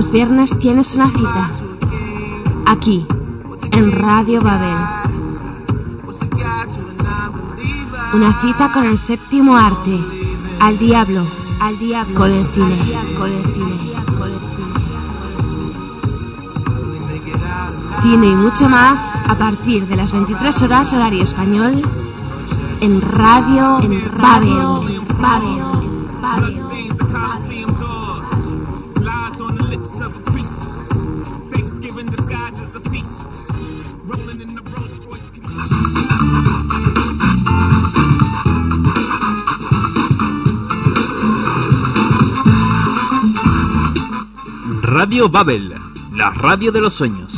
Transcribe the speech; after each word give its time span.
Los 0.00 0.12
viernes 0.12 0.58
tienes 0.58 0.94
una 0.94 1.10
cita. 1.10 1.50
Aquí, 2.64 3.06
en 3.70 3.92
Radio 3.92 4.40
Babel. 4.40 4.78
Una 8.14 8.40
cita 8.40 8.72
con 8.72 8.84
el 8.84 8.96
séptimo 8.96 9.58
arte. 9.58 10.00
Al 10.58 10.78
diablo, 10.78 11.26
al 11.60 11.78
diablo, 11.78 12.14
con 12.14 12.30
el 12.30 12.46
cine, 12.46 12.78
con 13.18 13.30
el 13.30 13.44
cine, 13.52 13.92
con 14.18 14.30
el 14.30 14.40
cine. 14.40 14.72
Cine 18.00 18.26
y 18.26 18.34
mucho 18.34 18.70
más 18.70 19.20
a 19.28 19.36
partir 19.36 19.86
de 19.86 19.96
las 19.96 20.12
23 20.12 20.62
horas 20.62 20.94
horario 20.94 21.24
español 21.24 21.82
en 22.80 23.02
Radio, 23.02 23.80
en 23.82 24.10
Babel. 24.16 25.89
Radio 45.10 45.28
Babel, 45.28 45.74
la 46.12 46.30
radio 46.30 46.70
de 46.70 46.80
los 46.80 46.94
sueños. 46.94 47.34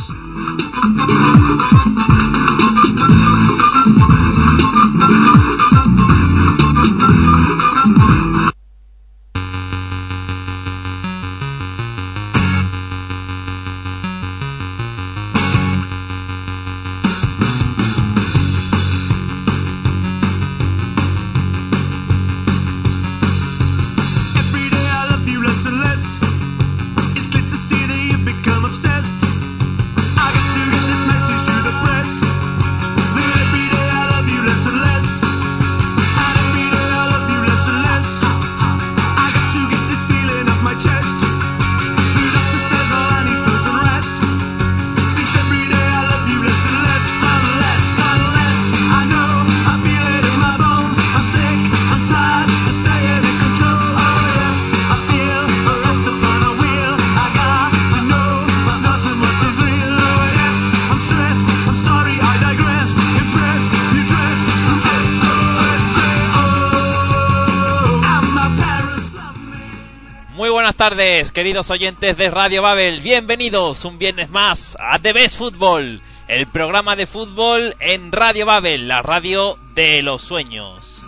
Tardes, 70.95 71.31
queridos 71.31 71.71
oyentes 71.71 72.17
de 72.17 72.29
Radio 72.29 72.61
Babel. 72.61 72.99
Bienvenidos 72.99 73.83
un 73.83 73.97
viernes 73.97 74.29
más 74.29 74.77
a 74.79 74.99
The 74.99 75.11
Best 75.11 75.39
Football, 75.39 76.03
el 76.27 76.45
programa 76.45 76.95
de 76.95 77.07
fútbol 77.07 77.75
en 77.79 78.11
Radio 78.11 78.45
Babel, 78.45 78.87
la 78.87 79.01
radio 79.01 79.57
de 79.73 80.03
los 80.03 80.21
sueños. 80.21 81.01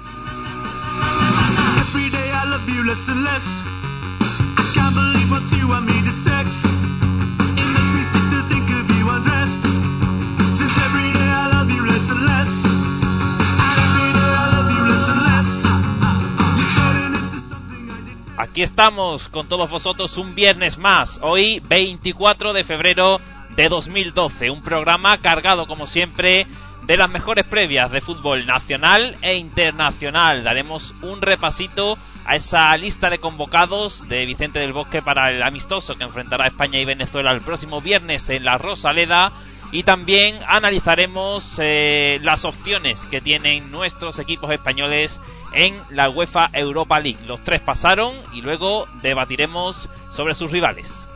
Aquí 18.55 18.63
estamos 18.63 19.27
con 19.27 19.49
todos 19.49 19.69
vosotros 19.69 20.17
un 20.17 20.33
viernes 20.33 20.77
más, 20.77 21.19
hoy 21.21 21.61
24 21.67 22.53
de 22.53 22.63
febrero 22.63 23.19
de 23.49 23.67
2012, 23.67 24.49
un 24.49 24.63
programa 24.63 25.17
cargado 25.17 25.67
como 25.67 25.88
siempre 25.88 26.47
de 26.83 26.95
las 26.95 27.09
mejores 27.09 27.44
previas 27.44 27.91
de 27.91 27.99
fútbol 27.99 28.45
nacional 28.45 29.17
e 29.21 29.35
internacional. 29.35 30.45
Daremos 30.45 30.95
un 31.01 31.21
repasito 31.21 31.97
a 32.25 32.38
esa 32.38 32.77
lista 32.77 33.09
de 33.09 33.19
convocados 33.19 34.07
de 34.07 34.25
Vicente 34.25 34.59
del 34.59 34.71
Bosque 34.71 35.01
para 35.01 35.31
el 35.31 35.44
amistoso 35.44 35.97
que 35.97 36.05
enfrentará 36.05 36.45
a 36.45 36.47
España 36.47 36.79
y 36.79 36.85
Venezuela 36.85 37.33
el 37.33 37.41
próximo 37.41 37.81
viernes 37.81 38.29
en 38.29 38.45
la 38.45 38.57
Rosaleda. 38.57 39.33
Y 39.73 39.83
también 39.83 40.39
analizaremos 40.47 41.59
eh, 41.61 42.19
las 42.23 42.45
opciones 42.45 43.05
que 43.07 43.19
tienen 43.19 43.69
nuestros 43.71 44.17
equipos 44.19 44.49
españoles 44.51 45.19
en 45.55 45.81
la 45.89 46.09
UEFA 46.09 46.49
Europa 46.53 46.99
League. 46.99 47.19
Los 47.27 47.43
tres 47.43 47.61
pasaron 47.61 48.13
y 48.33 48.41
luego 48.41 48.88
debatiremos 49.01 49.89
sobre 50.09 50.35
sus 50.35 50.51
rivales. 50.51 51.09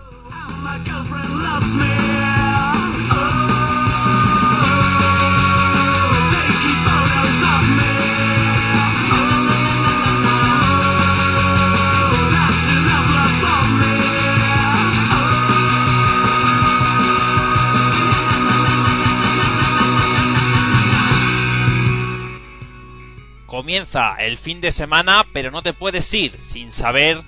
Comienza 23.60 24.16
el 24.20 24.38
fin 24.38 24.62
de 24.62 24.72
semana, 24.72 25.26
pero 25.34 25.52
no 25.52 25.62
te 25.62 25.74
puedes 25.74 26.14
ir 26.14 26.40
sin 26.40 26.72
saber 26.72 27.22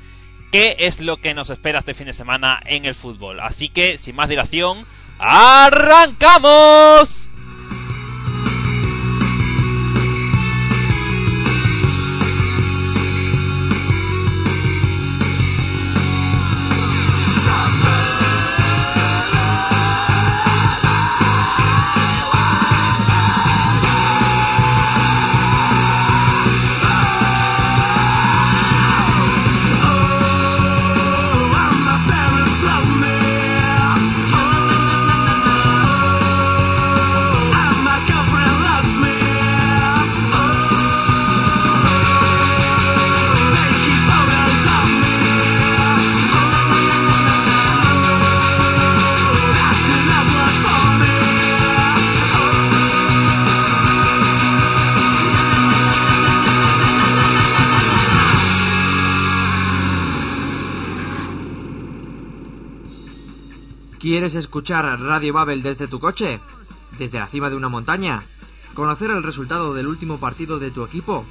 qué 0.50 0.78
es 0.80 1.02
lo 1.02 1.18
que 1.18 1.34
nos 1.34 1.50
espera 1.50 1.80
este 1.80 1.94
fin 1.94 2.06
de 2.06 2.14
semana 2.14 2.62
en 2.64 2.86
el 2.86 2.96
fútbol. 2.96 3.42
Así 3.42 3.68
que, 3.68 3.97
sin 3.97 4.16
más 4.16 4.30
dilación, 4.30 4.86
¡arrancamos! 5.19 6.47
Escuchar 64.51 65.00
Radio 65.00 65.31
Babel 65.31 65.63
desde 65.63 65.88
tu 65.88 66.01
coche? 66.01 66.42
¿Desde 67.00 67.19
la 67.19 67.27
cima 67.27 67.50
de 67.50 67.56
una 67.56 67.69
montaña? 67.69 68.24
¿Conocer 68.74 69.09
el 69.09 69.24
resultado 69.24 69.74
del 69.74 69.88
último 69.88 70.19
partido 70.19 70.59
de 70.59 70.71
tu 70.71 70.83
equipo? 70.83 71.24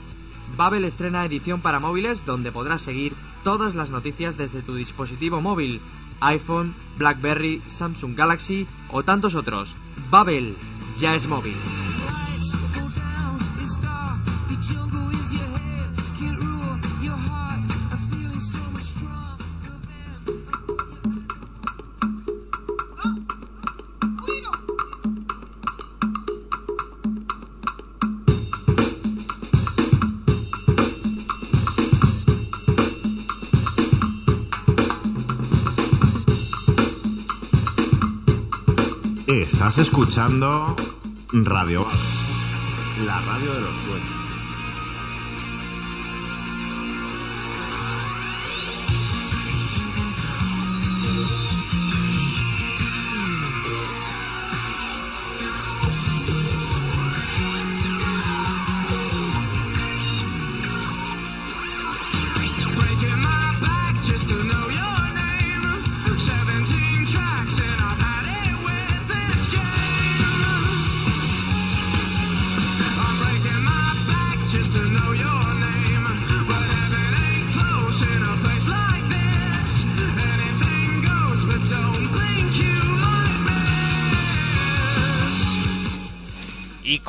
Babel 0.57 0.87
estrena 0.87 1.27
edición 1.27 1.61
para 1.61 1.81
móviles 1.81 2.25
donde 2.25 2.51
podrás 2.51 2.81
seguir 2.81 3.13
todas 3.45 3.75
las 3.75 3.91
noticias 3.91 4.39
desde 4.39 4.63
tu 4.63 4.75
dispositivo 4.75 5.43
móvil, 5.43 5.83
iPhone, 6.21 6.75
BlackBerry, 6.97 7.61
Samsung 7.67 8.17
Galaxy 8.17 8.67
o 8.89 9.03
tantos 9.03 9.35
otros. 9.35 9.77
Babel 10.11 10.57
ya 10.99 11.15
es 11.15 11.27
móvil. 11.27 11.57
Estás 39.71 39.87
escuchando 39.87 40.75
Radio 41.33 41.87
la 43.07 43.21
radio 43.21 43.55
de 43.55 43.61
los 43.61 43.79
sueños. 43.79 44.20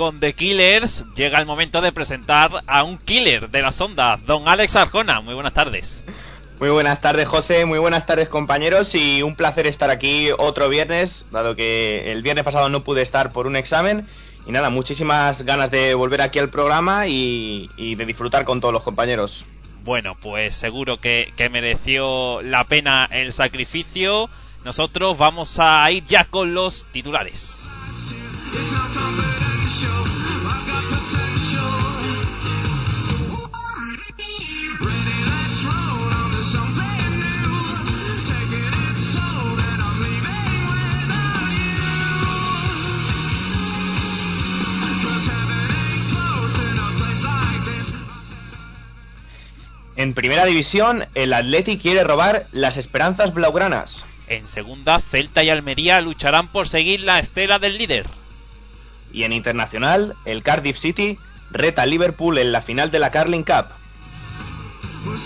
Con 0.01 0.19
The 0.19 0.33
Killers 0.33 1.06
llega 1.15 1.38
el 1.38 1.45
momento 1.45 1.80
de 1.80 1.92
presentar 1.92 2.50
a 2.65 2.81
un 2.81 2.98
killer 2.98 3.51
de 3.51 3.62
las 3.62 3.80
ondas, 3.80 4.19
don 4.25 4.48
Alex 4.48 4.75
Arjona. 4.75 5.21
Muy 5.21 5.36
buenas 5.36 5.53
tardes. 5.53 6.03
Muy 6.59 6.71
buenas 6.71 7.01
tardes, 7.01 7.27
José. 7.27 7.68
Muy 7.68 7.77
buenas 7.77 8.07
tardes, 8.07 8.27
compañeros. 8.27 8.95
Y 8.95 9.21
un 9.21 9.36
placer 9.36 9.68
estar 9.68 9.92
aquí 9.92 10.30
otro 10.36 10.69
viernes, 10.69 11.24
dado 11.30 11.56
que 11.56 12.12
el 12.12 12.24
viernes 12.24 12.44
pasado 12.44 12.68
no 12.68 12.83
pude 12.83 13.03
estar 13.03 13.31
por 13.31 13.45
un 13.45 13.56
examen. 13.56 14.07
Y 14.48 14.51
nada, 14.51 14.71
muchísimas 14.71 15.44
ganas 15.44 15.69
de 15.69 15.94
volver 15.94 16.21
aquí 16.21 16.39
al 16.39 16.50
programa 16.50 17.06
y, 17.06 17.69
y 17.77 17.94
de 17.94 18.06
disfrutar 18.07 18.44
con 18.44 18.59
todos 18.59 18.74
los 18.74 18.81
compañeros. 18.81 19.45
Bueno, 19.83 20.18
pues 20.19 20.56
seguro 20.56 20.98
que, 20.98 21.31
que 21.38 21.50
mereció 21.50 22.42
la 22.42 22.63
pena 22.63 23.07
el 23.12 23.33
sacrificio. 23.33 24.31
Nosotros 24.65 25.15
vamos 25.15 25.59
a 25.59 25.92
ir 25.92 26.06
ya 26.06 26.25
con 26.25 26.56
los 26.56 26.88
titulares. 26.92 27.69
En 49.96 50.14
primera 50.14 50.46
división, 50.46 51.06
el 51.16 51.34
Atleti 51.34 51.78
quiere 51.78 52.04
robar 52.04 52.46
las 52.52 52.78
esperanzas 52.78 53.34
blaugranas. 53.34 54.06
En 54.28 54.48
segunda, 54.48 55.00
Celta 55.00 55.44
y 55.44 55.50
Almería 55.50 56.00
lucharán 56.00 56.48
por 56.48 56.68
seguir 56.68 57.02
la 57.02 57.20
estela 57.20 57.60
del 57.60 57.78
líder. 57.78 58.06
Y 59.12 59.24
en 59.24 59.34
internacional, 59.34 60.16
el 60.24 60.42
Cardiff 60.44 60.78
City 60.78 61.20
reta 61.50 61.82
a 61.82 61.86
Liverpool 61.86 62.38
en 62.38 62.54
la 62.54 62.62
final 62.62 62.92
de 62.92 63.00
la 63.00 63.12
Carling 63.12 63.44
Cup. 63.44 63.66
Well, 65.04 65.18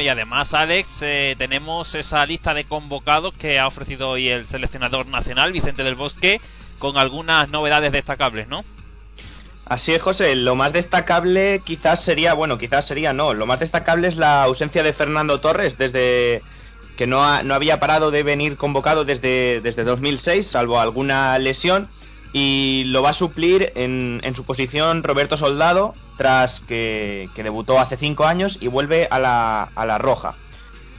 Y 0.00 0.08
además, 0.08 0.54
Alex, 0.54 1.00
eh, 1.02 1.34
tenemos 1.38 1.94
esa 1.94 2.24
lista 2.26 2.54
de 2.54 2.64
convocados 2.64 3.32
que 3.34 3.58
ha 3.58 3.66
ofrecido 3.66 4.10
hoy 4.10 4.28
el 4.28 4.46
seleccionador 4.46 5.06
nacional, 5.06 5.52
Vicente 5.52 5.84
del 5.84 5.94
Bosque, 5.94 6.40
con 6.78 6.96
algunas 6.96 7.50
novedades 7.50 7.92
destacables, 7.92 8.48
¿no? 8.48 8.62
Así 9.66 9.92
es, 9.92 10.02
José. 10.02 10.34
Lo 10.34 10.56
más 10.56 10.72
destacable 10.72 11.60
quizás 11.64 12.02
sería, 12.02 12.34
bueno, 12.34 12.58
quizás 12.58 12.86
sería 12.86 13.12
no. 13.12 13.34
Lo 13.34 13.46
más 13.46 13.60
destacable 13.60 14.08
es 14.08 14.16
la 14.16 14.42
ausencia 14.42 14.82
de 14.82 14.92
Fernando 14.92 15.40
Torres 15.40 15.78
desde 15.78 16.42
que 16.96 17.06
no, 17.06 17.24
ha- 17.24 17.42
no 17.44 17.54
había 17.54 17.78
parado 17.78 18.10
de 18.10 18.22
venir 18.22 18.56
convocado 18.56 19.04
desde, 19.04 19.60
desde 19.62 19.84
2006, 19.84 20.46
salvo 20.48 20.80
alguna 20.80 21.38
lesión. 21.38 21.88
Y 22.32 22.84
lo 22.86 23.02
va 23.02 23.10
a 23.10 23.14
suplir 23.14 23.72
en, 23.74 24.20
en 24.22 24.34
su 24.36 24.44
posición 24.44 25.02
Roberto 25.02 25.36
Soldado, 25.36 25.94
tras 26.16 26.60
que, 26.60 27.28
que 27.34 27.42
debutó 27.42 27.78
hace 27.80 27.96
cinco 27.96 28.24
años 28.24 28.58
y 28.60 28.68
vuelve 28.68 29.08
a 29.10 29.18
la, 29.18 29.68
a 29.74 29.86
la 29.86 29.98
roja. 29.98 30.34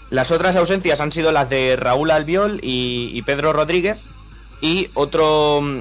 Las 0.10 0.32
otras 0.32 0.56
ausencias 0.58 1.00
han 1.00 1.12
sido 1.14 1.32
las 1.32 1.50
de 1.50 1.78
Raúl 1.78 2.12
Albiol 2.12 2.60
y, 2.62 3.12
y 3.14 3.22
Pedro 3.22 3.54
Rodríguez. 3.54 4.00
Y 4.60 4.90
otro, 4.94 5.62
mm, 5.62 5.80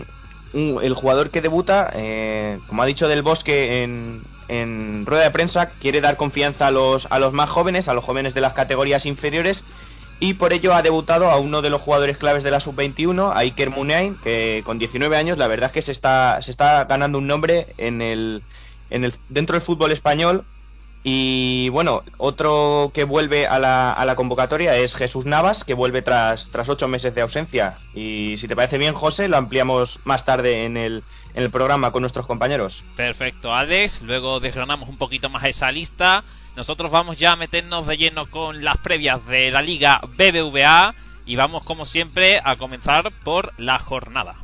un- 0.53 0.79
el 0.83 0.95
jugador 0.95 1.31
que 1.31 1.41
debuta, 1.43 1.91
eh, 1.95 2.59
como 2.69 2.83
ha 2.83 2.87
dicho 2.87 3.09
Del 3.09 3.23
Bosque 3.23 3.83
en, 3.83 4.23
en 4.49 5.05
rueda 5.05 5.25
de 5.25 5.31
prensa, 5.33 5.71
quiere 5.81 6.01
dar 6.01 6.17
confianza 6.17 6.69
a 6.69 6.71
los, 6.71 7.07
a 7.11 7.19
los 7.19 7.33
más 7.33 7.51
jóvenes, 7.51 7.89
a 7.89 7.95
los 7.95 8.05
jóvenes 8.05 8.35
de 8.35 8.41
las 8.41 8.53
categorías 8.53 9.05
inferiores. 9.05 9.63
Y 10.23 10.35
por 10.35 10.53
ello 10.53 10.75
ha 10.75 10.83
debutado 10.83 11.31
a 11.31 11.39
uno 11.39 11.63
de 11.63 11.71
los 11.71 11.81
jugadores 11.81 12.19
claves 12.19 12.43
de 12.43 12.51
la 12.51 12.61
sub-21, 12.61 13.33
a 13.35 13.39
Iker 13.39 13.71
Muniain, 13.71 14.17
que 14.23 14.63
con 14.67 14.79
19 14.79 15.17
años 15.17 15.39
la 15.39 15.49
verdad 15.49 15.69
es 15.69 15.73
que 15.73 15.83
se 15.83 15.93
está, 15.93 16.43
se 16.43 16.51
está 16.51 16.85
ganando 16.85 17.17
un 17.17 17.27
nombre 17.27 17.67
en 17.79 18.03
el, 18.03 18.43
en 18.91 19.05
el, 19.05 19.15
dentro 19.31 19.55
del 19.55 19.63
fútbol 19.63 19.93
español. 19.93 20.45
Y 21.03 21.71
bueno, 21.71 22.03
otro 22.19 22.91
que 22.93 23.05
vuelve 23.05 23.47
a 23.47 23.59
la, 23.59 23.91
a 23.91 24.05
la 24.05 24.15
convocatoria 24.15 24.77
es 24.77 24.95
Jesús 24.95 25.25
Navas, 25.25 25.65
que 25.65 25.73
vuelve 25.73 26.03
tras, 26.03 26.51
tras 26.53 26.69
ocho 26.69 26.87
meses 26.87 27.15
de 27.15 27.23
ausencia. 27.23 27.79
Y 27.95 28.35
si 28.37 28.47
te 28.47 28.55
parece 28.55 28.77
bien, 28.77 28.93
José, 28.93 29.27
lo 29.27 29.39
ampliamos 29.39 30.01
más 30.05 30.27
tarde 30.27 30.67
en 30.67 30.77
el, 30.77 31.03
en 31.35 31.43
el 31.43 31.51
programa 31.51 31.93
con 31.93 32.03
nuestros 32.03 32.27
compañeros. 32.27 32.83
Perfecto, 32.97 33.55
Alex. 33.55 34.03
Luego 34.03 34.41
desgranamos 34.41 34.89
un 34.89 34.99
poquito 34.99 35.29
más 35.29 35.45
esa 35.45 35.71
lista. 35.71 36.25
Nosotros 36.57 36.91
vamos 36.91 37.19
ya 37.19 37.33
a 37.33 37.37
meternos 37.37 37.87
de 37.87 37.97
lleno 37.97 38.27
con 38.31 38.65
las 38.65 38.79
previas 38.79 39.25
de 39.27 39.51
la 39.51 39.63
Liga 39.63 40.01
BBVA 40.17 40.95
y 41.27 41.37
vamos, 41.37 41.63
como 41.63 41.87
siempre, 41.87 42.41
a 42.43 42.57
comenzar 42.57 43.13
por 43.25 43.53
la 43.59 43.79
jornada. 43.79 44.37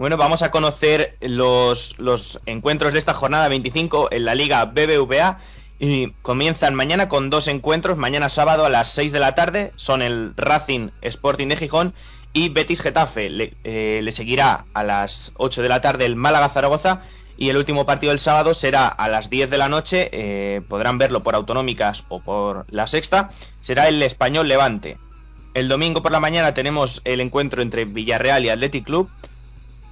Bueno, 0.00 0.16
vamos 0.16 0.40
a 0.40 0.50
conocer 0.50 1.18
los, 1.20 1.94
los 1.98 2.40
encuentros 2.46 2.94
de 2.94 2.98
esta 2.98 3.12
jornada 3.12 3.50
25 3.50 4.08
en 4.10 4.24
la 4.24 4.34
Liga 4.34 4.64
BBVA. 4.64 5.40
Y 5.78 6.12
comienzan 6.22 6.74
mañana 6.74 7.10
con 7.10 7.28
dos 7.28 7.48
encuentros. 7.48 7.98
Mañana 7.98 8.30
sábado 8.30 8.64
a 8.64 8.70
las 8.70 8.88
6 8.94 9.12
de 9.12 9.20
la 9.20 9.34
tarde 9.34 9.72
son 9.76 10.00
el 10.00 10.32
Racing 10.38 10.88
Sporting 11.02 11.48
de 11.48 11.58
Gijón 11.58 11.92
y 12.32 12.48
Betis 12.48 12.80
Getafe. 12.80 13.28
Le, 13.28 13.52
eh, 13.62 14.08
seguirá 14.12 14.64
a 14.72 14.84
las 14.84 15.32
8 15.36 15.60
de 15.60 15.68
la 15.68 15.82
tarde 15.82 16.06
el 16.06 16.16
Málaga 16.16 16.48
Zaragoza. 16.48 17.02
Y 17.36 17.50
el 17.50 17.58
último 17.58 17.84
partido 17.84 18.10
del 18.10 18.20
sábado 18.20 18.54
será 18.54 18.88
a 18.88 19.06
las 19.10 19.28
10 19.28 19.50
de 19.50 19.58
la 19.58 19.68
noche. 19.68 20.08
eh, 20.12 20.62
podrán 20.66 20.96
verlo 20.96 21.22
por 21.22 21.34
autonómicas 21.34 22.04
o 22.08 22.20
por 22.20 22.64
la 22.70 22.86
sexta. 22.86 23.32
Será 23.60 23.86
el 23.86 24.02
Español 24.02 24.48
Levante. 24.48 24.96
El 25.52 25.68
domingo 25.68 26.00
por 26.00 26.12
la 26.12 26.20
mañana 26.20 26.54
tenemos 26.54 27.02
el 27.04 27.20
encuentro 27.20 27.60
entre 27.60 27.84
Villarreal 27.84 28.46
y 28.46 28.48
Athletic 28.48 28.86
Club. 28.86 29.10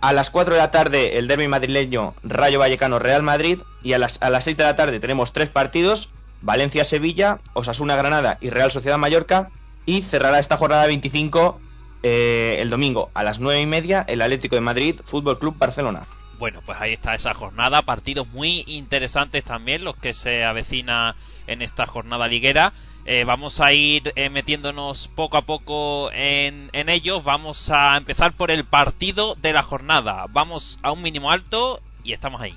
A 0.00 0.12
las 0.12 0.30
4 0.30 0.54
de 0.54 0.60
la 0.60 0.70
tarde 0.70 1.18
el 1.18 1.26
derby 1.26 1.48
madrileño 1.48 2.14
Rayo 2.22 2.58
Vallecano 2.58 2.98
Real 2.98 3.22
Madrid. 3.22 3.60
Y 3.82 3.92
a 3.92 3.98
las, 3.98 4.20
a 4.22 4.30
las 4.30 4.44
6 4.44 4.56
de 4.56 4.64
la 4.64 4.76
tarde 4.76 5.00
tenemos 5.00 5.32
tres 5.32 5.48
partidos. 5.48 6.10
Valencia-Sevilla, 6.40 7.40
Osasuna-Granada 7.54 8.38
y 8.40 8.50
Real 8.50 8.70
Sociedad 8.70 8.98
Mallorca. 8.98 9.50
Y 9.86 10.02
cerrará 10.02 10.38
esta 10.38 10.56
jornada 10.56 10.86
25 10.86 11.60
eh, 12.02 12.58
el 12.60 12.70
domingo 12.70 13.10
a 13.14 13.24
las 13.24 13.40
9 13.40 13.60
y 13.60 13.66
media 13.66 14.04
el 14.06 14.22
Atlético 14.22 14.54
de 14.54 14.60
Madrid 14.60 15.00
Fútbol 15.04 15.38
Club 15.38 15.56
Barcelona. 15.58 16.06
Bueno, 16.38 16.60
pues 16.64 16.80
ahí 16.80 16.92
está 16.92 17.14
esa 17.14 17.34
jornada, 17.34 17.82
partidos 17.82 18.28
muy 18.28 18.62
interesantes 18.68 19.42
también 19.42 19.82
los 19.82 19.96
que 19.96 20.14
se 20.14 20.44
avecina 20.44 21.16
en 21.48 21.62
esta 21.62 21.86
jornada 21.86 22.28
liguera. 22.28 22.72
Eh, 23.10 23.24
vamos 23.24 23.58
a 23.62 23.72
ir 23.72 24.12
eh, 24.16 24.28
metiéndonos 24.28 25.08
poco 25.14 25.38
a 25.38 25.42
poco 25.46 26.10
en, 26.12 26.68
en 26.74 26.90
ellos. 26.90 27.24
Vamos 27.24 27.70
a 27.70 27.96
empezar 27.96 28.34
por 28.34 28.50
el 28.50 28.66
partido 28.66 29.34
de 29.40 29.54
la 29.54 29.62
jornada. 29.62 30.26
Vamos 30.28 30.78
a 30.82 30.92
un 30.92 31.00
mínimo 31.00 31.30
alto 31.30 31.80
y 32.04 32.12
estamos 32.12 32.42
ahí. 32.42 32.54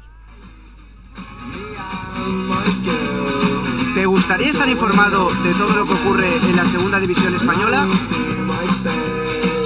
¿Te 3.96 4.06
gustaría 4.06 4.50
estar 4.50 4.68
informado 4.68 5.34
de 5.36 5.54
todo 5.54 5.74
lo 5.74 5.86
que 5.86 5.94
ocurre 5.94 6.36
en 6.36 6.58
la 6.58 6.66
segunda 6.66 7.00
división 7.00 7.34
española? 7.34 7.88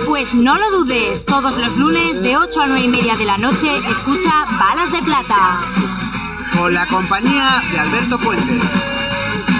Pues 0.05 0.35
no 0.35 0.55
lo 0.55 0.69
dudes, 0.69 1.25
todos 1.25 1.57
los 1.57 1.75
lunes 1.77 2.21
de 2.21 2.37
8 2.37 2.61
a 2.61 2.67
9 2.67 2.85
y 2.85 2.89
media 2.89 3.15
de 3.15 3.25
la 3.25 3.39
noche 3.39 3.75
escucha 3.89 4.45
Balas 4.59 4.91
de 4.91 5.01
Plata. 5.01 5.61
Con 6.55 6.71
la 6.75 6.85
compañía 6.85 7.63
de 7.71 7.79
Alberto 7.79 8.19
Puente. 8.19 9.04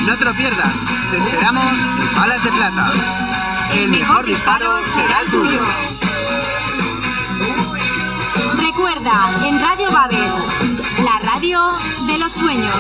No 0.06 0.18
te 0.18 0.26
lo 0.26 0.34
pierdas, 0.36 0.74
te 1.12 1.18
esperamos 1.18 1.66
en 1.66 2.16
Balas 2.16 2.44
de 2.44 2.52
Plata. 2.52 2.92
El 3.72 3.90
mejor 3.90 4.26
disparo 4.26 4.78
será 4.94 5.22
el 5.22 5.32
tuyo. 5.32 5.62
Recuerda, 8.58 9.48
en 9.48 9.60
Radio 9.62 9.92
Babel, 9.92 10.32
la 11.04 11.20
radio 11.24 11.60
de 12.08 12.18
los 12.18 12.34
sueños. 12.34 12.76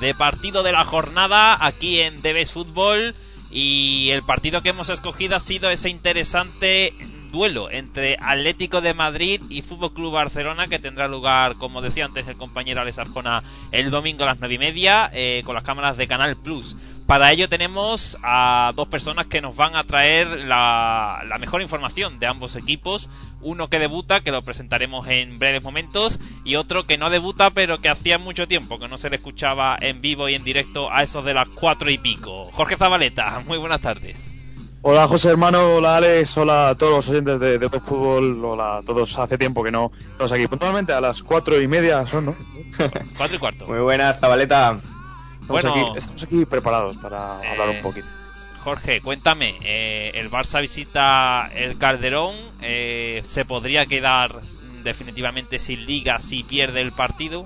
De 0.00 0.14
partido 0.14 0.62
de 0.62 0.72
la 0.72 0.84
jornada 0.84 1.56
aquí 1.64 2.00
en 2.00 2.22
Debes 2.22 2.52
Fútbol. 2.52 3.14
Y 3.50 4.10
el 4.10 4.22
partido 4.22 4.62
que 4.62 4.70
hemos 4.70 4.88
escogido 4.88 5.36
ha 5.36 5.40
sido 5.40 5.70
ese 5.70 5.88
interesante 5.88 6.94
duelo 7.34 7.68
entre 7.68 8.16
Atlético 8.20 8.80
de 8.80 8.94
Madrid 8.94 9.42
y 9.50 9.62
Fútbol 9.62 9.92
Club 9.92 10.12
Barcelona 10.12 10.68
que 10.68 10.78
tendrá 10.78 11.08
lugar, 11.08 11.56
como 11.56 11.82
decía 11.82 12.04
antes 12.04 12.28
el 12.28 12.36
compañero 12.36 12.80
Alex 12.80 12.98
Arjona, 13.00 13.42
el 13.72 13.90
domingo 13.90 14.22
a 14.22 14.28
las 14.28 14.38
nueve 14.38 14.54
y 14.54 14.58
media 14.58 15.10
eh, 15.12 15.42
con 15.44 15.56
las 15.56 15.64
cámaras 15.64 15.96
de 15.96 16.06
Canal 16.06 16.36
Plus. 16.36 16.76
Para 17.08 17.32
ello 17.32 17.48
tenemos 17.48 18.16
a 18.22 18.72
dos 18.76 18.86
personas 18.86 19.26
que 19.26 19.42
nos 19.42 19.56
van 19.56 19.74
a 19.74 19.82
traer 19.82 20.28
la, 20.46 21.22
mejor 21.40 21.60
información 21.60 22.20
de 22.20 22.28
ambos 22.28 22.54
equipos. 22.54 23.10
Uno 23.42 23.68
que 23.68 23.80
debuta, 23.80 24.20
que 24.20 24.30
lo 24.30 24.42
presentaremos 24.42 25.06
en 25.08 25.38
breves 25.38 25.62
momentos, 25.62 26.18
y 26.44 26.54
otro 26.54 26.86
que 26.86 26.96
no 26.96 27.10
debuta, 27.10 27.50
pero 27.50 27.80
que 27.80 27.90
hacía 27.90 28.16
mucho 28.16 28.48
tiempo 28.48 28.78
que 28.78 28.88
no 28.88 28.96
se 28.96 29.10
le 29.10 29.16
escuchaba 29.16 29.76
en 29.80 30.00
vivo 30.00 30.28
y 30.30 30.34
en 30.34 30.44
directo 30.44 30.90
a 30.90 31.02
esos 31.02 31.24
de 31.24 31.34
las 31.34 31.48
cuatro 31.48 31.90
y 31.90 31.98
pico. 31.98 32.50
Jorge 32.52 32.76
Zabaleta, 32.76 33.42
muy 33.46 33.58
buenas 33.58 33.82
tardes. 33.82 34.33
Hola 34.86 35.08
José 35.08 35.30
hermano, 35.30 35.76
hola 35.76 35.96
Alex, 35.96 36.36
hola 36.36 36.68
a 36.68 36.74
todos 36.74 36.92
los 36.96 37.08
oyentes 37.08 37.40
de, 37.40 37.58
de 37.58 37.68
Fútbol, 37.80 38.44
hola 38.44 38.78
a 38.78 38.82
todos, 38.82 39.18
hace 39.18 39.38
tiempo 39.38 39.64
que 39.64 39.72
no 39.72 39.90
estamos 40.12 40.30
aquí. 40.32 40.46
Puntualmente 40.46 40.92
a 40.92 41.00
las 41.00 41.22
cuatro 41.22 41.58
y 41.60 41.66
media 41.66 42.06
son, 42.06 42.26
¿no? 42.26 42.36
Cuatro 43.16 43.36
y 43.36 43.38
cuarto. 43.38 43.66
Muy 43.66 43.78
buenas, 43.78 44.20
Zabaleta. 44.20 44.78
Estamos, 45.40 45.48
Bueno. 45.48 45.70
aquí, 45.70 45.98
estamos 45.98 46.22
aquí 46.22 46.44
preparados 46.44 46.98
para 46.98 47.40
Eh, 47.42 47.48
hablar 47.48 47.70
un 47.70 47.80
poquito. 47.82 48.06
Jorge, 48.62 49.00
cuéntame, 49.00 49.56
eh, 49.62 50.10
el 50.14 50.30
Barça 50.30 50.60
visita 50.60 51.50
el 51.54 51.78
Calderón, 51.78 52.34
eh, 52.60 53.22
¿se 53.24 53.44
podría 53.46 53.86
quedar 53.86 54.40
definitivamente 54.82 55.58
sin 55.58 55.86
liga 55.86 56.20
si 56.20 56.42
pierde 56.44 56.82
el 56.82 56.92
partido? 56.92 57.44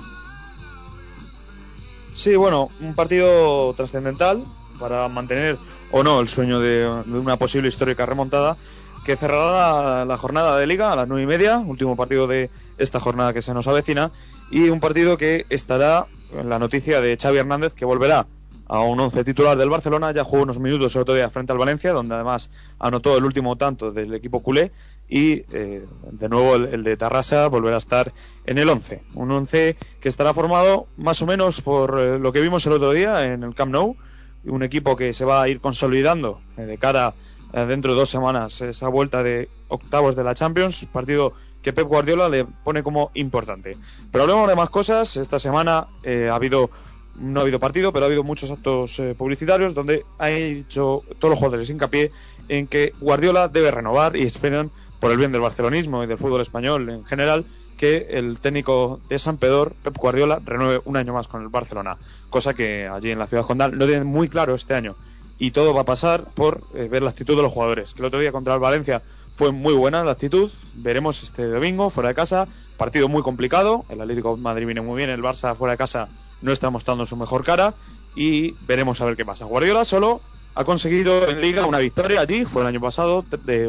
Sí, 2.14 2.34
bueno, 2.34 2.70
un 2.80 2.94
partido 2.96 3.72
trascendental 3.74 4.42
para 4.80 5.06
mantener 5.08 5.56
o 5.90 6.02
no 6.02 6.20
el 6.20 6.28
sueño 6.28 6.60
de, 6.60 6.86
una 7.08 7.36
posible 7.36 7.68
histórica 7.68 8.06
remontada 8.06 8.56
que 9.04 9.16
cerrará 9.16 10.04
la, 10.04 10.16
jornada 10.18 10.58
de 10.58 10.66
liga 10.66 10.92
a 10.92 10.96
las 10.96 11.08
nueve 11.08 11.22
y 11.22 11.26
media, 11.26 11.58
último 11.58 11.96
partido 11.96 12.26
de 12.26 12.50
esta 12.76 13.00
jornada 13.00 13.32
que 13.32 13.42
se 13.42 13.54
nos 13.54 13.66
avecina 13.66 14.10
y 14.50 14.68
un 14.68 14.80
partido 14.80 15.16
que 15.16 15.46
estará 15.48 16.06
en 16.32 16.48
la 16.48 16.58
noticia 16.58 17.00
de 17.00 17.16
Xavi 17.16 17.38
Hernández 17.38 17.72
que 17.72 17.84
volverá 17.84 18.26
a 18.68 18.80
un 18.82 19.00
once 19.00 19.24
titular 19.24 19.56
del 19.56 19.70
Barcelona, 19.70 20.12
ya 20.12 20.24
jugó 20.24 20.42
unos 20.42 20.58
minutos 20.58 20.94
el 20.94 21.02
otro 21.02 21.14
día 21.14 21.30
frente 21.30 21.52
al 21.52 21.58
Valencia, 21.58 21.92
donde 21.92 22.14
además 22.14 22.50
anotó 22.78 23.16
el 23.16 23.24
último 23.24 23.56
tanto 23.56 23.90
del 23.90 24.12
equipo 24.14 24.42
culé 24.42 24.72
y 25.08 25.42
eh, 25.52 25.86
de 26.12 26.28
nuevo 26.28 26.56
el, 26.56 26.84
de 26.84 26.96
Tarrasa 26.98 27.48
volverá 27.48 27.76
a 27.76 27.78
estar 27.78 28.12
en 28.44 28.58
el 28.58 28.68
11. 28.68 29.02
Un 29.14 29.30
11 29.30 29.76
que 30.00 30.08
estará 30.08 30.34
formado 30.34 30.86
más 30.98 31.22
o 31.22 31.26
menos 31.26 31.62
por 31.62 31.98
eh, 31.98 32.18
lo 32.18 32.30
que 32.30 32.42
vimos 32.42 32.66
el 32.66 32.74
otro 32.74 32.92
día 32.92 33.32
en 33.32 33.42
el 33.42 33.54
Camp 33.54 33.72
Nou, 33.72 33.96
un 34.44 34.62
equipo 34.62 34.96
que 34.96 35.12
se 35.12 35.24
va 35.24 35.42
a 35.42 35.48
ir 35.48 35.60
consolidando 35.60 36.40
eh, 36.56 36.62
de 36.62 36.78
cara 36.78 37.14
a 37.52 37.64
dentro 37.64 37.92
de 37.92 38.00
dos 38.00 38.10
semanas 38.10 38.60
esa 38.60 38.88
vuelta 38.88 39.22
de 39.22 39.48
octavos 39.68 40.14
de 40.14 40.24
la 40.24 40.34
Champions, 40.34 40.86
partido 40.92 41.32
que 41.62 41.72
Pep 41.72 41.86
Guardiola 41.86 42.28
le 42.28 42.44
pone 42.44 42.82
como 42.82 43.10
importante. 43.14 43.76
Pero 44.12 44.24
hablemos 44.24 44.48
de 44.48 44.54
más 44.54 44.70
cosas. 44.70 45.16
Esta 45.16 45.38
semana 45.38 45.88
eh, 46.02 46.28
ha 46.28 46.34
habido 46.34 46.70
no 47.16 47.40
ha 47.40 47.42
habido 47.42 47.58
partido, 47.58 47.92
pero 47.92 48.04
ha 48.04 48.06
habido 48.06 48.22
muchos 48.22 48.50
actos 48.50 48.98
eh, 49.00 49.14
publicitarios 49.18 49.74
donde 49.74 50.04
ha 50.18 50.30
hecho 50.30 51.02
todos 51.18 51.30
los 51.30 51.38
jugadores 51.38 51.68
hincapié 51.68 52.12
en 52.48 52.68
que 52.68 52.92
Guardiola 53.00 53.48
debe 53.48 53.72
renovar 53.72 54.16
y 54.16 54.22
esperan 54.22 54.70
por 55.00 55.10
el 55.10 55.18
bien 55.18 55.32
del 55.32 55.40
barcelonismo 55.40 56.04
y 56.04 56.06
del 56.06 56.18
fútbol 56.18 56.40
español 56.40 56.88
en 56.88 57.04
general 57.04 57.44
que 57.78 58.08
el 58.10 58.40
técnico 58.40 59.00
de 59.08 59.18
San 59.18 59.38
Pedor, 59.38 59.72
Pep 59.82 59.96
Guardiola, 59.96 60.40
renueve 60.44 60.82
un 60.84 60.98
año 60.98 61.14
más 61.14 61.28
con 61.28 61.40
el 61.40 61.48
Barcelona, 61.48 61.96
cosa 62.28 62.52
que 62.52 62.86
allí 62.86 63.10
en 63.10 63.18
la 63.18 63.26
ciudad 63.26 63.46
condal 63.46 63.78
no 63.78 63.86
tienen 63.86 64.06
muy 64.06 64.28
claro 64.28 64.54
este 64.54 64.74
año. 64.74 64.96
Y 65.38 65.52
todo 65.52 65.72
va 65.72 65.82
a 65.82 65.84
pasar 65.84 66.24
por 66.34 66.62
eh, 66.74 66.88
ver 66.90 67.02
la 67.02 67.10
actitud 67.10 67.36
de 67.36 67.42
los 67.42 67.52
jugadores, 67.52 67.94
que 67.94 68.02
el 68.02 68.06
otro 68.06 68.20
día 68.20 68.32
contra 68.32 68.52
el 68.54 68.60
Valencia 68.60 69.00
fue 69.36 69.52
muy 69.52 69.72
buena 69.72 70.02
la 70.02 70.12
actitud. 70.12 70.50
Veremos 70.74 71.22
este 71.22 71.46
domingo 71.46 71.90
fuera 71.90 72.08
de 72.08 72.16
casa, 72.16 72.48
partido 72.76 73.08
muy 73.08 73.22
complicado. 73.22 73.84
El 73.88 74.00
Atlético 74.00 74.36
Madrid 74.36 74.66
viene 74.66 74.80
muy 74.80 74.96
bien, 74.96 75.10
el 75.10 75.22
Barça 75.22 75.54
fuera 75.54 75.72
de 75.72 75.78
casa 75.78 76.08
no 76.42 76.52
está 76.52 76.70
mostrando 76.70 77.06
su 77.06 77.16
mejor 77.16 77.44
cara 77.44 77.74
y 78.16 78.52
veremos 78.66 79.00
a 79.00 79.04
ver 79.04 79.16
qué 79.16 79.24
pasa. 79.24 79.44
Guardiola 79.44 79.84
solo 79.84 80.20
ha 80.56 80.64
conseguido 80.64 81.28
en 81.28 81.40
Liga 81.40 81.66
una 81.66 81.78
victoria 81.78 82.20
allí, 82.20 82.44
fue 82.44 82.62
el 82.62 82.68
año 82.68 82.80
pasado, 82.80 83.24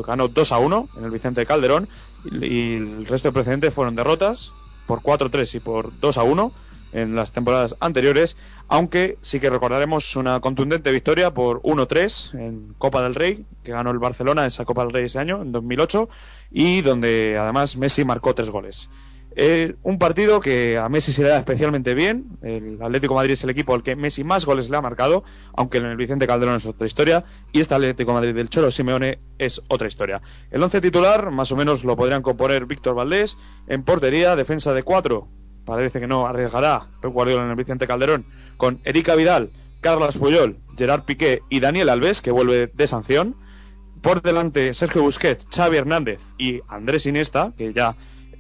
ganó 0.08 0.28
2 0.28 0.52
a 0.52 0.58
1 0.58 0.90
en 0.98 1.04
el 1.04 1.12
Vicente 1.12 1.46
Calderón 1.46 1.88
y, 2.26 2.74
el 2.74 3.06
resto 3.06 3.30
de 3.30 3.34
precedentes 3.34 3.74
fueron 3.74 3.96
derrotas 3.96 4.52
por 4.86 5.02
4-3 5.02 5.56
y 5.56 5.60
por 5.60 5.98
2 6.00 6.18
a 6.18 6.24
1 6.24 6.52
en 6.92 7.16
las 7.16 7.32
temporadas 7.32 7.76
anteriores, 7.80 8.36
aunque 8.68 9.18
sí 9.22 9.40
que 9.40 9.50
recordaremos 9.50 10.16
una 10.16 10.40
contundente 10.40 10.92
victoria 10.92 11.32
por 11.34 11.62
1-3 11.62 12.40
en 12.40 12.74
Copa 12.78 13.04
del 13.04 13.16
Rey, 13.16 13.46
que 13.64 13.72
ganó 13.72 13.92
el 13.92 14.00
Barcelona 14.00 14.48
esa 14.48 14.66
Copa 14.66 14.84
del 14.84 14.94
Rey 14.94 15.06
ese 15.06 15.20
año, 15.20 15.42
en 15.42 15.52
2008, 15.52 16.10
y 16.52 16.82
donde 16.82 17.38
además 17.40 17.76
Messi 17.76 18.04
marcó 18.06 18.34
tres 18.34 18.50
goles. 18.50 18.90
Eh, 19.42 19.76
un 19.84 19.98
partido 20.00 20.42
que 20.42 20.78
a 20.78 20.90
Messi 20.90 21.14
se 21.14 21.24
le 21.24 21.30
da 21.30 21.38
especialmente 21.38 21.94
bien. 21.94 22.38
El 22.42 22.78
Atlético 22.82 23.16
Madrid 23.16 23.32
es 23.32 23.44
el 23.46 23.50
equipo 23.50 23.74
al 23.74 23.84
que 23.84 23.96
Messi 23.96 24.26
más 24.26 24.44
goles 24.44 24.70
le 24.70 24.76
ha 24.76 24.82
marcado, 24.82 25.24
aunque 25.56 25.78
en 25.78 25.86
el 25.86 25.96
Vicente 25.96 26.28
Calderón 26.28 26.58
es 26.58 26.66
otra 26.66 26.86
historia. 26.86 27.24
Y 27.54 27.62
este 27.62 27.74
Atlético 27.74 28.12
Madrid 28.12 28.36
del 28.36 28.50
Cholo 28.50 28.70
Simeone 28.70 29.20
es 29.38 29.62
otra 29.70 29.88
historia. 29.88 30.22
El 30.52 30.62
once 30.62 30.82
titular, 30.82 31.32
más 31.32 31.54
o 31.54 31.56
menos 31.56 31.86
lo 31.86 31.96
podrían 31.96 32.22
componer 32.22 32.66
Víctor 32.66 32.96
Valdés. 32.96 33.38
En 33.68 33.84
portería, 33.84 34.36
defensa 34.36 34.74
de 34.74 34.84
cuatro. 34.84 35.30
Parece 35.64 36.02
que 36.02 36.08
no 36.08 36.28
arriesgará 36.28 36.88
Pep 37.02 37.14
Guardiola 37.14 37.46
en 37.46 37.52
el 37.52 37.56
Vicente 37.56 37.88
Calderón. 37.88 38.26
Con 38.58 38.82
Erika 38.84 39.16
Vidal, 39.16 39.52
Carlos 39.80 40.18
Puyol, 40.18 40.58
Gerard 40.78 41.04
Piqué 41.04 41.44
y 41.50 41.62
Daniel 41.62 41.88
Alves, 41.88 42.22
que 42.22 42.32
vuelve 42.32 42.68
de 42.74 42.88
sanción. 42.88 43.38
Por 44.02 44.22
delante, 44.22 44.74
Sergio 44.74 45.02
Busquets, 45.02 45.48
Xavi 45.50 45.78
Hernández 45.78 46.20
y 46.38 46.60
Andrés 46.68 47.06
Iniesta, 47.06 47.54
que 47.58 47.72
ya 47.72 47.96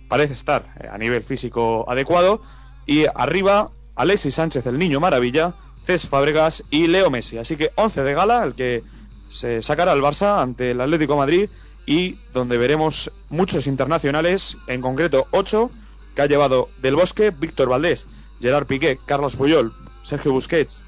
parece 0.09 0.33
estar 0.33 0.73
eh, 0.81 0.89
a 0.91 0.97
nivel 0.97 1.23
físico 1.23 1.89
adecuado. 1.89 2.41
Y 2.85 3.05
arriba, 3.15 3.69
Alexis 3.95 4.35
Sánchez, 4.35 4.65
el 4.65 4.77
niño 4.77 4.99
maravilla, 4.99 5.53
Cés 5.85 6.07
Fábregas 6.07 6.65
y 6.69 6.87
Leo 6.87 7.09
Messi. 7.09 7.37
Así 7.37 7.55
que 7.55 7.71
11 7.75 8.03
de 8.03 8.13
gala, 8.13 8.43
el 8.43 8.55
que 8.55 8.83
se 9.29 9.61
sacará 9.61 9.93
al 9.93 10.01
Barça 10.01 10.41
ante 10.41 10.71
el 10.71 10.81
Atlético 10.81 11.15
Madrid 11.15 11.49
y 11.85 12.17
donde 12.33 12.57
veremos 12.57 13.11
muchos 13.29 13.67
internacionales, 13.67 14.57
en 14.67 14.81
concreto 14.81 15.27
8, 15.31 15.71
que 16.15 16.21
ha 16.21 16.25
llevado 16.25 16.69
del 16.81 16.95
Bosque 16.95 17.31
Víctor 17.31 17.69
Valdés, 17.69 18.07
Gerard 18.41 18.65
Piqué, 18.67 18.99
Carlos 19.05 19.35
Puyol, 19.35 19.73
Sergio 20.03 20.31
Busquets, 20.31 20.83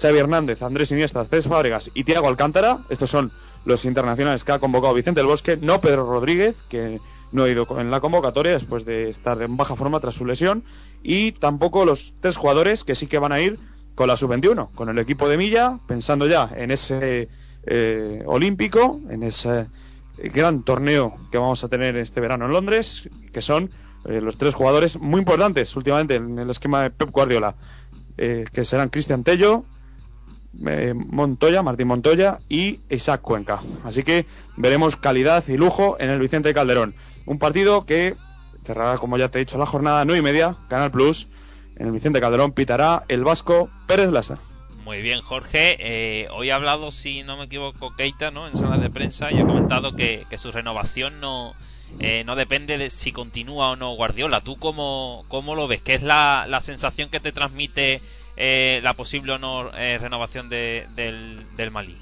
Xavi 0.00 0.18
Hernández, 0.18 0.62
Andrés 0.62 0.90
Iniesta, 0.90 1.24
Cés 1.24 1.46
Fábregas 1.46 1.90
y 1.94 2.04
Tiago 2.04 2.28
Alcántara. 2.28 2.80
Estos 2.88 3.10
son 3.10 3.32
los 3.64 3.84
internacionales 3.84 4.44
que 4.44 4.52
ha 4.52 4.58
convocado 4.58 4.94
Vicente 4.94 5.20
del 5.20 5.28
Bosque, 5.28 5.56
no 5.56 5.80
Pedro 5.80 6.06
Rodríguez, 6.06 6.56
que 6.68 7.00
no 7.32 7.44
ha 7.44 7.48
ido 7.48 7.66
en 7.78 7.90
la 7.90 8.00
convocatoria 8.00 8.52
después 8.52 8.84
de 8.84 9.10
estar 9.10 9.40
en 9.42 9.56
baja 9.56 9.76
forma 9.76 10.00
tras 10.00 10.14
su 10.14 10.24
lesión, 10.24 10.64
y 11.02 11.32
tampoco 11.32 11.84
los 11.84 12.14
tres 12.20 12.36
jugadores 12.36 12.84
que 12.84 12.94
sí 12.94 13.06
que 13.06 13.18
van 13.18 13.32
a 13.32 13.40
ir 13.40 13.58
con 13.94 14.08
la 14.08 14.16
sub-21, 14.16 14.70
con 14.72 14.88
el 14.88 14.98
equipo 14.98 15.28
de 15.28 15.36
Milla, 15.36 15.78
pensando 15.86 16.26
ya 16.26 16.50
en 16.54 16.70
ese 16.70 17.28
eh, 17.66 18.22
olímpico, 18.26 19.00
en 19.08 19.22
ese 19.22 19.68
gran 20.16 20.62
torneo 20.62 21.16
que 21.30 21.38
vamos 21.38 21.64
a 21.64 21.68
tener 21.68 21.96
este 21.96 22.20
verano 22.20 22.46
en 22.46 22.52
Londres, 22.52 23.08
que 23.32 23.42
son 23.42 23.70
eh, 24.04 24.20
los 24.20 24.36
tres 24.36 24.54
jugadores 24.54 24.98
muy 24.98 25.20
importantes 25.20 25.74
últimamente 25.76 26.16
en 26.16 26.38
el 26.38 26.50
esquema 26.50 26.82
de 26.82 26.90
Pep 26.90 27.10
Guardiola, 27.10 27.56
eh, 28.16 28.44
que 28.52 28.64
serán 28.64 28.90
Cristian 28.90 29.24
Tello, 29.24 29.64
eh, 30.66 30.94
Montoya, 30.94 31.62
Martín 31.62 31.88
Montoya 31.88 32.40
y 32.48 32.80
Isaac 32.90 33.20
Cuenca. 33.20 33.62
Así 33.84 34.02
que 34.02 34.26
veremos 34.56 34.96
calidad 34.96 35.44
y 35.48 35.56
lujo 35.56 35.96
en 35.98 36.10
el 36.10 36.20
Vicente 36.20 36.54
Calderón. 36.54 36.94
Un 37.26 37.38
partido 37.38 37.86
que 37.86 38.14
cerrará, 38.64 38.98
como 38.98 39.18
ya 39.18 39.28
te 39.28 39.38
he 39.38 39.44
dicho, 39.44 39.58
la 39.58 39.66
jornada 39.66 40.04
9 40.04 40.18
y 40.18 40.22
media, 40.22 40.56
Canal 40.68 40.90
Plus. 40.90 41.28
En 41.76 41.86
el 41.86 41.92
Vicente 41.92 42.20
Calderón 42.20 42.52
pitará 42.52 43.04
el 43.08 43.24
vasco 43.24 43.68
Pérez 43.86 44.10
Lasa. 44.10 44.38
Muy 44.84 45.00
bien, 45.00 45.22
Jorge. 45.22 45.76
Eh, 45.80 46.28
hoy 46.30 46.50
ha 46.50 46.56
hablado, 46.56 46.90
si 46.90 47.22
no 47.22 47.38
me 47.38 47.44
equivoco, 47.44 47.94
Keita, 47.96 48.30
¿no? 48.30 48.46
En 48.46 48.56
salas 48.56 48.80
de 48.82 48.90
prensa 48.90 49.32
y 49.32 49.38
ha 49.38 49.46
comentado 49.46 49.96
que, 49.96 50.26
que 50.28 50.36
su 50.36 50.52
renovación 50.52 51.20
no, 51.20 51.54
eh, 52.00 52.22
no 52.24 52.36
depende 52.36 52.76
de 52.76 52.90
si 52.90 53.10
continúa 53.10 53.70
o 53.70 53.76
no 53.76 53.94
Guardiola. 53.94 54.42
¿Tú 54.42 54.56
cómo, 54.56 55.24
cómo 55.28 55.54
lo 55.54 55.68
ves? 55.68 55.80
¿Qué 55.80 55.94
es 55.94 56.02
la, 56.02 56.46
la 56.48 56.60
sensación 56.60 57.08
que 57.08 57.20
te 57.20 57.32
transmite 57.32 58.02
eh, 58.36 58.80
la 58.82 58.94
posible 58.94 59.38
no 59.38 59.70
eh, 59.74 59.98
renovación 59.98 60.48
de, 60.48 60.86
del, 60.94 61.44
del 61.56 61.70
Malí? 61.70 61.96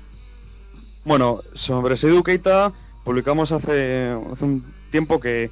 Bueno, 1.05 1.41
sobre 1.55 1.97
Seydou 1.97 2.23
Keita 2.23 2.73
publicamos 3.05 3.51
hace, 3.53 4.15
hace 4.31 4.45
un 4.45 4.65
tiempo 4.91 5.19
que 5.21 5.51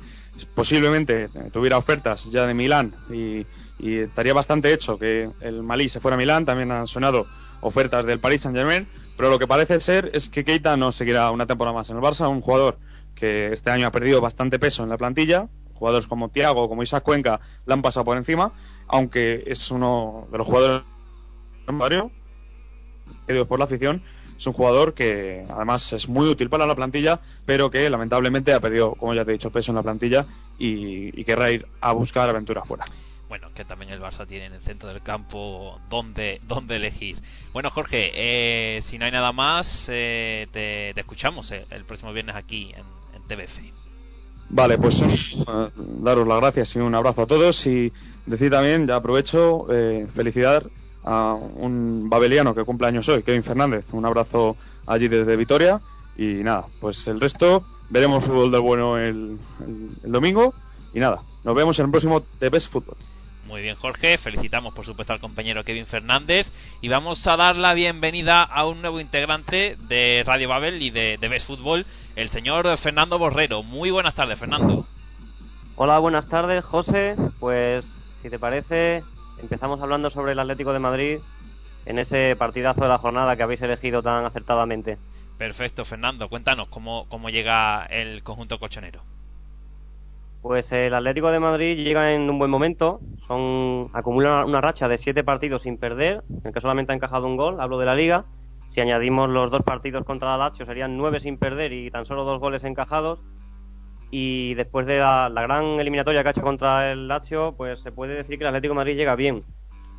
posiblemente 0.54 1.28
tuviera 1.52 1.76
ofertas 1.76 2.30
ya 2.30 2.46
de 2.46 2.54
Milán 2.54 2.94
y, 3.10 3.46
y 3.78 3.96
estaría 3.98 4.32
bastante 4.32 4.72
hecho 4.72 4.98
que 4.98 5.28
el 5.40 5.62
Malí 5.62 5.88
se 5.88 6.00
fuera 6.00 6.14
a 6.14 6.18
Milán. 6.18 6.44
También 6.44 6.70
han 6.70 6.86
sonado 6.86 7.26
ofertas 7.60 8.06
del 8.06 8.20
Paris 8.20 8.42
Saint 8.42 8.56
Germain, 8.56 8.88
pero 9.16 9.28
lo 9.28 9.38
que 9.38 9.46
parece 9.46 9.80
ser 9.80 10.10
es 10.14 10.28
que 10.28 10.44
Keita 10.44 10.76
no 10.76 10.92
seguirá 10.92 11.30
una 11.30 11.46
temporada 11.46 11.76
más 11.76 11.90
en 11.90 11.96
el 11.96 12.02
Barça, 12.02 12.30
un 12.30 12.40
jugador 12.40 12.78
que 13.14 13.52
este 13.52 13.70
año 13.70 13.86
ha 13.86 13.92
perdido 13.92 14.20
bastante 14.20 14.58
peso 14.58 14.82
en 14.82 14.88
la 14.88 14.96
plantilla. 14.96 15.48
Jugadores 15.80 16.06
como 16.06 16.28
Thiago, 16.28 16.68
como 16.68 16.82
Isaac 16.82 17.02
Cuenca, 17.02 17.40
le 17.64 17.72
han 17.72 17.80
pasado 17.80 18.04
por 18.04 18.18
encima, 18.18 18.52
aunque 18.86 19.44
es 19.46 19.70
uno 19.70 20.28
de 20.30 20.36
los 20.36 20.46
jugadores 20.46 20.82
queridos 23.26 23.48
por 23.48 23.58
la 23.58 23.64
afición, 23.64 24.02
es 24.36 24.46
un 24.46 24.52
jugador 24.52 24.92
que 24.92 25.46
además 25.48 25.90
es 25.94 26.06
muy 26.06 26.28
útil 26.28 26.50
para 26.50 26.66
la 26.66 26.74
plantilla, 26.74 27.18
pero 27.46 27.70
que 27.70 27.88
lamentablemente 27.88 28.52
ha 28.52 28.60
perdido, 28.60 28.94
como 28.94 29.14
ya 29.14 29.24
te 29.24 29.30
he 29.30 29.32
dicho, 29.32 29.50
peso 29.50 29.72
en 29.72 29.76
la 29.76 29.82
plantilla 29.82 30.26
y, 30.58 31.24
querrá 31.24 31.50
ir 31.50 31.66
a 31.80 31.92
buscar 31.92 32.28
aventura 32.28 32.60
afuera. 32.60 32.84
Bueno, 33.30 33.48
que 33.54 33.64
también 33.64 33.90
el 33.90 34.02
Barça 34.02 34.26
tiene 34.26 34.46
en 34.46 34.52
el 34.52 34.60
centro 34.60 34.90
del 34.90 35.00
campo 35.02 35.80
donde, 35.88 36.42
donde 36.46 36.76
elegir. 36.76 37.22
Bueno, 37.54 37.70
Jorge, 37.70 38.10
eh, 38.14 38.82
si 38.82 38.98
no 38.98 39.06
hay 39.06 39.12
nada 39.12 39.32
más, 39.32 39.88
eh, 39.90 40.46
te, 40.52 40.90
escuchamos 40.98 41.50
eh, 41.52 41.64
el 41.70 41.86
próximo 41.86 42.12
viernes 42.12 42.36
aquí 42.36 42.74
en, 42.74 42.84
en 43.14 43.22
TBF. 43.28 43.79
Vale, 44.52 44.78
pues 44.78 45.00
uh, 45.00 45.70
daros 46.02 46.26
las 46.26 46.40
gracias 46.40 46.74
y 46.74 46.80
un 46.80 46.94
abrazo 46.94 47.22
a 47.22 47.26
todos 47.26 47.66
y 47.66 47.92
decir 48.26 48.50
también, 48.50 48.86
ya 48.86 48.96
aprovecho, 48.96 49.66
eh, 49.70 50.08
felicidad 50.12 50.64
a 51.04 51.34
un 51.34 52.10
babeliano 52.10 52.54
que 52.54 52.64
cumple 52.64 52.88
años 52.88 53.08
hoy, 53.08 53.22
Kevin 53.22 53.44
Fernández. 53.44 53.86
Un 53.92 54.04
abrazo 54.04 54.56
allí 54.86 55.06
desde 55.06 55.36
Vitoria 55.36 55.80
y 56.16 56.42
nada, 56.42 56.66
pues 56.80 57.06
el 57.06 57.20
resto 57.20 57.64
veremos 57.90 58.24
fútbol 58.24 58.50
del 58.50 58.60
bueno 58.60 58.98
el 58.98 59.38
domingo 60.02 60.52
y 60.92 60.98
nada, 60.98 61.22
nos 61.44 61.54
vemos 61.54 61.78
en 61.78 61.86
el 61.86 61.90
próximo 61.90 62.20
The 62.40 62.48
Best 62.48 62.72
Football. 62.72 62.96
Muy 63.50 63.62
bien, 63.62 63.74
Jorge. 63.74 64.16
Felicitamos, 64.16 64.72
por 64.72 64.84
supuesto, 64.84 65.12
al 65.12 65.18
compañero 65.18 65.64
Kevin 65.64 65.84
Fernández. 65.84 66.52
Y 66.80 66.88
vamos 66.88 67.26
a 67.26 67.36
dar 67.36 67.56
la 67.56 67.74
bienvenida 67.74 68.44
a 68.44 68.64
un 68.64 68.80
nuevo 68.80 69.00
integrante 69.00 69.76
de 69.88 70.22
Radio 70.24 70.48
Babel 70.48 70.80
y 70.80 70.90
de, 70.90 71.18
de 71.20 71.28
Best 71.28 71.48
Fútbol, 71.48 71.84
el 72.14 72.28
señor 72.28 72.78
Fernando 72.78 73.18
Borrero. 73.18 73.64
Muy 73.64 73.90
buenas 73.90 74.14
tardes, 74.14 74.38
Fernando. 74.38 74.86
Hola, 75.74 75.98
buenas 75.98 76.28
tardes, 76.28 76.64
José. 76.64 77.16
Pues, 77.40 77.92
si 78.22 78.30
te 78.30 78.38
parece, 78.38 79.02
empezamos 79.42 79.82
hablando 79.82 80.10
sobre 80.10 80.30
el 80.30 80.38
Atlético 80.38 80.72
de 80.72 80.78
Madrid 80.78 81.18
en 81.86 81.98
ese 81.98 82.36
partidazo 82.38 82.82
de 82.82 82.88
la 82.88 82.98
jornada 82.98 83.34
que 83.34 83.42
habéis 83.42 83.62
elegido 83.62 84.00
tan 84.00 84.24
acertadamente. 84.24 84.96
Perfecto, 85.38 85.84
Fernando. 85.84 86.28
Cuéntanos 86.28 86.68
cómo, 86.68 87.06
cómo 87.08 87.30
llega 87.30 87.84
el 87.86 88.22
conjunto 88.22 88.60
colchonero. 88.60 89.02
Pues 90.42 90.72
el 90.72 90.94
Atlético 90.94 91.30
de 91.30 91.38
Madrid 91.38 91.76
llega 91.76 92.12
en 92.12 92.30
un 92.30 92.38
buen 92.38 92.50
momento, 92.50 93.00
son 93.26 93.90
acumula 93.92 94.46
una 94.46 94.62
racha 94.62 94.88
de 94.88 94.96
siete 94.96 95.22
partidos 95.22 95.62
sin 95.62 95.76
perder, 95.76 96.24
en 96.30 96.40
el 96.44 96.52
que 96.54 96.62
solamente 96.62 96.92
ha 96.92 96.94
encajado 96.94 97.26
un 97.26 97.36
gol, 97.36 97.60
hablo 97.60 97.78
de 97.78 97.84
la 97.84 97.94
liga. 97.94 98.24
Si 98.68 98.80
añadimos 98.80 99.28
los 99.28 99.50
dos 99.50 99.62
partidos 99.62 100.04
contra 100.04 100.30
la 100.30 100.38
Lazio 100.38 100.64
serían 100.64 100.96
nueve 100.96 101.20
sin 101.20 101.36
perder 101.36 101.74
y 101.74 101.90
tan 101.90 102.06
solo 102.06 102.24
dos 102.24 102.40
goles 102.40 102.64
encajados. 102.64 103.20
Y 104.10 104.54
después 104.54 104.86
de 104.86 104.98
la, 104.98 105.28
gran 105.30 105.78
eliminatoria 105.78 106.22
que 106.22 106.28
ha 106.28 106.32
hecho 106.32 106.42
contra 106.42 106.90
el 106.90 107.06
Lazio, 107.06 107.54
pues 107.56 107.80
se 107.80 107.92
puede 107.92 108.14
decir 108.14 108.38
que 108.38 108.44
el 108.44 108.48
Atlético 108.48 108.72
de 108.72 108.76
Madrid 108.76 108.96
llega 108.96 109.16
bien. 109.16 109.44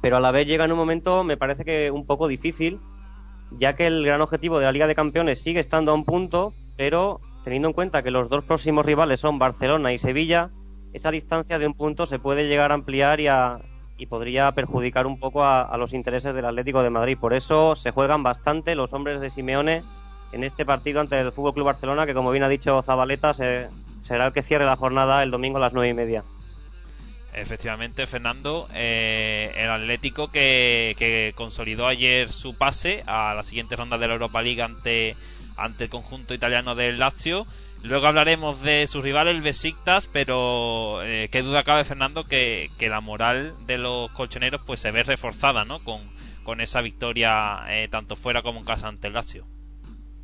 Pero 0.02 0.18
a 0.18 0.20
la 0.20 0.32
vez 0.32 0.48
llega 0.48 0.66
en 0.66 0.72
un 0.72 0.78
momento, 0.78 1.24
me 1.24 1.38
parece 1.38 1.64
que 1.64 1.92
un 1.92 2.08
poco 2.08 2.28
difícil, 2.28 2.80
ya 3.52 3.76
que 3.76 3.86
el 3.86 4.04
gran 4.04 4.22
objetivo 4.22 4.58
de 4.58 4.66
la 4.66 4.72
Liga 4.72 4.88
de 4.88 4.96
Campeones 4.96 5.42
sigue 5.42 5.60
estando 5.60 5.92
a 5.92 5.96
un 5.96 6.04
punto, 6.04 6.54
pero 6.78 7.22
teniendo 7.44 7.70
en 7.70 7.74
cuenta 7.74 8.04
que 8.04 8.12
los 8.12 8.30
dos 8.30 8.44
próximos 8.44 8.86
rivales 8.86 9.20
son 9.20 9.40
Barcelona 9.40 9.94
y 9.94 9.98
Sevilla, 9.98 10.50
esa 10.94 11.12
distancia 11.12 11.60
de 11.60 11.68
un 11.68 11.74
punto 11.74 12.06
se 12.06 12.20
puede 12.20 12.48
llegar 12.48 12.72
a 12.72 12.76
ampliar 12.76 13.20
y, 13.20 13.28
a, 13.28 13.60
y 13.98 14.08
podría 14.08 14.52
perjudicar 14.52 15.08
un 15.08 15.20
poco 15.20 15.46
a, 15.46 15.76
los 15.78 15.94
intereses 15.94 16.34
del 16.34 16.46
Atlético 16.46 16.84
de 16.84 16.90
Madrid. 16.90 17.18
Por 17.20 17.34
eso 17.34 17.76
se 17.76 17.92
juegan 17.92 18.24
bastante 18.24 18.76
los 18.76 18.94
hombres 18.94 19.22
de 19.22 19.30
Simeone 19.30 19.84
en 20.32 20.44
este 20.44 20.66
partido 20.66 21.02
ante 21.02 21.20
el 21.20 21.32
Fútbol 21.32 21.54
Club 21.54 21.66
Barcelona, 21.68 22.06
que 22.06 22.14
como 22.14 22.32
bien 22.32 22.44
ha 22.44 22.50
dicho 22.50 22.82
Zabaleta, 22.82 23.34
se, 23.34 23.68
será 24.00 24.28
el 24.28 24.34
que 24.34 24.44
cierre 24.44 24.66
la 24.66 24.76
jornada 24.76 25.24
el 25.24 25.32
domingo 25.32 25.58
a 25.58 25.62
las 25.62 25.74
nueve 25.74 25.90
y 25.90 25.94
media. 25.94 26.24
Efectivamente, 27.34 28.08
Fernando, 28.08 28.68
eh, 28.74 29.54
el 29.56 29.70
Atlético 29.70 30.30
que, 30.30 30.96
que 30.98 31.32
consolidó 31.36 31.88
ayer 31.88 32.28
su 32.28 32.58
pase 32.58 33.04
a 33.08 33.34
la 33.34 33.44
siguiente 33.44 33.78
ronda 33.78 33.98
de 33.98 34.08
la 34.08 34.14
Europa 34.16 34.42
League 34.42 34.62
ante 34.62 35.16
ante 35.58 35.86
el 35.86 35.90
conjunto 35.90 36.34
italiano 36.34 36.76
del 36.76 37.00
Lazio. 37.00 37.46
Luego 37.84 38.08
hablaremos 38.08 38.62
de 38.62 38.86
sus 38.88 39.04
rivales, 39.04 39.36
el 39.36 39.42
Besiktas, 39.42 40.08
pero 40.08 41.02
eh, 41.04 41.30
qué 41.32 41.42
duda 41.42 41.64
cabe, 41.64 41.84
Fernando, 41.84 42.26
que, 42.26 42.70
la 42.80 43.02
moral 43.02 43.54
de 43.66 43.78
los 43.78 44.12
colchoneros 44.12 44.62
pues 44.66 44.80
se 44.80 44.92
ve 44.92 45.04
reforzada, 45.04 45.66
¿no? 45.66 45.80
Con, 45.84 46.02
esa 46.60 46.82
victoria 46.82 47.62
eh, 47.70 47.88
tanto 47.90 48.18
fuera 48.18 48.42
como 48.42 48.60
en 48.60 48.66
casa 48.66 48.90
ante 48.90 49.08
el 49.08 49.14
Lazio. 49.14 49.46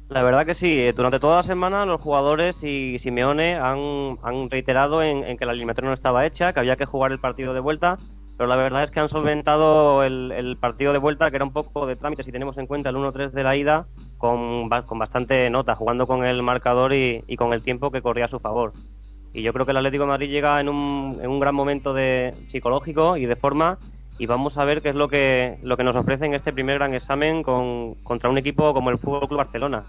La 0.09 0.23
verdad 0.23 0.45
que 0.45 0.55
sí, 0.55 0.77
eh, 0.77 0.91
durante 0.91 1.21
toda 1.21 1.37
la 1.37 1.43
semana 1.43 1.85
los 1.85 2.01
jugadores 2.01 2.63
y 2.65 2.99
Simeone 2.99 3.55
han, 3.55 4.17
reiterado 4.49 5.03
en, 5.03 5.23
en, 5.23 5.37
que 5.37 5.45
la 5.45 5.53
eliminatoria 5.53 5.87
no 5.87 5.93
estaba 5.93 6.25
hecha, 6.25 6.51
que 6.51 6.59
había 6.59 6.75
que 6.75 6.85
jugar 6.85 7.13
el 7.13 7.19
partido 7.19 7.53
de 7.53 7.61
vuelta, 7.61 7.97
pero 8.37 8.47
la 8.47 8.55
verdad 8.55 8.83
es 8.83 8.91
que 8.91 8.99
han 8.99 9.09
solventado 9.09 10.03
el, 10.03 10.31
el 10.31 10.57
partido 10.57 10.93
de 10.93 10.99
vuelta, 10.99 11.29
que 11.29 11.37
era 11.37 11.45
un 11.45 11.53
poco 11.53 11.87
de 11.87 11.95
trámite 11.95 12.23
si 12.23 12.31
tenemos 12.31 12.57
en 12.57 12.67
cuenta 12.67 12.89
el 12.89 12.95
1-3 12.97 13.31
de 13.31 13.43
la 13.43 13.55
ida, 13.55 13.87
con, 14.17 14.69
con, 14.69 14.99
bastante 14.99 15.49
nota, 15.49 15.75
jugando 15.75 16.07
con 16.07 16.25
el 16.25 16.41
marcador 16.43 16.93
y, 16.93 17.23
y, 17.27 17.35
con 17.35 17.53
el 17.53 17.61
tiempo 17.61 17.91
que 17.91 18.01
corría 18.01 18.25
a 18.25 18.29
su 18.29 18.39
favor. 18.39 18.73
Y 19.33 19.43
yo 19.43 19.53
creo 19.53 19.65
que 19.65 19.71
el 19.71 19.77
Atlético 19.77 20.03
de 20.03 20.09
Madrid 20.09 20.29
llega 20.29 20.59
en 20.59 20.69
un, 20.69 21.19
en 21.21 21.29
un 21.29 21.39
gran 21.39 21.53
momento 21.53 21.93
de 21.93 22.33
psicológico 22.47 23.17
y 23.17 23.25
de 23.25 23.35
forma 23.35 23.77
y 24.19 24.25
vamos 24.25 24.57
a 24.57 24.65
ver 24.65 24.81
qué 24.81 24.89
es 24.89 24.95
lo 24.95 25.09
que, 25.09 25.57
lo 25.61 25.77
que 25.77 25.83
nos 25.83 25.95
ofrece 25.95 26.25
en 26.25 26.33
este 26.33 26.51
primer 26.51 26.79
gran 26.79 26.93
examen 26.93 27.43
con, 27.43 27.95
contra 28.03 28.29
un 28.29 28.37
equipo 28.37 28.73
como 28.73 28.89
el 28.89 28.97
Fútbol 28.97 29.27
Club 29.27 29.37
Barcelona. 29.37 29.83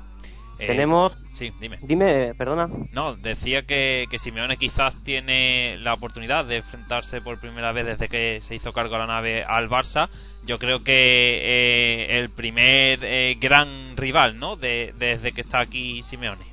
Eh, 0.58 0.66
Tenemos. 0.66 1.16
Sí, 1.32 1.52
dime. 1.60 1.78
Dime, 1.82 2.34
perdona. 2.36 2.68
No, 2.92 3.14
decía 3.14 3.62
que, 3.62 4.06
que 4.10 4.18
Simeone 4.18 4.56
quizás 4.56 4.96
tiene 5.04 5.76
la 5.80 5.94
oportunidad 5.94 6.44
de 6.44 6.56
enfrentarse 6.56 7.20
por 7.20 7.38
primera 7.38 7.70
vez 7.70 7.86
desde 7.86 8.08
que 8.08 8.40
se 8.42 8.56
hizo 8.56 8.72
cargo 8.72 8.98
la 8.98 9.06
nave 9.06 9.44
al 9.44 9.68
Barça. 9.68 10.08
Yo 10.44 10.58
creo 10.58 10.82
que 10.82 11.40
eh, 11.42 12.18
el 12.18 12.30
primer 12.30 13.00
eh, 13.02 13.36
gran 13.40 13.96
rival, 13.96 14.38
¿no? 14.38 14.56
De, 14.56 14.92
desde 14.98 15.32
que 15.32 15.42
está 15.42 15.60
aquí 15.60 16.02
Simeone. 16.02 16.44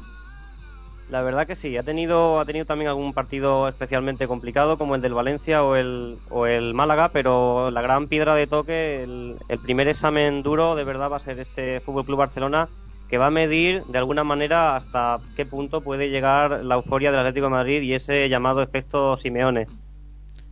La 1.09 1.21
verdad 1.21 1.45
que 1.45 1.55
sí, 1.55 1.77
ha 1.77 1.83
tenido, 1.83 2.39
ha 2.39 2.45
tenido 2.45 2.65
también 2.65 2.89
algún 2.89 3.13
partido 3.13 3.67
especialmente 3.67 4.27
complicado 4.27 4.77
como 4.77 4.95
el 4.95 5.01
del 5.01 5.13
Valencia 5.13 5.63
o 5.63 5.75
el, 5.75 6.17
o 6.29 6.47
el 6.47 6.73
Málaga, 6.73 7.09
pero 7.09 7.69
la 7.69 7.81
gran 7.81 8.07
piedra 8.07 8.33
de 8.33 8.47
toque, 8.47 9.03
el, 9.03 9.35
el 9.47 9.59
primer 9.59 9.87
examen 9.87 10.41
duro 10.41 10.75
de 10.75 10.83
verdad 10.83 11.11
va 11.11 11.17
a 11.17 11.19
ser 11.19 11.39
este 11.39 11.79
Fútbol 11.79 12.05
Club 12.05 12.17
Barcelona 12.17 12.69
que 13.09 13.17
va 13.17 13.27
a 13.27 13.31
medir 13.31 13.83
de 13.83 13.97
alguna 13.97 14.23
manera 14.23 14.75
hasta 14.75 15.19
qué 15.35 15.45
punto 15.45 15.81
puede 15.81 16.09
llegar 16.09 16.63
la 16.63 16.75
euforia 16.75 17.11
del 17.11 17.19
Atlético 17.19 17.45
de 17.47 17.51
Madrid 17.51 17.81
y 17.81 17.93
ese 17.93 18.27
llamado 18.29 18.61
efecto 18.61 19.15
Simeone. 19.17 19.67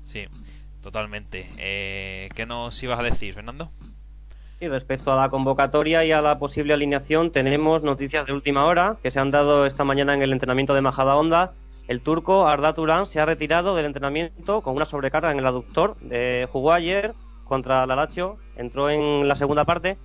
Sí, 0.04 0.26
totalmente. 0.82 1.50
Eh, 1.58 2.30
¿Qué 2.36 2.46
nos 2.46 2.82
ibas 2.84 3.00
a 3.00 3.04
decir, 3.04 3.34
Fernando? 3.34 3.72
Sí, 4.52 4.68
respecto 4.68 5.12
a 5.12 5.16
la 5.16 5.30
convocatoria 5.30 6.06
y 6.06 6.12
a 6.12 6.22
la 6.22 6.38
posible 6.38 6.74
alineación, 6.74 7.32
tenemos 7.32 7.82
noticias 7.82 8.28
de 8.28 8.34
última 8.34 8.66
hora 8.66 8.98
que 9.02 9.10
se 9.10 9.20
han 9.20 9.32
dado 9.32 9.66
esta 9.66 9.84
mañana 9.84 10.14
en 10.14 10.22
el 10.22 10.32
entrenamiento 10.32 10.76
de 10.76 10.82
Majada 10.82 11.16
Honda. 11.16 11.54
El 11.88 12.02
turco 12.02 12.48
Arda 12.48 12.74
Turán 12.74 13.06
se 13.06 13.20
ha 13.20 13.26
retirado 13.26 13.76
del 13.76 13.86
entrenamiento 13.86 14.62
con 14.62 14.76
una 14.76 14.86
sobrecarga 14.86 15.32
en 15.32 15.40
el 15.40 15.48
aductor. 15.48 15.98
Eh, 16.12 16.48
jugó 16.52 16.72
ayer 16.72 17.14
contra 17.44 17.86
la 17.86 17.96
Lazio, 17.96 18.38
entró 18.56 18.90
en 18.90 19.28
la 19.28 19.36
segunda 19.36 19.66
parte, 19.66 19.98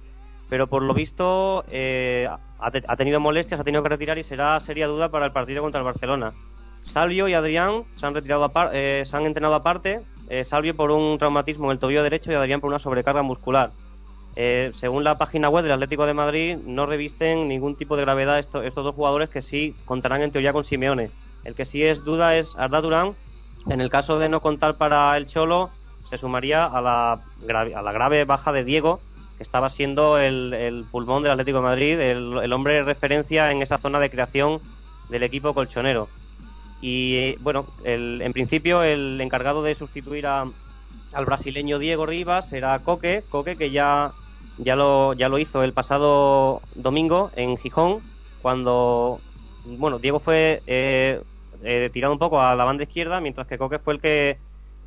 pero 0.48 0.66
por 0.66 0.82
lo 0.82 0.94
visto 0.94 1.64
eh, 1.70 2.28
ha, 2.58 2.70
te- 2.70 2.84
ha 2.86 2.96
tenido 2.96 3.20
molestias, 3.20 3.60
ha 3.60 3.64
tenido 3.64 3.82
que 3.82 3.88
retirar 3.90 4.18
y 4.18 4.22
será 4.24 4.58
seria 4.60 4.86
duda 4.86 5.10
para 5.10 5.26
el 5.26 5.32
partido 5.32 5.62
contra 5.62 5.80
el 5.80 5.84
Barcelona. 5.84 6.32
Salvio 6.82 7.28
y 7.28 7.34
Adrián 7.34 7.84
se 7.96 8.06
han 8.06 8.14
retirado 8.14 8.44
apar- 8.50 8.70
eh, 8.72 9.02
se 9.04 9.16
han 9.16 9.26
entrenado 9.26 9.54
aparte. 9.54 10.00
eh, 10.30 10.44
Salvio 10.44 10.76
por 10.76 10.90
un 10.90 11.18
traumatismo 11.18 11.66
en 11.66 11.72
el 11.72 11.78
tobillo 11.78 12.02
derecho 12.02 12.30
y 12.30 12.34
Adrián 12.34 12.60
por 12.60 12.68
una 12.68 12.78
sobrecarga 12.78 13.22
muscular. 13.22 13.70
Eh, 14.36 14.70
según 14.74 15.02
la 15.02 15.18
página 15.18 15.48
web 15.48 15.62
del 15.64 15.72
Atlético 15.72 16.06
de 16.06 16.14
Madrid, 16.14 16.56
no 16.64 16.86
revisten 16.86 17.48
ningún 17.48 17.76
tipo 17.76 17.96
de 17.96 18.02
gravedad 18.02 18.38
esto- 18.38 18.62
estos 18.62 18.84
dos 18.84 18.94
jugadores 18.94 19.30
que 19.30 19.42
sí 19.42 19.74
contarán 19.84 20.22
en 20.22 20.30
teoría 20.30 20.52
con 20.52 20.64
Simeone. 20.64 21.10
El 21.44 21.54
que 21.54 21.66
sí 21.66 21.82
es 21.82 22.04
duda 22.04 22.36
es 22.36 22.56
Arda 22.56 22.80
Durán. 22.80 23.14
En 23.68 23.80
el 23.80 23.90
caso 23.90 24.18
de 24.18 24.28
no 24.28 24.40
contar 24.40 24.76
para 24.76 25.16
el 25.16 25.26
Cholo, 25.26 25.70
se 26.04 26.16
sumaría 26.18 26.64
a 26.64 26.80
la, 26.80 27.12
a 27.12 27.82
la 27.82 27.92
grave 27.92 28.24
baja 28.24 28.52
de 28.52 28.64
Diego, 28.64 29.00
estaba 29.42 29.70
siendo 29.70 30.18
el, 30.18 30.52
el 30.54 30.84
pulmón 30.90 31.22
del 31.22 31.32
Atlético 31.32 31.58
de 31.58 31.64
Madrid, 31.64 32.00
el, 32.00 32.52
hombre 32.52 32.74
de 32.74 32.82
referencia 32.82 33.50
en 33.52 33.62
esa 33.62 33.78
zona 33.78 34.00
de 34.00 34.10
creación 34.10 34.60
del 35.08 35.22
equipo 35.22 35.54
colchonero. 35.54 36.08
Y 36.80 37.36
bueno, 37.36 37.66
el- 37.84 38.20
en 38.22 38.32
principio 38.32 38.82
el 38.82 39.20
encargado 39.20 39.62
de 39.62 39.74
sustituir 39.74 40.26
a, 40.26 40.46
al 41.12 41.24
brasileño 41.24 41.78
Diego 41.78 42.06
Rivas 42.06 42.52
era 42.52 42.78
Coque, 42.80 43.22
Coque 43.28 43.56
que 43.56 43.70
ya, 43.70 44.12
ya, 44.58 44.76
lo, 44.76 45.14
ya 45.14 45.28
lo 45.28 45.38
hizo 45.38 45.62
el 45.62 45.72
pasado 45.72 46.60
domingo 46.74 47.30
en 47.36 47.56
Gijón, 47.56 48.00
cuando 48.42 49.20
bueno, 49.64 49.98
Diego 49.98 50.20
fue 50.20 50.62
eh, 50.66 51.20
eh, 51.62 51.90
tirado 51.92 52.12
un 52.12 52.18
poco 52.18 52.40
a 52.40 52.54
la 52.54 52.64
banda 52.64 52.84
izquierda, 52.84 53.20
mientras 53.20 53.46
que 53.46 53.58
Coque 53.58 53.78
fue 53.78 53.94
el 53.94 54.00
que 54.00 54.38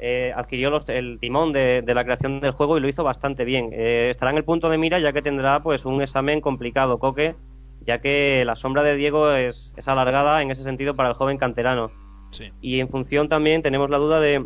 eh, 0.02 0.34
adquirió 0.36 0.70
los- 0.70 0.90
el 0.90 1.20
timón 1.20 1.54
de, 1.54 1.82
de 1.84 1.94
la 1.94 2.04
creación 2.04 2.42
del 2.42 2.52
juego 2.52 2.78
y 2.78 2.82
lo 2.82 2.90
hizo 2.90 3.04
bastante 3.04 3.46
bien. 3.46 3.70
Eh, 3.72 4.10
estará 4.10 4.32
en 4.32 4.38
el 4.38 4.44
punto 4.44 4.70
de 4.70 4.78
mira 4.78 5.00
ya 5.00 5.14
que 5.14 5.22
tendrá 5.22 5.62
pues 5.64 5.86
un 5.86 6.02
examen 6.02 6.42
complicado 6.42 6.98
Coque, 7.00 7.36
ya 7.86 8.02
que 8.02 8.44
la 8.46 8.56
sombra 8.56 8.84
de 8.84 8.96
Diego 8.96 9.32
es, 9.32 9.74
es 9.78 9.88
alargada 9.88 10.42
en 10.42 10.52
ese 10.52 10.64
sentido 10.64 10.96
para 10.96 11.10
el 11.10 11.16
joven 11.16 11.38
canterano. 11.38 11.92
Sí. 12.32 12.52
Y 12.62 12.80
en 12.80 12.90
función 12.90 13.30
también 13.30 13.62
tenemos 13.62 13.90
la 13.90 13.98
duda 13.98 14.20
de, 14.20 14.46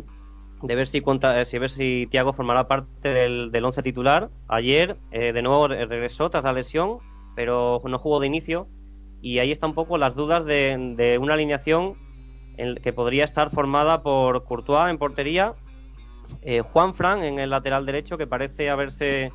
de 0.62 0.74
ver 0.74 0.86
si 0.86 1.00
cuenta, 1.00 1.40
eh, 1.40 1.44
si 1.44 1.58
ver 1.58 1.70
si 1.70 2.06
Thiago 2.10 2.32
formará 2.32 2.68
parte 2.68 3.12
del, 3.12 3.50
del 3.50 3.64
once 3.64 3.82
titular. 3.82 4.30
Ayer 4.48 4.96
eh, 5.10 5.32
de 5.32 5.42
nuevo 5.42 5.68
re- 5.68 5.86
regresó 5.86 6.28
tras 6.30 6.44
la 6.44 6.52
lesión, 6.52 6.98
pero 7.34 7.80
no 7.84 7.98
jugó 7.98 8.20
de 8.20 8.26
inicio. 8.26 8.68
Y 9.22 9.38
ahí 9.38 9.50
están 9.52 9.70
un 9.70 9.74
poco 9.76 9.98
las 9.98 10.14
dudas 10.14 10.44
de, 10.44 10.94
de 10.96 11.18
una 11.18 11.34
alineación 11.34 11.94
que 12.82 12.92
podría 12.92 13.24
estar 13.24 13.50
formada 13.50 14.02
por 14.02 14.44
Courtois 14.44 14.90
en 14.90 14.98
portería, 14.98 15.54
eh, 16.42 16.60
Juan 16.60 16.94
Fran 16.94 17.22
en 17.22 17.38
el 17.38 17.50
lateral 17.50 17.86
derecho, 17.86 18.16
que 18.18 18.26
parece 18.26 18.70
haberse 18.70 19.32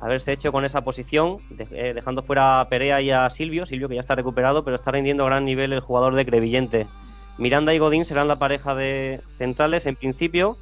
haberse 0.00 0.32
hecho 0.32 0.52
con 0.52 0.64
esa 0.66 0.82
posición, 0.82 1.38
de- 1.50 1.66
eh, 1.70 1.94
dejando 1.94 2.22
fuera 2.22 2.60
a 2.60 2.68
Perea 2.68 3.00
y 3.00 3.10
a 3.10 3.30
Silvio, 3.30 3.64
Silvio 3.64 3.88
que 3.88 3.94
ya 3.94 4.00
está 4.00 4.14
recuperado, 4.14 4.62
pero 4.62 4.76
está 4.76 4.90
rindiendo 4.90 5.22
a 5.24 5.26
gran 5.26 5.44
nivel 5.44 5.72
el 5.72 5.80
jugador 5.80 6.14
de 6.14 6.26
Crevillente. 6.26 6.86
Miranda 7.38 7.72
y 7.72 7.78
Godín 7.78 8.04
serán 8.04 8.28
la 8.28 8.36
pareja 8.36 8.74
de 8.74 9.20
centrales 9.38 9.86
en 9.86 9.96
principio. 9.96 10.56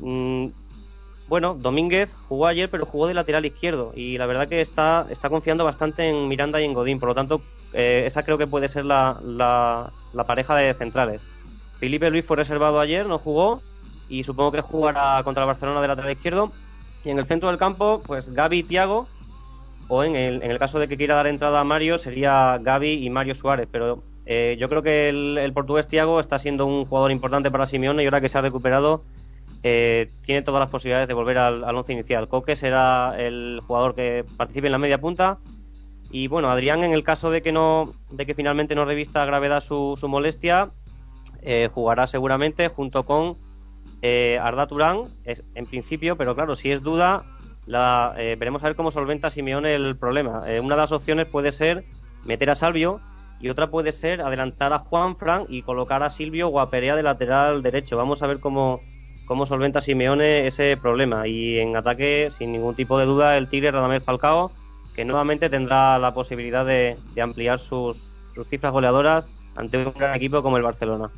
Mm, 0.00 0.48
bueno, 1.28 1.54
Domínguez 1.54 2.12
jugó 2.28 2.46
ayer, 2.46 2.68
pero 2.68 2.84
jugó 2.84 3.06
de 3.06 3.14
lateral 3.14 3.46
izquierdo 3.46 3.92
y 3.96 4.18
la 4.18 4.26
verdad 4.26 4.48
que 4.48 4.60
está, 4.60 5.06
está 5.08 5.30
confiando 5.30 5.64
bastante 5.64 6.10
en 6.10 6.28
Miranda 6.28 6.60
y 6.60 6.64
en 6.66 6.74
Godín, 6.74 7.00
por 7.00 7.08
lo 7.08 7.14
tanto, 7.14 7.40
eh, 7.72 8.02
esa 8.06 8.22
creo 8.22 8.36
que 8.36 8.46
puede 8.46 8.68
ser 8.68 8.84
la, 8.84 9.18
la 10.14 10.24
pareja 10.24 10.56
de 10.56 10.72
centrales. 10.74 11.26
Felipe 11.78 12.10
Luis 12.10 12.24
fue 12.24 12.36
reservado 12.36 12.80
ayer, 12.80 13.06
no 13.06 13.18
jugó 13.18 13.60
y 14.08 14.24
supongo 14.24 14.52
que 14.52 14.60
jugará 14.60 15.22
contra 15.24 15.42
el 15.42 15.48
Barcelona 15.48 15.80
de 15.80 15.88
lateral 15.88 16.12
izquierdo. 16.12 16.52
Y 17.04 17.10
en 17.10 17.18
el 17.18 17.26
centro 17.26 17.48
del 17.50 17.58
campo, 17.58 18.00
pues 18.06 18.32
Gaby 18.32 18.60
y 18.60 18.62
Tiago, 18.62 19.06
o 19.88 20.04
en 20.04 20.16
el, 20.16 20.42
en 20.42 20.50
el 20.50 20.58
caso 20.58 20.78
de 20.78 20.88
que 20.88 20.96
quiera 20.96 21.16
dar 21.16 21.26
entrada 21.26 21.60
a 21.60 21.64
Mario, 21.64 21.98
sería 21.98 22.58
Gaby 22.62 23.04
y 23.04 23.10
Mario 23.10 23.34
Suárez. 23.34 23.68
Pero 23.70 24.02
eh, 24.24 24.56
yo 24.58 24.68
creo 24.68 24.82
que 24.82 25.10
el, 25.10 25.36
el 25.36 25.52
portugués 25.52 25.86
Tiago 25.86 26.20
está 26.20 26.38
siendo 26.38 26.64
un 26.64 26.86
jugador 26.86 27.10
importante 27.10 27.50
para 27.50 27.66
Simeone 27.66 28.02
y 28.02 28.06
ahora 28.06 28.22
que 28.22 28.30
se 28.30 28.38
ha 28.38 28.40
recuperado, 28.40 29.04
eh, 29.62 30.10
tiene 30.22 30.42
todas 30.42 30.60
las 30.60 30.70
posibilidades 30.70 31.08
de 31.08 31.14
volver 31.14 31.38
al, 31.38 31.64
al 31.64 31.76
once 31.76 31.92
inicial. 31.92 32.28
Coque 32.28 32.56
será 32.56 33.14
el 33.18 33.60
jugador 33.66 33.94
que 33.94 34.24
participe 34.36 34.68
en 34.68 34.72
la 34.72 34.78
media 34.78 34.98
punta. 34.98 35.38
Y 36.14 36.28
bueno, 36.28 36.48
Adrián, 36.48 36.84
en 36.84 36.92
el 36.92 37.02
caso 37.02 37.32
de 37.32 37.42
que 37.42 37.50
no, 37.50 37.92
de 38.12 38.24
que 38.24 38.36
finalmente 38.36 38.76
no 38.76 38.84
revista 38.84 39.24
gravedad 39.24 39.60
su, 39.60 39.98
molestia, 40.06 40.70
eh, 41.42 41.68
jugará 41.74 42.06
seguramente 42.06 42.68
junto 42.68 43.04
con 43.04 43.36
eh, 44.00 44.38
Arda 44.40 44.68
Turán, 44.68 45.08
es, 45.24 45.42
en 45.56 45.66
principio, 45.66 46.16
pero 46.16 46.36
claro, 46.36 46.54
si 46.54 46.70
es 46.70 46.84
duda, 46.84 47.24
la, 47.66 48.14
eh, 48.16 48.36
veremos 48.38 48.62
a 48.62 48.68
ver 48.68 48.76
cómo 48.76 48.92
solventa 48.92 49.32
Simeone 49.32 49.74
el 49.74 49.96
problema. 49.96 50.44
Eh, 50.46 50.60
una 50.60 50.76
de 50.76 50.82
las 50.82 50.92
opciones 50.92 51.26
puede 51.26 51.50
ser 51.50 51.84
meter 52.24 52.48
a 52.48 52.54
Salvio 52.54 53.00
y 53.40 53.48
otra 53.48 53.72
puede 53.72 53.90
ser 53.90 54.20
adelantar 54.20 54.72
a 54.72 54.78
Juan 54.78 55.16
Fran 55.16 55.46
y 55.48 55.62
colocar 55.62 56.04
a 56.04 56.10
Silvio 56.10 56.46
o 56.46 56.60
a 56.60 56.70
Perea 56.70 56.94
de 56.94 57.02
lateral 57.02 57.60
derecho. 57.60 57.96
Vamos 57.96 58.22
a 58.22 58.28
ver 58.28 58.38
cómo, 58.38 58.78
cómo 59.26 59.46
solventa 59.46 59.80
Simeone 59.80 60.46
ese 60.46 60.76
problema. 60.76 61.26
Y 61.26 61.58
en 61.58 61.76
ataque, 61.76 62.28
sin 62.30 62.52
ningún 62.52 62.76
tipo 62.76 63.00
de 63.00 63.06
duda, 63.06 63.36
el 63.36 63.48
Tigre 63.48 63.72
Radamel 63.72 64.00
Falcao, 64.00 64.52
que 64.94 65.04
nuevamente 65.04 65.50
tendrá 65.50 65.98
la 65.98 66.14
posibilidad 66.14 66.64
de, 66.64 66.96
ampliar 67.20 67.58
sus, 67.58 68.06
sus 68.34 68.48
cifras 68.48 68.72
goleadoras 68.72 69.28
ante 69.56 69.78
un 69.78 69.92
gran 69.92 70.14
equipo 70.14 70.42
como 70.42 70.56
el 70.56 70.62
Barcelona. 70.62 71.10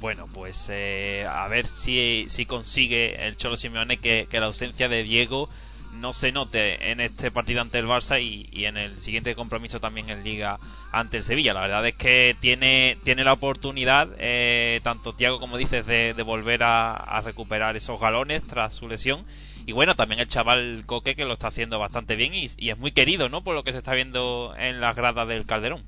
Bueno, 0.00 0.26
pues 0.32 0.68
eh, 0.70 1.26
a 1.28 1.48
ver 1.48 1.66
si, 1.66 2.26
si 2.28 2.46
consigue 2.46 3.26
el 3.26 3.36
Cholo 3.36 3.56
Simeone 3.56 3.98
que 3.98 4.28
la 4.32 4.46
ausencia 4.46 4.88
de 4.88 5.02
Diego 5.02 5.48
no 5.92 6.12
se 6.12 6.32
note 6.32 6.90
en 6.90 7.00
este 7.00 7.30
partido 7.30 7.60
ante 7.60 7.78
el 7.78 7.86
Barça 7.86 8.22
y, 8.22 8.64
en 8.64 8.76
el 8.76 9.00
siguiente 9.00 9.34
compromiso 9.34 9.80
también 9.80 10.10
en 10.10 10.24
Liga 10.24 10.58
ante 10.92 11.18
el 11.18 11.22
Sevilla. 11.22 11.54
La 11.54 11.60
verdad 11.60 11.86
es 11.86 11.94
que 11.94 12.36
tiene, 12.40 12.98
tiene 13.04 13.24
la 13.24 13.32
oportunidad, 13.32 14.08
eh, 14.18 14.80
tanto 14.82 15.14
Tiago 15.14 15.40
como 15.40 15.56
dices, 15.56 15.86
de, 15.86 16.14
volver 16.24 16.62
a, 16.62 16.92
a 16.92 17.20
recuperar 17.20 17.76
esos 17.76 18.00
galones 18.00 18.42
tras 18.44 18.74
su 18.74 18.88
lesión. 18.88 19.24
Y 19.66 19.72
bueno, 19.72 19.96
también 19.96 20.20
el 20.20 20.28
chaval 20.28 20.84
Coque 20.86 21.14
que 21.14 21.24
lo 21.24 21.34
está 21.34 21.48
haciendo 21.48 21.78
bastante 21.78 22.16
bien 22.16 22.34
y, 22.34 22.46
y 22.56 22.70
es 22.70 22.78
muy 22.78 22.92
querido, 22.92 23.28
¿no? 23.28 23.42
Por 23.42 23.54
lo 23.54 23.64
que 23.64 23.72
se 23.72 23.78
está 23.78 23.94
viendo 23.94 24.54
en 24.58 24.80
las 24.80 24.96
gradas 24.96 25.28
del 25.28 25.46
Calderón. 25.46 25.84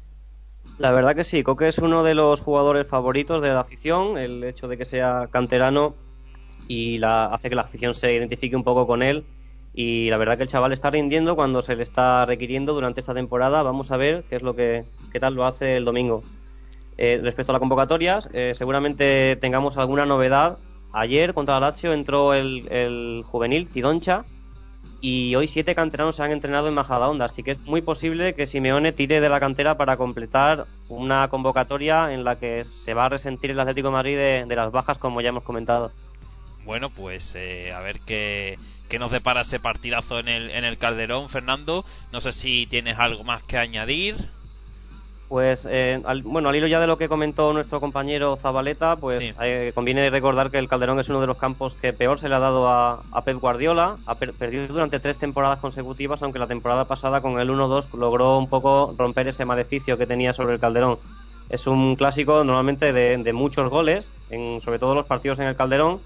La 0.78 0.92
verdad 0.92 1.14
que 1.14 1.24
sí, 1.24 1.42
Coque 1.42 1.68
es 1.68 1.78
uno 1.78 2.04
de 2.04 2.14
los 2.14 2.40
jugadores 2.40 2.86
favoritos 2.86 3.42
de 3.42 3.48
la 3.48 3.60
afición, 3.60 4.18
el 4.18 4.44
hecho 4.44 4.68
de 4.68 4.76
que 4.76 4.84
sea 4.84 5.28
canterano 5.30 5.94
y 6.68 6.98
la, 6.98 7.26
hace 7.26 7.48
que 7.48 7.54
la 7.54 7.62
afición 7.62 7.94
se 7.94 8.14
identifique 8.14 8.54
un 8.56 8.64
poco 8.64 8.86
con 8.86 9.02
él 9.02 9.24
y 9.72 10.10
la 10.10 10.16
verdad 10.16 10.36
que 10.36 10.44
el 10.44 10.48
chaval 10.48 10.72
está 10.72 10.90
rindiendo 10.90 11.36
cuando 11.36 11.62
se 11.62 11.76
le 11.76 11.82
está 11.82 12.26
requiriendo 12.26 12.74
durante 12.74 13.00
esta 13.00 13.14
temporada, 13.14 13.62
vamos 13.62 13.90
a 13.90 13.96
ver 13.96 14.24
qué 14.28 14.36
es 14.36 14.42
lo 14.42 14.54
que 14.54 14.84
qué 15.12 15.20
tal 15.20 15.34
lo 15.34 15.46
hace 15.46 15.76
el 15.76 15.84
domingo. 15.84 16.22
Eh, 16.98 17.18
respecto 17.22 17.52
a 17.52 17.54
las 17.54 17.60
convocatorias, 17.60 18.28
eh, 18.32 18.52
seguramente 18.54 19.36
tengamos 19.36 19.78
alguna 19.78 20.04
novedad. 20.04 20.58
Ayer 20.92 21.34
contra 21.34 21.54
la 21.60 21.68
Lazio 21.68 21.92
entró 21.92 22.34
el, 22.34 22.66
el 22.70 23.22
juvenil 23.24 23.68
Cidoncha, 23.68 24.24
y 25.00 25.34
hoy 25.34 25.48
siete 25.48 25.74
canteranos 25.74 26.16
se 26.16 26.22
han 26.22 26.30
entrenado 26.30 26.68
en 26.68 26.74
Majadahonda, 26.74 27.24
así 27.24 27.42
que 27.42 27.52
es 27.52 27.60
muy 27.60 27.80
posible 27.80 28.34
que 28.34 28.46
Simeone 28.46 28.92
tire 28.92 29.20
de 29.20 29.28
la 29.30 29.40
cantera 29.40 29.76
para 29.78 29.96
completar 29.96 30.66
una 30.88 31.28
convocatoria 31.28 32.12
en 32.12 32.22
la 32.22 32.36
que 32.38 32.64
se 32.64 32.92
va 32.92 33.06
a 33.06 33.08
resentir 33.08 33.50
el 33.50 33.60
Atlético 33.60 33.88
de 33.88 33.92
Madrid 33.92 34.16
de 34.16 34.56
las 34.56 34.70
bajas, 34.70 34.98
como 34.98 35.22
ya 35.22 35.30
hemos 35.30 35.42
comentado. 35.42 35.90
Bueno, 36.70 36.88
pues 36.90 37.34
eh, 37.36 37.72
a 37.72 37.80
ver 37.80 37.98
qué, 37.98 38.56
qué 38.88 39.00
nos 39.00 39.10
depara 39.10 39.40
ese 39.40 39.58
partidazo 39.58 40.20
en 40.20 40.28
el, 40.28 40.50
en 40.52 40.64
el 40.64 40.78
Calderón, 40.78 41.28
Fernando. 41.28 41.84
No 42.12 42.20
sé 42.20 42.30
si 42.30 42.68
tienes 42.68 42.96
algo 42.96 43.24
más 43.24 43.42
que 43.42 43.58
añadir. 43.58 44.14
Pues, 45.28 45.66
eh, 45.68 46.00
al- 46.04 46.22
bueno, 46.22 46.48
al 46.48 46.54
hilo 46.54 46.68
ya 46.68 46.78
de 46.78 46.86
lo 46.86 46.96
que 46.96 47.08
comentó 47.08 47.52
nuestro 47.52 47.80
compañero 47.80 48.36
Zabaleta, 48.36 48.94
pues 48.94 49.18
Sí. 49.18 49.32
eh, 49.42 49.72
conviene 49.74 50.08
recordar 50.10 50.52
que 50.52 50.58
el 50.58 50.68
Calderón 50.68 51.00
es 51.00 51.08
uno 51.08 51.20
de 51.20 51.26
los 51.26 51.38
campos 51.38 51.74
que 51.74 51.92
peor 51.92 52.20
se 52.20 52.28
le 52.28 52.36
ha 52.36 52.38
dado 52.38 52.68
a, 52.68 53.02
a 53.10 53.24
Pep 53.24 53.38
Guardiola. 53.40 53.96
Ha 54.06 54.14
per- 54.14 54.34
perdido 54.34 54.68
durante 54.68 55.00
tres 55.00 55.18
temporadas 55.18 55.58
consecutivas, 55.58 56.22
aunque 56.22 56.38
la 56.38 56.46
temporada 56.46 56.84
pasada 56.84 57.20
con 57.20 57.40
el 57.40 57.50
1-2 57.50 57.88
logró 57.94 58.38
un 58.38 58.48
poco 58.48 58.94
romper 58.96 59.26
ese 59.26 59.44
maleficio 59.44 59.98
que 59.98 60.06
tenía 60.06 60.32
sobre 60.32 60.54
el 60.54 60.60
Calderón. 60.60 61.00
Es 61.48 61.66
un 61.66 61.96
clásico 61.96 62.44
normalmente 62.44 62.92
de, 62.92 63.16
de 63.16 63.32
muchos 63.32 63.68
goles, 63.70 64.08
en, 64.30 64.60
sobre 64.60 64.78
todo 64.78 64.94
los 64.94 65.06
partidos 65.06 65.40
en 65.40 65.46
el 65.48 65.56
Calderón, 65.56 66.00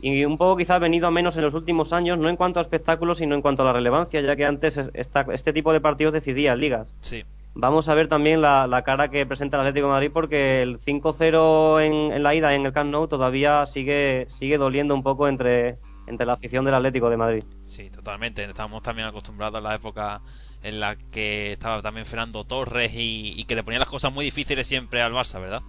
y 0.00 0.24
un 0.24 0.38
poco 0.38 0.56
quizá 0.56 0.76
ha 0.76 0.78
venido 0.78 1.06
a 1.06 1.10
menos 1.10 1.36
en 1.36 1.42
los 1.42 1.54
últimos 1.54 1.92
años, 1.92 2.18
no 2.18 2.28
en 2.28 2.36
cuanto 2.36 2.60
a 2.60 2.62
espectáculos, 2.62 3.18
sino 3.18 3.34
en 3.34 3.42
cuanto 3.42 3.62
a 3.62 3.66
la 3.66 3.72
relevancia, 3.72 4.20
ya 4.20 4.36
que 4.36 4.44
antes 4.44 4.76
es- 4.76 4.90
esta- 4.94 5.26
este 5.32 5.52
tipo 5.52 5.72
de 5.72 5.80
partidos 5.80 6.12
decidía 6.12 6.54
ligas. 6.56 6.96
Sí. 7.00 7.24
Vamos 7.54 7.88
a 7.88 7.94
ver 7.94 8.06
también 8.08 8.40
la, 8.40 8.66
la 8.68 8.82
cara 8.84 9.08
que 9.08 9.26
presenta 9.26 9.56
el 9.56 9.62
Atlético 9.62 9.86
de 9.86 9.92
Madrid 9.92 10.10
porque 10.12 10.62
el 10.62 10.78
5-0 10.78 11.80
en, 11.80 12.12
en 12.12 12.22
la 12.22 12.34
ida 12.34 12.54
en 12.54 12.64
el 12.66 12.72
Camp 12.72 12.90
Nou 12.92 13.08
todavía 13.08 13.66
sigue 13.66 14.26
sigue 14.28 14.58
doliendo 14.58 14.94
un 14.94 15.02
poco 15.02 15.26
entre, 15.26 15.76
entre 16.06 16.26
la 16.26 16.34
afición 16.34 16.64
del 16.64 16.74
Atlético 16.74 17.10
de 17.10 17.16
Madrid. 17.16 17.42
Sí, 17.64 17.90
totalmente. 17.90 18.44
Estamos 18.44 18.82
también 18.82 19.08
acostumbrados 19.08 19.58
a 19.58 19.60
la 19.60 19.74
época 19.74 20.20
en 20.62 20.78
la 20.78 20.96
que 20.96 21.52
estaba 21.52 21.82
también 21.82 22.06
Fernando 22.06 22.44
Torres 22.44 22.92
y, 22.94 23.34
y 23.36 23.44
que 23.44 23.56
le 23.56 23.64
ponía 23.64 23.80
las 23.80 23.88
cosas 23.88 24.12
muy 24.12 24.24
difíciles 24.24 24.66
siempre 24.66 25.02
al 25.02 25.12
Barça, 25.12 25.40
¿verdad? 25.40 25.62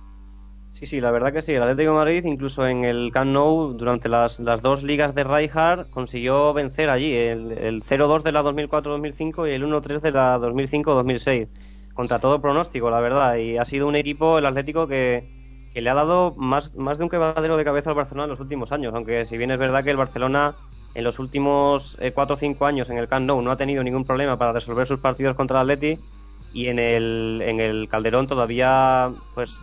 Sí, 0.80 0.86
sí, 0.86 1.02
la 1.02 1.12
verdad 1.12 1.34
que 1.34 1.42
sí. 1.42 1.52
El 1.52 1.62
Atlético 1.62 1.92
de 1.92 1.98
Madrid, 1.98 2.24
incluso 2.24 2.66
en 2.66 2.86
el 2.86 3.12
Camp 3.12 3.32
Nou, 3.32 3.74
durante 3.74 4.08
las, 4.08 4.40
las 4.40 4.62
dos 4.62 4.82
ligas 4.82 5.14
de 5.14 5.26
Rijkaard, 5.26 5.90
consiguió 5.90 6.54
vencer 6.54 6.90
allí 6.90 7.14
el, 7.14 7.52
el 7.52 7.84
0-2 7.84 8.24
de 8.24 8.32
la 8.32 8.42
2004-2005 8.44 9.50
y 9.50 9.56
el 9.56 9.66
1-3 9.66 10.00
de 10.00 10.12
la 10.12 10.38
2005-2006. 10.40 11.50
Contra 11.94 12.20
todo 12.20 12.40
pronóstico, 12.40 12.90
la 12.90 13.02
verdad. 13.02 13.36
Y 13.36 13.58
ha 13.58 13.66
sido 13.66 13.88
un 13.88 13.98
equipo, 13.98 14.38
el 14.38 14.46
Atlético, 14.46 14.88
que, 14.88 15.28
que 15.74 15.82
le 15.82 15.90
ha 15.90 15.96
dado 15.96 16.34
más, 16.38 16.74
más 16.76 16.98
de 16.98 17.04
un 17.04 17.10
quebradero 17.10 17.58
de 17.58 17.66
cabeza 17.66 17.90
al 17.90 17.98
Barcelona 17.98 18.24
en 18.24 18.30
los 18.30 18.40
últimos 18.40 18.72
años. 18.72 18.94
Aunque 18.96 19.26
si 19.26 19.38
bien 19.38 19.52
es 19.52 19.60
verdad 19.60 19.84
que 19.84 19.92
el 19.92 19.98
Barcelona 19.98 20.56
en 20.96 21.04
los 21.04 21.20
últimos 21.20 21.98
4 22.14 22.34
o 22.34 22.38
5 22.38 22.66
años 22.66 22.90
en 22.90 22.98
el 22.98 23.10
Camp 23.10 23.28
Nou 23.28 23.42
no 23.42 23.52
ha 23.52 23.58
tenido 23.58 23.84
ningún 23.84 24.06
problema 24.06 24.38
para 24.38 24.54
resolver 24.54 24.88
sus 24.88 25.00
partidos 25.00 25.36
contra 25.36 25.60
el 25.60 25.70
Atleti 25.70 26.00
y 26.54 26.68
en 26.68 26.80
el, 26.80 27.42
en 27.44 27.60
el 27.60 27.90
Calderón 27.90 28.28
todavía 28.28 29.12
pues 29.36 29.62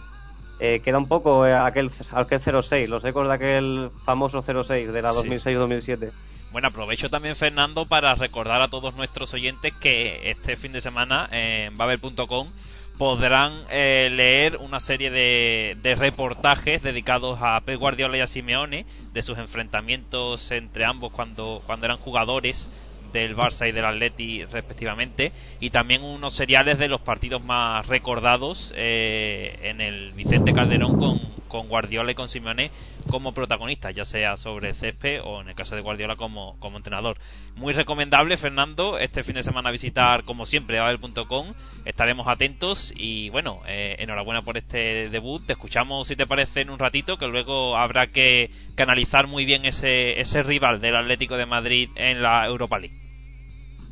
eh, 0.61 0.81
queda 0.83 0.99
un 0.99 1.09
poco 1.09 1.47
eh, 1.47 1.55
aquel, 1.55 1.90
aquel 2.12 2.62
06, 2.62 2.88
los 2.88 3.05
ecos 3.05 3.29
de 3.29 3.35
aquel 3.35 3.90
famoso 4.05 4.40
06 4.42 4.92
de 4.92 5.03
la 5.03 5.11
Sí. 5.11 5.19
2006-2007. 5.29 6.12
Bueno, 6.53 6.69
aprovecho 6.69 7.11
también, 7.11 7.37
Fernando, 7.37 7.87
para 7.87 8.14
recordar 8.14 8.62
a 8.62 8.69
todos 8.69 8.95
nuestros 8.95 9.35
oyentes 9.35 9.75
que 9.75 10.31
este 10.31 10.57
fin 10.57 10.73
de 10.73 10.81
semana 10.81 11.29
en 11.31 11.77
babel.com 11.77 12.49
podrán 12.97 13.53
eh, 13.71 14.09
leer 14.11 14.57
una 14.57 14.81
serie 14.81 15.11
de, 15.11 15.77
de 15.83 15.95
reportajes 15.95 16.83
dedicados 16.83 17.38
a 17.42 17.61
Pep 17.61 17.79
Guardiola 17.79 18.16
y 18.16 18.21
a 18.21 18.27
Simeone 18.27 18.87
de 19.12 19.23
sus 19.23 19.37
enfrentamientos 19.37 20.51
entre 20.51 20.87
ambos 20.87 21.12
cuando, 21.12 21.62
cuando 21.66 21.85
eran 21.85 21.99
jugadores 21.99 22.71
del 23.16 23.35
Barça 23.35 23.66
y 23.66 23.72
del 23.72 23.87
Atleti 23.87 24.44
respectivamente 24.44 25.33
y 25.59 25.70
también 25.70 26.02
unos 26.02 26.35
seriales 26.35 26.79
de 26.79 26.88
los 26.88 27.00
partidos 27.00 27.42
más 27.42 27.87
recordados 27.87 28.74
eh, 28.76 29.59
en 29.62 29.81
el 29.81 30.12
Vicente 30.12 30.52
Calderón 30.52 30.98
con, 30.98 31.18
con 31.48 31.68
Guardiola 31.68 32.12
y 32.12 32.14
con 32.14 32.29
Simeone 32.29 32.70
como 33.09 33.33
protagonistas, 33.33 33.94
ya 33.94 34.05
sea 34.05 34.37
sobre 34.37 34.70
el 34.70 34.74
césped 34.74 35.22
o 35.24 35.40
en 35.40 35.48
el 35.48 35.55
caso 35.55 35.74
de 35.74 35.81
Guardiola 35.81 36.16
como, 36.16 36.59
como 36.59 36.76
entrenador. 36.76 37.16
Muy 37.55 37.72
recomendable, 37.72 38.37
Fernando, 38.37 38.98
este 38.98 39.22
fin 39.22 39.37
de 39.37 39.42
semana 39.42 39.70
visitar 39.70 40.24
como 40.24 40.44
siempre 40.44 40.79
babel.com, 40.79 41.55
estaremos 41.87 42.29
atentos 42.29 42.92
y 42.96 43.31
bueno, 43.31 43.62
eh, 43.66 43.96
enhorabuena 44.00 44.42
por 44.42 44.59
este 44.59 45.09
debut, 45.09 45.46
te 45.46 45.55
escuchamos 45.55 46.09
si 46.09 46.16
te 46.16 46.26
parece 46.26 46.61
en 46.61 46.70
un 46.70 46.79
ratito, 46.79 47.16
que 47.16 47.29
luego 47.29 47.76
habrá 47.79 48.09
que, 48.09 48.50
que 48.76 48.83
analizar 48.83 49.26
muy 49.26 49.46
bien 49.46 49.64
ese, 49.64 50.20
ese 50.20 50.42
rival 50.42 50.81
del 50.81 50.96
Atlético 50.96 51.37
de 51.37 51.46
Madrid 51.46 51.88
en 51.94 52.22
la 52.22 52.44
Europa 52.46 52.79
League. 52.79 53.06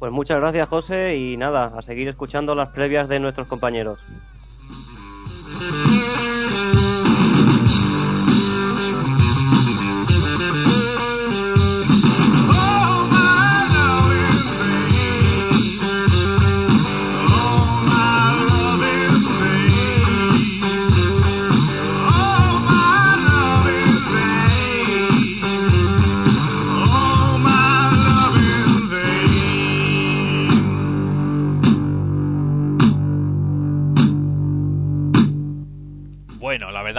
Pues 0.05 0.13
muchas 0.13 0.39
gracias 0.39 0.69
José 0.69 1.17
y 1.17 1.39
nada, 1.39 1.73
a 1.75 1.81
seguir 1.81 2.09
escuchando 2.09 2.55
las 2.55 2.69
previas 2.69 3.09
de 3.09 3.19
nuestros 3.21 3.47
compañeros. 3.49 3.99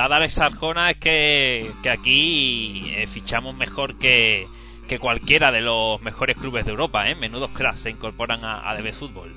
Verdad, 0.06 0.18
Alex 0.20 0.38
Arjona, 0.40 0.92
es 0.92 0.98
que, 0.98 1.72
que 1.82 1.90
aquí 1.90 2.92
eh, 2.96 3.08
fichamos 3.08 3.56
mejor 3.56 3.96
que, 3.96 4.46
que 4.88 5.00
cualquiera 5.00 5.52
de 5.52 5.62
los 5.62 6.00
mejores 6.04 6.36
clubes 6.38 6.64
de 6.64 6.72
Europa, 6.72 7.10
¿eh? 7.10 7.16
Menudos 7.16 7.50
cracks 7.50 7.80
se 7.80 7.90
incorporan 7.90 8.46
a, 8.46 8.70
a 8.70 8.76
DB 8.78 8.94
Fútbol. 8.94 9.34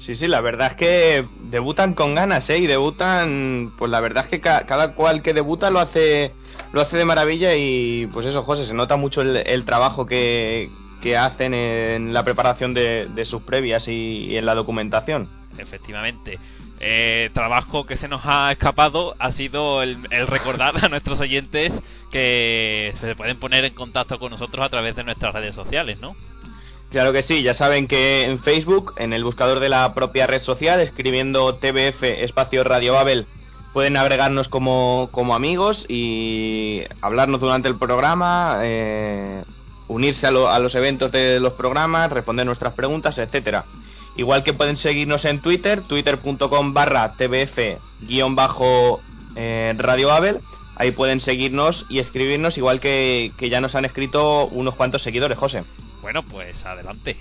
Sí, 0.00 0.16
sí, 0.16 0.26
la 0.26 0.40
verdad 0.40 0.72
es 0.72 0.76
que 0.76 1.24
debutan 1.44 1.94
con 1.94 2.16
ganas, 2.16 2.50
¿eh? 2.50 2.58
Y 2.58 2.66
debutan, 2.66 3.72
pues 3.78 3.88
la 3.88 4.00
verdad 4.00 4.24
es 4.24 4.30
que 4.30 4.40
ca- 4.40 4.66
cada 4.66 4.94
cual 4.94 5.22
que 5.22 5.32
debuta 5.32 5.70
lo 5.70 5.78
hace 5.78 6.32
lo 6.72 6.80
hace 6.80 6.96
de 6.96 7.04
maravilla 7.04 7.54
y 7.54 8.08
pues 8.12 8.26
eso, 8.26 8.42
José, 8.42 8.66
se 8.66 8.74
nota 8.74 8.96
mucho 8.96 9.22
el, 9.22 9.36
el 9.36 9.64
trabajo 9.64 10.06
que, 10.06 10.70
que 11.00 11.16
hacen 11.16 11.54
en 11.54 12.12
la 12.12 12.24
preparación 12.24 12.74
de, 12.74 13.06
de 13.06 13.24
sus 13.24 13.42
previas 13.42 13.86
y, 13.86 13.92
y 14.26 14.36
en 14.38 14.44
la 14.44 14.56
documentación. 14.56 15.28
Efectivamente. 15.56 16.38
Eh, 16.80 17.30
trabajo 17.32 17.86
que 17.86 17.96
se 17.96 18.06
nos 18.08 18.22
ha 18.24 18.52
escapado 18.52 19.16
ha 19.18 19.32
sido 19.32 19.82
el, 19.82 19.98
el 20.10 20.26
recordar 20.28 20.84
a 20.84 20.88
nuestros 20.88 21.20
oyentes 21.20 21.82
que 22.12 22.94
se 23.00 23.16
pueden 23.16 23.36
poner 23.38 23.64
en 23.64 23.74
contacto 23.74 24.18
con 24.18 24.30
nosotros 24.30 24.64
a 24.64 24.68
través 24.68 24.94
de 24.96 25.04
nuestras 25.04 25.34
redes 25.34 25.54
sociales, 25.54 25.98
¿no? 26.00 26.14
Claro 26.90 27.12
que 27.12 27.22
sí, 27.22 27.42
ya 27.42 27.52
saben 27.52 27.86
que 27.86 28.22
en 28.22 28.38
Facebook, 28.38 28.94
en 28.96 29.12
el 29.12 29.22
buscador 29.24 29.60
de 29.60 29.68
la 29.68 29.92
propia 29.92 30.26
red 30.26 30.40
social, 30.40 30.80
escribiendo 30.80 31.54
TBF 31.56 32.02
espacio 32.02 32.64
Radio 32.64 32.94
Babel, 32.94 33.26
pueden 33.74 33.96
agregarnos 33.98 34.48
como, 34.48 35.08
como 35.12 35.34
amigos 35.34 35.84
y 35.88 36.82
hablarnos 37.02 37.40
durante 37.40 37.68
el 37.68 37.76
programa, 37.76 38.60
eh, 38.62 39.42
unirse 39.88 40.26
a, 40.26 40.30
lo- 40.30 40.48
a 40.48 40.58
los 40.60 40.74
eventos 40.76 41.12
de 41.12 41.40
los 41.40 41.52
programas, 41.54 42.10
responder 42.10 42.46
nuestras 42.46 42.72
preguntas, 42.72 43.18
etcétera. 43.18 43.64
Igual 44.18 44.42
que 44.44 44.52
pueden 44.52 44.76
seguirnos 44.76 45.24
en 45.24 45.40
Twitter, 45.40 45.80
twitter.com 45.80 46.74
barra 46.74 47.12
TBF 47.14 47.78
guion 48.02 48.34
bajo 48.36 49.00
eh, 49.36 49.72
Radio 49.78 50.08
Babel. 50.08 50.40
Ahí 50.76 50.90
pueden 50.90 51.20
seguirnos 51.20 51.86
y 51.88 51.98
escribirnos, 52.00 52.58
igual 52.58 52.78
que, 52.80 53.32
que 53.38 53.48
ya 53.48 53.60
nos 53.60 53.74
han 53.74 53.84
escrito 53.84 54.46
unos 54.48 54.74
cuantos 54.74 55.02
seguidores, 55.02 55.38
José. 55.38 55.64
Bueno, 56.02 56.22
pues 56.22 56.64
adelante. 56.66 57.16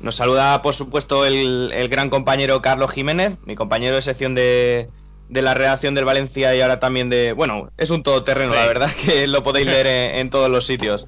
Nos 0.00 0.16
saluda, 0.16 0.62
por 0.62 0.74
supuesto, 0.74 1.24
el, 1.24 1.70
el 1.72 1.88
gran 1.88 2.10
compañero 2.10 2.60
Carlos 2.62 2.90
Jiménez, 2.92 3.36
mi 3.44 3.54
compañero 3.56 3.96
de 3.96 4.02
sección 4.02 4.34
de, 4.34 4.88
de 5.28 5.42
la 5.42 5.54
redacción 5.54 5.94
del 5.94 6.04
Valencia 6.04 6.54
y 6.54 6.60
ahora 6.60 6.80
también 6.80 7.08
de... 7.08 7.32
Bueno, 7.32 7.70
es 7.78 7.90
un 7.90 8.02
todoterreno, 8.02 8.50
Sí. 8.50 8.56
la 8.56 8.66
verdad, 8.66 8.94
que 9.04 9.26
lo 9.26 9.42
podéis 9.42 9.66
leer 9.66 9.86
en, 9.86 10.16
en 10.18 10.30
todos 10.30 10.50
los 10.50 10.66
sitios 10.66 11.06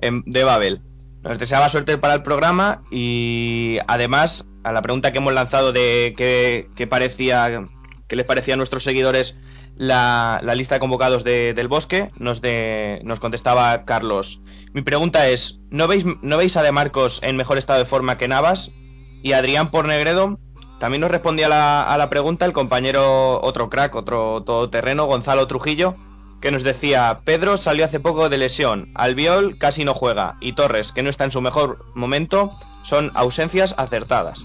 en- 0.00 0.22
de 0.26 0.42
Babel. 0.44 0.80
Nos 1.22 1.38
deseaba 1.38 1.68
suerte 1.68 1.98
para 1.98 2.14
el 2.14 2.22
programa 2.22 2.82
y 2.90 3.78
además 3.86 4.46
a 4.64 4.72
la 4.72 4.82
pregunta 4.82 5.12
que 5.12 5.18
hemos 5.18 5.34
lanzado 5.34 5.72
de 5.72 6.14
qué, 6.16 6.68
qué 6.76 6.86
parecía, 6.86 7.66
qué 8.08 8.16
les 8.16 8.24
parecía 8.26 8.54
a 8.54 8.56
nuestros 8.56 8.82
seguidores 8.84 9.36
la, 9.76 10.40
la 10.42 10.54
lista 10.54 10.74
de 10.76 10.80
convocados 10.80 11.22
de- 11.24 11.52
del 11.54 11.68
Bosque, 11.68 12.10
nos, 12.16 12.40
de, 12.40 13.00
nos 13.04 13.20
contestaba 13.20 13.84
Carlos. 13.84 14.40
Mi 14.72 14.82
pregunta 14.82 15.28
es, 15.28 15.58
¿no 15.70 15.88
veis, 15.88 16.04
¿no 16.22 16.36
veis 16.36 16.56
a 16.56 16.62
De 16.62 16.72
Marcos 16.72 17.20
en 17.22 17.36
mejor 17.36 17.58
estado 17.58 17.78
de 17.78 17.84
forma 17.86 18.16
que 18.18 18.28
Navas? 18.28 18.70
Y 19.22 19.32
Adrián 19.32 19.70
por 19.70 19.86
Negredo 19.86 20.38
también 20.80 21.02
nos 21.02 21.10
respondía 21.10 21.48
la, 21.48 21.82
a 21.82 21.98
la 21.98 22.08
pregunta 22.08 22.46
el 22.46 22.52
compañero, 22.54 23.40
otro 23.42 23.68
crack, 23.68 23.94
otro 23.94 24.42
todoterreno, 24.44 25.04
Gonzalo 25.04 25.46
Trujillo, 25.46 25.96
que 26.40 26.50
nos 26.50 26.62
decía, 26.62 27.20
Pedro 27.24 27.56
salió 27.58 27.84
hace 27.84 28.00
poco 28.00 28.28
de 28.28 28.38
lesión, 28.38 28.90
Albiol 28.94 29.58
casi 29.58 29.84
no 29.84 29.94
juega, 29.94 30.36
y 30.40 30.52
Torres, 30.54 30.92
que 30.92 31.02
no 31.02 31.10
está 31.10 31.24
en 31.24 31.32
su 31.32 31.40
mejor 31.40 31.84
momento, 31.94 32.50
son 32.84 33.10
ausencias 33.14 33.74
acertadas. 33.76 34.42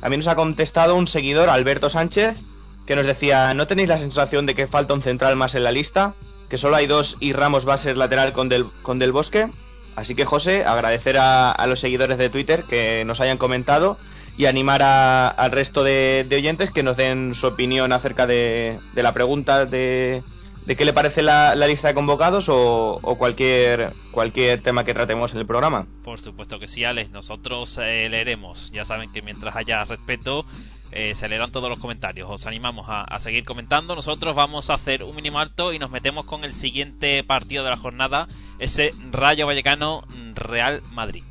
También 0.00 0.20
nos 0.20 0.28
ha 0.28 0.36
contestado 0.36 0.94
un 0.96 1.08
seguidor, 1.08 1.48
Alberto 1.50 1.90
Sánchez, 1.90 2.38
que 2.86 2.96
nos 2.96 3.06
decía, 3.06 3.52
¿no 3.54 3.66
tenéis 3.66 3.88
la 3.88 3.98
sensación 3.98 4.46
de 4.46 4.54
que 4.54 4.66
falta 4.66 4.94
un 4.94 5.02
central 5.02 5.36
más 5.36 5.54
en 5.54 5.64
la 5.64 5.72
lista? 5.72 6.14
Que 6.48 6.58
solo 6.58 6.76
hay 6.76 6.86
dos 6.86 7.16
y 7.20 7.32
Ramos 7.32 7.66
va 7.68 7.74
a 7.74 7.78
ser 7.78 7.96
lateral 7.96 8.32
con 8.32 8.48
Del, 8.48 8.66
con 8.82 8.98
del 8.98 9.12
Bosque. 9.12 9.48
Así 9.96 10.14
que 10.14 10.24
José, 10.24 10.64
agradecer 10.64 11.16
a, 11.18 11.66
los 11.66 11.80
seguidores 11.80 12.18
de 12.18 12.28
Twitter 12.30 12.62
que 12.64 13.04
nos 13.04 13.20
hayan 13.20 13.38
comentado 13.38 13.96
y 14.38 14.46
animar 14.46 14.82
a- 14.82 15.28
al 15.28 15.50
resto 15.50 15.82
de, 15.82 16.26
oyentes 16.30 16.70
que 16.70 16.82
nos 16.82 16.96
den 16.96 17.34
su 17.34 17.46
opinión 17.48 17.92
acerca 17.92 18.26
de 18.26 18.78
la 18.94 19.12
pregunta 19.12 19.64
de, 19.64 20.22
de 20.66 20.76
qué 20.76 20.84
le 20.84 20.92
parece 20.92 21.22
la, 21.22 21.54
la 21.54 21.66
lista 21.68 21.88
de 21.88 21.94
convocados 21.94 22.48
o, 22.48 22.98
o 23.00 23.16
cualquier, 23.16 23.92
cualquier 24.10 24.62
tema 24.62 24.84
que 24.84 24.92
tratemos 24.92 25.32
en 25.32 25.38
el 25.38 25.46
programa. 25.46 25.86
Por 26.02 26.18
supuesto 26.18 26.58
que 26.58 26.66
sí, 26.68 26.84
Alex. 26.84 27.10
Nosotros 27.10 27.78
eh, 27.80 28.08
leeremos. 28.10 28.70
Ya 28.72 28.84
saben 28.84 29.12
que 29.12 29.22
mientras 29.22 29.54
haya 29.54 29.84
respeto, 29.84 30.44
eh, 30.90 31.14
se 31.14 31.28
leerán 31.28 31.52
todos 31.52 31.70
los 31.70 31.78
comentarios. 31.78 32.28
Os 32.28 32.46
animamos 32.46 32.88
a, 32.88 33.02
a 33.02 33.20
seguir 33.20 33.44
comentando. 33.44 33.94
Nosotros 33.94 34.34
vamos 34.34 34.68
a 34.68 34.74
hacer 34.74 35.04
un 35.04 35.14
mínimo 35.14 35.38
alto 35.38 35.72
y 35.72 35.78
nos 35.78 35.90
metemos 35.90 36.24
con 36.26 36.44
el 36.44 36.52
siguiente 36.52 37.22
partido 37.22 37.62
de 37.62 37.70
la 37.70 37.76
jornada, 37.76 38.26
ese 38.58 38.92
Rayo 39.12 39.46
Vallecano 39.46 40.04
Real 40.34 40.82
Madrid. 40.92 41.22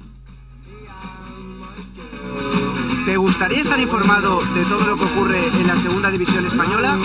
¿Te 3.05 3.17
gustaría 3.17 3.61
estar 3.61 3.79
informado 3.79 4.43
de 4.55 4.63
todo 4.65 4.81
lo 4.87 4.97
que 4.97 5.03
ocurre 5.03 5.47
en 5.47 5.67
la 5.67 5.75
segunda 5.81 6.09
división 6.09 6.45
española? 6.47 6.97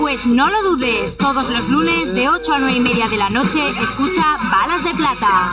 Pues 0.00 0.24
no 0.26 0.48
lo 0.48 0.62
dudes, 0.62 1.14
todos 1.18 1.48
los 1.50 1.68
lunes 1.68 2.12
de 2.14 2.26
8 2.26 2.54
a 2.54 2.58
9 2.58 2.72
y 2.74 2.80
media 2.80 3.06
de 3.06 3.18
la 3.18 3.28
noche 3.28 3.60
escucha 3.82 4.38
Balas 4.50 4.82
de 4.82 4.94
Plata. 4.94 5.52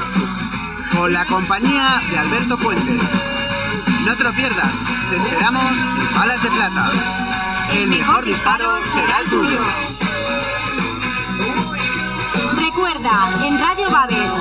Con 0.95 1.11
la 1.11 1.25
compañía 1.25 2.01
de 2.09 2.17
Alberto 2.17 2.57
Fuentes. 2.57 3.01
No 4.05 4.15
te 4.15 4.23
lo 4.23 4.33
pierdas, 4.33 4.71
te 5.09 5.17
esperamos 5.17 5.63
en 5.63 6.15
Balas 6.15 6.41
de 6.41 6.49
Plata. 6.49 6.91
El 7.73 7.87
mejor 7.89 8.23
disparo 8.23 8.77
será 8.93 9.19
el 9.19 9.29
tuyo. 9.29 9.59
Recuerda, 12.55 13.45
en 13.45 13.59
Radio 13.59 13.91
Babel, 13.91 14.31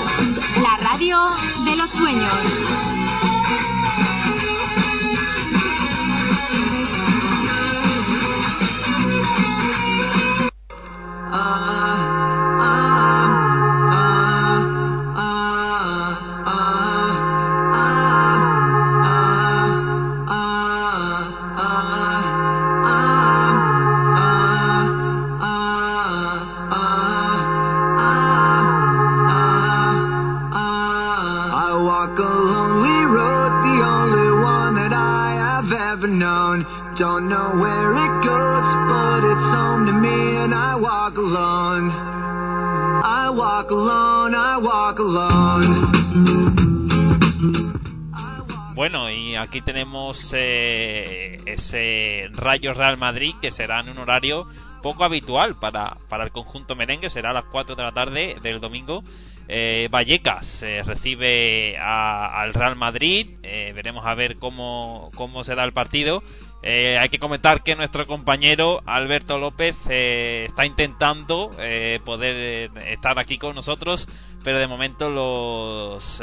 la 0.63 0.77
radio 0.89 1.19
de 1.65 1.77
los 1.77 1.91
sueños. 1.91 2.96
I 11.39 12.06
Bueno, 48.89 49.11
y 49.11 49.35
aquí 49.35 49.63
tenemos 49.63 50.33
eh, 50.33 51.41
ese 51.45 52.29
Rayo 52.31 52.73
Real 52.73 52.97
Madrid 52.97 53.35
que 53.43 53.51
será 53.51 53.81
en 53.81 53.89
un 53.89 53.99
horario 53.99 54.47
poco 54.81 55.03
habitual 55.03 55.57
para, 55.59 55.97
para 56.09 56.23
el 56.23 56.31
conjunto 56.31 56.77
merengue, 56.77 57.11
será 57.11 57.31
a 57.31 57.33
las 57.33 57.47
4 57.51 57.75
de 57.75 57.83
la 57.83 57.91
tarde 57.91 58.37
del 58.45 58.61
domingo. 58.61 59.03
Eh, 59.49 59.89
Vallecas 59.91 60.63
eh, 60.63 60.85
recibe 60.85 61.77
a- 61.81 62.41
al 62.41 62.55
Real 62.55 62.77
Madrid, 62.77 63.27
eh, 63.43 63.73
veremos 63.75 64.07
a 64.07 64.15
ver 64.15 64.37
cómo, 64.37 65.11
cómo 65.17 65.43
será 65.43 65.65
el 65.65 65.73
partido. 65.73 66.23
Hay 66.63 67.09
que 67.09 67.19
comentar 67.19 67.63
que 67.65 67.75
nuestro 67.77 68.07
compañero 68.09 68.83
Alberto 68.87 69.39
López 69.39 69.77
está 69.89 70.67
intentando 70.67 71.51
poder 72.05 72.71
estar 72.89 73.21
aquí 73.21 73.39
con 73.39 73.55
nosotros, 73.55 74.09
pero 74.43 74.59
de 74.59 74.67
momento 74.67 75.09
los 75.09 76.21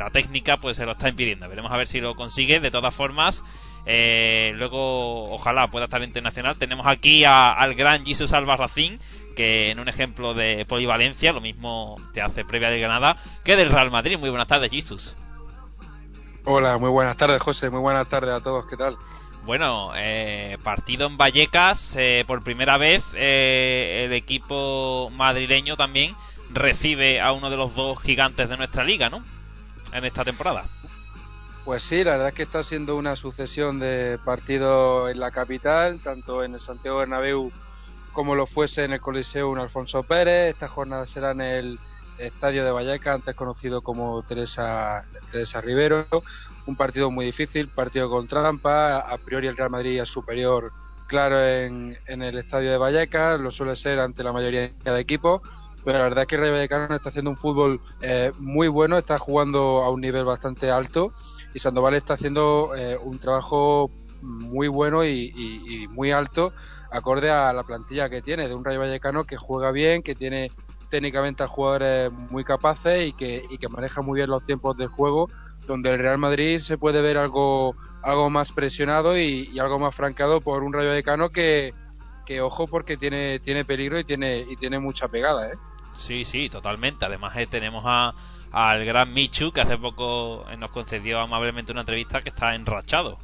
la 0.00 0.10
técnica 0.10 0.56
pues 0.56 0.76
se 0.76 0.84
lo 0.84 0.92
está 0.92 1.08
impidiendo. 1.08 1.48
Veremos 1.48 1.70
a 1.70 1.76
ver 1.76 1.86
si 1.86 2.00
lo 2.00 2.14
consigue. 2.14 2.58
De 2.58 2.70
todas 2.70 2.94
formas, 2.94 3.44
eh, 3.86 4.52
luego 4.56 5.30
ojalá 5.32 5.68
pueda 5.70 5.84
estar 5.84 6.02
internacional. 6.02 6.58
Tenemos 6.58 6.86
aquí 6.86 7.24
a- 7.24 7.52
al 7.52 7.74
gran 7.74 8.04
Jesus 8.04 8.32
Albarracín, 8.32 8.98
que 9.36 9.70
en 9.70 9.78
un 9.78 9.88
ejemplo 9.88 10.34
de 10.34 10.64
polivalencia, 10.66 11.32
lo 11.32 11.40
mismo 11.40 11.96
te 12.12 12.20
hace 12.22 12.44
previa 12.44 12.70
de 12.70 12.80
Granada 12.80 13.16
que 13.44 13.56
del 13.56 13.70
Real 13.70 13.90
Madrid. 13.90 14.18
Muy 14.18 14.30
buenas 14.30 14.48
tardes, 14.48 14.70
Jesus. 14.70 15.16
Hola, 16.44 16.78
muy 16.78 16.90
buenas 16.90 17.16
tardes, 17.16 17.40
José. 17.42 17.70
Muy 17.70 17.80
buenas 17.80 18.08
tardes 18.08 18.32
a 18.34 18.40
todos. 18.40 18.66
¿Qué 18.66 18.76
tal? 18.76 18.96
Bueno, 19.44 19.92
eh, 19.96 20.58
partido 20.62 21.06
en 21.06 21.16
Vallecas, 21.16 21.94
eh, 21.98 22.24
por 22.26 22.42
primera 22.42 22.76
vez 22.76 23.02
eh, 23.14 24.04
el 24.06 24.12
equipo 24.12 25.10
madrileño 25.14 25.76
también 25.76 26.14
recibe 26.50 27.20
a 27.20 27.32
uno 27.32 27.48
de 27.50 27.56
los 27.56 27.74
dos 27.74 28.00
gigantes 28.02 28.48
de 28.48 28.56
nuestra 28.56 28.84
liga, 28.84 29.08
¿no? 29.08 29.22
En 29.92 30.04
esta 30.04 30.24
temporada. 30.24 30.64
Pues 31.64 31.82
sí, 31.82 32.02
la 32.04 32.12
verdad 32.12 32.28
es 32.28 32.34
que 32.34 32.42
está 32.42 32.64
siendo 32.64 32.96
una 32.96 33.16
sucesión 33.16 33.78
de 33.78 34.18
partidos 34.24 35.10
en 35.10 35.20
la 35.20 35.30
capital, 35.30 36.00
tanto 36.02 36.42
en 36.42 36.54
el 36.54 36.60
Santiago 36.60 36.98
Bernabéu 36.98 37.52
como 38.12 38.34
lo 38.34 38.46
fuese 38.46 38.84
en 38.84 38.92
el 38.92 39.00
Coliseo 39.00 39.54
Alfonso 39.56 40.02
Pérez. 40.02 40.50
Esta 40.50 40.68
jornada 40.68 41.06
será 41.06 41.32
en 41.32 41.40
el 41.42 41.78
Estadio 42.18 42.64
de 42.64 42.70
Vallecas, 42.70 43.14
antes 43.14 43.34
conocido 43.34 43.82
como 43.82 44.22
Teresa, 44.22 45.04
Teresa 45.30 45.60
Rivero. 45.60 46.06
Un 46.66 46.76
partido 46.76 47.10
muy 47.10 47.26
difícil, 47.26 47.68
partido 47.68 48.10
con 48.10 48.26
trampa. 48.26 48.98
A 48.98 49.18
priori 49.18 49.46
el 49.46 49.56
Real 49.56 49.70
Madrid 49.70 50.00
es 50.00 50.08
superior, 50.08 50.72
claro, 51.06 51.42
en, 51.42 51.96
en 52.06 52.22
el 52.22 52.38
Estadio 52.38 52.70
de 52.70 52.78
Vallecas, 52.78 53.40
lo 53.40 53.50
suele 53.50 53.76
ser 53.76 54.00
ante 54.00 54.24
la 54.24 54.32
mayoría 54.32 54.72
de 54.84 55.00
equipos. 55.00 55.42
Pero 55.84 55.98
la 55.98 56.04
verdad 56.04 56.22
es 56.22 56.28
que 56.28 56.36
Rayo 56.36 56.52
Vallecano 56.52 56.94
está 56.94 57.08
haciendo 57.08 57.30
un 57.30 57.36
fútbol 57.36 57.80
eh, 58.02 58.32
muy 58.38 58.68
bueno, 58.68 58.98
está 58.98 59.18
jugando 59.18 59.82
a 59.82 59.90
un 59.90 60.00
nivel 60.00 60.24
bastante 60.24 60.70
alto 60.70 61.12
y 61.54 61.58
Sandoval 61.58 61.94
está 61.94 62.14
haciendo 62.14 62.72
eh, 62.76 62.98
un 63.02 63.18
trabajo 63.18 63.90
muy 64.22 64.68
bueno 64.68 65.04
y, 65.04 65.88
muy 65.90 66.10
alto 66.10 66.52
acorde 66.90 67.30
a 67.30 67.52
la 67.52 67.62
plantilla 67.62 68.10
que 68.10 68.20
tiene 68.20 68.48
de 68.48 68.54
un 68.54 68.64
Rayo 68.64 68.80
Vallecano 68.80 69.24
que 69.24 69.36
juega 69.36 69.70
bien, 69.70 70.02
que 70.02 70.14
tiene 70.14 70.50
técnicamente 70.90 71.42
a 71.42 71.46
jugadores 71.46 72.10
muy 72.12 72.42
capaces 72.42 73.08
y 73.08 73.12
que, 73.12 73.68
maneja 73.70 74.02
muy 74.02 74.16
bien 74.16 74.28
los 74.28 74.44
tiempos 74.44 74.76
del 74.76 74.88
juego, 74.88 75.30
donde 75.66 75.90
el 75.90 75.98
Real 75.98 76.18
Madrid 76.18 76.58
se 76.58 76.78
puede 76.78 77.00
ver 77.00 77.16
algo 77.16 77.74
algo 78.02 78.30
más 78.30 78.50
presionado 78.50 79.18
y, 79.18 79.58
algo 79.58 79.78
más 79.78 79.94
francado 79.94 80.40
por 80.40 80.62
un 80.62 80.72
Rayo 80.72 80.88
Vallecano 80.88 81.30
que, 81.30 81.72
que 82.26 82.40
ojo 82.40 82.66
porque 82.66 82.96
tiene 82.96 83.38
tiene 83.38 83.64
peligro 83.64 83.98
y 83.98 84.04
tiene 84.04 84.44
y 84.48 84.56
tiene 84.56 84.78
mucha 84.78 85.06
pegada, 85.08 85.48
¿eh? 85.48 85.54
Sí, 86.00 86.24
sí, 86.24 86.48
totalmente. 86.48 87.04
Además 87.04 87.36
eh, 87.36 87.46
tenemos 87.46 87.84
a, 87.86 88.14
al 88.50 88.84
gran 88.86 89.12
Michu 89.12 89.52
que 89.52 89.60
hace 89.60 89.76
poco 89.76 90.46
eh, 90.50 90.56
nos 90.56 90.70
concedió 90.70 91.20
amablemente 91.20 91.72
una 91.72 91.82
entrevista 91.82 92.22
que 92.22 92.30
está 92.30 92.54
enrachado. 92.54 93.18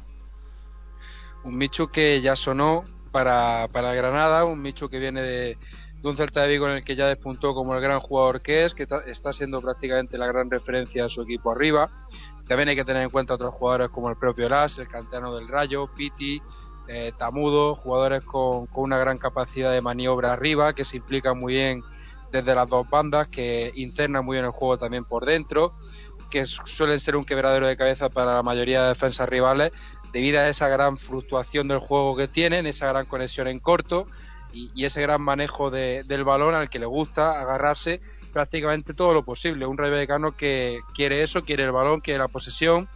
un 1.43 1.57
Michu 1.57 1.87
que 1.87 2.21
ya 2.21 2.35
sonó 2.35 2.83
para, 3.11 3.67
para 3.71 3.93
Granada, 3.95 4.45
un 4.45 4.61
Michu 4.61 4.89
que 4.89 4.99
viene 4.99 5.21
de, 5.21 5.57
de 6.01 6.07
un 6.07 6.15
Celta 6.15 6.43
de 6.43 6.49
Vigo 6.49 6.67
en 6.67 6.75
el 6.75 6.83
que 6.83 6.95
ya 6.95 7.07
despuntó 7.07 7.55
como 7.55 7.73
el 7.73 7.81
gran 7.81 7.99
jugador 7.99 8.41
que 8.41 8.65
es, 8.65 8.75
que 8.75 8.85
está 9.07 9.33
siendo 9.33 9.59
prácticamente 9.59 10.17
la 10.19 10.27
gran 10.27 10.51
referencia 10.51 11.05
a 11.05 11.09
su 11.09 11.23
equipo 11.23 11.51
arriba. 11.51 11.89
También 12.47 12.69
hay 12.69 12.75
que 12.75 12.85
tener 12.85 13.01
en 13.01 13.09
cuenta 13.09 13.33
otros 13.33 13.53
jugadores 13.55 13.89
como 13.89 14.09
el 14.09 14.17
propio 14.17 14.47
Las, 14.49 14.77
el 14.77 14.87
cantano 14.87 15.35
del 15.35 15.47
Rayo, 15.47 15.87
Piti, 15.87 16.41
eh, 16.87 17.11
Tamudo, 17.17 17.75
jugadores 17.75 18.21
con, 18.23 18.67
con 18.67 18.83
una 18.83 18.97
gran 18.97 19.17
capacidad 19.17 19.71
de 19.71 19.81
maniobra 19.81 20.31
arriba, 20.31 20.73
que 20.73 20.85
se 20.85 20.97
implican 20.97 21.39
muy 21.39 21.53
bien 21.53 21.83
desde 22.31 22.55
las 22.55 22.69
dos 22.69 22.89
bandas, 22.89 23.27
que 23.27 23.71
internan 23.75 24.25
muy 24.25 24.35
bien 24.35 24.45
el 24.45 24.51
juego 24.51 24.77
también 24.77 25.05
por 25.05 25.25
dentro, 25.25 25.73
que 26.29 26.45
suelen 26.45 26.99
ser 26.99 27.15
un 27.15 27.25
quebradero 27.25 27.67
de 27.67 27.77
cabeza 27.77 28.09
para 28.09 28.35
la 28.35 28.43
mayoría 28.43 28.83
de 28.83 28.89
defensas 28.89 29.29
rivales, 29.29 29.71
debido 30.11 30.39
a 30.39 30.47
esa 30.47 30.67
gran 30.67 30.97
fluctuación 30.97 31.67
del 31.67 31.79
juego 31.79 32.15
que 32.15 32.27
tienen, 32.27 32.65
esa 32.65 32.87
gran 32.87 33.05
conexión 33.05 33.47
en 33.47 33.59
corto 33.59 34.07
y, 34.51 34.85
ese 34.85 35.01
gran 35.01 35.21
manejo 35.21 35.69
de- 35.69 36.03
del 36.05 36.23
balón 36.23 36.55
al 36.55 36.69
que 36.69 36.79
le 36.79 36.85
gusta 36.85 37.39
agarrarse 37.39 38.01
prácticamente 38.33 38.93
todo 38.93 39.13
lo 39.13 39.23
posible. 39.23 39.65
Un 39.65 39.75
Vallecano 39.75 40.31
que 40.31 40.79
quiere 40.93 41.23
eso, 41.23 41.43
quiere 41.43 41.63
el 41.63 41.71
balón, 41.71 41.99
quiere 41.99 42.19
la 42.19 42.27
posesión, 42.27 42.87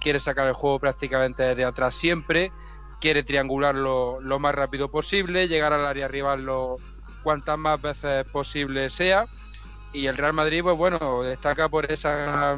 quiere 0.00 0.18
sacar 0.18 0.46
el 0.48 0.54
juego 0.54 0.78
prácticamente 0.78 1.42
desde 1.42 1.64
atrás 1.64 1.94
siempre, 1.94 2.52
quiere 3.00 3.22
triangular 3.22 3.74
lo, 3.74 4.20
lo 4.20 4.38
más 4.38 4.54
rápido 4.54 4.90
posible, 4.90 5.48
llegar 5.48 5.72
al 5.72 5.86
área 5.86 6.08
rival 6.08 6.44
lo, 6.44 6.76
cuantas 7.26 7.58
más 7.58 7.82
veces 7.82 8.24
posible 8.26 8.88
sea. 8.88 9.26
Y 9.92 10.06
el 10.06 10.16
Real 10.16 10.32
Madrid, 10.32 10.62
pues 10.62 10.76
bueno, 10.76 11.24
destaca 11.24 11.68
por 11.68 11.90
esa 11.90 12.56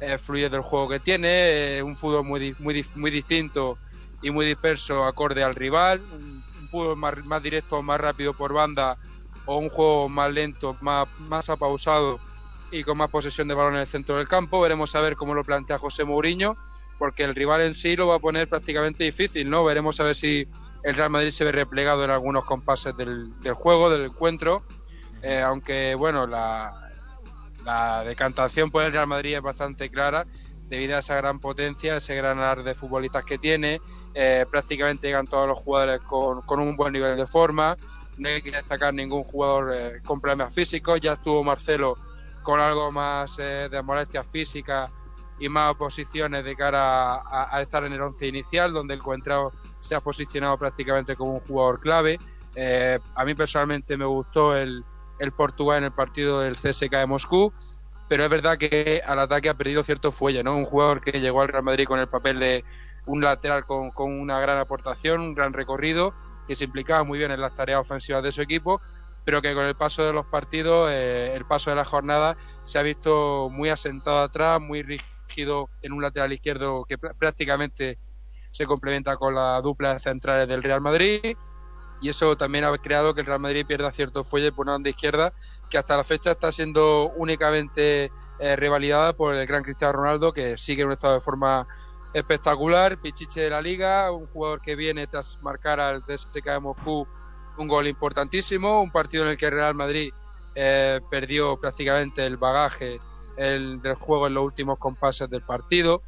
eh, 0.00 0.18
fluidez 0.18 0.50
del 0.50 0.62
juego 0.62 0.88
que 0.88 0.98
tiene, 0.98 1.76
eh, 1.76 1.82
un 1.84 1.94
fútbol 1.94 2.24
muy, 2.24 2.52
muy, 2.58 2.84
muy 2.96 3.12
distinto 3.12 3.78
y 4.20 4.32
muy 4.32 4.44
disperso 4.44 5.04
acorde 5.04 5.44
al 5.44 5.54
rival, 5.54 6.00
un, 6.12 6.42
un 6.60 6.68
fútbol 6.68 6.96
más, 6.96 7.24
más 7.26 7.40
directo, 7.40 7.80
más 7.80 8.00
rápido 8.00 8.34
por 8.34 8.52
banda 8.52 8.98
o 9.44 9.58
un 9.58 9.68
juego 9.68 10.08
más 10.08 10.32
lento, 10.32 10.76
más, 10.80 11.06
más 11.20 11.48
apausado 11.48 12.18
y 12.72 12.82
con 12.82 12.98
más 12.98 13.10
posesión 13.10 13.46
de 13.46 13.54
balón 13.54 13.74
en 13.74 13.82
el 13.82 13.86
centro 13.86 14.16
del 14.16 14.26
campo. 14.26 14.60
Veremos 14.60 14.96
a 14.96 15.00
ver 15.00 15.14
cómo 15.14 15.32
lo 15.32 15.44
plantea 15.44 15.78
José 15.78 16.02
Mourinho, 16.02 16.56
porque 16.98 17.22
el 17.22 17.36
rival 17.36 17.60
en 17.60 17.76
sí 17.76 17.94
lo 17.94 18.08
va 18.08 18.16
a 18.16 18.18
poner 18.18 18.48
prácticamente 18.48 19.04
difícil, 19.04 19.48
¿no? 19.48 19.64
Veremos 19.64 20.00
a 20.00 20.02
ver 20.02 20.16
si 20.16 20.48
el 20.82 20.94
Real 20.94 21.10
Madrid 21.10 21.30
se 21.30 21.44
ve 21.44 21.52
replegado 21.52 22.04
en 22.04 22.10
algunos 22.10 22.44
compases 22.44 22.96
del, 22.96 23.38
del 23.40 23.54
juego, 23.54 23.90
del 23.90 24.04
encuentro, 24.06 24.62
eh, 25.22 25.40
aunque 25.40 25.94
bueno, 25.94 26.26
la, 26.26 26.90
la 27.64 28.04
decantación 28.04 28.70
por 28.70 28.82
el 28.84 28.92
Real 28.92 29.06
Madrid 29.06 29.36
es 29.36 29.42
bastante 29.42 29.90
clara 29.90 30.26
debido 30.68 30.96
a 30.96 31.00
esa 31.00 31.16
gran 31.16 31.40
potencia, 31.40 31.96
ese 31.96 32.14
gran 32.14 32.38
ar 32.38 32.62
de 32.62 32.74
futbolistas 32.74 33.24
que 33.24 33.38
tiene. 33.38 33.80
eh, 34.14 34.46
prácticamente 34.50 35.06
llegan 35.06 35.26
todos 35.26 35.46
los 35.48 35.58
jugadores 35.58 36.00
con, 36.00 36.42
con 36.42 36.60
un 36.60 36.76
buen 36.76 36.92
nivel 36.92 37.16
de 37.16 37.26
forma. 37.26 37.76
No 38.16 38.28
hay 38.28 38.42
que 38.42 38.50
destacar 38.50 38.92
ningún 38.92 39.22
jugador 39.22 39.72
eh, 39.74 40.00
con 40.04 40.20
problemas 40.20 40.52
físicos. 40.54 41.00
Ya 41.00 41.12
estuvo 41.12 41.44
Marcelo 41.44 41.96
con 42.42 42.60
algo 42.60 42.90
más 42.90 43.36
eh, 43.38 43.68
de 43.70 43.82
molestias 43.82 44.26
físicas 44.26 44.90
y 45.38 45.48
más 45.48 45.72
oposiciones 45.72 46.44
de 46.44 46.56
cara 46.56 47.22
a, 47.24 47.62
estar 47.62 47.84
en 47.84 47.92
el 47.92 48.00
once 48.00 48.26
inicial, 48.26 48.72
donde 48.72 48.94
el 48.94 49.00
Coentrao 49.00 49.52
se 49.80 49.94
ha 49.94 50.00
posicionado 50.00 50.56
prácticamente 50.58 51.16
como 51.16 51.34
un 51.34 51.40
jugador 51.40 51.80
clave. 51.80 52.18
Eh, 52.54 52.98
a 53.14 53.24
mí 53.24 53.34
personalmente 53.34 53.96
me 53.96 54.04
gustó 54.04 54.56
el, 54.56 54.84
el 55.18 55.32
Portugal 55.32 55.78
en 55.78 55.84
el 55.84 55.92
partido 55.92 56.40
del 56.40 56.56
CSK 56.56 56.90
de 56.90 57.06
Moscú, 57.06 57.52
pero 58.08 58.24
es 58.24 58.30
verdad 58.30 58.58
que 58.58 59.02
al 59.06 59.20
ataque 59.20 59.48
ha 59.48 59.54
perdido 59.54 59.84
cierto 59.84 60.10
fuelle, 60.10 60.42
¿no? 60.42 60.56
Un 60.56 60.64
jugador 60.64 61.00
que 61.00 61.20
llegó 61.20 61.42
al 61.42 61.48
Real 61.48 61.62
Madrid 61.62 61.86
con 61.86 62.00
el 62.00 62.08
papel 62.08 62.40
de 62.40 62.64
un 63.06 63.20
lateral 63.20 63.64
con, 63.64 63.90
con 63.90 64.12
una 64.12 64.40
gran 64.40 64.58
aportación, 64.58 65.20
un 65.20 65.34
gran 65.34 65.52
recorrido, 65.52 66.14
que 66.46 66.56
se 66.56 66.64
implicaba 66.64 67.04
muy 67.04 67.18
bien 67.18 67.30
en 67.30 67.40
las 67.40 67.54
tareas 67.54 67.80
ofensivas 67.80 68.22
de 68.22 68.32
su 68.32 68.42
equipo, 68.42 68.80
pero 69.24 69.42
que 69.42 69.54
con 69.54 69.66
el 69.66 69.76
paso 69.76 70.04
de 70.04 70.12
los 70.12 70.26
partidos, 70.26 70.90
eh, 70.90 71.34
el 71.34 71.44
paso 71.44 71.70
de 71.70 71.76
la 71.76 71.84
jornada, 71.84 72.36
se 72.64 72.78
ha 72.78 72.82
visto 72.82 73.50
muy 73.50 73.68
asentado 73.68 74.20
atrás, 74.20 74.60
muy 74.60 74.82
rígido 74.82 75.17
en 75.82 75.92
un 75.92 76.02
lateral 76.02 76.32
izquierdo 76.32 76.84
que 76.84 76.98
pr- 76.98 77.16
prácticamente 77.18 77.98
se 78.50 78.66
complementa 78.66 79.16
con 79.16 79.34
la 79.34 79.60
dupla 79.62 79.94
de 79.94 80.00
centrales 80.00 80.48
del 80.48 80.62
Real 80.62 80.80
Madrid. 80.80 81.36
Y 82.00 82.08
eso 82.10 82.36
también 82.36 82.64
ha 82.64 82.76
creado 82.78 83.14
que 83.14 83.20
el 83.22 83.26
Real 83.26 83.40
Madrid 83.40 83.66
pierda 83.66 83.92
cierto 83.92 84.24
fuelle 84.24 84.52
por 84.52 84.66
una 84.66 84.72
banda 84.72 84.90
izquierda 84.90 85.32
que 85.68 85.78
hasta 85.78 85.96
la 85.96 86.04
fecha 86.04 86.32
está 86.32 86.52
siendo 86.52 87.10
únicamente 87.16 88.12
eh, 88.38 88.56
revalidada 88.56 89.12
por 89.14 89.34
el 89.34 89.46
gran 89.46 89.62
Cristiano 89.64 89.94
Ronaldo 89.94 90.32
que 90.32 90.56
sigue 90.58 90.82
en 90.82 90.88
un 90.88 90.92
estado 90.94 91.14
de 91.14 91.20
forma 91.20 91.66
espectacular, 92.12 93.00
pichiche 93.00 93.40
de 93.42 93.50
la 93.50 93.60
liga, 93.60 94.12
un 94.12 94.26
jugador 94.28 94.60
que 94.62 94.76
viene 94.76 95.06
tras 95.08 95.38
marcar 95.42 95.80
al 95.80 96.04
CSKA 96.04 96.54
de 96.54 96.60
Moscú 96.60 97.08
un 97.56 97.68
gol 97.68 97.88
importantísimo, 97.88 98.80
un 98.82 98.92
partido 98.92 99.24
en 99.24 99.30
el 99.30 99.36
que 99.38 99.46
el 99.46 99.52
Real 99.52 99.74
Madrid 99.74 100.12
eh, 100.54 101.00
perdió 101.10 101.58
prácticamente 101.60 102.24
el 102.26 102.36
bagaje 102.36 103.02
el, 103.38 103.80
del 103.80 103.94
juego 103.94 104.26
en 104.26 104.34
los 104.34 104.44
últimos 104.44 104.78
compases 104.78 105.30
del 105.30 105.42
partido. 105.42 106.02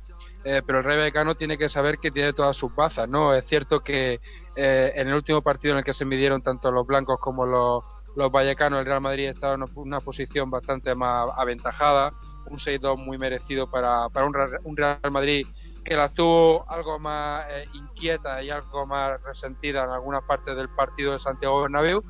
Eh, 0.44 0.62
pero 0.66 0.78
el 0.78 0.84
Rey 0.84 0.96
Vallecano 0.96 1.34
tiene 1.34 1.58
que 1.58 1.68
saber 1.68 1.98
que 1.98 2.10
tiene 2.10 2.32
todas 2.32 2.56
sus 2.56 2.74
bazas, 2.74 3.08
¿no? 3.08 3.34
Es 3.34 3.46
cierto 3.46 3.80
que 3.80 4.20
eh, 4.56 4.92
en 4.94 5.08
el 5.08 5.14
último 5.14 5.42
partido 5.42 5.72
en 5.72 5.78
el 5.78 5.84
que 5.84 5.92
se 5.92 6.04
midieron 6.06 6.42
tanto 6.42 6.72
los 6.72 6.86
blancos 6.86 7.18
como 7.20 7.44
los, 7.44 7.84
vallecanos, 8.32 8.80
el 8.80 8.86
Real 8.86 9.00
Madrid 9.00 9.28
estaba 9.28 9.54
en 9.54 9.64
una 9.74 10.00
posición 10.00 10.50
bastante 10.50 10.94
más 10.94 11.28
aventajada, 11.36 12.14
un 12.46 12.58
6-2 12.58 12.96
muy 12.96 13.18
merecido 13.18 13.70
para, 13.70 14.08
para 14.08 14.26
un, 14.26 14.34
un 14.64 14.76
Real 14.76 14.98
Madrid 15.10 15.46
que 15.84 15.94
la 15.96 16.08
tuvo 16.08 16.64
algo 16.70 16.98
más 16.98 17.46
eh, 17.50 17.66
inquieta 17.74 18.42
y 18.42 18.50
algo 18.50 18.86
más 18.86 19.22
resentida 19.22 19.84
en 19.84 19.90
algunas 19.90 20.22
partes 20.24 20.56
del 20.56 20.68
partido 20.68 21.12
de 21.12 21.18
Santiago 21.18 21.62
Bernabéu, 21.62 22.02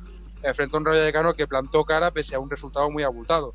eh, 0.43 0.53
frente 0.53 0.75
a 0.75 0.79
un 0.79 0.85
Rayo 0.85 0.99
Vallecano 0.99 1.33
que 1.33 1.47
plantó 1.47 1.83
cara 1.83 2.11
pese 2.11 2.35
a 2.35 2.39
un 2.39 2.49
resultado 2.49 2.89
muy 2.89 3.03
abultado. 3.03 3.53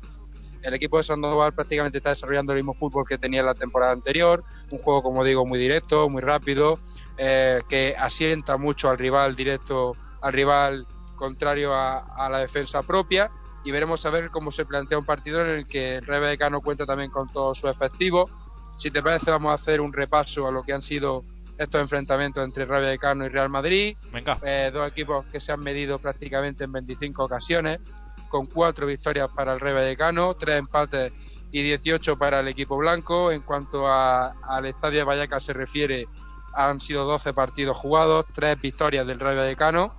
El 0.67 0.73
equipo 0.73 0.97
de 0.97 1.05
Sandoval 1.05 1.53
prácticamente 1.53 1.99
está 1.99 2.09
desarrollando 2.09 2.51
el 2.51 2.57
mismo 2.57 2.73
fútbol 2.73 3.05
que 3.07 3.17
tenía 3.17 3.39
en 3.39 3.45
la 3.45 3.53
temporada 3.53 3.93
anterior, 3.93 4.43
un 4.69 4.79
juego 4.79 5.01
como 5.01 5.23
digo 5.23 5.45
muy 5.45 5.57
directo, 5.57 6.09
muy 6.09 6.21
rápido, 6.21 6.77
eh, 7.17 7.61
que 7.69 7.95
asienta 7.97 8.57
mucho 8.57 8.89
al 8.89 8.97
rival 8.97 9.33
directo, 9.37 9.95
al 10.21 10.33
rival 10.33 10.85
contrario 11.15 11.73
a, 11.73 11.99
a 11.99 12.29
la 12.29 12.39
defensa 12.39 12.83
propia 12.83 13.31
y 13.63 13.71
veremos 13.71 14.05
a 14.05 14.09
ver 14.09 14.29
cómo 14.29 14.51
se 14.51 14.65
plantea 14.65 14.97
un 14.97 15.05
partido 15.05 15.41
en 15.41 15.59
el 15.59 15.67
que 15.67 15.95
el 15.95 16.05
Real 16.05 16.21
Vallecano 16.21 16.59
cuenta 16.59 16.85
también 16.85 17.11
con 17.11 17.31
todo 17.31 17.55
su 17.55 17.69
efectivo. 17.69 18.29
Si 18.77 18.91
te 18.91 19.01
parece 19.01 19.31
vamos 19.31 19.51
a 19.51 19.55
hacer 19.55 19.79
un 19.79 19.93
repaso 19.93 20.47
a 20.47 20.51
lo 20.51 20.63
que 20.63 20.73
han 20.73 20.81
sido 20.81 21.23
estos 21.57 21.81
enfrentamientos 21.81 22.43
entre 22.43 22.65
Real 22.65 22.83
Vallecano 22.83 23.25
y 23.25 23.29
Real 23.29 23.49
Madrid. 23.49 23.97
Venga. 24.11 24.37
Eh, 24.43 24.69
dos 24.73 24.87
equipos 24.87 25.25
que 25.27 25.39
se 25.39 25.51
han 25.51 25.59
medido 25.59 25.97
prácticamente 25.99 26.65
en 26.65 26.71
25 26.71 27.23
ocasiones, 27.23 27.79
con 28.27 28.47
cuatro 28.47 28.85
victorias 28.87 29.29
para 29.33 29.53
el 29.53 29.59
Real 29.59 29.75
Vallecano, 29.77 30.35
tres 30.35 30.59
empates 30.59 31.13
y 31.51 31.61
18 31.63 32.17
para 32.17 32.39
el 32.41 32.47
equipo 32.49 32.77
blanco. 32.77 33.31
En 33.31 33.41
cuanto 33.43 33.87
a- 33.87 34.35
al 34.41 34.65
estadio 34.65 34.99
de 34.99 35.03
Vallecas 35.05 35.43
se 35.45 35.53
refiere, 35.53 36.09
han 36.53 36.79
sido 36.79 37.05
12 37.05 37.33
partidos 37.33 37.77
jugados, 37.77 38.25
tres 38.33 38.59
victorias 38.59 39.05
del 39.07 39.19
Real 39.19 39.37
Vallecano, 39.37 39.95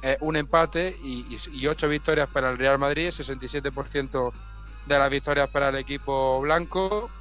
eh, 0.00 0.16
un 0.20 0.36
empate 0.36 0.94
y, 0.98 1.34
y, 1.36 1.38
y 1.62 1.66
ocho 1.66 1.88
victorias 1.88 2.28
para 2.30 2.50
el 2.50 2.58
Real 2.58 2.78
Madrid, 2.78 3.10
67% 3.10 4.36
de 4.84 4.98
las 4.98 5.10
victorias 5.10 5.48
para 5.50 5.68
el 5.70 5.76
equipo 5.76 6.40
blanco, 6.40 7.14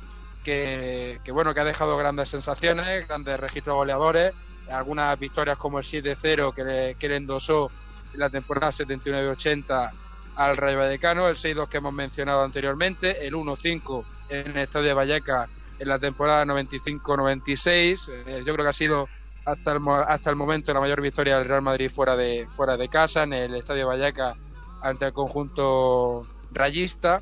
que, 0.43 1.19
que 1.23 1.31
bueno, 1.31 1.53
que 1.53 1.59
ha 1.61 1.63
dejado 1.65 1.97
grandes 1.97 2.29
sensaciones, 2.29 3.07
grandes 3.07 3.39
registros 3.39 3.75
goleadores, 3.75 4.33
algunas 4.67 5.17
victorias 5.19 5.57
como 5.57 5.77
el 5.79 5.85
7-0 5.85 6.53
que 6.53 6.95
que 6.99 7.09
le 7.09 7.17
endosó 7.17 7.73
en 8.11 8.19
la 8.19 8.29
temporada 8.29 8.71
79-80 8.71 9.91
al 10.35 10.57
Rayo 10.57 10.79
Vallecano, 10.79 11.27
el 11.27 11.35
6-2 11.35 11.67
que 11.67 11.77
hemos 11.77 11.93
mencionado 11.93 12.43
anteriormente, 12.43 13.25
el 13.25 13.33
1-5 13.33 14.03
en 14.29 14.51
el 14.51 14.57
Estadio 14.57 14.87
de 14.87 14.93
Vallecas 14.93 15.49
en 15.79 15.87
la 15.87 15.99
temporada 15.99 16.45
95-96. 16.45 18.09
Eh, 18.09 18.43
yo 18.45 18.53
creo 18.53 18.65
que 18.65 18.69
ha 18.69 18.73
sido 18.73 19.09
hasta 19.45 19.71
el, 19.71 19.81
hasta 20.07 20.29
el 20.29 20.35
momento 20.35 20.73
la 20.73 20.79
mayor 20.79 21.01
victoria 21.01 21.37
del 21.37 21.47
Real 21.47 21.61
Madrid 21.61 21.89
fuera 21.89 22.15
de, 22.15 22.47
fuera 22.51 22.77
de 22.77 22.87
casa, 22.87 23.23
en 23.23 23.33
el 23.33 23.55
Estadio 23.55 23.79
de 23.81 23.85
Vallecas 23.85 24.37
ante 24.81 25.05
el 25.05 25.13
conjunto 25.13 26.27
rayista. 26.51 27.21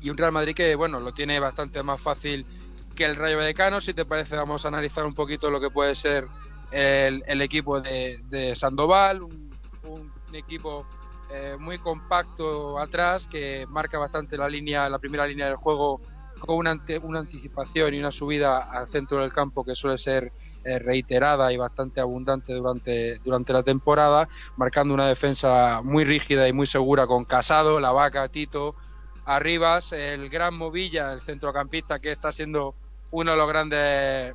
Y 0.00 0.10
un 0.10 0.16
Real 0.16 0.32
Madrid 0.32 0.54
que, 0.54 0.74
bueno, 0.74 0.98
lo 0.98 1.12
tiene 1.12 1.38
bastante 1.38 1.82
más 1.82 2.00
fácil 2.00 2.46
que 2.94 3.04
el 3.04 3.16
Rayo 3.16 3.36
Vallecano. 3.36 3.80
Si 3.80 3.94
te 3.94 4.04
parece, 4.04 4.34
vamos 4.34 4.64
a 4.64 4.68
analizar 4.68 5.06
un 5.06 5.14
poquito 5.14 5.50
lo 5.50 5.60
que 5.60 5.70
puede 5.70 5.94
ser 5.94 6.26
el, 6.70 7.22
el 7.26 7.42
equipo 7.42 7.80
de, 7.80 8.18
de 8.28 8.56
Sandoval, 8.56 9.22
un, 9.22 9.50
un 9.84 10.34
equipo 10.34 10.86
eh, 11.30 11.56
muy 11.58 11.78
compacto 11.78 12.78
atrás 12.78 13.26
que 13.28 13.66
marca 13.68 13.98
bastante 13.98 14.36
la 14.36 14.48
línea, 14.48 14.88
la 14.88 14.98
primera 14.98 15.26
línea 15.26 15.46
del 15.46 15.56
juego 15.56 16.00
con 16.38 16.56
una, 16.56 16.70
ante- 16.72 16.98
una 16.98 17.20
anticipación 17.20 17.94
y 17.94 18.00
una 18.00 18.12
subida 18.12 18.58
al 18.58 18.88
centro 18.88 19.20
del 19.20 19.32
campo 19.32 19.64
que 19.64 19.74
suele 19.76 19.98
ser 19.98 20.32
eh, 20.64 20.78
reiterada 20.78 21.52
y 21.52 21.56
bastante 21.56 22.00
abundante 22.00 22.52
durante, 22.54 23.18
durante 23.20 23.52
la 23.52 23.62
temporada, 23.62 24.28
marcando 24.56 24.94
una 24.94 25.08
defensa 25.08 25.80
muy 25.84 26.04
rígida 26.04 26.48
y 26.48 26.52
muy 26.52 26.66
segura 26.66 27.06
con 27.06 27.24
Casado, 27.26 27.80
La 27.80 27.92
Vaca, 27.92 28.28
Tito, 28.28 28.76
Arribas, 29.24 29.92
el 29.92 30.28
gran 30.30 30.54
Movilla, 30.54 31.12
el 31.12 31.20
centrocampista 31.22 32.00
que 32.00 32.12
está 32.12 32.32
siendo 32.32 32.76
uno 33.10 33.32
de 33.32 33.36
los 33.36 33.48
grandes, 33.48 34.34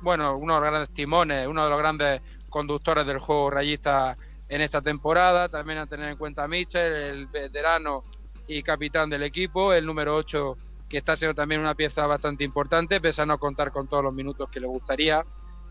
bueno, 0.00 0.36
uno 0.36 0.54
de 0.54 0.60
los 0.60 0.70
grandes 0.70 0.92
timones, 0.92 1.46
uno 1.46 1.64
de 1.64 1.70
los 1.70 1.78
grandes 1.78 2.22
conductores 2.48 3.06
del 3.06 3.18
juego 3.18 3.50
rayista 3.50 4.16
en 4.52 4.60
esta 4.60 4.82
temporada. 4.82 5.48
También 5.48 5.78
a 5.78 5.86
tener 5.86 6.10
en 6.10 6.16
cuenta 6.18 6.44
a 6.44 6.48
Mitchell, 6.48 6.92
el 6.92 7.26
veterano 7.26 8.04
y 8.46 8.62
capitán 8.62 9.08
del 9.08 9.22
equipo, 9.22 9.72
el 9.72 9.86
número 9.86 10.14
8 10.14 10.56
que 10.90 10.98
está 10.98 11.16
siendo 11.16 11.34
también 11.34 11.62
una 11.62 11.74
pieza 11.74 12.06
bastante 12.06 12.44
importante, 12.44 13.00
pese 13.00 13.22
a 13.22 13.26
no 13.26 13.38
contar 13.38 13.72
con 13.72 13.88
todos 13.88 14.04
los 14.04 14.12
minutos 14.12 14.50
que 14.50 14.60
le 14.60 14.66
gustaría. 14.66 15.24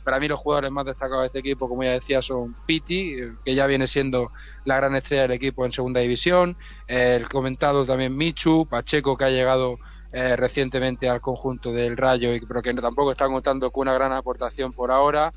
Para 0.04 0.20
mí 0.20 0.28
los 0.28 0.40
jugadores 0.40 0.72
más 0.72 0.84
destacados 0.84 1.22
de 1.22 1.28
este 1.28 1.40
equipo, 1.40 1.70
como 1.70 1.84
ya 1.84 1.92
decía, 1.92 2.24
son 2.24 2.56
Piti, 2.66 3.14
eh, 3.14 3.34
que 3.46 3.54
ya 3.54 3.68
viene 3.68 3.86
siendo 3.86 4.32
la 4.66 4.78
gran 4.78 4.96
estrella 4.96 5.22
del 5.24 5.34
equipo 5.34 5.64
en 5.64 5.74
segunda 5.74 6.00
división, 6.00 6.58
el 6.88 7.30
comentado 7.30 7.86
también 7.86 8.18
Michu, 8.18 8.66
Pacheco, 8.68 9.16
que 9.16 9.26
ha 9.26 9.30
llegado 9.30 9.78
eh, 10.12 10.36
recientemente 10.36 11.08
al 11.08 11.22
conjunto 11.22 11.72
del 11.72 11.98
Rayo, 11.98 12.32
pero 12.48 12.64
que 12.64 12.74
tampoco 12.74 13.12
están 13.12 13.32
contando 13.32 13.70
con 13.70 13.84
una 13.84 13.94
gran 13.94 14.12
aportación 14.14 14.74
por 14.74 14.90
ahora. 14.90 15.32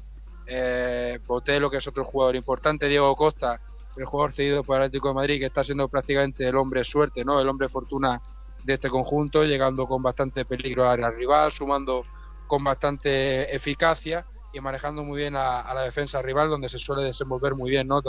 Eh, 0.47 1.18
Botelo, 1.24 1.70
que 1.70 1.78
es 1.78 1.86
otro 1.86 2.05
jugador 2.05 2.36
importante, 2.36 2.88
Diego 2.88 3.14
Costa, 3.16 3.61
el 3.97 4.05
jugador 4.05 4.32
cedido 4.32 4.64
por 4.64 4.76
Atlético 4.76 5.09
de 5.09 5.14
Madrid, 5.14 5.38
que 5.40 5.47
está 5.47 5.64
siendo 5.64 5.88
prácticamente 5.88 6.47
el 6.47 6.57
hombre 6.57 6.84
suerte, 6.84 7.24
¿no? 7.24 7.40
El 7.40 7.49
hombre 7.49 7.68
fortuna 7.68 8.20
de 8.62 8.74
este 8.74 8.88
conjunto, 8.90 9.45
llegando 9.45 9.86
con 9.86 10.03
bastante 10.03 10.45
peligro 10.45 10.88
al 10.88 11.14
rival, 11.16 11.53
sumando 11.53 12.09
con 12.47 12.62
bastante 12.64 13.55
eficacia 13.55 14.26
y 14.53 14.61
manejando 14.61 15.03
muy 15.05 15.18
bien 15.20 15.34
a, 15.36 15.72
la 15.74 15.82
defensa 15.82 16.20
rival, 16.22 16.49
donde 16.51 16.68
se 16.68 16.78
suele 16.78 17.03
desenvolver 17.05 17.55
muy 17.55 17.70
bien, 17.70 17.86
¿no? 17.88 18.03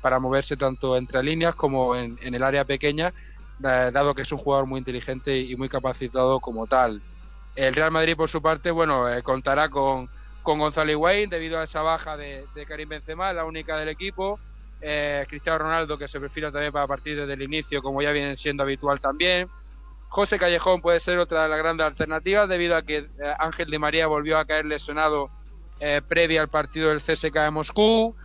Para 0.00 0.18
moverse 0.20 0.56
tanto 0.56 0.96
entre 0.96 1.22
líneas 1.22 1.54
como 1.56 1.94
en, 1.96 2.16
en 2.20 2.34
el 2.34 2.42
área 2.42 2.64
pequeña, 2.64 3.12
da- 3.56 3.90
dado 3.90 4.14
que 4.14 4.22
es 4.22 4.32
un 4.32 4.38
jugador 4.38 4.66
muy 4.66 4.78
inteligente 4.78 5.38
y 5.40 5.56
muy 5.56 5.68
capacitado 5.68 6.40
como 6.40 6.66
tal. 6.66 7.02
El 7.54 7.74
Real 7.74 7.90
Madrid, 7.92 8.16
por 8.16 8.28
su 8.28 8.40
parte, 8.42 8.70
bueno, 8.70 9.08
eh, 9.12 9.22
contará 9.22 9.68
con, 9.70 10.10
con 10.42 10.58
Gonzalo 10.58 10.90
Higuaín 10.90 11.30
debido 11.30 11.58
a 11.58 11.64
esa 11.64 11.82
baja 11.82 12.16
de, 12.16 12.46
Karim 12.66 12.88
Benzema, 12.88 13.32
la 13.32 13.44
única 13.44 13.76
del 13.76 13.88
equipo. 13.88 14.38
Eh, 14.80 15.26
Cristiano 15.28 15.58
Ronaldo, 15.58 15.98
que 15.98 16.08
se 16.08 16.18
perfila 16.18 16.50
también 16.50 16.72
para 16.72 16.86
partir 16.86 17.16
desde 17.16 17.34
el 17.34 17.42
inicio, 17.42 17.82
como 17.82 18.00
ya 18.00 18.12
viene 18.12 18.36
siendo 18.36 18.62
habitual 18.62 19.00
también. 19.00 19.48
José 20.10 20.38
Callejón 20.38 20.80
puede 20.80 20.98
ser 20.98 21.18
otra 21.18 21.44
de 21.44 21.48
las 21.48 21.58
grandes 21.58 21.86
alternativas 21.86 22.48
debido 22.48 22.76
a 22.76 22.82
que 22.82 22.96
eh, 22.96 23.06
Ángel 23.38 23.70
Di 23.70 23.78
María 23.78 24.08
volvió 24.08 24.38
a 24.38 24.44
caer 24.44 24.66
lesionado 24.66 25.30
eh, 25.78 26.02
previa 26.06 26.40
al 26.42 26.48
partido 26.48 26.88
del 26.88 27.00
CSK 27.00 27.32
de 27.32 27.50
Moscú. 27.52 28.16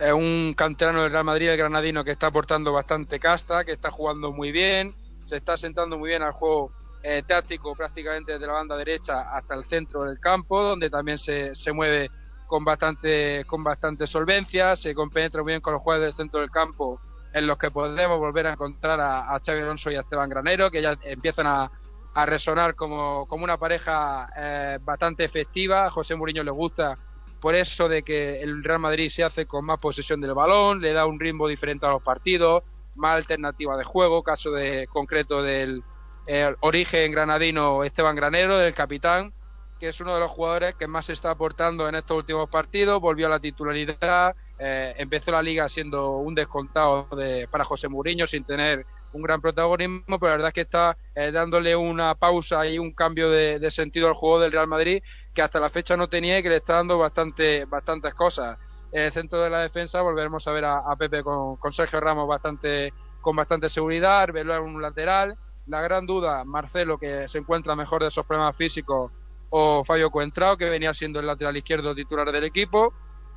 Eh, 0.00 0.12
un 0.12 0.52
canterano 0.56 1.02
del 1.02 1.12
Real 1.12 1.24
Madrid, 1.24 1.48
el 1.48 1.56
granadino, 1.56 2.02
que 2.02 2.10
está 2.10 2.26
aportando 2.26 2.72
bastante 2.72 3.20
casta, 3.20 3.64
que 3.64 3.72
está 3.72 3.92
jugando 3.92 4.32
muy 4.32 4.50
bien, 4.50 4.92
se 5.24 5.36
está 5.36 5.56
sentando 5.56 5.96
muy 5.96 6.08
bien 6.08 6.22
al 6.22 6.32
juego 6.32 6.72
eh, 7.02 7.22
táctico 7.26 7.74
prácticamente 7.74 8.32
desde 8.32 8.46
la 8.46 8.54
banda 8.54 8.76
derecha 8.76 9.22
hasta 9.22 9.54
el 9.54 9.64
centro 9.64 10.04
del 10.04 10.18
campo, 10.18 10.62
donde 10.62 10.90
también 10.90 11.18
se, 11.18 11.54
se 11.54 11.72
mueve 11.72 12.10
con 12.46 12.64
bastante, 12.64 13.44
con 13.46 13.62
bastante 13.62 14.06
solvencia, 14.06 14.76
se 14.76 14.94
compenetra 14.94 15.42
muy 15.42 15.52
bien 15.52 15.60
con 15.60 15.72
los 15.72 15.82
jugadores 15.82 16.08
del 16.08 16.24
centro 16.24 16.40
del 16.40 16.50
campo, 16.50 17.00
en 17.32 17.46
los 17.46 17.56
que 17.58 17.70
podremos 17.70 18.18
volver 18.18 18.48
a 18.48 18.52
encontrar 18.52 19.00
a, 19.00 19.34
a 19.34 19.40
Xavi 19.40 19.60
Alonso 19.60 19.90
y 19.90 19.94
a 19.94 20.00
Esteban 20.00 20.28
Granero, 20.28 20.70
que 20.70 20.82
ya 20.82 20.98
empiezan 21.02 21.46
a, 21.46 21.70
a 22.14 22.26
resonar 22.26 22.74
como, 22.74 23.26
como 23.28 23.44
una 23.44 23.56
pareja 23.56 24.28
eh, 24.36 24.78
bastante 24.82 25.24
efectiva. 25.24 25.86
A 25.86 25.90
José 25.90 26.16
Mourinho 26.16 26.42
le 26.42 26.50
gusta 26.50 26.98
por 27.40 27.54
eso 27.54 27.88
de 27.88 28.02
que 28.02 28.42
el 28.42 28.62
Real 28.64 28.80
Madrid 28.80 29.08
se 29.08 29.24
hace 29.24 29.46
con 29.46 29.64
más 29.64 29.78
posesión 29.78 30.20
del 30.20 30.34
balón, 30.34 30.80
le 30.80 30.92
da 30.92 31.06
un 31.06 31.18
ritmo 31.20 31.48
diferente 31.48 31.86
a 31.86 31.90
los 31.90 32.02
partidos, 32.02 32.64
más 32.96 33.16
alternativa 33.16 33.76
de 33.76 33.84
juego, 33.84 34.22
caso 34.22 34.50
de 34.50 34.86
concreto 34.88 35.42
del 35.42 35.82
el 36.26 36.56
origen 36.60 37.10
granadino 37.12 37.84
Esteban 37.84 38.16
Granero, 38.16 38.58
del 38.58 38.74
capitán, 38.74 39.32
que 39.80 39.88
es 39.88 40.00
uno 40.00 40.14
de 40.14 40.20
los 40.20 40.30
jugadores 40.30 40.74
que 40.74 40.86
más 40.86 41.06
se 41.06 41.14
está 41.14 41.30
aportando 41.30 41.88
en 41.88 41.94
estos 41.94 42.18
últimos 42.18 42.50
partidos, 42.50 43.00
volvió 43.00 43.26
a 43.26 43.30
la 43.30 43.40
titularidad, 43.40 44.36
eh, 44.58 44.94
empezó 44.98 45.32
la 45.32 45.42
liga 45.42 45.68
siendo 45.70 46.18
un 46.18 46.34
descontado 46.34 47.08
de, 47.16 47.48
para 47.50 47.64
José 47.64 47.88
Mourinho 47.88 48.26
sin 48.26 48.44
tener 48.44 48.84
un 49.12 49.22
gran 49.22 49.40
protagonismo, 49.40 50.18
pero 50.18 50.28
la 50.28 50.32
verdad 50.32 50.48
es 50.48 50.54
que 50.54 50.60
está 50.60 50.96
eh, 51.14 51.32
dándole 51.32 51.74
una 51.74 52.14
pausa 52.14 52.66
y 52.66 52.78
un 52.78 52.92
cambio 52.92 53.30
de, 53.30 53.70
sentido 53.70 54.08
al 54.08 54.14
juego 54.14 54.38
del 54.38 54.52
Real 54.52 54.66
Madrid 54.66 55.02
que 55.34 55.42
hasta 55.42 55.58
la 55.58 55.70
fecha 55.70 55.96
no 55.96 56.08
tenía 56.08 56.38
y 56.38 56.42
que 56.42 56.50
le 56.50 56.56
está 56.56 56.74
dando 56.74 56.98
bastante, 56.98 57.64
bastantes 57.64 58.12
cosas. 58.14 58.58
El 58.92 59.10
centro 59.12 59.40
de 59.40 59.50
la 59.50 59.60
defensa 59.60 60.02
volveremos 60.02 60.46
a 60.46 60.52
ver 60.52 60.66
a, 60.66 60.78
a 60.78 60.94
Pepe 60.96 61.22
con, 61.22 61.56
con 61.56 61.72
Sergio 61.72 62.00
Ramos 62.00 62.28
bastante, 62.28 62.92
con 63.20 63.34
bastante 63.34 63.70
seguridad, 63.70 64.22
Arbeloa 64.22 64.58
en 64.58 64.62
un 64.64 64.82
lateral. 64.82 65.38
La 65.66 65.80
gran 65.82 66.06
duda, 66.06 66.44
Marcelo, 66.44 66.98
que 66.98 67.28
se 67.28 67.38
encuentra 67.38 67.76
mejor 67.76 68.02
de 68.02 68.08
esos 68.08 68.26
problemas 68.26 68.56
físicos, 68.56 69.12
o 69.50 69.84
Fabio 69.84 70.10
Cuentrao, 70.10 70.56
que 70.56 70.70
venía 70.70 70.94
siendo 70.94 71.20
el 71.20 71.26
lateral 71.26 71.56
izquierdo 71.56 71.94
titular 71.94 72.30
del 72.32 72.44
equipo, 72.44 72.92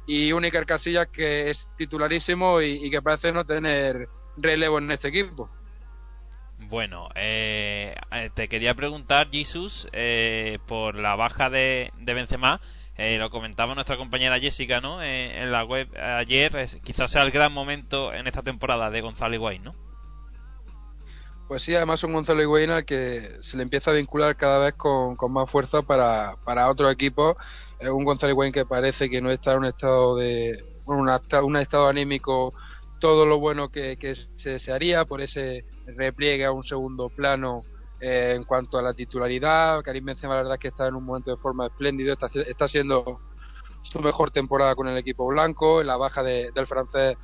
y 0.05 0.31
un 0.31 0.47
Casillas, 0.49 1.07
que 1.07 1.49
es 1.49 1.69
titularísimo 1.77 2.61
y, 2.61 2.89
que 2.89 3.01
parece 3.01 3.31
no 3.31 3.45
tener 3.45 4.09
relevo 4.37 4.79
en 4.79 4.91
este 4.91 5.09
equipo. 5.09 5.49
Bueno, 6.57 7.09
eh, 7.15 7.95
eh, 8.11 8.29
te 8.33 8.47
quería 8.47 8.73
preguntar, 8.73 9.29
Jesus, 9.31 9.87
eh, 9.91 10.59
por 10.67 10.95
la 10.95 11.15
baja 11.15 11.49
de, 11.49 11.91
de 11.99 12.13
Benzema. 12.13 12.61
Eh, 12.95 13.17
lo 13.17 13.31
comentaba 13.31 13.73
nuestra 13.73 13.97
compañera 13.97 14.39
Jessica, 14.39 14.79
¿no? 14.79 15.01
Eh, 15.01 15.41
en 15.41 15.51
la 15.51 15.63
web 15.63 15.89
ayer, 15.97 16.53
quizás 16.83 17.11
sea 17.11 17.23
el 17.23 17.31
gran 17.31 17.51
momento 17.51 18.13
en 18.13 18.27
esta 18.27 18.43
temporada 18.43 18.91
de 18.91 19.01
Gonzalo 19.01 19.33
Higuaín, 19.33 19.63
¿no? 19.63 19.75
Pues 21.47 21.63
sí, 21.63 21.75
además 21.75 22.03
un 22.03 22.13
Gonzalo 22.13 22.41
Higuaín 22.41 22.69
al 22.71 22.85
que 22.85 23.37
se 23.41 23.57
le 23.57 23.63
empieza 23.63 23.91
a 23.91 23.93
vincular 23.93 24.35
cada 24.35 24.59
vez 24.65 24.73
con, 24.75 25.15
más 25.31 25.49
fuerza 25.51 25.83
para, 25.83 26.35
para 26.43 26.69
otro 26.69 26.89
equipo. 26.89 27.35
Es 27.77 27.89
un 27.89 28.03
Gonzalo 28.05 28.31
Higuaín 28.31 28.51
que 28.53 28.65
parece 28.65 29.09
que 29.09 29.21
no 29.21 29.29
está 29.29 29.51
en 29.51 29.59
un 29.59 29.65
estado 29.65 30.15
de 30.15 30.57
un, 30.85 31.09
esta- 31.09 31.43
un 31.43 31.57
estado 31.57 31.87
anímico 31.87 32.53
todo 32.97 33.25
lo 33.25 33.39
bueno 33.39 33.69
que, 33.69 33.97
se 34.35 34.49
desearía 34.51 35.05
por 35.05 35.21
ese 35.21 35.65
repliegue 35.85 36.45
a 36.45 36.51
un 36.53 36.63
segundo 36.63 37.09
plano 37.09 37.67
eh, 37.99 38.33
en 38.35 38.43
cuanto 38.43 38.77
a 38.79 38.81
la 38.81 38.93
titularidad. 38.93 39.81
Karim 39.83 40.05
Benzema 40.05 40.35
la 40.35 40.41
verdad 40.41 40.53
es 40.55 40.59
que 40.59 40.67
está 40.69 40.87
en 40.87 40.95
un 40.95 41.05
momento 41.05 41.29
de 41.31 41.37
forma 41.37 41.67
espléndido, 41.67 42.13
está, 42.13 42.27
está 42.47 42.67
siendo 42.67 43.21
su 43.81 43.99
mejor 43.99 44.31
temporada 44.31 44.75
con 44.75 44.87
el 44.87 44.97
equipo 44.97 45.25
blanco, 45.27 45.81
en 45.81 45.87
la 45.87 45.97
baja 45.97 46.23
de- 46.23 46.51
del 46.53 46.67
francés 46.67 47.17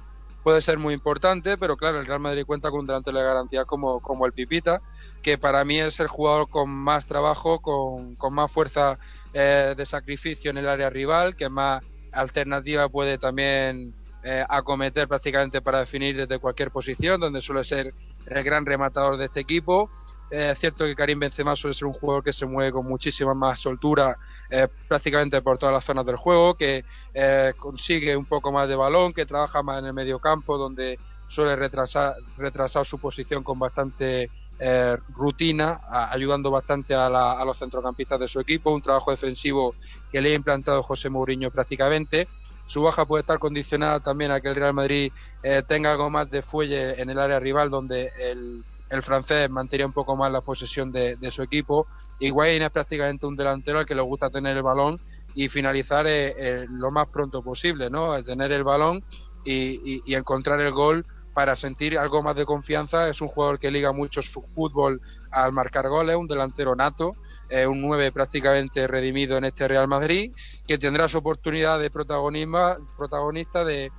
puede 0.43 0.61
ser 0.61 0.77
muy 0.77 0.93
importante, 0.93 1.57
pero 1.57 1.77
claro, 1.77 1.99
el 1.99 2.05
Real 2.05 2.19
Madrid 2.19 2.45
cuenta 2.45 2.69
con 2.69 2.81
un 2.81 2.87
delantero 2.87 3.17
de 3.17 3.23
garantía 3.23 3.65
como, 3.65 3.99
como 4.01 4.25
el 4.25 4.33
Pipita, 4.33 4.81
que 5.21 5.37
para 5.37 5.63
mí 5.65 5.79
es 5.79 5.99
el 5.99 6.07
jugador 6.07 6.49
con 6.49 6.69
más 6.69 7.05
trabajo, 7.05 7.59
con, 7.59 8.15
con 8.15 8.33
más 8.33 8.51
fuerza 8.51 8.97
eh, 9.33 9.73
de 9.75 9.85
sacrificio 9.85 10.51
en 10.51 10.57
el 10.57 10.67
área 10.67 10.89
rival, 10.89 11.35
que 11.35 11.49
más 11.49 11.83
alternativa 12.11 12.89
puede 12.89 13.17
también 13.17 13.93
eh, 14.23 14.43
acometer 14.49 15.07
prácticamente 15.07 15.61
para 15.61 15.79
definir 15.79 16.17
desde 16.17 16.39
cualquier 16.39 16.71
posición, 16.71 17.21
donde 17.21 17.41
suele 17.41 17.63
ser 17.63 17.93
el 18.25 18.43
gran 18.43 18.65
rematador 18.65 19.17
de 19.17 19.25
este 19.25 19.39
equipo. 19.39 19.89
Eh, 20.31 20.51
es 20.51 20.59
cierto 20.59 20.85
que 20.85 20.93
Karim 20.95 21.19
Benzema 21.19 21.55
suele 21.55 21.73
ser 21.73 21.87
un 21.87 21.93
jugador 21.93 22.23
que 22.23 22.33
se 22.33 22.45
mueve 22.45 22.71
con 22.71 22.85
muchísima 22.87 23.33
más 23.33 23.59
soltura 23.61 24.15
eh, 24.49 24.67
prácticamente 24.87 25.41
por 25.41 25.57
todas 25.57 25.73
las 25.73 25.83
zonas 25.85 26.05
del 26.05 26.17
juego, 26.17 26.55
que 26.55 26.85
eh, 27.13 27.53
consigue 27.57 28.15
un 28.15 28.25
poco 28.27 28.51
más 28.51 28.67
de 28.69 28.75
balón, 28.75 29.11
que 29.13 29.25
trabaja 29.25 29.63
más 29.63 29.79
en 29.79 29.85
el 29.85 29.93
medio 29.93 30.19
campo, 30.19 30.57
donde 30.57 31.01
suele 31.25 31.55
retrasar, 31.55 32.13
retrasar 32.35 32.85
su 32.85 32.99
posición 32.99 33.43
con 33.43 33.57
bastante 33.59 34.31
eh, 34.59 34.97
rutina, 35.07 35.79
ayudando 35.87 36.51
bastante 36.51 36.93
a, 36.93 37.09
la- 37.09 37.33
a 37.39 37.45
los 37.45 37.57
centrocampistas 37.57 38.19
de 38.19 38.27
su 38.27 38.39
equipo, 38.39 38.73
un 38.73 38.81
trabajo 38.81 39.09
defensivo 39.11 39.77
que 40.09 40.21
le 40.21 40.31
ha 40.31 40.35
implantado 40.35 40.83
José 40.83 41.09
Mourinho 41.09 41.49
prácticamente. 41.51 42.29
Su 42.65 42.83
baja 42.83 43.05
puede 43.05 43.21
estar 43.21 43.39
condicionada 43.39 43.99
también 43.99 44.31
a 44.31 44.41
que 44.41 44.49
el 44.49 44.55
Real 44.55 44.73
Madrid 44.73 45.11
eh, 45.41 45.63
tenga 45.67 45.91
algo 45.91 46.09
más 46.09 46.29
de 46.29 46.41
fuelle 46.43 47.01
en 47.01 47.09
el 47.09 47.17
área 47.19 47.39
rival, 47.39 47.69
donde 47.71 48.11
el, 48.17 48.63
el 48.89 49.03
francés 49.03 49.49
mantenía 49.49 49.85
un 49.85 49.93
poco 49.93 50.15
más 50.15 50.31
la 50.31 50.41
posesión 50.41 50.91
de, 50.91 51.15
de 51.15 51.31
su 51.31 51.41
equipo. 51.41 51.87
Higuaín 52.19 52.61
es 52.61 52.71
prácticamente 52.71 53.25
un 53.25 53.35
delantero 53.35 53.79
al 53.79 53.85
que 53.85 53.95
le 53.95 54.01
gusta 54.01 54.29
tener 54.29 54.57
el 54.57 54.63
balón 54.63 54.99
y 55.35 55.49
finalizar 55.49 56.07
eh, 56.07 56.33
eh, 56.37 56.65
lo 56.69 56.91
más 56.91 57.07
pronto 57.09 57.41
posible, 57.41 57.89
¿no? 57.89 58.15
El 58.15 58.25
tener 58.25 58.51
el 58.51 58.63
balón 58.63 59.03
y 59.45 60.13
encontrar 60.13 60.61
el 60.61 60.71
gol 60.71 61.05
para 61.39 61.55
sentir 61.55 61.97
algo 61.97 62.21
más 62.21 62.35
de 62.35 62.45
confianza. 62.45 63.07
Es 63.07 63.21
un 63.21 63.29
jugador 63.29 63.59
que 63.59 63.71
liga 63.71 63.93
mucho 63.93 64.21
su 64.21 64.41
fútbol 64.41 65.01
al 65.31 65.53
marcar 65.53 65.87
goles, 65.87 66.17
un 66.17 66.27
delantero 66.27 66.75
nato, 66.75 67.13
eh, 67.49 67.65
un 67.65 67.81
9 67.81 68.11
prácticamente 68.11 68.87
redimido 68.87 69.37
en 69.37 69.45
este 69.45 69.65
Real 69.67 69.87
Madrid, 69.87 70.33
que 70.67 70.77
tendrá 70.77 71.07
su 71.07 71.17
oportunidad 71.17 71.79
de 71.79 71.89
protagonismo, 71.89 72.75
protagonista 72.97 73.63
de, 73.63 73.91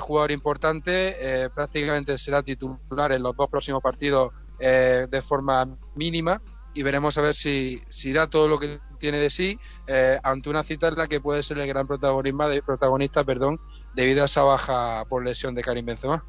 jugador 0.00 0.30
importante, 0.32 1.16
eh, 1.44 1.50
prácticamente 1.50 2.16
será 2.18 2.42
titular 2.42 3.12
en 3.12 3.22
los 3.22 3.34
dos 3.36 3.48
próximos 3.48 3.82
partidos 3.82 4.32
eh, 4.58 5.06
de 5.08 5.22
forma 5.22 5.66
mínima 5.94 6.40
y 6.72 6.82
veremos 6.82 7.16
a 7.16 7.22
ver 7.22 7.34
si, 7.34 7.80
si 7.88 8.12
da 8.12 8.26
todo 8.26 8.48
lo 8.48 8.58
que 8.58 8.80
tiene 8.98 9.18
de 9.18 9.30
sí 9.30 9.58
eh, 9.86 10.18
ante 10.22 10.50
una 10.50 10.62
cita 10.62 10.88
en 10.88 10.96
la 10.96 11.06
que 11.06 11.20
puede 11.20 11.42
ser 11.42 11.58
el 11.58 11.66
gran 11.66 11.86
protagonismo 11.86 12.48
de, 12.48 12.62
protagonista 12.62 13.24
perdón, 13.24 13.58
debido 13.94 14.22
a 14.22 14.26
esa 14.26 14.42
baja 14.42 15.04
por 15.08 15.24
lesión 15.24 15.54
de 15.54 15.62
Karim 15.62 15.86
Benzema. 15.86 16.24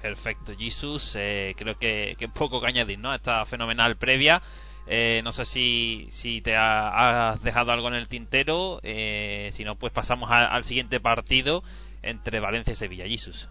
Perfecto, 0.00 0.52
Jesus. 0.56 1.14
eh, 1.18 1.54
creo 1.56 1.76
que, 1.78 2.14
que 2.18 2.28
poco 2.28 2.60
que 2.60 2.66
añadir, 2.66 2.98
¿no? 2.98 3.14
Esta 3.14 3.44
fenomenal 3.46 3.96
previa. 3.96 4.42
Eh, 4.86 5.20
no 5.24 5.32
sé 5.32 5.44
si, 5.44 6.06
si 6.10 6.40
te 6.42 6.54
ha- 6.54 7.30
has 7.32 7.42
dejado 7.42 7.72
algo 7.72 7.88
en 7.88 7.94
el 7.94 8.06
tintero. 8.08 8.78
eh, 8.82 9.50
si 9.52 9.64
no, 9.64 9.76
pues 9.76 9.92
pasamos 9.92 10.30
al 10.30 10.62
siguiente 10.64 11.00
partido 11.00 11.62
entre 12.08 12.40
Valencia 12.40 12.72
y 12.72 12.76
Sevilla. 12.76 13.06
Jesus. 13.06 13.48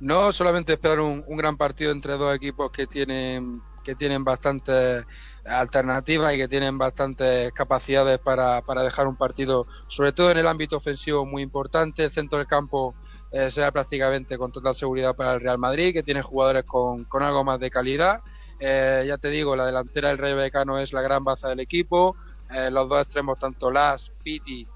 No 0.00 0.32
solamente 0.32 0.74
esperar 0.74 1.00
un, 1.00 1.24
un 1.26 1.36
gran 1.36 1.56
partido 1.56 1.90
entre 1.90 2.14
dos 2.14 2.34
equipos 2.34 2.70
que 2.70 2.86
tienen 2.86 3.62
que 3.86 3.94
tienen 3.94 4.24
bastantes 4.24 5.04
alternativas 5.44 6.34
y 6.34 6.38
que 6.38 6.48
tienen 6.48 6.76
bastantes 6.76 7.52
capacidades 7.52 8.18
para, 8.18 8.60
para 8.62 8.82
dejar 8.82 9.06
un 9.06 9.14
partido, 9.14 9.68
sobre 9.86 10.12
todo 10.12 10.32
en 10.32 10.38
el 10.38 10.48
ámbito 10.48 10.76
ofensivo, 10.76 11.24
muy 11.24 11.40
importante. 11.40 12.02
El 12.02 12.10
centro 12.10 12.38
del 12.38 12.48
campo 12.48 12.96
eh, 13.30 13.48
será 13.48 13.70
prácticamente 13.70 14.36
con 14.38 14.50
total 14.50 14.74
seguridad 14.74 15.14
para 15.14 15.34
el 15.34 15.40
Real 15.40 15.58
Madrid, 15.58 15.92
que 15.92 16.02
tiene 16.02 16.20
jugadores 16.20 16.64
con, 16.64 17.04
con 17.04 17.22
algo 17.22 17.44
más 17.44 17.60
de 17.60 17.70
calidad. 17.70 18.22
Eh, 18.58 19.04
ya 19.06 19.18
te 19.18 19.28
digo, 19.28 19.54
la 19.54 19.66
delantera 19.66 20.08
del 20.08 20.18
Rayo 20.18 20.36
Vallecano 20.36 20.80
es 20.80 20.92
la 20.92 21.02
gran 21.02 21.22
baza 21.22 21.48
del 21.48 21.60
equipo. 21.60 22.16
Eh, 22.50 22.72
los 22.72 22.88
dos 22.88 23.02
extremos, 23.02 23.38
tanto 23.38 23.70
Las, 23.70 24.10
Piti, 24.24 24.66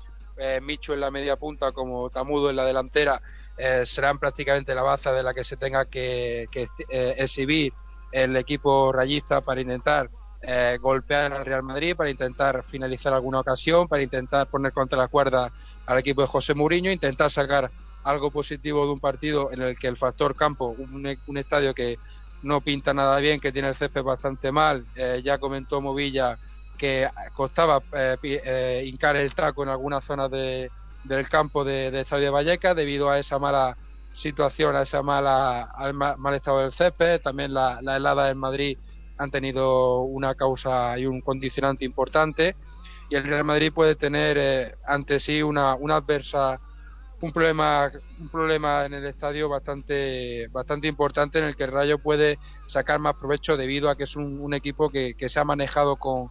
eh, 0.41 0.61
Micho 0.63 0.95
en 0.95 1.01
la 1.01 1.11
media 1.11 1.37
punta 1.37 1.73
como 1.73 2.11
Tamudo 2.11 2.51
en 2.51 2.57
la 2.57 2.65
delantera, 2.65 3.21
eh, 3.57 3.85
serán 3.85 4.19
prácticamente 4.19 4.75
la 4.75 4.83
baza 4.83 5.13
de 5.13 5.23
la 5.23 5.35
que 5.35 5.45
se 5.45 5.57
tenga 5.57 5.85
que, 5.85 6.49
eh, 6.89 7.15
exhibir 7.19 7.73
el 8.11 8.37
equipo 8.37 8.91
rayista 8.93 9.43
para 9.43 9.61
intentar 9.61 10.11
eh, 10.43 10.79
golpear 10.81 11.33
al 11.35 11.45
Real 11.45 11.63
Madrid, 11.63 11.95
para 11.95 12.11
intentar 12.11 12.65
finalizar 12.65 13.13
alguna 13.13 13.41
ocasión, 13.41 13.87
para 13.87 14.03
intentar 14.03 14.49
poner 14.49 14.73
contra 14.73 14.99
la 14.99 15.09
cuerda 15.09 15.53
al 15.87 15.99
equipo 15.99 16.23
de 16.23 16.29
José 16.29 16.55
Mourinho, 16.55 16.91
intentar 16.91 17.31
sacar 17.31 17.71
algo 18.05 18.31
positivo 18.31 18.87
de 18.87 18.93
un 18.93 19.01
partido 19.01 19.53
en 19.53 19.61
el 19.61 19.79
que 19.79 19.89
el 19.89 19.99
factor 19.99 20.35
campo, 20.35 20.69
un, 20.71 21.19
un 21.27 21.37
estadio 21.37 21.75
que 21.75 21.99
no 22.43 22.63
pinta 22.63 22.95
nada 22.95 23.19
bien, 23.19 23.41
que 23.41 23.53
tiene 23.53 23.69
el 23.69 23.75
césped 23.75 24.03
bastante 24.03 24.51
mal, 24.51 24.87
eh, 24.95 25.21
ya 25.23 25.39
comentó 25.39 25.81
Movilla 25.81 26.39
que 26.81 27.09
costaba 27.33 27.85
eh, 27.93 28.17
eh, 28.23 28.83
hincar 28.87 29.17
el 29.17 29.35
taco 29.35 29.63
en 29.63 29.69
algunas 29.71 30.05
zonas 30.05 30.31
de- 30.31 30.73
del 31.03 31.29
campo 31.29 31.65
de, 31.65 31.89
Estadio 32.01 32.25
de 32.27 32.31
Vallecas 32.31 32.77
debido 32.77 33.11
a 33.11 33.19
esa 33.19 33.39
mala 33.39 33.79
situación, 34.13 34.77
a 34.77 34.83
esa 34.83 35.03
mala 35.03 35.65
al 35.75 35.95
ma- 35.95 36.17
mal 36.17 36.35
estado 36.35 36.61
del 36.61 36.73
césped, 36.73 37.21
también 37.21 37.55
la, 37.55 37.81
la 37.83 37.97
helada 37.97 38.31
en 38.31 38.39
Madrid 38.39 38.79
han 39.19 39.31
tenido 39.31 40.03
una 40.05 40.35
causa 40.35 40.99
y 40.99 41.07
un 41.07 41.21
condicionante 41.21 41.85
importante. 41.85 42.57
Y 43.09 43.17
el 43.17 43.25
Real 43.25 43.45
Madrid 43.45 43.73
puede 43.75 43.97
tener 43.97 44.39
eh, 44.39 44.75
ante 44.87 45.21
sí 45.21 45.43
una, 45.43 45.75
una 45.77 45.97
adversa 45.97 46.61
un 47.21 47.33
problema 47.33 47.91
un 48.19 48.29
problema 48.31 48.87
en 48.87 48.95
el 48.95 49.07
estadio 49.07 49.49
bastante 49.49 50.49
bastante 50.51 50.89
importante 50.89 51.39
en 51.39 51.45
el 51.47 51.57
que 51.57 51.65
el 51.65 51.73
Rayo 51.73 51.99
puede 52.01 52.41
sacar 52.67 52.99
más 53.01 53.17
provecho 53.17 53.57
debido 53.57 53.91
a 53.91 53.97
que 53.97 54.05
es 54.05 54.17
un, 54.17 54.39
un 54.41 54.55
equipo 54.55 54.91
que, 54.91 55.15
que 55.17 55.29
se 55.29 55.39
ha 55.41 55.45
manejado 55.45 55.97
con, 55.99 56.31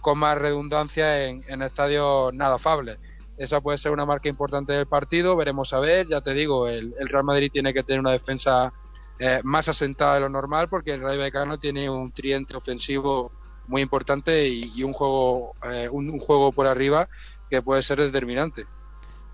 con 0.00 0.18
más 0.18 0.38
redundancia 0.38 1.26
en, 1.26 1.62
estadios 1.62 2.32
nada 2.34 2.56
afables. 2.56 2.98
Esa 3.36 3.60
puede 3.60 3.78
ser 3.78 3.92
una 3.92 4.04
marca 4.04 4.28
importante 4.28 4.72
del 4.72 4.86
partido, 4.86 5.36
veremos 5.36 5.72
a 5.72 5.80
ver, 5.80 6.06
ya 6.08 6.20
te 6.20 6.34
digo, 6.34 6.68
el, 6.68 6.94
Real 7.08 7.24
Madrid 7.24 7.50
tiene 7.52 7.72
que 7.72 7.82
tener 7.82 8.00
una 8.00 8.12
defensa 8.12 8.72
eh, 9.18 9.40
más 9.44 9.68
asentada 9.68 10.14
de 10.14 10.20
lo 10.20 10.28
normal 10.28 10.68
porque 10.68 10.94
el 10.94 11.00
Rayo 11.00 11.18
Vallecano 11.18 11.58
tiene 11.58 11.88
un 11.88 12.12
triente 12.12 12.56
ofensivo 12.56 13.32
muy 13.66 13.82
importante 13.82 14.48
y, 14.48 14.82
un 14.82 14.92
juego 14.92 15.54
eh, 15.70 15.88
un, 15.90 16.18
juego 16.18 16.52
por 16.52 16.66
arriba 16.66 17.08
que 17.48 17.62
puede 17.62 17.82
ser 17.82 18.00
determinante. 18.00 18.66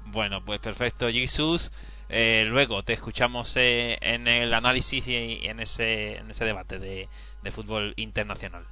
Bueno, 0.04 0.44
pues 0.44 0.60
perfecto, 0.60 1.08
Jesus. 1.08 1.72
Eh, 2.08 2.44
luego 2.46 2.84
te 2.84 2.92
escuchamos 2.92 3.56
eh, 3.56 3.98
en 4.00 4.28
el 4.28 4.54
análisis 4.54 5.08
y 5.08 5.40
en 5.42 5.58
ese, 5.58 6.18
en 6.18 6.30
ese 6.30 6.44
debate 6.44 6.78
de, 6.78 7.08
de 7.42 7.50
fútbol 7.50 7.94
internacional. 7.96 8.66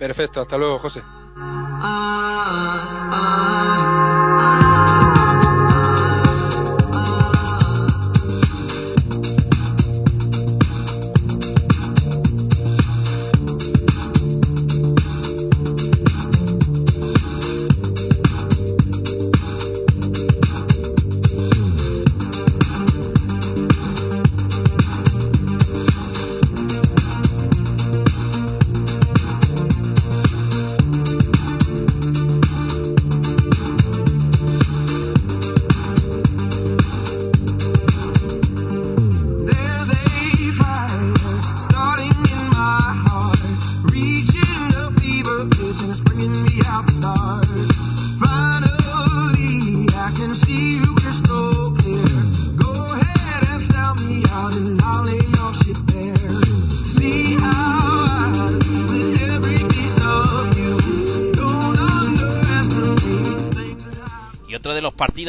Perfecto, 0.00 0.40
hasta 0.40 0.56
luego, 0.56 0.78
José. 0.78 1.02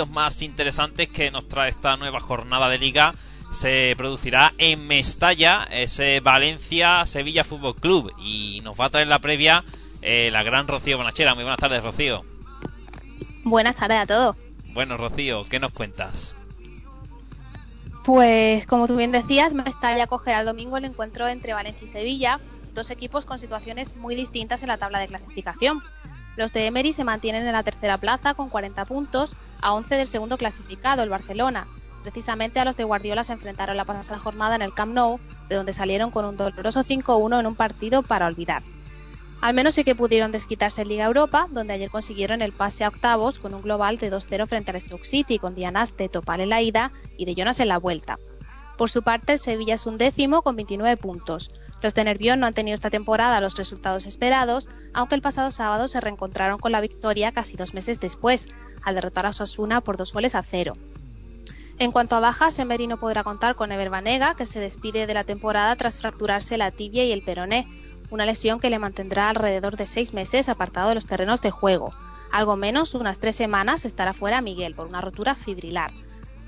Partidos 0.01 0.09
más 0.09 0.41
interesantes 0.41 1.09
que 1.09 1.31
nos 1.31 1.47
trae 1.47 1.69
esta 1.69 1.97
nueva 1.97 2.19
jornada 2.19 2.69
de 2.69 2.77
liga 2.77 3.13
se 3.51 3.93
producirá 3.97 4.53
en 4.57 4.87
Mestalla, 4.87 5.67
ese 5.69 6.21
Valencia-Sevilla 6.21 7.43
Fútbol 7.43 7.75
Club. 7.75 8.13
Y 8.17 8.61
nos 8.63 8.79
va 8.79 8.85
a 8.85 8.89
traer 8.89 9.07
la 9.07 9.19
previa 9.19 9.63
eh, 10.01 10.29
la 10.31 10.41
gran 10.43 10.67
Rocío 10.67 10.97
Bonachera. 10.97 11.35
Muy 11.35 11.43
buenas 11.43 11.59
tardes, 11.59 11.83
Rocío. 11.83 12.23
Buenas 13.43 13.75
tardes 13.75 13.97
a 13.97 14.05
todos. 14.05 14.37
Bueno, 14.73 14.97
Rocío, 14.97 15.45
¿qué 15.49 15.59
nos 15.59 15.73
cuentas? 15.73 16.35
Pues 18.05 18.65
como 18.65 18.87
tú 18.87 18.95
bien 18.95 19.11
decías, 19.11 19.53
Mestalla 19.53 20.05
acogerá 20.05 20.39
el 20.39 20.45
domingo 20.45 20.77
el 20.77 20.85
encuentro 20.85 21.27
entre 21.27 21.53
Valencia 21.53 21.83
y 21.83 21.87
Sevilla, 21.87 22.39
dos 22.73 22.89
equipos 22.89 23.25
con 23.25 23.37
situaciones 23.37 23.95
muy 23.97 24.15
distintas 24.15 24.61
en 24.61 24.69
la 24.69 24.77
tabla 24.77 24.99
de 24.99 25.07
clasificación. 25.07 25.83
Los 26.37 26.53
de 26.53 26.65
Emery 26.65 26.93
se 26.93 27.03
mantienen 27.03 27.45
en 27.45 27.51
la 27.51 27.63
tercera 27.63 27.97
plaza 27.97 28.33
con 28.33 28.49
40 28.49 28.85
puntos, 28.85 29.35
a 29.61 29.73
11 29.73 29.95
del 29.95 30.07
segundo 30.07 30.37
clasificado, 30.37 31.03
el 31.03 31.09
Barcelona. 31.09 31.67
Precisamente 32.03 32.59
a 32.59 32.65
los 32.65 32.77
de 32.77 32.83
Guardiola 32.83 33.23
se 33.23 33.33
enfrentaron 33.33 33.77
la 33.77 33.85
pasada 33.85 34.19
jornada 34.19 34.55
en 34.55 34.61
el 34.61 34.73
Camp 34.73 34.93
Nou, 34.93 35.19
de 35.49 35.55
donde 35.55 35.73
salieron 35.73 36.11
con 36.11 36.25
un 36.25 36.37
doloroso 36.37 36.83
5-1 36.83 37.39
en 37.39 37.45
un 37.45 37.55
partido 37.55 38.01
para 38.01 38.27
olvidar. 38.27 38.63
Al 39.41 39.55
menos 39.55 39.73
sí 39.73 39.83
que 39.83 39.95
pudieron 39.95 40.31
desquitarse 40.31 40.83
en 40.83 40.87
Liga 40.87 41.05
Europa, 41.05 41.47
donde 41.49 41.73
ayer 41.73 41.89
consiguieron 41.89 42.43
el 42.43 42.51
pase 42.51 42.83
a 42.83 42.89
octavos 42.89 43.39
con 43.39 43.55
un 43.55 43.63
global 43.63 43.97
de 43.97 44.11
2-0 44.11 44.47
frente 44.47 44.69
al 44.69 44.79
Stoke 44.79 45.05
City, 45.05 45.39
con 45.39 45.55
Dianas 45.55 45.97
de 45.97 46.09
Topal 46.09 46.41
en 46.41 46.49
la 46.49 46.61
ida 46.61 46.91
y 47.17 47.25
de 47.25 47.33
Jonas 47.33 47.59
en 47.59 47.67
la 47.67 47.79
vuelta. 47.79 48.19
Por 48.77 48.89
su 48.89 49.01
parte, 49.03 49.33
el 49.33 49.39
Sevilla 49.39 49.75
es 49.75 49.85
un 49.85 49.97
décimo 49.97 50.43
con 50.43 50.55
29 50.55 50.97
puntos. 50.97 51.51
Los 51.81 51.95
de 51.95 52.03
Nervión 52.03 52.39
no 52.39 52.45
han 52.45 52.53
tenido 52.53 52.75
esta 52.75 52.91
temporada 52.91 53.41
los 53.41 53.55
resultados 53.55 54.05
esperados, 54.05 54.69
aunque 54.93 55.15
el 55.15 55.21
pasado 55.21 55.51
sábado 55.51 55.87
se 55.87 56.01
reencontraron 56.01 56.59
con 56.59 56.71
la 56.71 56.81
victoria 56.81 57.31
casi 57.31 57.57
dos 57.57 57.73
meses 57.73 57.99
después, 57.99 58.47
al 58.83 58.95
derrotar 58.95 59.25
a 59.25 59.29
Osasuna 59.29 59.81
por 59.81 59.97
dos 59.97 60.13
goles 60.13 60.35
a 60.35 60.43
cero. 60.43 60.73
En 61.77 61.91
cuanto 61.91 62.15
a 62.15 62.19
bajas, 62.19 62.59
Emery 62.59 62.87
podrá 62.99 63.23
contar 63.23 63.55
con 63.55 63.71
Ever 63.71 63.89
Banega, 63.89 64.35
que 64.35 64.45
se 64.45 64.59
despide 64.59 65.07
de 65.07 65.13
la 65.13 65.23
temporada 65.23 65.75
tras 65.75 65.99
fracturarse 65.99 66.57
la 66.57 66.69
tibia 66.69 67.03
y 67.05 67.11
el 67.11 67.23
peroné, 67.23 67.67
una 68.11 68.25
lesión 68.25 68.59
que 68.59 68.69
le 68.69 68.77
mantendrá 68.77 69.29
alrededor 69.29 69.77
de 69.77 69.87
seis 69.87 70.13
meses 70.13 70.49
apartado 70.49 70.89
de 70.89 70.95
los 70.95 71.07
terrenos 71.07 71.41
de 71.41 71.49
juego. 71.49 71.91
Algo 72.31 72.55
menos, 72.55 72.93
unas 72.93 73.19
tres 73.19 73.35
semanas, 73.35 73.83
estará 73.83 74.13
fuera 74.13 74.41
Miguel 74.41 74.75
por 74.75 74.87
una 74.87 75.01
rotura 75.01 75.33
fibrilar. 75.33 75.91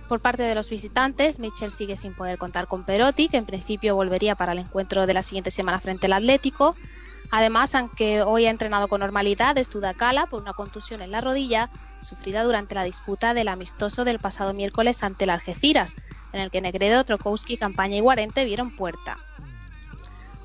Por 0.08 0.20
parte 0.20 0.44
de 0.44 0.54
los 0.54 0.70
visitantes, 0.70 1.40
Mitchell 1.40 1.72
sigue 1.72 1.98
sin 1.98 2.14
poder 2.14 2.38
contar 2.38 2.68
con 2.68 2.84
Perotti, 2.84 3.30
que 3.30 3.38
en 3.38 3.46
principio 3.46 3.96
volvería 3.96 4.36
para 4.36 4.52
el 4.52 4.60
encuentro 4.60 5.08
de 5.08 5.14
la 5.14 5.24
siguiente 5.24 5.50
semana 5.50 5.80
frente 5.80 6.06
al 6.06 6.14
Atlético. 6.14 6.76
Además, 7.36 7.74
aunque 7.74 8.22
hoy 8.22 8.46
ha 8.46 8.52
entrenado 8.52 8.88
con 8.88 9.00
normalidad, 9.00 9.58
es 9.58 9.72
Cala 9.98 10.28
por 10.28 10.40
una 10.40 10.54
contusión 10.54 11.02
en 11.02 11.10
la 11.10 11.20
rodilla 11.20 11.72
sufrida 12.04 12.44
durante 12.44 12.76
la 12.76 12.84
disputa 12.84 13.34
del 13.34 13.48
amistoso 13.48 14.06
del 14.06 14.20
pasado 14.20 14.54
miércoles 14.54 15.02
ante 15.02 15.24
el 15.24 15.32
Algeciras, 15.32 15.96
en 16.32 16.42
el 16.42 16.52
que 16.52 16.62
Negredo, 16.62 17.04
Trokowski, 17.04 17.58
Campaña 17.58 17.96
y 17.96 18.02
Guarente 18.02 18.46
vieron 18.46 18.70
puerta. 18.70 19.18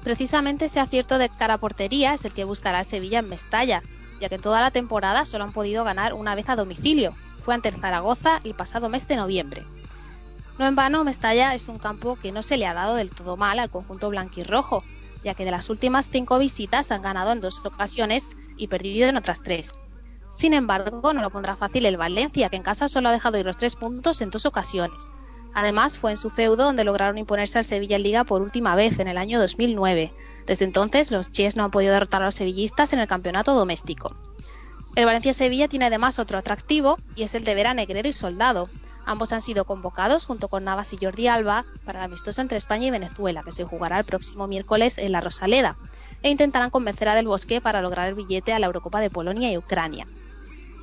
Precisamente 0.02 0.64
ese 0.64 0.80
acierto 0.80 1.18
de 1.18 1.28
cara 1.28 1.54
a 1.54 1.58
portería 1.58 2.14
es 2.14 2.24
el 2.24 2.32
que 2.32 2.44
buscará 2.44 2.82
Sevilla 2.84 3.18
en 3.18 3.28
Mestalla, 3.28 3.82
ya 4.18 4.30
que 4.30 4.38
toda 4.38 4.62
la 4.62 4.70
temporada 4.70 5.26
solo 5.26 5.44
han 5.44 5.52
podido 5.52 5.84
ganar 5.84 6.14
una 6.14 6.34
vez 6.34 6.48
a 6.48 6.56
domicilio, 6.56 7.12
fue 7.44 7.52
ante 7.52 7.70
Zaragoza 7.70 8.40
el 8.44 8.54
pasado 8.54 8.88
mes 8.88 9.06
de 9.06 9.16
noviembre. 9.16 9.62
No 10.58 10.66
en 10.66 10.74
vano, 10.74 11.04
Mestalla 11.04 11.52
es 11.52 11.68
un 11.68 11.78
campo 11.78 12.16
que 12.16 12.32
no 12.32 12.42
se 12.42 12.56
le 12.56 12.66
ha 12.66 12.72
dado 12.72 12.94
del 12.94 13.10
todo 13.10 13.36
mal 13.36 13.58
al 13.58 13.68
conjunto 13.68 14.08
blanquirrojo, 14.08 14.82
ya 15.24 15.34
que 15.34 15.44
de 15.44 15.50
las 15.50 15.70
últimas 15.70 16.08
cinco 16.10 16.38
visitas 16.38 16.90
han 16.90 17.02
ganado 17.02 17.32
en 17.32 17.40
dos 17.40 17.60
ocasiones 17.64 18.36
y 18.56 18.68
perdido 18.68 19.08
en 19.08 19.16
otras 19.16 19.42
tres. 19.42 19.72
Sin 20.30 20.54
embargo, 20.54 21.12
no 21.12 21.22
lo 21.22 21.30
pondrá 21.30 21.56
fácil 21.56 21.86
el 21.86 21.96
Valencia, 21.96 22.48
que 22.48 22.56
en 22.56 22.62
casa 22.62 22.88
solo 22.88 23.08
ha 23.08 23.12
dejado 23.12 23.38
ir 23.38 23.46
los 23.46 23.56
tres 23.56 23.76
puntos 23.76 24.20
en 24.20 24.30
dos 24.30 24.46
ocasiones. 24.46 25.10
Además, 25.54 25.98
fue 25.98 26.12
en 26.12 26.16
su 26.16 26.30
feudo 26.30 26.64
donde 26.64 26.84
lograron 26.84 27.18
imponerse 27.18 27.58
al 27.58 27.64
Sevilla 27.64 27.96
en 27.96 28.02
Liga 28.02 28.24
por 28.24 28.42
última 28.42 28.76
vez 28.76 28.98
en 28.98 29.08
el 29.08 29.18
año 29.18 29.40
2009. 29.40 30.12
Desde 30.46 30.64
entonces, 30.64 31.10
los 31.10 31.30
Chies 31.30 31.56
no 31.56 31.64
han 31.64 31.70
podido 31.70 31.92
derrotar 31.92 32.22
a 32.22 32.26
los 32.26 32.34
sevillistas 32.34 32.92
en 32.92 33.00
el 33.00 33.08
campeonato 33.08 33.54
doméstico. 33.54 34.14
El 34.94 35.06
Valencia-Sevilla 35.06 35.68
tiene 35.68 35.86
además 35.86 36.18
otro 36.18 36.38
atractivo 36.38 36.96
y 37.14 37.22
es 37.22 37.34
el 37.34 37.44
de 37.44 37.54
ver 37.54 37.66
a 37.66 37.74
Negredo 37.74 38.08
y 38.08 38.12
Soldado. 38.12 38.68
Ambos 39.08 39.32
han 39.32 39.40
sido 39.40 39.64
convocados 39.64 40.26
junto 40.26 40.48
con 40.48 40.64
Navas 40.64 40.92
y 40.92 40.98
Jordi 41.00 41.28
Alba 41.28 41.64
para 41.86 42.00
el 42.00 42.04
amistoso 42.04 42.42
entre 42.42 42.58
España 42.58 42.88
y 42.88 42.90
Venezuela, 42.90 43.42
que 43.42 43.52
se 43.52 43.64
jugará 43.64 43.98
el 43.98 44.04
próximo 44.04 44.46
miércoles 44.46 44.98
en 44.98 45.12
la 45.12 45.22
Rosaleda, 45.22 45.78
e 46.22 46.28
intentarán 46.28 46.68
convencer 46.68 47.08
a 47.08 47.14
Del 47.14 47.26
Bosque 47.26 47.62
para 47.62 47.80
lograr 47.80 48.06
el 48.10 48.14
billete 48.14 48.52
a 48.52 48.58
la 48.58 48.66
Eurocopa 48.66 49.00
de 49.00 49.08
Polonia 49.08 49.50
y 49.50 49.56
Ucrania. 49.56 50.06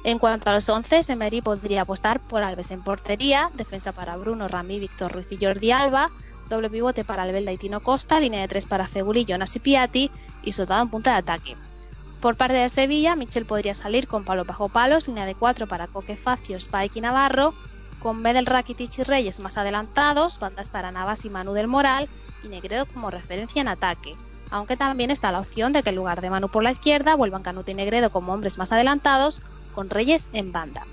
En 0.03 0.17
cuanto 0.17 0.49
a 0.49 0.53
los 0.53 0.67
once, 0.69 1.01
Emery 1.07 1.41
podría 1.41 1.83
apostar 1.83 2.19
por 2.19 2.41
Alves 2.41 2.71
en 2.71 2.81
portería, 2.81 3.51
defensa 3.53 3.91
para 3.91 4.17
Bruno, 4.17 4.47
Rami, 4.47 4.79
Víctor 4.79 5.11
Ruiz 5.11 5.31
y 5.31 5.37
Jordi 5.37 5.69
Alba, 5.69 6.09
doble 6.49 6.71
pivote 6.71 7.03
para 7.03 7.21
Albelda 7.21 7.51
y 7.51 7.57
Tino 7.57 7.79
Costa, 7.79 8.19
línea 8.19 8.41
de 8.41 8.47
tres 8.47 8.65
para 8.65 8.87
Feguli, 8.87 9.25
Jonas 9.25 9.55
y 9.55 9.59
Piatti 9.59 10.09
y 10.41 10.51
Soldado 10.51 10.81
en 10.81 10.89
punta 10.89 11.11
de 11.11 11.17
ataque. 11.17 11.55
Por 12.21 12.37
parte 12.37 12.55
de 12.55 12.69
Sevilla, 12.69 13.15
Michel 13.15 13.45
podría 13.45 13.75
salir 13.75 14.07
con 14.07 14.25
Pablo 14.25 14.45
bajo 14.45 14.67
palos, 14.67 15.07
línea 15.07 15.27
de 15.27 15.35
cuatro 15.35 15.67
para 15.67 15.85
Coque 15.85 16.17
Facio, 16.17 16.57
Spike 16.57 16.97
y 16.97 17.01
Navarro, 17.01 17.53
con 18.05 18.21
Medel 18.21 18.45
Rakitic 18.45 18.99
y 18.99 19.03
Reyes 19.03 19.39
más 19.39 19.57
adelantados, 19.57 20.37
bandas 20.37 20.69
para 20.69 20.91
Navas 20.91 21.25
y 21.25 21.29
Manu 21.31 21.53
del 21.53 21.65
Moral 21.65 22.07
y 22.43 22.49
Negredo 22.49 22.85
como 22.85 23.09
referencia 23.09 23.63
en 23.63 23.67
ataque. 23.67 24.13
Aunque 24.51 24.77
también 24.77 25.09
está 25.09 25.31
la 25.31 25.39
opción 25.39 25.73
de 25.73 25.81
que 25.81 25.89
en 25.89 25.95
lugar 25.95 26.21
de 26.21 26.29
Manu 26.29 26.49
por 26.49 26.61
la 26.61 26.71
izquierda 26.71 27.15
vuelvan 27.15 27.41
Canuto 27.41 27.71
y 27.71 27.73
Negredo 27.73 28.11
como 28.11 28.31
hombres 28.31 28.59
más 28.59 28.71
adelantados, 28.71 29.41
con 29.73 29.89
Reyes 29.89 30.29
en 30.33 30.51
banda. 30.51 30.85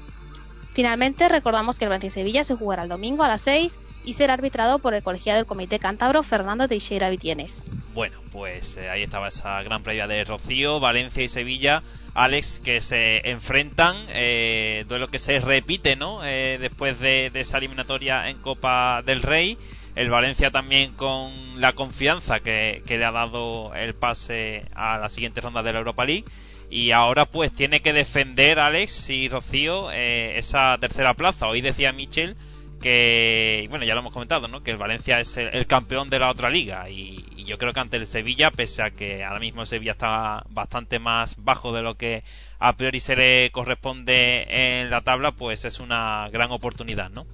Finalmente, 0.73 1.29
recordamos 1.29 1.79
que 1.79 1.85
el 1.85 1.91
Valencia 1.91 2.23
Sevilla 2.23 2.45
se 2.45 2.55
jugará 2.55 2.85
el 2.85 2.89
domingo 2.89 3.25
a 3.25 3.29
las 3.29 3.43
6 3.43 3.79
y 4.07 4.15
será 4.15 4.33
arbitrado 4.33 4.79
por 4.79 4.95
el 4.95 5.03
colegiado 5.03 5.37
del 5.37 5.45
Comité 5.45 5.79
Cántabro 5.79 6.23
Fernando 6.23 6.67
Teixeira 6.67 7.11
Vitienes. 7.11 7.63
Bueno, 7.93 8.21
pues 8.33 8.79
eh, 8.79 8.89
ahí 8.89 9.03
estaba 9.03 9.29
esa 9.29 9.63
gran 9.63 9.83
previa 9.83 10.07
de 10.07 10.25
Rocío, 10.25 10.81
Valencia 10.81 11.23
y 11.23 11.29
Sevilla. 11.29 11.83
Alex, 12.15 12.61
que 12.61 12.81
se 12.81 13.29
enfrentan, 13.31 13.97
eh, 14.09 14.85
duelo 14.89 15.09
que 15.09 15.19
se 15.19 15.41
repite, 15.41 15.97
¿no? 15.97 16.25
Eh, 16.25 16.59
después 16.61 17.01
de, 17.01 17.31
esa 17.35 17.59
eliminatoria 17.59 18.29
en 18.29 18.39
Copa 18.39 19.03
del 19.05 19.23
Rey. 19.23 19.57
El 19.95 20.09
Valencia 20.11 20.51
también 20.51 20.93
con 20.93 21.61
la 21.61 21.75
confianza 21.75 22.41
que, 22.41 22.83
que 22.87 22.99
le 22.99 23.05
ha 23.05 23.13
dado 23.13 23.75
el 23.75 23.95
pase 23.95 24.65
a 24.75 24.99
la 24.99 25.09
siguiente 25.09 25.41
ronda 25.41 25.63
de 25.63 25.73
la 25.73 25.79
Europa 25.81 26.05
League. 26.05 26.25
Y 26.71 26.91
ahora 26.91 27.27
pues 27.27 27.53
tiene 27.53 27.81
que 27.81 27.93
defender 27.93 28.59
Alex 28.59 29.11
y 29.11 29.29
Rocío 29.29 29.91
eh, 29.93 30.39
esa 30.39 30.77
tercera 30.81 31.13
plaza. 31.15 31.47
Hoy 31.47 31.61
decía 31.61 31.93
Michel 31.93 32.37
que, 32.83 33.67
bueno, 33.71 33.87
ya 33.87 33.95
lo 33.95 34.01
hemos 34.01 34.13
comentado, 34.13 34.49
¿no? 34.49 34.63
Que 34.63 34.73
el 34.73 34.77
Valencia 34.77 35.21
es 35.21 35.35
el, 35.39 35.49
el 35.55 35.67
campeón 35.67 36.11
de 36.11 36.19
la 36.19 36.31
otra 36.31 36.51
liga 36.51 36.91
y, 36.91 37.25
y 37.37 37.45
yo 37.45 37.57
creo 37.57 37.73
que 37.73 37.81
ante 37.81 37.97
el 37.97 38.07
Sevilla, 38.07 38.51
pese 38.51 38.83
a 38.83 38.91
que 38.91 39.25
ahora 39.25 39.41
mismo 39.41 39.63
el 39.63 39.67
Sevilla 39.67 39.93
está 39.93 40.45
bastante 40.51 40.99
más 40.99 41.37
bajo 41.39 41.73
de 41.73 41.81
lo 41.81 41.97
que 41.97 42.25
a 42.59 42.77
priori 42.77 43.01
se 43.01 43.17
le 43.17 43.51
corresponde 43.53 44.47
en 44.83 44.91
la 44.91 45.01
tabla, 45.01 45.33
pues 45.33 45.65
es 45.65 45.81
una 45.81 46.29
gran 46.31 46.51
oportunidad, 46.51 47.09
¿no? 47.09 47.25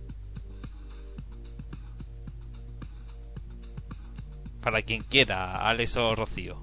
Para 4.63 4.83
quien 4.83 5.03
quiera, 5.03 5.57
Alex 5.69 5.97
o 5.97 6.15
Rocío. 6.15 6.61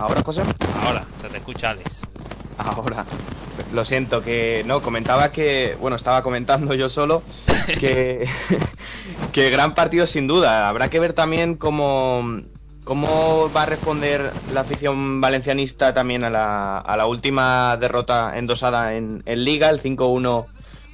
¿Ahora, 0.00 0.22
José? 0.22 0.42
Ahora, 0.74 1.06
se 1.20 1.28
te 1.28 1.36
escucha 1.38 1.70
Alex. 1.70 2.02
Ahora, 2.56 3.04
lo 3.72 3.84
siento, 3.84 4.22
que 4.22 4.62
no, 4.64 4.80
comentaba 4.80 5.32
que, 5.32 5.76
bueno, 5.80 5.96
estaba 5.96 6.22
comentando 6.22 6.74
yo 6.74 6.88
solo, 6.88 7.22
que, 7.80 8.28
que 9.32 9.50
gran 9.50 9.74
partido 9.74 10.06
sin 10.06 10.26
duda. 10.26 10.68
Habrá 10.68 10.88
que 10.88 11.00
ver 11.00 11.14
también 11.14 11.56
cómo, 11.56 12.42
cómo 12.84 13.50
va 13.54 13.62
a 13.62 13.66
responder 13.66 14.32
la 14.52 14.60
afición 14.60 15.20
valencianista 15.20 15.94
también 15.94 16.24
a 16.24 16.30
la, 16.30 16.78
a 16.78 16.96
la 16.96 17.06
última 17.06 17.76
derrota 17.76 18.38
endosada 18.38 18.94
en, 18.94 19.22
en 19.26 19.44
Liga, 19.44 19.70
el 19.70 19.82
5-1 19.82 20.46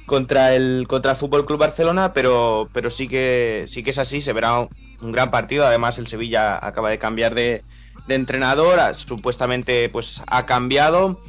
contra 0.07 0.55
el 0.55 0.87
contra 0.89 1.11
el 1.11 1.17
Fútbol 1.17 1.45
Club 1.45 1.59
Barcelona, 1.59 2.11
pero 2.11 2.67
pero 2.73 2.89
sí 2.89 3.07
que 3.07 3.67
sí 3.69 3.81
que 3.81 3.91
es 3.91 3.97
así, 3.97 4.21
se 4.21 4.33
verá 4.33 4.59
un, 4.59 4.69
un 5.01 5.11
gran 5.11 5.31
partido. 5.31 5.65
Además, 5.65 5.97
el 5.99 6.07
Sevilla 6.07 6.59
acaba 6.65 6.89
de 6.89 6.99
cambiar 6.99 7.35
de, 7.35 7.63
de 8.07 8.15
entrenador, 8.15 8.79
supuestamente 8.95 9.89
pues 9.89 10.21
ha 10.27 10.45
cambiado. 10.45 11.21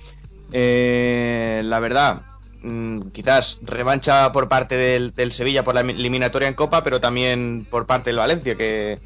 Eh, 0.53 1.63
la 1.65 1.81
verdad, 1.81 2.23
mm, 2.63 3.09
quizás 3.13 3.59
revancha 3.63 4.31
por 4.33 4.49
parte 4.49 4.77
del, 4.77 5.15
del 5.15 5.33
Sevilla 5.33 5.65
por 5.65 5.75
la 5.75 5.81
eliminatoria 5.81 6.49
en 6.49 6.55
Copa, 6.55 6.85
pero 6.85 7.01
también 7.01 7.67
por 7.71 7.87
parte 7.87 8.11
del 8.11 8.19
Valencia, 8.19 8.55
que, 8.55 8.99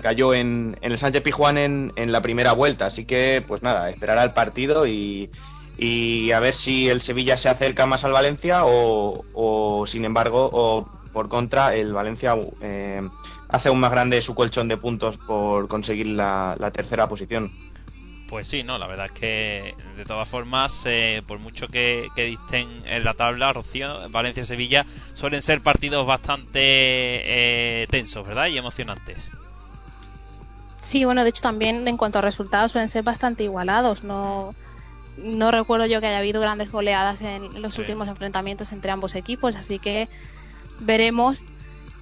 cayó 0.00 0.32
en, 0.32 0.78
en 0.80 0.92
el 0.92 0.98
Sánchez 0.98 1.22
Pijuán 1.22 1.58
en, 1.58 1.92
en 1.96 2.12
la 2.12 2.22
primera 2.22 2.52
vuelta. 2.52 2.86
Así 2.86 3.04
que, 3.04 3.44
pues 3.46 3.62
nada, 3.62 3.90
esperará 3.90 4.22
el 4.22 4.32
partido 4.32 4.86
y, 4.86 5.28
y 5.76 6.30
a 6.32 6.40
ver 6.40 6.54
si 6.54 6.88
el 6.88 7.02
Sevilla 7.02 7.36
se 7.36 7.48
acerca 7.48 7.86
más 7.86 8.04
al 8.04 8.12
Valencia 8.12 8.62
o, 8.64 9.84
sin 9.86 10.04
embargo, 10.04 10.48
o 10.52 10.88
por 11.12 11.28
contra, 11.28 11.74
el 11.74 11.92
Valencia 11.92 12.36
eh, 12.62 13.02
hace 13.48 13.68
aún 13.68 13.80
más 13.80 13.90
grande 13.90 14.22
su 14.22 14.34
colchón 14.34 14.68
de 14.68 14.76
puntos 14.78 15.18
por 15.18 15.68
conseguir 15.68 16.06
la 16.06 16.70
tercera 16.72 17.06
posición. 17.06 17.50
Pues 18.32 18.48
sí, 18.48 18.62
no, 18.62 18.78
la 18.78 18.86
verdad 18.86 19.10
es 19.12 19.12
que 19.12 19.74
de 19.94 20.06
todas 20.06 20.26
formas, 20.26 20.84
eh, 20.86 21.20
por 21.26 21.38
mucho 21.38 21.68
que, 21.68 22.08
que 22.16 22.24
disten 22.24 22.82
en 22.86 23.04
la 23.04 23.12
tabla, 23.12 23.52
Rocío, 23.52 24.08
Valencia 24.08 24.42
y 24.42 24.46
Sevilla 24.46 24.86
suelen 25.12 25.42
ser 25.42 25.60
partidos 25.60 26.06
bastante 26.06 26.60
eh, 26.62 27.86
tensos, 27.90 28.26
¿verdad? 28.26 28.46
Y 28.46 28.56
emocionantes. 28.56 29.30
Sí, 30.80 31.04
bueno, 31.04 31.24
de 31.24 31.28
hecho 31.28 31.42
también 31.42 31.86
en 31.86 31.98
cuanto 31.98 32.20
a 32.20 32.22
resultados 32.22 32.72
suelen 32.72 32.88
ser 32.88 33.02
bastante 33.02 33.44
igualados. 33.44 34.02
No, 34.02 34.54
no 35.18 35.50
recuerdo 35.50 35.84
yo 35.84 36.00
que 36.00 36.06
haya 36.06 36.20
habido 36.20 36.40
grandes 36.40 36.72
goleadas 36.72 37.20
en 37.20 37.60
los 37.60 37.74
Sí. 37.74 37.82
últimos 37.82 38.08
enfrentamientos 38.08 38.72
entre 38.72 38.92
ambos 38.92 39.14
equipos, 39.14 39.56
así 39.56 39.78
que 39.78 40.08
veremos 40.80 41.44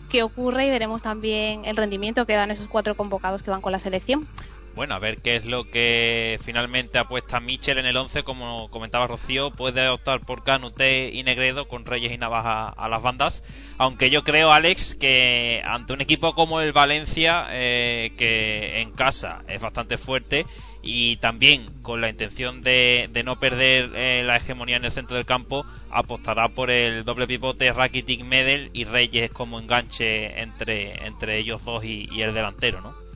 qué 0.08 0.22
ocurre 0.22 0.68
y 0.68 0.70
veremos 0.70 1.02
también 1.02 1.64
el 1.64 1.76
rendimiento 1.76 2.24
que 2.24 2.34
dan 2.34 2.52
esos 2.52 2.68
cuatro 2.68 2.94
convocados 2.94 3.42
que 3.42 3.50
van 3.50 3.60
con 3.60 3.72
la 3.72 3.80
selección. 3.80 4.28
Bueno, 4.74 4.94
a 4.94 5.00
ver 5.00 5.18
qué 5.18 5.36
es 5.36 5.44
lo 5.44 5.64
que 5.64 6.38
finalmente 6.44 6.98
apuesta 6.98 7.40
Michel 7.40 7.78
en 7.78 7.86
el 7.86 7.96
11, 7.96 8.22
como 8.22 8.70
comentaba 8.70 9.08
Rocío, 9.08 9.50
puede 9.50 9.88
optar 9.88 10.20
por 10.20 10.44
Canute 10.44 11.10
y 11.12 11.24
Negredo 11.24 11.66
con 11.66 11.84
Reyes 11.84 12.12
y 12.12 12.18
Navaja 12.18 12.68
a 12.68 12.88
las 12.88 13.02
bandas, 13.02 13.42
aunque 13.78 14.10
yo 14.10 14.22
creo, 14.22 14.52
Alex, 14.52 14.94
que 14.94 15.60
ante 15.64 15.92
un 15.92 16.00
equipo 16.00 16.34
como 16.34 16.60
el 16.60 16.72
Valencia, 16.72 17.48
eh, 17.50 18.12
que 18.16 18.80
en 18.80 18.92
casa 18.92 19.42
es 19.48 19.60
bastante 19.60 19.98
fuerte 19.98 20.46
y 20.82 21.16
también 21.16 21.82
con 21.82 22.00
la 22.00 22.08
intención 22.08 22.62
de, 22.62 23.10
no 23.24 23.40
perder 23.40 23.90
eh, 23.96 24.22
la 24.24 24.36
hegemonía 24.36 24.76
en 24.76 24.84
el 24.84 24.92
centro 24.92 25.16
del 25.16 25.26
campo, 25.26 25.66
apostará 25.90 26.48
por 26.48 26.70
el 26.70 27.04
doble 27.04 27.26
pivote 27.26 27.72
Rakitic 27.72 28.24
Medel 28.24 28.70
y 28.72 28.84
Reyes 28.84 29.30
como 29.32 29.58
enganche 29.58 30.40
entre, 30.40 31.06
entre 31.06 31.38
ellos 31.38 31.64
dos 31.64 31.84
y, 31.84 32.08
y 32.12 32.22
el 32.22 32.32
delantero, 32.32 32.80
¿no? 32.80 33.09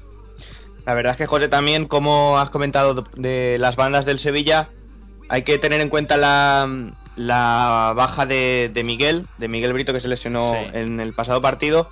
La 0.87 0.95
verdad 0.95 1.13
es 1.13 1.19
que, 1.19 1.27
José, 1.27 1.49
también, 1.49 1.87
como 1.87 2.39
has 2.39 2.51
comentado 2.51 3.05
de 3.17 3.57
las 3.59 3.77
bandas 3.77 4.05
del 4.05 4.19
Sevilla, 4.19 4.69
hay 5.29 5.43
que 5.43 5.59
tener 5.59 5.81
en 5.81 5.89
cuenta 5.89 6.17
la, 6.19 6.69
la 7.17 7.93
baja 7.97 8.27
de, 8.27 8.71
de 8.73 8.85
Miguel, 8.85 9.27
de 9.39 9.49
Miguel 9.49 9.73
Brito, 9.73 9.93
que 9.93 10.01
se 10.01 10.09
lesionó 10.09 10.53
Sí. 10.53 10.67
en 10.75 11.01
el 11.01 11.15
pasado 11.15 11.41
partido, 11.41 11.89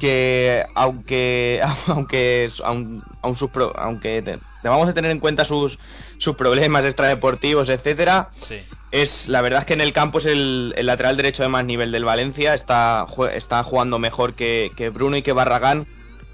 que 0.00 0.64
aunque 0.74 1.60
aunque 1.86 2.50
aun- 2.64 3.02
aun 3.22 3.36
sus 3.36 3.50
pro- 3.50 3.72
aunque 3.76 4.22
te- 4.22 4.38
debamos 4.62 4.86
de 4.86 4.94
tener 4.94 5.10
en 5.10 5.20
cuenta 5.20 5.44
sus 5.44 5.78
sus 6.18 6.36
problemas 6.36 6.84
extradeportivos, 6.84 7.68
etcétera, 7.68 8.28
Sí. 8.36 8.62
es 8.92 9.28
la 9.28 9.42
verdad 9.42 9.60
es 9.60 9.66
que 9.66 9.74
en 9.74 9.80
el 9.80 9.92
campo 9.92 10.18
es 10.20 10.26
el, 10.26 10.72
el 10.76 10.86
lateral 10.86 11.16
derecho 11.16 11.42
de 11.42 11.48
más 11.48 11.64
nivel 11.64 11.92
del 11.92 12.04
Valencia, 12.04 12.54
está, 12.54 13.06
está 13.34 13.62
jugando 13.64 13.98
mejor 13.98 14.34
que, 14.34 14.70
que 14.76 14.88
Bruno 14.88 15.16
y 15.16 15.22
que 15.22 15.32
Barragán, 15.32 15.86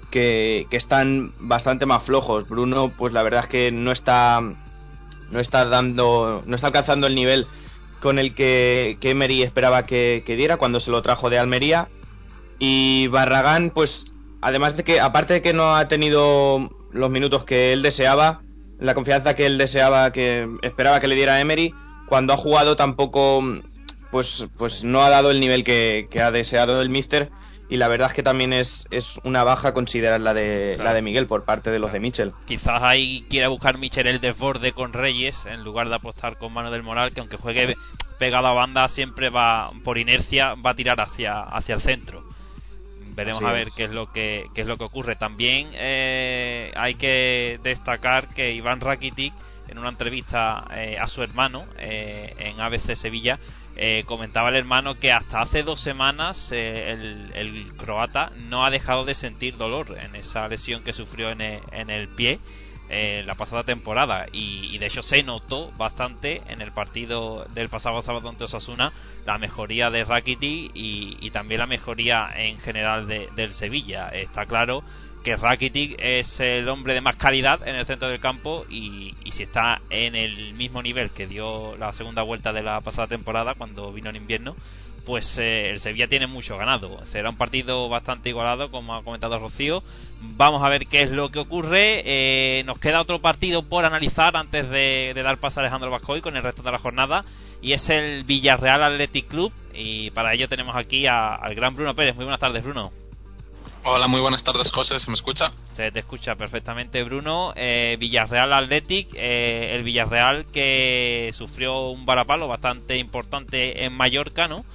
que, 0.09 0.67
están 0.71 1.33
bastante 1.39 1.85
más 1.85 2.03
flojos. 2.03 2.47
Bruno, 2.47 2.91
pues 2.95 3.13
la 3.13 3.23
verdad 3.23 3.43
es 3.43 3.49
que 3.49 3.71
no 3.71 3.91
está 3.91 4.41
no 5.31 5.39
está 5.39 5.65
dando, 5.65 6.43
no 6.45 6.55
está 6.55 6.67
alcanzando 6.67 7.07
el 7.07 7.15
nivel 7.15 7.47
con 8.01 8.17
el 8.17 8.33
que, 8.33 8.97
que 8.99 9.11
Emery 9.11 9.43
esperaba 9.43 9.85
que, 9.85 10.23
que 10.25 10.35
diera 10.35 10.57
cuando 10.57 10.79
se 10.79 10.91
lo 10.91 11.01
trajo 11.01 11.29
de 11.29 11.37
Almería. 11.37 11.89
Y 12.57 13.07
Barragán, 13.07 13.71
pues, 13.71 14.05
además 14.41 14.75
de 14.75 14.83
que, 14.83 14.99
aparte 14.99 15.35
de 15.35 15.41
que 15.41 15.53
no 15.53 15.75
ha 15.75 15.87
tenido 15.87 16.69
los 16.91 17.09
minutos 17.09 17.45
que 17.45 17.73
él 17.73 17.81
deseaba, 17.81 18.41
la 18.79 18.93
confianza 18.93 19.35
que 19.35 19.45
él 19.45 19.57
deseaba, 19.57 20.11
que 20.11 20.47
esperaba 20.61 20.99
que 20.99 21.07
le 21.07 21.15
diera 21.15 21.39
Emery, 21.39 21.73
cuando 22.07 22.33
ha 22.33 22.37
jugado 22.37 22.75
tampoco, 22.75 23.43
pues, 24.11 24.45
pues 24.57 24.83
no 24.83 25.01
ha 25.01 25.09
dado 25.09 25.31
el 25.31 25.39
nivel 25.39 25.63
que, 25.63 26.07
que 26.09 26.21
ha 26.21 26.31
deseado 26.31 26.81
el 26.81 26.89
Mister. 26.89 27.29
Y 27.69 27.77
la 27.77 27.87
verdad 27.87 28.09
es 28.09 28.15
que 28.15 28.23
también 28.23 28.51
es, 28.51 28.87
es 28.89 29.05
una 29.23 29.43
baja 29.43 29.73
considerar 29.73 30.19
la 30.19 30.33
de, 30.33 30.75
la 30.77 30.91
de 30.93 31.03
Miguel 31.03 31.27
por 31.27 31.45
parte 31.45 31.69
de 31.69 31.77
los 31.77 31.93
de 31.93 31.99
Mitchell. 31.99 32.33
Quizás 32.45 32.81
ahí 32.81 33.25
quiera 33.29 33.47
buscar 33.47 33.77
Michel 33.77 34.07
el 34.07 34.19
desborde 34.19 34.71
con 34.71 34.91
Reyes 34.91 35.45
en 35.45 35.63
lugar 35.63 35.87
de 35.87 35.95
apostar 35.95 36.37
con 36.37 36.51
Mano 36.51 36.71
del 36.71 36.81
Moral, 36.81 37.11
que 37.13 37.19
aunque 37.19 37.37
juegue 37.37 37.77
pegado 38.17 38.47
a 38.47 38.53
banda, 38.53 38.89
siempre 38.89 39.29
va, 39.29 39.69
por 39.83 39.99
inercia, 39.99 40.55
va 40.55 40.71
a 40.71 40.75
tirar 40.75 40.99
hacia, 40.99 41.41
hacia 41.41 41.75
el 41.75 41.81
centro. 41.81 42.23
Veremos 43.15 43.43
Así 43.43 43.51
a 43.51 43.53
ver 43.53 43.67
es. 43.67 43.73
qué 43.75 43.83
es 43.83 43.91
lo 43.91 44.11
que 44.11 44.47
qué 44.55 44.61
es 44.61 44.67
lo 44.67 44.77
que 44.77 44.85
ocurre. 44.85 45.15
También 45.15 45.69
eh, 45.73 46.71
hay 46.75 46.95
que 46.95 47.59
destacar 47.61 48.29
que 48.29 48.53
Iván 48.53 48.79
Rakitic 48.81 49.33
en 49.67 49.77
una 49.77 49.89
entrevista 49.89 50.65
eh, 50.73 50.97
a 50.99 51.07
su 51.07 51.21
hermano 51.21 51.65
eh, 51.77 52.33
en 52.39 52.59
ABC 52.59 52.95
Sevilla 52.95 53.37
eh, 53.81 54.03
comentaba 54.05 54.49
el 54.49 54.55
hermano 54.57 54.95
que 54.99 55.11
hasta 55.13 55.41
hace 55.41 55.63
dos 55.63 55.79
semanas 55.79 56.51
eh, 56.51 56.91
el, 56.91 57.31
el 57.33 57.73
croata 57.77 58.31
no 58.49 58.65
ha 58.65 58.69
dejado 58.69 59.05
de 59.05 59.15
sentir 59.15 59.55
dolor 59.55 59.97
en 59.97 60.15
esa 60.15 60.47
lesión 60.49 60.83
que 60.83 60.91
sufrió 60.93 61.29
en 61.29 61.39
el, 61.41 61.61
en 61.71 61.89
el 61.89 62.09
pie 62.09 62.39
eh, 62.91 63.23
la 63.25 63.35
pasada 63.35 63.63
temporada 63.63 64.25
y, 64.33 64.67
y 64.73 64.79
de 64.79 64.87
hecho 64.87 65.01
se 65.03 65.21
notó 65.23 65.71
bastante 65.77 66.41
en 66.47 66.59
el 66.61 66.71
partido 66.71 67.45
del 67.53 67.69
pasado 67.69 68.01
sábado 68.01 68.27
ante 68.29 68.45
Osasuna 68.45 68.91
la 69.25 69.37
mejoría 69.37 69.89
de 69.91 70.03
Rakitic 70.03 70.71
y, 70.75 71.15
y 71.21 71.29
también 71.31 71.59
la 71.59 71.67
mejoría 71.67 72.29
en 72.35 72.57
general 72.59 73.07
de- 73.07 73.29
del 73.35 73.53
Sevilla. 73.53 74.09
Está 74.09 74.45
claro 74.45 74.83
que 75.23 75.35
Rakitic 75.35 75.95
es 75.99 76.39
el 76.39 76.67
hombre 76.69 76.93
de 76.93 77.01
más 77.01 77.15
calidad 77.15 77.67
en 77.67 77.75
el 77.75 77.85
centro 77.85 78.09
del 78.09 78.19
campo 78.19 78.65
y, 78.69 79.15
y 79.23 79.31
si 79.31 79.43
está 79.43 79.81
en 79.89 80.15
el 80.15 80.53
mismo 80.53 80.81
nivel 80.81 81.09
que 81.09 81.27
dio 81.27 81.75
la 81.77 81.93
segunda 81.93 82.21
vuelta 82.21 82.53
de 82.53 82.61
la 82.61 82.81
pasada 82.81 83.07
temporada 83.07 83.55
cuando 83.55 83.91
vino 83.91 84.09
en 84.09 84.15
invierno, 84.15 84.55
pues 85.09 85.39
eh, 85.39 85.71
el 85.71 85.79
Sevilla 85.79 86.07
tiene 86.07 86.27
mucho 86.27 86.55
ganado. 86.57 87.03
Será 87.03 87.31
un 87.31 87.35
partido 87.35 87.89
bastante 87.89 88.29
igualado, 88.29 88.69
como 88.69 88.93
ha 88.93 89.03
comentado 89.03 89.39
Rocío. 89.39 89.83
Vamos 90.21 90.61
a 90.61 90.69
ver 90.69 90.85
qué 90.85 91.01
es 91.01 91.09
lo 91.09 91.29
que 91.29 91.39
ocurre. 91.39 92.03
Eh, 92.05 92.63
nos 92.65 92.77
queda 92.77 93.01
otro 93.01 93.19
partido 93.19 93.63
por 93.63 93.85
analizar 93.85 94.37
antes 94.37 94.69
de, 94.69 95.13
dar 95.15 95.39
paso 95.39 95.59
a 95.59 95.63
Alejandro 95.63 95.89
Vascoy 95.89 96.21
con 96.21 96.37
el 96.37 96.43
resto 96.43 96.61
de 96.61 96.71
la 96.71 96.77
jornada. 96.77 97.25
Y 97.59 97.73
es 97.73 97.89
el 97.89 98.23
Villarreal 98.23 98.83
Athletic 98.83 99.27
Club. 99.27 99.51
Y 99.73 100.11
para 100.11 100.35
ello 100.35 100.47
tenemos 100.47 100.75
aquí 100.75 101.07
al 101.07 101.55
gran 101.55 101.75
Bruno 101.75 101.95
Pérez. 101.95 102.15
Muy 102.15 102.25
buenas 102.25 102.39
tardes, 102.39 102.63
Bruno. 102.63 102.91
Hola, 103.85 104.07
muy 104.07 104.19
buenas 104.19 104.43
tardes, 104.43 104.71
José. 104.71 104.99
¿Se 104.99 105.09
me 105.09 105.15
escucha? 105.15 105.51
Se 105.71 105.91
te 105.91 105.99
escucha 105.99 106.35
perfectamente, 106.35 107.03
Bruno. 107.03 107.53
Eh, 107.55 107.95
Villarreal 107.99 108.51
Athletic, 108.51 109.09
eh, 109.15 109.73
el 109.73 109.83
Villarreal 109.83 110.45
que 110.45 111.29
sufrió 111.33 111.89
un 111.89 112.05
varapalo 112.05 112.47
bastante 112.47 112.97
importante 112.97 113.85
en 113.85 113.93
Mallorca, 113.93 114.47
¿no? 114.47 114.65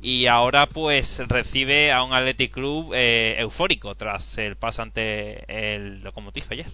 Y 0.00 0.26
ahora 0.26 0.66
pues 0.66 1.22
recibe 1.26 1.92
a 1.92 2.02
un 2.02 2.12
Athletic 2.12 2.52
Club 2.52 2.92
eh, 2.94 3.36
eufórico 3.38 3.94
tras 3.94 4.38
el 4.38 4.56
pase 4.56 4.82
ante 4.82 5.44
el 5.76 6.02
Lokomotiv 6.02 6.44
ayer. 6.50 6.66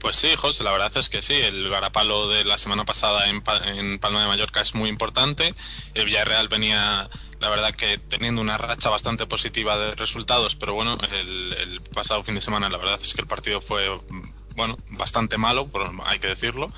Pues 0.00 0.16
sí, 0.16 0.34
José, 0.34 0.64
la 0.64 0.72
verdad 0.72 0.90
es 0.96 1.10
que 1.10 1.20
sí. 1.20 1.34
El 1.34 1.68
garapalo 1.68 2.26
de 2.28 2.44
la 2.44 2.56
semana 2.56 2.84
pasada 2.86 3.28
en, 3.28 3.42
en 3.76 3.98
Palma 3.98 4.22
de 4.22 4.28
Mallorca 4.28 4.62
es 4.62 4.74
muy 4.74 4.88
importante. 4.88 5.54
El 5.92 6.06
Villarreal 6.06 6.48
venía, 6.48 7.10
la 7.38 7.50
verdad, 7.50 7.74
que 7.74 7.98
teniendo 7.98 8.40
una 8.40 8.56
racha 8.56 8.88
bastante 8.88 9.26
positiva 9.26 9.76
de 9.78 9.94
resultados, 9.94 10.56
pero 10.56 10.72
bueno, 10.72 10.96
el, 11.12 11.52
el 11.52 11.80
pasado 11.92 12.24
fin 12.24 12.34
de 12.34 12.40
semana 12.40 12.70
la 12.70 12.78
verdad 12.78 12.98
es 13.02 13.12
que 13.14 13.20
el 13.20 13.26
partido 13.26 13.60
fue, 13.60 13.88
bueno, 14.56 14.78
bastante 14.92 15.36
malo, 15.36 15.66
por- 15.68 15.90
hay 16.06 16.18
que 16.18 16.28
decirlo. 16.28 16.72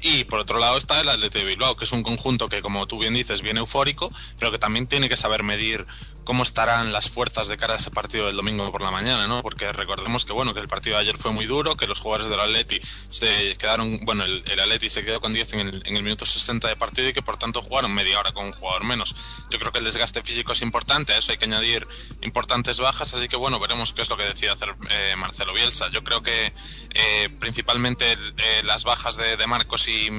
Y 0.00 0.22
por 0.24 0.38
otro 0.38 0.60
lado 0.60 0.78
está 0.78 1.00
el 1.00 1.08
Athletic 1.08 1.40
de 1.42 1.44
Bilbao, 1.48 1.76
que 1.76 1.84
es 1.84 1.90
un 1.90 2.04
conjunto 2.04 2.48
que, 2.48 2.62
como 2.62 2.86
tú 2.86 3.00
bien 3.00 3.14
dices, 3.14 3.42
viene 3.42 3.58
eufórico, 3.58 4.12
pero 4.38 4.52
que 4.52 4.58
también 4.58 4.86
tiene 4.86 5.08
que 5.08 5.16
saber 5.16 5.42
medir 5.42 5.84
cómo 6.28 6.42
estarán 6.42 6.92
las 6.92 7.08
fuerzas 7.08 7.48
de 7.48 7.56
cara 7.56 7.72
a 7.72 7.76
ese 7.78 7.90
partido 7.90 8.26
del 8.26 8.36
domingo 8.36 8.70
por 8.70 8.82
la 8.82 8.90
mañana, 8.90 9.26
¿no? 9.26 9.40
Porque 9.40 9.72
recordemos 9.72 10.26
que, 10.26 10.34
bueno, 10.34 10.52
que 10.52 10.60
el 10.60 10.68
partido 10.68 10.96
de 10.96 11.00
ayer 11.00 11.16
fue 11.16 11.32
muy 11.32 11.46
duro, 11.46 11.74
que 11.74 11.86
los 11.86 12.00
jugadores 12.00 12.28
del 12.28 12.38
Atleti 12.38 12.82
se 13.08 13.56
quedaron, 13.56 14.00
bueno, 14.04 14.24
el, 14.24 14.44
el 14.46 14.60
Atleti 14.60 14.90
se 14.90 15.02
quedó 15.06 15.22
con 15.22 15.32
10 15.32 15.54
en 15.54 15.60
el, 15.60 15.82
en 15.86 15.96
el 15.96 16.02
minuto 16.02 16.26
60 16.26 16.68
de 16.68 16.76
partido 16.76 17.08
y 17.08 17.14
que 17.14 17.22
por 17.22 17.38
tanto 17.38 17.62
jugaron 17.62 17.94
media 17.94 18.20
hora 18.20 18.32
con 18.32 18.44
un 18.44 18.52
jugador 18.52 18.84
menos. 18.84 19.16
Yo 19.48 19.58
creo 19.58 19.72
que 19.72 19.78
el 19.78 19.86
desgaste 19.86 20.22
físico 20.22 20.52
es 20.52 20.60
importante, 20.60 21.14
a 21.14 21.16
eso 21.16 21.32
hay 21.32 21.38
que 21.38 21.46
añadir 21.46 21.88
importantes 22.20 22.78
bajas, 22.78 23.14
así 23.14 23.26
que 23.26 23.36
bueno, 23.36 23.58
veremos 23.58 23.94
qué 23.94 24.02
es 24.02 24.10
lo 24.10 24.18
que 24.18 24.24
decide 24.24 24.50
hacer 24.50 24.74
eh, 24.90 25.16
Marcelo 25.16 25.54
Bielsa. 25.54 25.88
Yo 25.90 26.04
creo 26.04 26.22
que 26.22 26.52
eh, 26.90 27.30
principalmente 27.40 28.12
eh, 28.12 28.62
las 28.64 28.84
bajas 28.84 29.16
de, 29.16 29.38
de 29.38 29.46
Marcos 29.46 29.88
y, 29.88 30.10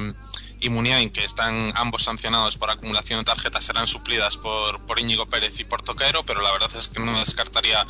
y 0.60 0.70
Muniain, 0.70 1.10
que 1.10 1.24
están 1.24 1.72
ambos 1.76 2.04
sancionados 2.04 2.58
por 2.58 2.70
acumulación 2.70 3.20
de 3.20 3.26
tarjetas, 3.26 3.64
serán 3.66 3.88
suplidas 3.88 4.38
por, 4.38 4.86
por 4.86 5.00
Íñigo 5.00 5.26
Pérez 5.26 5.60
y 5.60 5.64
por 5.64 5.82
Toquero, 5.82 6.24
pero 6.24 6.42
la 6.42 6.52
verdad 6.52 6.70
es 6.78 6.88
que 6.88 7.00
no 7.00 7.18
descartaría 7.20 7.86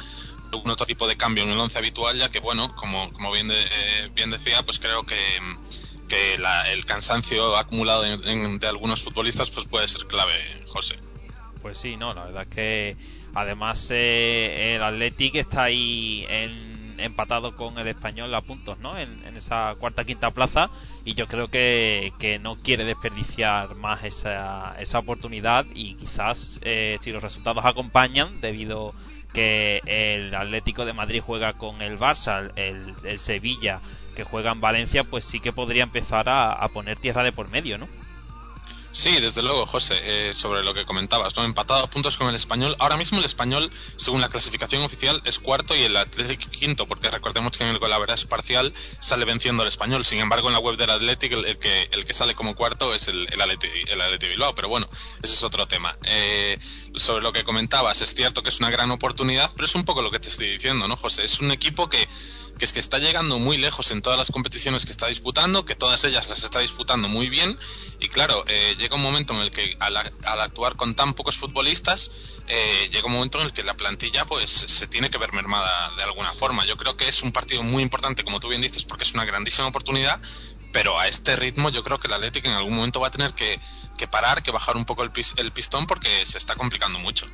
algún 0.52 0.72
otro 0.72 0.86
tipo 0.86 1.08
de 1.08 1.16
cambio 1.18 1.44
en 1.44 1.50
el 1.52 1.60
once 1.60 1.78
habitual, 1.78 2.18
ya 2.18 2.30
que 2.30 2.40
bueno, 2.40 2.76
como, 2.76 3.12
como 3.12 3.32
bien, 3.32 3.48
de- 3.48 3.62
eh, 3.64 4.10
bien 4.14 4.30
decía, 4.30 4.64
pues 4.64 4.80
creo 4.80 5.04
que, 5.04 5.18
que 6.08 6.38
la- 6.40 6.72
el 6.72 6.86
cansancio 6.86 7.56
acumulado 7.56 8.06
en- 8.06 8.60
de 8.60 8.68
algunos 8.68 9.02
futbolistas 9.04 9.50
pues 9.52 9.68
puede 9.68 9.88
ser 9.88 10.06
clave, 10.08 10.34
José. 10.68 10.96
Pues 11.62 11.78
sí, 11.78 11.98
no, 11.98 12.14
la 12.14 12.26
verdad 12.26 12.44
es 12.44 12.50
que 12.56 12.98
además 13.36 13.88
eh, 13.92 14.76
el 14.76 14.84
Athletic 14.84 15.36
está 15.36 15.64
ahí 15.64 16.26
en- 16.30 16.69
empatado 17.00 17.56
con 17.56 17.78
el 17.78 17.88
español 17.88 18.34
a 18.36 18.42
puntos, 18.42 18.80
¿no? 18.80 18.98
En, 18.98 19.10
esa 19.36 19.76
cuarta 19.80 20.04
quinta 20.04 20.32
plaza 20.32 20.68
y 21.06 21.14
yo 21.14 21.28
creo 21.28 21.50
que, 21.50 22.12
que 22.20 22.40
no 22.40 22.58
quiere 22.58 22.84
desperdiciar 22.84 23.76
más 23.76 24.04
esa, 24.04 24.76
esa 24.80 25.00
oportunidad 25.00 25.66
y 25.74 25.96
quizás 25.96 26.60
eh, 26.64 26.98
si 27.02 27.12
los 27.12 27.24
resultados 27.24 27.64
acompañan 27.66 28.42
debido 28.42 28.94
que 29.34 29.82
el 29.86 30.34
Atlético 30.36 30.86
de 30.86 30.94
Madrid 30.94 31.22
juega 31.26 31.54
con 31.54 31.82
el 31.82 31.98
Barça, 31.98 32.52
el, 32.56 32.96
el 33.04 33.20
Sevilla 33.20 33.80
que 34.16 34.24
juega 34.24 34.52
en 34.52 34.60
Valencia, 34.60 35.04
pues 35.04 35.24
sí 35.24 35.40
que 35.40 35.54
podría 35.54 35.84
empezar 35.84 36.28
a, 36.28 36.52
a 36.52 36.68
poner 36.70 36.98
tierra 36.98 37.24
de 37.24 37.32
por 37.32 37.50
medio, 37.50 37.78
¿no? 37.78 37.88
Sí, 38.92 39.12
desde 39.22 39.44
luego, 39.44 39.66
José, 39.68 40.00
eh, 40.02 40.34
sobre 40.34 40.64
lo 40.64 40.74
que 40.74 40.84
comentabas, 40.84 41.36
¿no? 41.38 41.44
Empatado 41.44 41.84
a 41.84 41.90
puntos 41.90 42.18
con 42.18 42.28
el 42.28 42.36
español. 42.36 42.76
Ahora 42.80 42.98
mismo 42.98 43.20
el 43.20 43.26
español, 43.26 43.72
según 43.98 44.20
la 44.20 44.30
clasificación 44.30 44.82
oficial, 44.82 45.22
es 45.26 45.38
cuarto 45.40 45.76
y 45.76 45.82
el 45.82 45.96
Atlético 45.96 46.50
quinto, 46.50 46.88
porque 46.88 47.10
recordemos 47.10 47.56
que 47.56 47.64
en 47.64 47.70
el 47.70 47.80
golaveraje 47.80 48.26
parcial 48.26 48.74
sale 49.00 49.26
venciendo 49.26 49.62
al 49.62 49.70
español. 49.70 50.06
Sin 50.06 50.20
embargo, 50.20 50.48
en 50.48 50.54
la 50.54 50.60
web 50.60 50.76
del 50.76 50.90
Atlético, 50.90 51.36
el, 51.36 51.60
que, 51.60 51.88
el 51.92 52.06
que 52.06 52.14
sale 52.14 52.34
como 52.34 52.56
cuarto 52.56 52.94
es 52.94 53.08
el, 53.08 53.28
el, 53.32 53.42
Atleti 53.42 54.28
Bilbao. 54.28 54.56
Pero 54.56 54.70
bueno, 54.70 54.90
ese 55.22 55.34
es 55.34 55.44
otro 55.44 55.68
tema. 55.68 55.96
Eh, 56.04 56.58
sobre 56.96 57.22
lo 57.22 57.32
que 57.32 57.44
comentabas, 57.44 58.02
es 58.02 58.14
cierto 58.16 58.42
que 58.42 58.50
es 58.50 58.60
una 58.60 58.72
gran 58.72 58.90
oportunidad, 58.90 59.52
pero 59.56 59.66
es 59.66 59.76
un 59.76 59.86
poco 59.86 60.02
lo 60.02 60.10
que 60.10 60.20
te 60.20 60.30
estoy 60.30 60.50
diciendo, 60.50 60.88
¿no, 60.88 60.98
José? 60.98 61.26
Es 61.26 61.40
un 61.40 61.52
equipo 61.52 61.90
que 61.90 62.08
que 62.60 62.66
es 62.66 62.74
que 62.74 62.80
está 62.82 63.00
llegando 63.00 63.40
muy 63.40 63.58
lejos 63.58 63.90
en 63.90 64.02
todas 64.02 64.20
las 64.20 64.32
competiciones 64.32 64.86
que 64.86 64.92
está 64.92 65.08
disputando, 65.08 65.66
que 65.66 65.76
todas 65.76 66.04
ellas 66.04 66.28
las 66.28 66.44
está 66.44 66.60
disputando 66.60 67.08
muy 67.08 67.30
bien 67.30 67.58
y 68.00 68.10
claro, 68.10 68.44
eh, 68.48 68.76
llega 68.78 68.96
un 68.96 69.02
momento 69.02 69.34
en 69.34 69.40
el 69.40 69.50
que 69.50 69.78
al, 69.80 69.96
actuar 69.96 70.76
con 70.76 70.94
tan 70.94 71.14
pocos 71.14 71.38
futbolistas, 71.38 72.12
eh, 72.48 72.90
llega 72.92 73.08
un 73.08 73.14
momento 73.14 73.40
en 73.40 73.46
el 73.46 73.54
que 73.54 73.64
la 73.64 73.76
plantilla 73.76 74.26
pues 74.26 74.52
se 74.52 74.88
tiene 74.88 75.10
que 75.10 75.18
ver 75.18 75.32
mermada 75.32 75.96
de 75.96 76.04
alguna 76.04 76.34
forma. 76.34 76.66
Yo 76.66 76.76
creo 76.76 76.98
que 76.98 77.08
es 77.08 77.24
un 77.24 77.32
partido 77.32 77.64
muy 77.64 77.82
importante, 77.82 78.24
como 78.24 78.40
tú 78.40 78.50
bien 78.50 78.62
dices, 78.62 78.84
porque 78.84 79.06
es 79.06 79.14
una 79.14 79.24
grandísima 79.24 79.68
oportunidad, 79.68 80.20
pero 80.74 81.00
a 81.00 81.08
este 81.08 81.38
ritmo 81.38 81.70
yo 81.70 81.84
creo 81.84 82.00
que 82.00 82.08
el 82.08 82.14
Atlético 82.14 82.50
en 82.50 82.54
algún 82.54 82.76
momento 82.76 83.00
va 83.00 83.08
a 83.08 83.12
tener 83.12 83.34
que, 83.34 83.60
que 83.98 84.08
parar, 84.08 84.44
que 84.44 84.52
bajar 84.52 84.76
un 84.76 84.86
poco 84.86 85.04
el, 85.04 85.12
pis, 85.12 85.34
el 85.38 85.52
pistón 85.54 85.88
porque 85.88 86.26
se 86.26 86.38
está 86.38 86.56
complicando 86.56 87.00
mucho. 87.00 87.26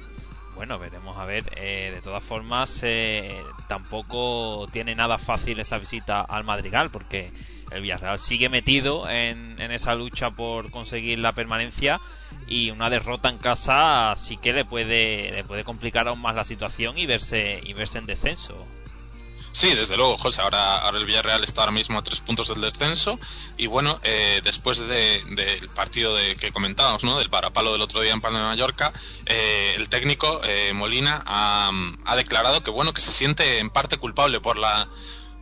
Bueno, 0.55 0.79
veremos 0.79 1.17
a 1.17 1.25
ver. 1.25 1.43
Eh, 1.57 1.91
de 1.93 2.01
todas 2.01 2.23
formas, 2.23 2.79
eh, 2.83 3.43
tampoco 3.67 4.67
tiene 4.71 4.95
nada 4.95 5.17
fácil 5.17 5.59
esa 5.59 5.77
visita 5.77 6.21
al 6.21 6.45
Madrigal, 6.45 6.89
porque 6.91 7.31
el 7.71 7.81
Villarreal 7.81 8.19
sigue 8.19 8.47
metido 8.47 9.09
en, 9.09 9.59
esa 9.59 9.95
lucha 9.95 10.31
por 10.31 10.71
conseguir 10.71 11.19
la 11.19 11.33
permanencia 11.33 11.99
y 12.47 12.71
una 12.71 12.89
derrota 12.89 13.29
en 13.29 13.37
casa 13.39 14.13
sí 14.15 14.37
que 14.37 14.53
le 14.53 14.63
puede 14.63 15.31
le 15.31 15.43
puede 15.43 15.63
complicar 15.63 16.07
aún 16.07 16.21
más 16.21 16.35
la 16.35 16.45
situación 16.45 16.97
y 16.97 17.05
verse 17.05 17.59
y 17.63 17.73
verse 17.73 17.97
en 17.97 18.05
descenso. 18.05 18.65
Sí, 19.55 19.73
desde 19.73 19.95
luego, 19.95 20.17
José. 20.17 20.41
Ahora, 20.41 20.79
ahora 20.79 20.97
el 20.97 21.05
Villarreal 21.05 21.41
está 21.45 21.61
ahora 21.61 21.71
mismo 21.71 21.97
a 21.97 22.03
tres 22.03 22.19
puntos 22.19 22.49
del 22.49 22.59
descenso. 22.59 23.17
Y 23.55 23.67
bueno, 23.67 24.01
eh, 24.03 24.41
después 24.43 24.79
del 24.79 25.33
de, 25.33 25.69
partido 25.73 26.13
de, 26.13 26.35
que 26.35 26.51
comentábamos, 26.51 27.05
¿no? 27.05 27.17
Del 27.17 27.29
parapalo 27.29 27.71
del 27.71 27.79
otro 27.79 28.01
día 28.01 28.11
en 28.11 28.19
Palma 28.19 28.39
de 28.39 28.45
Mallorca, 28.47 28.91
eh, 29.25 29.71
el 29.77 29.87
técnico 29.87 30.41
eh, 30.43 30.73
Molina 30.73 31.23
ha, 31.25 31.71
ha, 32.03 32.15
declarado 32.17 32.63
que 32.63 32.69
bueno, 32.69 32.93
que 32.93 32.99
se 32.99 33.13
siente 33.13 33.59
en 33.59 33.69
parte 33.69 33.95
culpable 33.95 34.41
por 34.41 34.57
la 34.57 34.89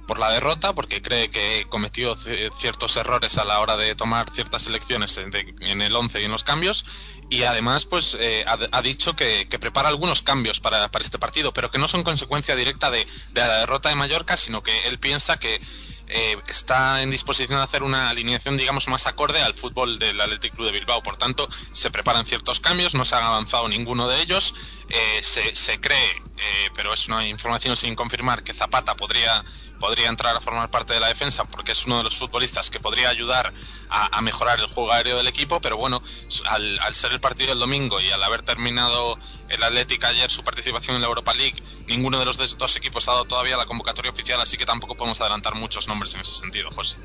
por 0.08 0.20
la 0.20 0.32
derrota, 0.32 0.74
porque 0.74 1.02
cree 1.02 1.30
que 1.30 1.66
cometió 1.70 2.16
ciertos 2.16 2.96
errores 2.98 3.38
a 3.38 3.46
la 3.46 3.60
hora 3.60 3.78
de 3.78 3.96
tomar 3.96 4.30
ciertas 4.32 4.68
elecciones 4.68 5.16
de, 5.16 5.56
en 5.62 5.82
el 5.82 5.96
11 5.96 6.22
y 6.22 6.26
en 6.26 6.32
los 6.32 6.44
cambios, 6.44 6.86
y 7.30 7.44
además 7.44 7.86
pues 7.86 8.16
eh, 8.20 8.46
ha, 8.48 8.82
dicho 8.82 9.16
que, 9.16 9.48
que, 9.50 9.60
prepara 9.60 9.90
algunos 9.90 10.22
cambios 10.22 10.60
para, 10.60 10.90
para, 10.90 11.04
este 11.04 11.18
partido, 11.20 11.54
pero 11.54 11.72
que 11.72 11.78
no 11.78 11.88
son 11.88 12.04
consecuencia 12.04 12.56
directa 12.56 12.92
de, 12.92 13.08
de, 13.32 13.42
la 13.42 13.60
derrota 13.60 13.90
de 13.90 13.96
Mallorca, 13.96 14.38
sino 14.38 14.62
que 14.62 14.88
él 14.88 15.00
piensa 15.00 15.40
que 15.40 15.62
eh, 16.08 16.38
está 16.48 17.02
en 17.02 17.12
disposición 17.12 17.58
de 17.58 17.64
hacer 17.64 17.82
una 17.82 18.10
alineación 18.10 18.58
digamos 18.58 18.88
más 18.90 19.08
acorde 19.08 19.42
al 19.42 19.54
fútbol 19.54 19.98
del 19.98 20.20
Athletic 20.20 20.54
Club 20.54 20.68
de 20.68 20.74
Bilbao, 20.74 21.02
por 21.02 21.16
tanto 21.16 21.48
se 21.72 21.92
preparan 21.92 22.26
ciertos 22.26 22.60
cambios, 22.60 22.94
no 22.94 23.06
se 23.06 23.16
ha 23.16 23.26
avanzado 23.26 23.70
ninguno 23.70 24.08
de 24.08 24.22
ellos, 24.22 24.54
eh, 24.90 25.22
se, 25.24 25.56
se, 25.56 25.80
cree, 25.80 26.12
eh, 26.38 26.70
pero 26.76 26.94
es 26.94 27.08
una 27.08 27.26
información 27.26 27.78
sin 27.78 27.96
confirmar 27.96 28.44
que 28.44 28.54
Zapata 28.54 28.96
podría 28.96 29.46
podría 29.84 30.08
entrar 30.08 30.34
a 30.34 30.40
formar 30.40 30.72
parte 30.72 30.94
de 30.94 31.02
la 31.02 31.10
defensa 31.10 31.44
porque 31.44 31.74
es 31.74 31.86
uno 31.86 31.98
de 31.98 32.06
los 32.06 32.16
futbolistas 32.16 32.70
que 32.70 32.80
podría 32.80 33.10
ayudar 33.10 33.52
a, 33.90 34.22
mejorar 34.22 34.58
el 34.62 34.68
juego 34.68 34.94
aéreo 34.94 35.18
del 35.18 35.28
equipo, 35.28 35.60
pero 35.60 35.76
bueno, 35.76 36.02
al, 36.46 36.96
ser 36.96 37.12
el 37.12 37.20
partido 37.20 37.50
del 37.50 37.60
domingo 37.60 38.00
y 38.00 38.10
al 38.10 38.24
haber 38.24 38.44
terminado 38.44 39.20
el 39.50 39.62
Atlético 39.62 40.08
ayer 40.08 40.32
su 40.32 40.42
participación 40.42 40.96
en 40.96 41.02
la 41.02 41.10
Europa 41.10 41.34
League, 41.34 41.62
ninguno 41.86 42.18
de 42.18 42.24
los 42.24 42.58
dos 42.58 42.76
equipos 42.78 43.10
ha 43.10 43.12
dado 43.12 43.26
todavía 43.26 43.58
la 43.58 43.66
convocatoria 43.66 44.10
oficial, 44.10 44.40
así 44.40 44.56
que 44.56 44.66
tampoco 44.66 44.96
podemos 44.96 45.20
adelantar 45.20 45.54
muchos 45.54 45.86
nombres 45.90 46.14
en 46.14 46.22
ese 46.22 46.36
sentido, 46.36 46.72
José. 46.72 46.96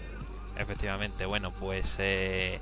Efectivamente, 0.56 1.26
bueno, 1.26 1.50
pues 1.50 1.96
eh, 1.98 2.60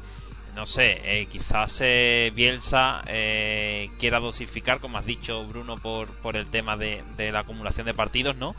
no 0.55 0.65
sé, 0.65 0.99
eh, 1.05 1.27
quizás 1.27 1.79
eh, 1.83 2.33
Bielsa 2.35 3.03
quiera 3.05 4.19
dosificar, 4.19 4.81
como 4.81 4.97
has 4.97 5.05
dicho 5.05 5.45
Bruno, 5.45 5.77
por, 5.77 6.09
por 6.23 6.37
el 6.37 6.49
tema 6.49 6.79
de 6.79 7.31
la 7.31 7.41
acumulación 7.41 7.85
de 7.85 7.93
partidos, 7.93 8.35
¿no? 8.35 8.57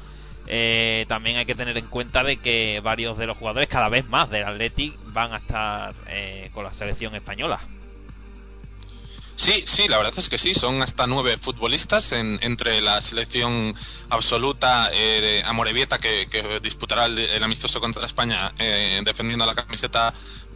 Eh, 0.48 1.06
también 1.08 1.38
hay 1.38 1.46
que 1.46 1.56
tener 1.56 1.78
en 1.78 1.88
cuenta 1.88 2.24
de 2.24 2.38
que 2.38 2.80
varios 2.84 3.18
de 3.18 3.28
los 3.28 3.38
jugadores, 3.38 3.70
cada 3.70 3.90
vez 3.90 4.08
más 4.08 4.30
del 4.30 4.46
Athletic, 4.46 4.98
van 5.04 5.34
a 5.34 5.38
estar 5.38 5.96
eh, 6.08 6.50
con 6.54 6.64
la 6.64 6.74
selección 6.74 7.16
española. 7.16 7.60
Sí, 9.36 9.64
sí, 9.68 9.88
la 9.88 9.98
verdad 9.98 10.14
es 10.18 10.30
que 10.30 10.40
sí, 10.40 10.56
son 10.56 10.82
hasta 10.82 11.06
nueve 11.06 11.38
futbolistas 11.40 12.12
en- 12.12 12.40
entre 12.42 12.82
la 12.82 13.02
selección 13.04 13.76
absoluta 14.10 14.90
eh, 14.92 15.44
Amorebieta 15.46 16.00
que, 16.00 16.28
que 16.28 16.60
disputará 16.60 17.06
el, 17.06 17.20
el 17.20 17.44
amistoso 17.44 17.80
contra 17.80 18.06
España 18.08 18.52
eh, 18.58 19.00
defendiendo 19.06 19.46
la 19.46 19.54
camiseta 19.54 20.14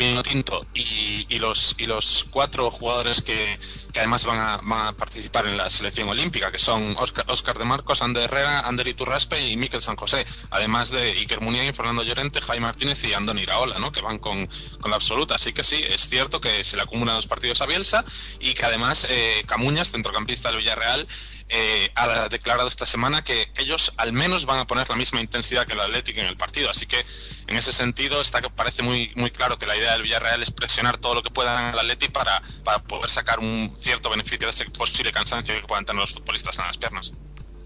vino 0.08 0.24
tinto 0.24 0.66
y, 0.74 1.26
y 1.30 1.40
los 1.40 1.76
y 1.78 1.86
los 1.86 2.26
cuatro 2.32 2.72
jugadores 2.72 3.22
que, 3.22 3.60
además 3.96 4.26
van 4.26 4.40
a, 4.40 4.94
participar 4.94 5.46
en 5.46 5.58
la 5.58 5.70
selección 5.70 6.10
olímpica 6.10 6.52
que 6.52 6.58
son 6.58 6.96
Oscar, 6.98 7.26
Oscar 7.28 7.58
de 7.58 7.66
Marcos, 7.66 8.02
Ander 8.02 8.24
Herrera, 8.24 8.62
Ander 8.62 8.88
Iturraspe 8.88 9.48
y 9.48 9.56
Miquel 9.56 9.82
San 9.82 9.96
José, 9.96 10.26
además 10.50 10.90
de 10.90 11.12
Iker 11.12 11.42
Muniain, 11.42 11.74
Fernando 11.74 12.04
Llorente, 12.04 12.42
Jaime 12.42 12.66
Martínez 12.66 13.04
y 13.04 13.14
Andoni 13.14 13.42
Iraola, 13.42 13.80
¿no? 13.80 13.92
que 13.92 14.02
van 14.02 14.18
con, 14.20 14.48
con 14.80 14.90
la 14.90 14.98
absoluta. 14.98 15.36
Así 15.36 15.54
que 15.54 15.64
sí, 15.64 15.76
es 15.76 16.10
cierto 16.10 16.42
que 16.42 16.64
se 16.64 16.76
le 16.76 16.84
acumulan 16.84 17.16
los 17.16 17.28
partidos 17.28 17.62
a 17.62 17.66
Bielsa 17.66 18.04
y 18.40 18.54
que 18.54 18.66
además 18.66 19.06
eh, 19.10 19.44
Camuñas, 19.46 19.92
centrocampista 19.92 20.50
del 20.50 20.60
Villarreal, 20.60 21.08
eh, 21.54 21.92
ha 21.96 22.30
declarado 22.30 22.70
esta 22.70 22.86
semana 22.86 23.24
que 23.24 23.52
ellos 23.58 23.92
al 23.98 24.14
menos 24.14 24.46
van 24.46 24.60
a 24.60 24.66
poner 24.66 24.90
la 24.90 24.96
misma 24.96 25.20
intensidad 25.20 25.68
que 25.68 25.74
el 25.74 25.82
Atlético 25.82 26.22
en 26.22 26.28
el 26.28 26.38
partido. 26.38 26.70
Así 26.70 26.86
que 26.86 27.04
en 27.48 27.58
ese 27.58 27.74
sentido 27.74 28.22
está 28.22 28.42
parece 28.42 28.82
muy 28.82 29.12
muy 29.16 29.32
claro 29.32 29.60
que 29.60 29.66
la 29.66 29.76
idea 29.76 29.92
del 29.94 30.04
Villarreal 30.04 30.42
es 30.42 30.52
presionar 30.52 30.98
todo 31.00 31.16
lo 31.16 31.24
que 31.24 31.30
puedan 31.30 31.74
al 31.74 31.80
Atlético 31.80 32.14
para, 32.14 32.42
para 32.64 32.80
poder 32.80 33.10
sacar 33.10 33.40
un 33.40 33.76
cierto 33.82 34.10
beneficio 34.10 34.48
de 34.48 34.52
ese 34.52 34.66
posible 34.72 35.12
cansancio 35.12 35.54
que 35.60 35.68
puedan 35.68 35.86
tener 35.86 36.00
los 36.00 36.14
futbolistas 36.14 36.58
en 36.58 36.66
las 36.66 36.78
piernas. 36.78 37.12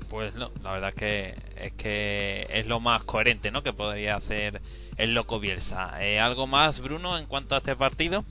Pues 0.10 0.34
no, 0.36 0.52
la 0.64 0.74
verdad 0.74 0.90
es 0.90 0.96
que 0.96 1.36
es 1.58 1.74
que 1.74 2.48
es 2.50 2.66
lo 2.66 2.80
más 2.80 3.04
coherente, 3.04 3.52
¿no? 3.52 3.62
Que 3.62 3.74
podría 3.74 4.16
hacer 4.16 4.62
el 4.98 5.14
loco 5.14 5.40
Bielsa. 5.40 6.04
Eh, 6.04 6.20
¿Algo 6.20 6.48
más, 6.48 6.80
Bruno, 6.80 7.18
en 7.18 7.26
cuanto 7.28 7.54
a 7.54 7.60
este 7.60 7.76
partido? 7.76 8.24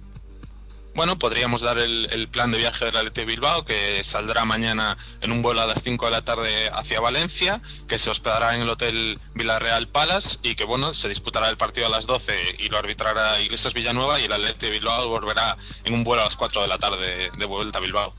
Bueno, 0.95 1.18
podríamos 1.18 1.61
dar 1.61 1.78
el, 1.78 2.07
el 2.12 2.28
plan 2.28 2.53
de 2.53 2.59
viaje 2.59 2.84
del 2.84 2.97
Athletic 2.97 3.26
Bilbao, 3.26 3.64
que 3.64 4.05
saldrá 4.05 4.45
mañana 4.45 4.97
en 5.20 5.32
un 5.32 5.42
vuelo 5.42 5.61
a 5.61 5.66
las 5.66 5.82
5 5.82 6.05
de 6.05 6.11
la 6.12 6.22
tarde 6.22 6.70
hacia 6.70 7.01
Valencia, 7.01 7.61
que 7.88 7.99
se 7.99 8.11
hospedará 8.11 8.55
en 8.55 8.62
el 8.62 8.68
Hotel 8.68 9.18
Villarreal 9.34 9.88
Palace 9.88 10.38
y 10.45 10.55
que, 10.55 10.64
bueno, 10.64 10.95
se 10.95 11.09
disputará 11.09 11.51
el 11.51 11.57
partido 11.57 11.88
a 11.88 11.90
las 11.90 12.07
12 12.07 12.57
y 12.61 12.68
lo 12.68 12.78
arbitrará 12.78 13.40
Iglesias 13.40 13.74
Villanueva 13.74 14.20
y 14.20 14.26
el 14.26 14.32
Athletic 14.32 14.70
Bilbao 14.70 15.09
volverá 15.09 15.57
en 15.82 15.95
un 15.95 16.05
vuelo 16.05 16.22
a 16.22 16.26
las 16.26 16.36
4 16.36 16.62
de 16.62 16.68
la 16.68 16.78
tarde 16.78 17.30
de 17.36 17.45
vuelta 17.45 17.78
a 17.78 17.80
Bilbao. 17.80 18.14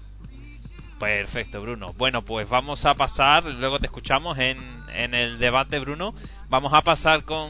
Perfecto, 1.00 1.62
Bruno. 1.62 1.94
Bueno, 1.94 2.24
pues 2.24 2.50
vamos 2.50 2.86
a 2.86 2.96
pasar, 2.96 3.46
luego 3.46 3.80
te 3.80 3.86
escuchamos 3.86 4.38
en, 4.38 4.84
en 4.94 5.14
el 5.14 5.40
debate, 5.40 5.80
Bruno. 5.80 6.14
Vamos 6.50 6.74
a 6.74 6.82
pasar 6.82 7.24
con, 7.24 7.50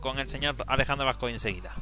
con 0.00 0.18
el 0.18 0.28
señor 0.28 0.56
Alejandro 0.66 1.06
Vasco 1.06 1.28
enseguida. 1.28 1.72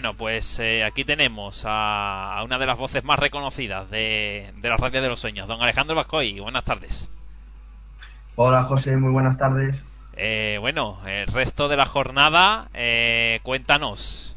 Bueno, 0.00 0.14
pues 0.16 0.60
eh, 0.60 0.84
aquí 0.84 1.04
tenemos 1.04 1.64
a, 1.66 2.38
a 2.38 2.44
una 2.44 2.56
de 2.56 2.66
las 2.66 2.78
voces 2.78 3.02
más 3.02 3.18
reconocidas 3.18 3.90
de, 3.90 4.52
de 4.54 4.68
la 4.68 4.76
radio 4.76 5.02
de 5.02 5.08
los 5.08 5.18
sueños, 5.18 5.48
don 5.48 5.60
Alejandro 5.60 5.96
Vascoy. 5.96 6.38
Buenas 6.38 6.64
tardes. 6.64 7.10
Hola 8.36 8.62
José, 8.62 8.96
muy 8.96 9.10
buenas 9.10 9.36
tardes. 9.38 9.74
Eh, 10.16 10.58
bueno, 10.60 10.98
el 11.04 11.26
resto 11.26 11.66
de 11.66 11.76
la 11.76 11.86
jornada, 11.86 12.68
eh, 12.74 13.40
cuéntanos. 13.42 14.36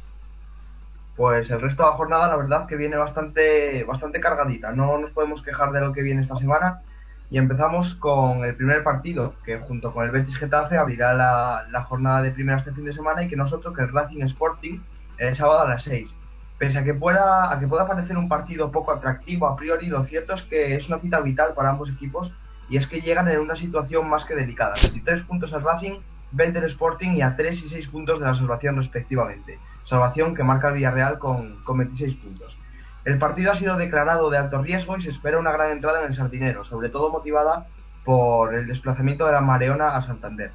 Pues 1.15 1.47
el 1.51 1.61
resto 1.61 1.83
de 1.83 1.89
la 1.91 1.95
jornada 1.95 2.27
la 2.27 2.37
verdad 2.37 2.65
que 2.65 2.75
viene 2.75 2.95
bastante, 2.95 3.83
bastante 3.83 4.19
cargadita. 4.19 4.71
No 4.71 4.97
nos 4.97 5.11
podemos 5.11 5.43
quejar 5.43 5.71
de 5.73 5.81
lo 5.81 5.93
que 5.93 6.01
viene 6.01 6.23
esta 6.23 6.37
semana. 6.37 6.81
Y 7.29 7.37
empezamos 7.37 7.93
con 7.99 8.45
el 8.45 8.55
primer 8.55 8.81
partido, 8.83 9.35
que 9.45 9.59
junto 9.59 9.93
con 9.93 10.05
el 10.05 10.11
Betis 10.11 10.37
Getafe 10.37 10.79
abrirá 10.79 11.13
la, 11.13 11.67
la 11.69 11.83
jornada 11.83 12.23
de 12.23 12.31
primera 12.31 12.57
este 12.57 12.73
fin 12.73 12.85
de 12.85 12.93
semana 12.93 13.21
y 13.21 13.27
que 13.27 13.35
nosotros, 13.35 13.75
que 13.75 13.83
el 13.83 13.93
Racing 13.93 14.23
Sporting, 14.23 14.79
el 15.27 15.35
sábado 15.35 15.61
a 15.61 15.69
las 15.69 15.83
6. 15.83 16.13
Pese 16.57 16.77
a 16.77 16.83
que, 16.83 16.93
pueda, 16.93 17.57
que 17.59 17.67
pueda 17.67 17.87
parecer 17.87 18.17
un 18.17 18.27
partido 18.27 18.71
poco 18.71 18.91
atractivo 18.91 19.47
a 19.47 19.55
priori, 19.55 19.87
lo 19.87 20.03
cierto 20.05 20.33
es 20.33 20.43
que 20.43 20.75
es 20.75 20.87
una 20.87 20.99
cita 20.99 21.19
vital 21.19 21.53
para 21.55 21.69
ambos 21.69 21.89
equipos 21.89 22.31
y 22.69 22.77
es 22.77 22.87
que 22.87 23.01
llegan 23.01 23.27
en 23.27 23.39
una 23.39 23.55
situación 23.55 24.09
más 24.09 24.25
que 24.25 24.35
delicada. 24.35 24.73
23 24.81 25.23
puntos 25.23 25.53
al 25.53 25.63
Racing, 25.63 25.99
20 26.31 26.59
el 26.59 26.65
Sporting 26.65 27.11
y 27.11 27.21
a 27.21 27.35
3 27.35 27.63
y 27.63 27.69
6 27.69 27.87
puntos 27.87 28.19
de 28.19 28.25
la 28.25 28.35
salvación 28.35 28.77
respectivamente. 28.77 29.59
Salvación 29.83 30.35
que 30.35 30.43
marca 30.43 30.69
el 30.69 30.75
Villarreal 30.75 31.19
con, 31.19 31.63
con 31.63 31.77
26 31.77 32.15
puntos. 32.15 32.55
El 33.03 33.17
partido 33.17 33.51
ha 33.51 33.55
sido 33.55 33.77
declarado 33.77 34.29
de 34.29 34.37
alto 34.37 34.61
riesgo 34.61 34.97
y 34.97 35.01
se 35.01 35.09
espera 35.09 35.39
una 35.39 35.51
gran 35.51 35.71
entrada 35.71 36.01
en 36.01 36.07
el 36.07 36.15
Sardinero, 36.15 36.63
sobre 36.63 36.89
todo 36.89 37.11
motivada 37.11 37.65
por 38.05 38.53
el 38.53 38.67
desplazamiento 38.67 39.25
de 39.25 39.33
la 39.33 39.41
Mareona 39.41 39.89
a 39.89 40.01
Santander. 40.03 40.51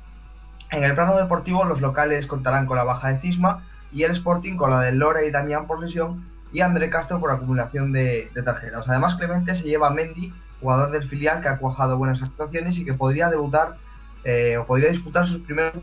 En 0.71 0.85
el 0.85 0.95
plano 0.95 1.17
deportivo, 1.17 1.65
los 1.65 1.81
locales 1.81 2.27
contarán 2.27 2.67
con 2.67 2.77
la 2.77 2.85
baja 2.85 3.09
de 3.09 3.19
Cisma 3.19 3.65
y 3.97 4.05
el 4.05 4.13
Sporting 4.13 4.57
con 4.57 4.71
la 4.71 4.81
de 4.83 4.93
Lore 4.93 5.27
y 5.27 5.31
Damián 5.31 5.67
por 5.67 5.81
lesión 5.81 6.23
y 6.53 6.61
André 6.61 6.91
Castro 6.91 7.19
por 7.19 7.31
acumulación 7.31 7.93
de, 7.93 8.31
tarjetas. 8.45 8.87
Además, 8.87 9.15
Clemente 9.15 9.55
se 9.55 9.63
lleva 9.63 9.89
a 9.89 9.91
Mendy, 9.91 10.35
jugador 10.61 10.91
del 10.91 11.09
filial 11.09 11.41
que 11.41 11.49
ha 11.49 11.57
cuajado 11.57 11.97
buenas 11.97 12.23
actuaciones 12.23 12.77
y 12.77 12.85
que 12.85 12.93
podría 12.93 13.31
debutar 13.31 13.77
eh, 14.23 14.59
o 14.59 14.67
podría 14.67 14.91
disputar 14.91 15.27
sus 15.27 15.39
primeros 15.39 15.83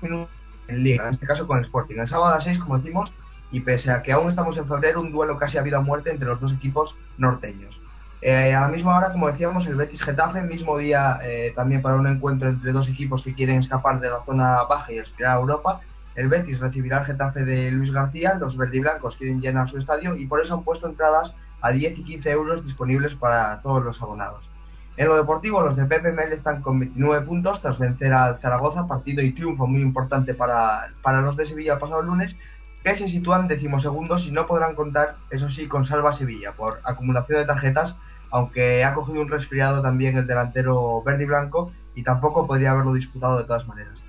minutos 0.00 0.30
en 0.68 0.82
Liga, 0.82 1.06
en 1.06 1.14
este 1.14 1.26
caso 1.26 1.46
con 1.46 1.58
el 1.58 1.66
Sporting. 1.66 1.96
El 1.98 2.08
sábado 2.08 2.32
a 2.32 2.36
las 2.36 2.44
6, 2.44 2.58
como 2.58 2.78
decimos, 2.78 3.12
y 3.52 3.60
pese 3.60 3.90
a 3.90 4.02
que 4.02 4.12
aún 4.12 4.30
estamos 4.30 4.56
en 4.56 4.66
febrero, 4.66 5.02
un 5.02 5.12
duelo 5.12 5.36
casi 5.36 5.58
a 5.58 5.62
vida 5.62 5.78
o 5.78 5.82
muerte 5.82 6.10
entre 6.10 6.26
los 6.26 6.40
dos 6.40 6.52
equipos 6.54 6.96
norteños. 7.18 7.78
Eh, 8.22 8.54
a 8.54 8.62
la 8.62 8.68
misma 8.68 8.96
hora, 8.96 9.12
como 9.12 9.30
decíamos, 9.30 9.66
el 9.66 9.74
Betis 9.74 10.02
Getafe, 10.02 10.40
mismo 10.40 10.78
día 10.78 11.18
eh, 11.22 11.52
también 11.54 11.82
para 11.82 11.96
un 11.96 12.06
encuentro 12.06 12.48
entre 12.48 12.72
dos 12.72 12.88
equipos 12.88 13.22
que 13.22 13.34
quieren 13.34 13.58
escapar 13.58 14.00
de 14.00 14.08
la 14.08 14.24
zona 14.24 14.62
baja 14.62 14.90
y 14.92 14.98
aspirar 14.98 15.36
a 15.36 15.40
Europa. 15.40 15.80
El 16.14 16.28
Betis 16.28 16.60
recibirá 16.60 16.98
el 16.98 17.06
Getafe 17.06 17.44
de 17.44 17.70
Luis 17.70 17.92
García, 17.92 18.34
los 18.34 18.56
verdiblancos 18.56 19.16
quieren 19.16 19.40
llenar 19.40 19.68
su 19.68 19.78
estadio 19.78 20.16
y 20.16 20.26
por 20.26 20.40
eso 20.40 20.54
han 20.54 20.64
puesto 20.64 20.88
entradas 20.88 21.32
a 21.60 21.70
10 21.70 21.98
y 21.98 22.04
15 22.04 22.30
euros 22.30 22.64
disponibles 22.64 23.14
para 23.14 23.60
todos 23.62 23.84
los 23.84 24.00
abonados. 24.02 24.50
En 24.96 25.08
lo 25.08 25.16
deportivo, 25.16 25.62
los 25.62 25.76
de 25.76 25.86
Pepe 25.86 26.12
Mel 26.12 26.32
están 26.32 26.62
con 26.62 26.78
29 26.78 27.24
puntos 27.24 27.62
tras 27.62 27.78
vencer 27.78 28.12
al 28.12 28.38
Zaragoza, 28.40 28.86
partido 28.86 29.22
y 29.22 29.32
triunfo 29.32 29.66
muy 29.66 29.80
importante 29.80 30.34
para, 30.34 30.88
para 31.02 31.22
los 31.22 31.36
de 31.36 31.46
Sevilla 31.46 31.74
el 31.74 31.78
pasado 31.78 32.02
lunes, 32.02 32.36
que 32.82 32.96
se 32.96 33.08
sitúan 33.08 33.46
decimosegundos 33.46 34.26
y 34.26 34.32
no 34.32 34.46
podrán 34.46 34.74
contar, 34.74 35.16
eso 35.30 35.48
sí, 35.50 35.68
con 35.68 35.84
Salva 35.84 36.12
Sevilla 36.12 36.52
por 36.52 36.80
acumulación 36.84 37.38
de 37.38 37.46
tarjetas, 37.46 37.94
aunque 38.30 38.84
ha 38.84 38.94
cogido 38.94 39.20
un 39.20 39.28
resfriado 39.28 39.82
también 39.82 40.16
el 40.16 40.26
delantero 40.26 41.02
verde 41.02 41.24
y 41.24 41.26
blanco 41.26 41.72
y 41.94 42.02
tampoco 42.02 42.46
podría 42.46 42.72
haberlo 42.72 42.92
disputado 42.92 43.38
de 43.38 43.44
todas 43.44 43.66
maneras. 43.66 43.99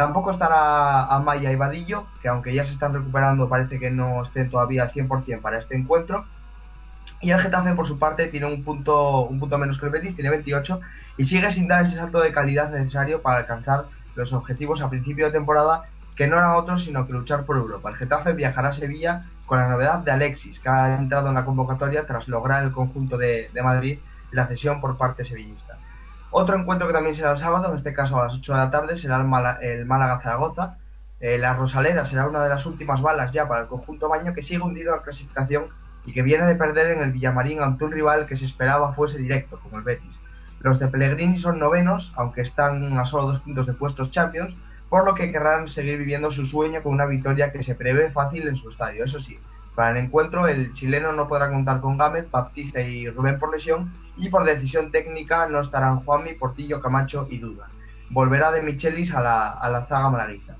Tampoco 0.00 0.30
estará 0.30 1.14
Amaya 1.14 1.52
y 1.52 1.56
Vadillo, 1.56 2.06
que 2.22 2.28
aunque 2.28 2.54
ya 2.54 2.64
se 2.64 2.72
están 2.72 2.94
recuperando 2.94 3.50
parece 3.50 3.78
que 3.78 3.90
no 3.90 4.22
estén 4.22 4.48
todavía 4.48 4.84
al 4.84 4.92
100% 4.92 5.42
para 5.42 5.58
este 5.58 5.76
encuentro. 5.76 6.24
Y 7.20 7.32
el 7.32 7.40
Getafe, 7.42 7.74
por 7.74 7.86
su 7.86 7.98
parte, 7.98 8.28
tiene 8.28 8.46
un 8.46 8.64
punto, 8.64 9.26
un 9.26 9.38
punto 9.38 9.58
menos 9.58 9.78
que 9.78 9.84
el 9.84 9.92
Betis, 9.92 10.14
tiene 10.14 10.30
28, 10.30 10.80
y 11.18 11.24
sigue 11.26 11.52
sin 11.52 11.68
dar 11.68 11.82
ese 11.82 11.96
salto 11.96 12.18
de 12.22 12.32
calidad 12.32 12.70
necesario 12.70 13.20
para 13.20 13.40
alcanzar 13.40 13.88
los 14.14 14.32
objetivos 14.32 14.80
a 14.80 14.88
principio 14.88 15.26
de 15.26 15.32
temporada, 15.32 15.84
que 16.16 16.26
no 16.26 16.38
eran 16.38 16.52
otros 16.52 16.82
sino 16.82 17.06
que 17.06 17.12
luchar 17.12 17.44
por 17.44 17.58
Europa. 17.58 17.90
El 17.90 17.96
Getafe 17.96 18.32
viajará 18.32 18.70
a 18.70 18.72
Sevilla 18.72 19.26
con 19.44 19.58
la 19.58 19.68
novedad 19.68 19.98
de 19.98 20.12
Alexis, 20.12 20.60
que 20.60 20.68
ha 20.70 20.94
entrado 20.94 21.28
en 21.28 21.34
la 21.34 21.44
convocatoria 21.44 22.06
tras 22.06 22.26
lograr 22.26 22.62
el 22.62 22.72
conjunto 22.72 23.18
de, 23.18 23.50
de 23.52 23.62
Madrid 23.62 23.98
la 24.32 24.46
cesión 24.46 24.80
por 24.80 24.96
parte 24.96 25.26
sevillista. 25.26 25.76
Otro 26.30 26.56
encuentro 26.56 26.86
que 26.86 26.92
también 26.92 27.14
será 27.16 27.32
el 27.32 27.38
sábado, 27.38 27.70
en 27.70 27.76
este 27.76 27.92
caso 27.92 28.18
a 28.20 28.24
las 28.26 28.34
8 28.34 28.52
de 28.52 28.58
la 28.58 28.70
tarde, 28.70 28.96
será 28.96 29.16
el, 29.16 29.24
Mala- 29.24 29.58
el 29.62 29.84
Málaga-Zaragoza. 29.86 30.76
Eh, 31.18 31.38
la 31.38 31.54
Rosaleda 31.54 32.06
será 32.06 32.26
una 32.28 32.42
de 32.42 32.48
las 32.48 32.64
últimas 32.66 33.02
balas 33.02 33.32
ya 33.32 33.46
para 33.48 33.62
el 33.62 33.66
conjunto 33.66 34.08
baño 34.08 34.32
que 34.32 34.42
sigue 34.42 34.62
hundido 34.62 34.92
en 34.92 34.98
la 34.98 35.02
clasificación 35.02 35.66
y 36.06 36.12
que 36.12 36.22
viene 36.22 36.46
de 36.46 36.54
perder 36.54 36.92
en 36.92 37.02
el 37.02 37.12
Villamarín 37.12 37.60
ante 37.60 37.84
un 37.84 37.92
rival 37.92 38.26
que 38.26 38.36
se 38.36 38.46
esperaba 38.46 38.94
fuese 38.94 39.18
directo, 39.18 39.58
como 39.60 39.76
el 39.78 39.82
Betis. 39.84 40.18
Los 40.60 40.78
de 40.78 40.88
Pellegrini 40.88 41.38
son 41.38 41.58
novenos, 41.58 42.12
aunque 42.16 42.42
están 42.42 42.96
a 42.98 43.04
solo 43.06 43.26
dos 43.32 43.40
puntos 43.40 43.66
de 43.66 43.74
puestos 43.74 44.10
Champions, 44.10 44.54
por 44.88 45.04
lo 45.04 45.14
que 45.14 45.30
querrán 45.32 45.68
seguir 45.68 45.98
viviendo 45.98 46.30
su 46.30 46.46
sueño 46.46 46.82
con 46.82 46.92
una 46.92 47.06
victoria 47.06 47.52
que 47.52 47.62
se 47.62 47.74
prevé 47.74 48.10
fácil 48.10 48.46
en 48.48 48.56
su 48.56 48.70
estadio. 48.70 49.04
Eso 49.04 49.20
sí, 49.20 49.38
para 49.80 49.98
el 49.98 50.04
encuentro 50.04 50.46
el 50.46 50.74
chileno 50.74 51.10
no 51.14 51.26
podrá 51.26 51.48
contar 51.48 51.80
con 51.80 51.96
Gámez, 51.96 52.30
Baptista 52.30 52.82
y 52.82 53.08
Rubén 53.08 53.38
por 53.38 53.50
lesión 53.50 53.90
y 54.18 54.28
por 54.28 54.44
decisión 54.44 54.90
técnica 54.90 55.48
no 55.48 55.62
estarán 55.62 56.00
Juanmi, 56.00 56.34
Portillo, 56.34 56.82
Camacho 56.82 57.26
y 57.30 57.38
Duda. 57.38 57.66
Volverá 58.10 58.52
de 58.52 58.60
Michelis 58.60 59.14
a 59.14 59.22
la, 59.22 59.86
zaga 59.88 60.10
malaguista. 60.10 60.54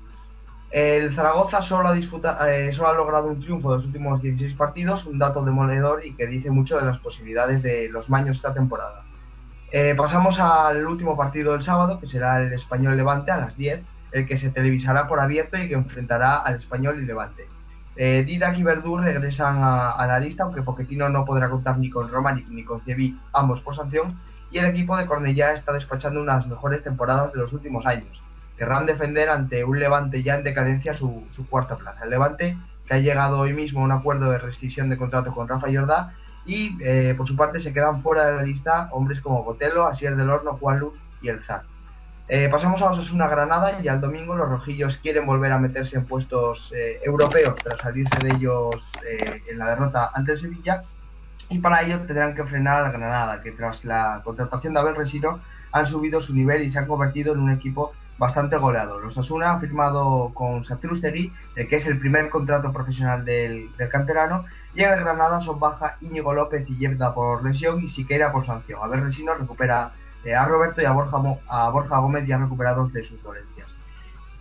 El 0.71 1.13
Zaragoza 1.15 1.61
solo 1.61 1.89
ha, 1.89 2.51
eh, 2.51 2.73
solo 2.73 2.95
logrado 2.95 3.27
un 3.27 3.39
triunfo 3.39 3.69
de 3.69 3.77
los 3.77 3.85
últimos 3.85 4.23
16 4.23 4.55
partidos, 4.55 5.05
un 5.05 5.19
dato 5.19 5.45
demoledor 5.45 6.03
y 6.03 6.15
que 6.15 6.25
dice 6.25 6.49
mucho 6.49 6.79
de 6.79 6.85
las 6.87 6.97
posibilidades 6.97 7.61
de 7.61 7.89
los 7.89 8.09
maños 8.09 8.37
esta 8.37 8.55
temporada. 8.55 9.03
Eh, 9.71 9.93
pasamos 9.95 10.39
al 10.39 10.83
último 10.87 11.15
partido 11.15 11.51
del 11.51 11.61
sábado, 11.61 11.99
que 11.99 12.07
será 12.07 12.41
el 12.41 12.53
Español 12.53 12.97
Levante 12.97 13.29
a 13.29 13.37
las 13.37 13.55
10, 13.55 13.83
el 14.13 14.25
que 14.25 14.39
se 14.39 14.49
televisará 14.49 15.07
por 15.07 15.19
abierto 15.19 15.59
y 15.59 15.67
que 15.67 15.75
enfrentará 15.75 16.37
al 16.37 16.55
Español 16.55 16.97
y 16.99 17.05
Levante. 17.05 17.45
Eh, 17.95 18.23
Didac 18.25 18.57
y 18.57 18.63
Verdú 18.63 18.97
regresan 18.97 19.57
a, 19.61 20.05
la 20.07 20.19
lista, 20.19 20.43
aunque 20.43 20.61
Pochettino 20.61 21.09
no 21.09 21.25
podrá 21.25 21.49
contar 21.49 21.77
ni 21.77 21.89
con 21.89 22.09
Roma 22.09 22.31
ni, 22.31 22.63
con 22.63 22.81
Cievi, 22.81 23.17
ambos 23.33 23.61
por 23.61 23.75
sanción, 23.75 24.17
y 24.49 24.57
el 24.57 24.65
equipo 24.65 24.97
de 24.97 25.05
Cornellá 25.05 25.53
está 25.53 25.73
despachando 25.73 26.21
unas 26.21 26.47
mejores 26.47 26.83
temporadas 26.83 27.33
de 27.33 27.39
los 27.39 27.53
últimos 27.53 27.85
años. 27.85 28.21
Querrán 28.57 28.85
defender 28.85 29.29
ante 29.29 29.63
un 29.63 29.79
Levante 29.79 30.23
ya 30.23 30.35
en 30.35 30.43
decadencia 30.43 30.95
su, 30.95 31.25
su 31.31 31.47
cuarta 31.47 31.77
plaza. 31.77 32.03
El 32.03 32.11
Levante, 32.11 32.57
que 32.85 32.93
ha 32.93 32.99
llegado 32.99 33.39
hoy 33.39 33.53
mismo 33.53 33.81
a 33.81 33.85
un 33.85 33.91
acuerdo 33.91 34.29
de 34.29 34.37
rescisión 34.37 34.89
de 34.89 34.97
contrato 34.97 35.33
con 35.33 35.47
Rafa 35.47 35.67
Jordá, 35.71 36.13
y 36.45 36.77
eh, 36.81 37.13
por 37.15 37.27
su 37.27 37.35
parte 37.35 37.59
se 37.59 37.73
quedan 37.73 38.01
fuera 38.01 38.25
de 38.25 38.35
la 38.37 38.43
lista 38.43 38.89
hombres 38.91 39.21
como 39.21 39.43
Botelo, 39.43 39.87
Asier 39.87 40.15
del 40.15 40.29
Horno, 40.29 40.57
Juan 40.57 40.79
Luz 40.79 40.93
y 41.21 41.29
El 41.29 41.43
Zar. 41.43 41.63
Eh, 42.27 42.47
pasamos 42.49 42.81
a 42.81 42.91
Osasuna 42.91 43.27
Granada 43.27 43.81
y 43.81 43.87
al 43.87 43.99
domingo 43.99 44.35
los 44.35 44.47
rojillos 44.47 44.97
quieren 44.97 45.25
volver 45.25 45.51
a 45.51 45.59
meterse 45.59 45.97
en 45.97 46.05
puestos 46.05 46.71
eh, 46.73 46.99
europeos 47.03 47.55
tras 47.61 47.79
salirse 47.81 48.17
de 48.19 48.29
ellos 48.35 48.75
eh, 49.05 49.41
en 49.49 49.57
la 49.57 49.69
derrota 49.71 50.11
ante 50.13 50.33
el 50.33 50.37
Sevilla 50.39 50.83
y 51.49 51.59
para 51.59 51.81
ello 51.81 51.99
tendrán 51.99 52.33
que 52.33 52.45
frenar 52.45 52.77
a 52.77 52.83
la 52.83 52.91
Granada 52.91 53.41
que 53.41 53.51
tras 53.51 53.83
la 53.83 54.21
contratación 54.23 54.73
de 54.73 54.79
Abel 54.79 54.95
Resino 54.95 55.41
han 55.73 55.85
subido 55.85 56.21
su 56.21 56.33
nivel 56.33 56.61
y 56.61 56.71
se 56.71 56.79
han 56.79 56.87
convertido 56.87 57.33
en 57.33 57.39
un 57.39 57.51
equipo 57.51 57.91
bastante 58.21 58.55
goleador. 58.57 59.03
Los 59.03 59.17
Asuna 59.17 59.53
ha 59.53 59.59
firmado 59.59 60.31
con 60.35 60.63
Satrustegui, 60.63 61.33
eh, 61.55 61.67
que 61.67 61.77
es 61.77 61.87
el 61.87 61.97
primer 61.97 62.29
contrato 62.29 62.71
profesional 62.71 63.25
del, 63.25 63.71
canterano, 63.89 64.45
y 64.75 64.83
en 64.83 64.93
el 64.93 64.99
Granada 64.99 65.41
son 65.41 65.59
baja 65.59 65.97
Íñigo 66.01 66.31
López 66.31 66.69
y 66.69 66.77
Yebda 66.77 67.15
por 67.15 67.43
lesión 67.43 67.79
y 67.79 67.87
Siqueira 67.89 68.31
por 68.31 68.45
sanción. 68.45 68.79
Abel 68.83 69.01
Resino 69.01 69.33
recupera 69.33 69.91
eh, 70.25 70.35
a 70.35 70.45
Roberto 70.45 70.81
y 70.81 70.85
a 70.85 70.91
Borja, 70.91 71.17
a 71.47 71.69
Borja 71.69 71.97
Gómez 71.99 72.27
ya 72.27 72.37
recuperados 72.37 72.91
de 72.93 73.03
sus 73.03 73.21
dolencias. 73.23 73.69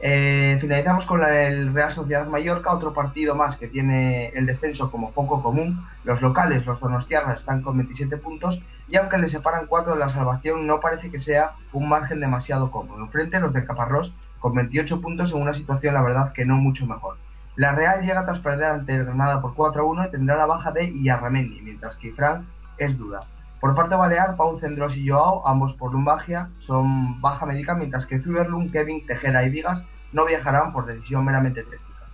Eh, 0.02 0.56
finalizamos 0.62 1.04
con 1.04 1.22
el 1.22 1.74
Real 1.74 1.92
Sociedad 1.92 2.26
Mallorca, 2.26 2.72
otro 2.72 2.94
partido 2.94 3.34
más 3.34 3.56
que 3.56 3.68
tiene 3.68 4.28
el 4.28 4.46
descenso 4.46 4.90
como 4.90 5.12
poco 5.12 5.42
común. 5.42 5.86
Los 6.04 6.22
locales, 6.22 6.64
los 6.64 6.80
donostiarras, 6.80 7.40
están 7.40 7.60
con 7.60 7.76
27 7.76 8.16
puntos 8.16 8.60
y 8.88 8.96
aunque 8.96 9.18
les 9.18 9.30
separan 9.30 9.66
4 9.66 9.92
de 9.92 9.98
la 9.98 10.08
salvación, 10.08 10.66
no 10.66 10.80
parece 10.80 11.10
que 11.10 11.20
sea 11.20 11.52
un 11.72 11.88
margen 11.88 12.20
demasiado 12.20 12.70
cómodo. 12.70 12.98
Enfrente 13.04 13.40
los 13.40 13.52
de 13.52 13.64
Caparrós 13.66 14.14
con 14.38 14.54
28 14.54 15.02
puntos 15.02 15.32
en 15.32 15.42
una 15.42 15.52
situación, 15.52 15.92
la 15.92 16.02
verdad, 16.02 16.32
que 16.32 16.46
no 16.46 16.56
mucho 16.56 16.86
mejor. 16.86 17.16
La 17.56 17.72
Real 17.72 18.00
llega 18.00 18.24
tras 18.24 18.38
perder 18.38 18.70
ante 18.70 18.96
el 18.96 19.04
Granada 19.04 19.42
por 19.42 19.54
4 19.54 19.82
a 19.82 19.84
1 19.84 20.06
y 20.06 20.10
tendrá 20.10 20.36
la 20.36 20.46
baja 20.46 20.72
de 20.72 20.90
Iarramendi, 20.90 21.60
mientras 21.60 21.94
que 21.96 22.12
Fran 22.12 22.46
es 22.78 22.96
duda. 22.96 23.20
Por 23.60 23.74
parte 23.74 23.94
balear, 23.94 24.36
Pau 24.36 24.58
Cendros 24.58 24.96
y 24.96 25.06
Joao, 25.06 25.46
ambos 25.46 25.74
por 25.74 25.92
lumbagia, 25.92 26.48
son 26.60 27.20
baja 27.20 27.44
médica, 27.44 27.74
mientras 27.74 28.06
que 28.06 28.18
Zuberlund, 28.20 28.72
Kevin, 28.72 29.06
Tejera 29.06 29.44
y 29.44 29.50
Vigas 29.50 29.84
no 30.12 30.24
viajarán 30.24 30.72
por 30.72 30.86
decisión 30.86 31.24
meramente 31.24 31.62
técnica. 31.62 32.06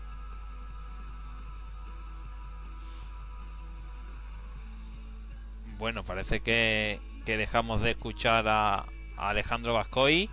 Bueno, 5.79 6.05
parece 6.05 6.41
que, 6.41 7.01
que 7.25 7.37
dejamos 7.37 7.81
de 7.81 7.93
escuchar 7.93 8.49
a, 8.49 8.87
a 9.17 9.29
Alejandro 9.29 9.73
Vascoy. 9.73 10.29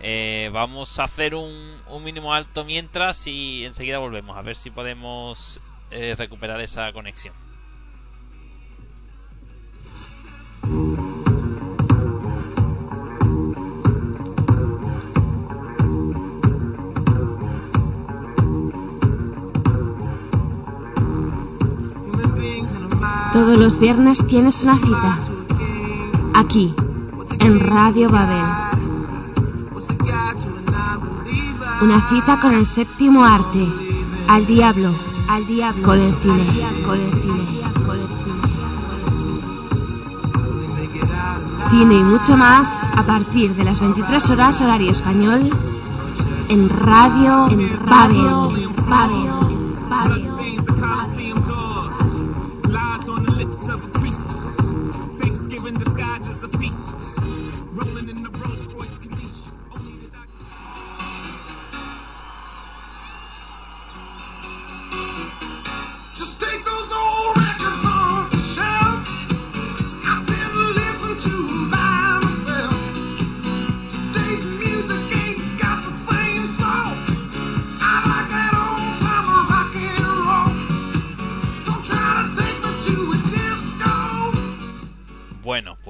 Eh, 0.00 0.50
vamos 0.52 0.98
a 0.98 1.04
hacer 1.04 1.34
un, 1.34 1.76
un 1.88 2.04
mínimo 2.04 2.32
alto 2.32 2.64
mientras 2.64 3.26
y 3.26 3.64
enseguida 3.66 3.98
volvemos 3.98 4.36
a 4.36 4.42
ver 4.42 4.56
si 4.56 4.70
podemos 4.70 5.60
eh, 5.90 6.14
recuperar 6.16 6.60
esa 6.60 6.92
conexión. 6.92 7.43
Todos 23.34 23.58
los 23.58 23.80
viernes 23.80 24.24
tienes 24.28 24.62
una 24.62 24.78
cita. 24.78 25.18
Aquí, 26.34 26.72
en 27.40 27.58
Radio 27.58 28.08
Babel. 28.08 28.44
Una 31.82 32.08
cita 32.08 32.38
con 32.38 32.52
el 32.54 32.64
séptimo 32.64 33.24
arte. 33.24 33.66
Al 34.28 34.46
diablo, 34.46 34.94
al 35.28 35.44
diablo, 35.48 35.82
con 35.82 35.98
el 35.98 36.14
cine, 36.14 36.46
con 36.86 37.00
el 37.00 37.10
cine, 37.10 37.60
con 37.84 37.98
el 37.98 38.06
cine. 38.06 38.44
Cine 41.70 41.94
y 41.96 42.04
mucho 42.04 42.36
más 42.36 42.88
a 42.94 43.04
partir 43.04 43.52
de 43.56 43.64
las 43.64 43.80
23 43.80 44.30
horas 44.30 44.60
horario 44.60 44.92
español 44.92 45.50
en 46.50 46.68
Radio 46.68 47.48
en 47.50 47.84
Babel, 47.84 48.60
Babel, 48.88 49.28
Babel. 49.90 50.33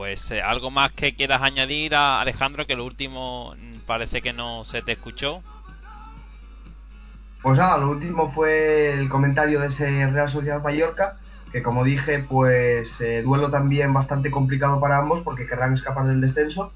Pues 0.05 0.31
eh, 0.33 0.43
algo 0.43 0.71
más 0.71 0.93
que 0.93 1.15
quieras 1.15 1.41
añadir 1.41 1.95
a 1.95 2.21
Alejandro, 2.21 2.67
que 2.67 2.77
lo 2.77 2.85
último 2.85 3.55
mm, 3.57 3.87
parece 3.87 4.21
que 4.21 4.35
no 4.35 4.63
se 4.63 4.83
te 4.83 4.93
escuchó. 4.93 5.41
Pues 7.41 7.57
nada, 7.57 7.79
lo 7.79 7.89
último 7.89 8.31
fue 8.31 8.93
el 8.93 9.09
comentario 9.09 9.61
de 9.61 9.69
ese 9.69 10.07
Real 10.09 10.29
Sociedad 10.29 10.63
Mallorca, 10.63 11.17
que 11.51 11.63
como 11.63 11.85
dije, 11.85 12.19
pues 12.19 12.91
eh, 13.01 13.23
duelo 13.25 13.51
también 13.51 13.95
bastante 13.95 14.31
complicado 14.31 14.79
para 14.79 14.99
ambos 14.99 15.23
porque 15.23 15.47
querrán 15.47 15.73
escapar 15.73 16.05
del 16.05 16.21
descenso. 16.21 16.71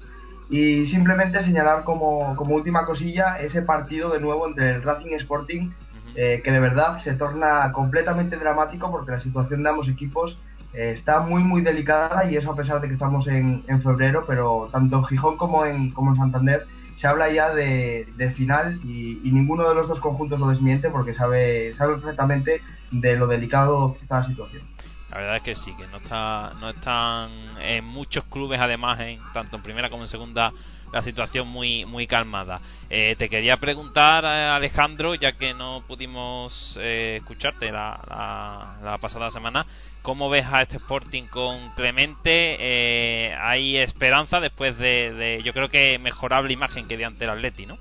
Y 0.49 0.87
simplemente 0.87 1.43
señalar 1.43 1.83
como, 1.83 2.35
como 2.35 2.55
última 2.55 2.83
cosilla 2.83 3.37
ese 3.37 3.61
partido 3.61 4.09
de 4.09 4.21
nuevo 4.21 4.47
entre 4.47 4.71
el 4.73 4.81
Racing 4.81 5.13
Sporting, 5.13 5.69
eh, 6.15 6.41
que 6.43 6.51
de 6.51 6.59
verdad 6.59 6.99
se 7.03 7.13
torna 7.13 7.71
completamente 7.73 8.37
dramático 8.37 8.89
porque 8.89 9.11
la 9.11 9.21
situación 9.21 9.61
de 9.61 9.69
ambos 9.69 9.87
equipos 9.87 10.39
eh, 10.73 10.93
está 10.95 11.21
muy 11.21 11.43
muy 11.43 11.61
delicada 11.61 12.25
y 12.29 12.35
eso 12.35 12.51
a 12.51 12.55
pesar 12.55 12.81
de 12.81 12.87
que 12.87 12.93
estamos 12.93 13.27
en, 13.27 13.63
en 13.67 13.81
febrero, 13.81 14.23
pero 14.27 14.69
tanto 14.71 14.97
en 14.97 15.05
Gijón 15.05 15.37
como 15.37 15.65
en, 15.65 15.91
como 15.91 16.11
en 16.11 16.17
Santander 16.17 16.67
se 16.97 17.07
habla 17.07 17.31
ya 17.31 17.53
de, 17.53 18.07
de 18.17 18.31
final 18.31 18.79
y, 18.83 19.21
y 19.23 19.31
ninguno 19.31 19.67
de 19.67 19.73
los 19.73 19.87
dos 19.87 19.99
conjuntos 20.01 20.39
lo 20.39 20.49
desmiente 20.49 20.89
porque 20.89 21.13
sabe, 21.13 21.73
sabe 21.75 21.95
perfectamente 21.95 22.61
de 22.91 23.15
lo 23.15 23.27
delicado 23.27 23.93
que 23.93 24.01
está 24.01 24.19
la 24.19 24.27
situación. 24.27 24.63
La 25.09 25.17
verdad 25.17 25.37
es 25.37 25.41
que 25.41 25.55
sí, 25.55 25.73
que 25.75 25.87
no 25.87 25.97
está, 25.97 26.53
no 26.59 26.69
están 26.69 27.31
en 27.61 27.83
muchos 27.83 28.25
clubes 28.25 28.59
además, 28.59 28.99
en, 28.99 29.19
tanto 29.33 29.57
en 29.57 29.63
primera 29.63 29.89
como 29.89 30.03
en 30.03 30.07
segunda, 30.07 30.51
la 30.91 31.01
situación 31.01 31.47
muy, 31.47 31.85
muy 31.85 32.07
calmada. 32.07 32.61
Eh, 32.89 33.15
te 33.17 33.29
quería 33.29 33.57
preguntar, 33.57 34.23
eh, 34.25 34.49
Alejandro, 34.49 35.15
ya 35.15 35.33
que 35.33 35.53
no 35.53 35.83
pudimos 35.87 36.77
eh, 36.81 37.17
escucharte 37.17 37.71
la, 37.71 37.99
la, 38.09 38.77
la 38.83 38.97
pasada 38.97 39.29
semana, 39.29 39.65
¿cómo 40.01 40.29
ves 40.29 40.45
a 40.51 40.61
este 40.61 40.77
Sporting 40.77 41.23
con 41.23 41.69
Clemente? 41.75 42.57
Eh, 42.59 43.35
¿Hay 43.39 43.77
esperanza 43.77 44.39
después 44.39 44.77
de, 44.77 45.13
de, 45.13 45.43
yo 45.43 45.53
creo 45.53 45.69
que 45.69 45.99
mejorable 45.99 46.53
imagen 46.53 46.87
que 46.87 46.97
de 46.97 47.05
ante 47.05 47.25
el 47.25 47.31
Atleti, 47.31 47.65
¿no? 47.65 47.77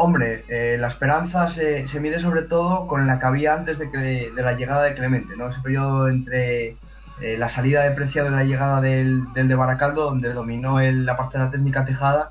Hombre, 0.00 0.44
eh, 0.48 0.76
la 0.78 0.88
esperanza 0.88 1.52
se, 1.52 1.88
se 1.88 1.98
mide 1.98 2.20
sobre 2.20 2.42
todo 2.42 2.86
con 2.86 3.08
la 3.08 3.18
que 3.18 3.26
había 3.26 3.54
antes 3.54 3.80
de, 3.80 3.90
que, 3.90 3.98
de 3.98 4.42
la 4.42 4.52
llegada 4.52 4.84
de 4.84 4.94
Clemente, 4.94 5.34
¿no? 5.36 5.48
Ese 5.48 5.60
periodo 5.60 6.08
entre 6.08 6.76
eh, 7.20 7.36
la 7.38 7.48
salida 7.48 7.82
de 7.82 7.90
Preciado 7.92 8.28
y 8.28 8.32
la 8.32 8.44
llegada 8.44 8.80
del, 8.80 9.32
del 9.32 9.48
de 9.48 9.54
Baracaldo, 9.54 10.04
donde 10.04 10.32
dominó 10.32 10.80
el- 10.80 11.04
la 11.06 11.16
parte 11.16 11.38
de 11.38 11.44
la 11.44 11.50
técnica 11.50 11.84
tejada. 11.84 12.30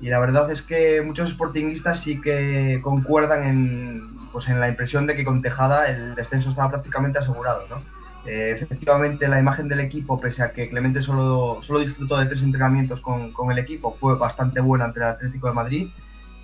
Y 0.00 0.08
la 0.08 0.20
verdad 0.20 0.50
es 0.50 0.62
que 0.62 1.02
muchos 1.04 1.30
sportingistas 1.30 2.02
sí 2.02 2.20
que 2.20 2.80
concuerdan 2.82 3.42
en, 3.44 4.02
pues 4.30 4.46
en 4.48 4.60
la 4.60 4.68
impresión 4.68 5.06
de 5.06 5.16
que 5.16 5.24
con 5.24 5.42
Tejada 5.42 5.86
el 5.86 6.14
descenso 6.14 6.50
estaba 6.50 6.70
prácticamente 6.70 7.18
asegurado, 7.18 7.66
¿no? 7.68 7.76
Eh, 8.24 8.52
efectivamente, 8.60 9.26
la 9.26 9.40
imagen 9.40 9.68
del 9.68 9.80
equipo, 9.80 10.20
pese 10.20 10.42
a 10.42 10.52
que 10.52 10.68
Clemente 10.68 11.02
solo, 11.02 11.60
solo 11.62 11.80
disfrutó 11.80 12.16
de 12.18 12.26
tres 12.26 12.42
entrenamientos 12.42 13.00
con, 13.00 13.32
con 13.32 13.50
el 13.50 13.58
equipo, 13.58 13.96
fue 13.98 14.16
bastante 14.16 14.60
buena 14.60 14.84
ante 14.86 15.00
el 15.00 15.06
Atlético 15.06 15.48
de 15.48 15.54
Madrid. 15.54 15.88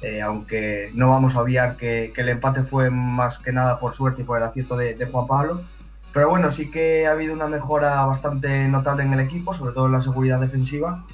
eh, 0.02 0.20
aunque 0.20 0.90
no 0.94 1.08
vamos 1.10 1.34
a 1.34 1.40
obviar 1.40 1.76
que, 1.76 2.12
que 2.14 2.20
el 2.22 2.28
empate 2.28 2.62
fue 2.62 2.90
más 2.90 3.38
que 3.38 3.52
nada 3.52 3.78
por 3.78 3.94
suerte 3.94 4.22
y 4.22 4.24
por 4.24 4.36
el 4.36 4.44
acierto 4.44 4.76
de, 4.76 4.94
de 4.94 5.06
Juan 5.06 5.26
Pablo. 5.26 5.62
Pero 6.14 6.30
bueno, 6.30 6.52
sí 6.52 6.70
que 6.70 7.08
ha 7.08 7.10
habido 7.10 7.34
una 7.34 7.48
mejora 7.48 8.06
bastante 8.06 8.68
notable 8.68 9.02
en 9.02 9.12
el 9.12 9.20
equipo, 9.20 9.52
sobre 9.52 9.74
todo 9.74 9.86
en 9.86 9.92
la 9.92 10.02
seguridad 10.02 10.40
defensiva. 10.40 11.04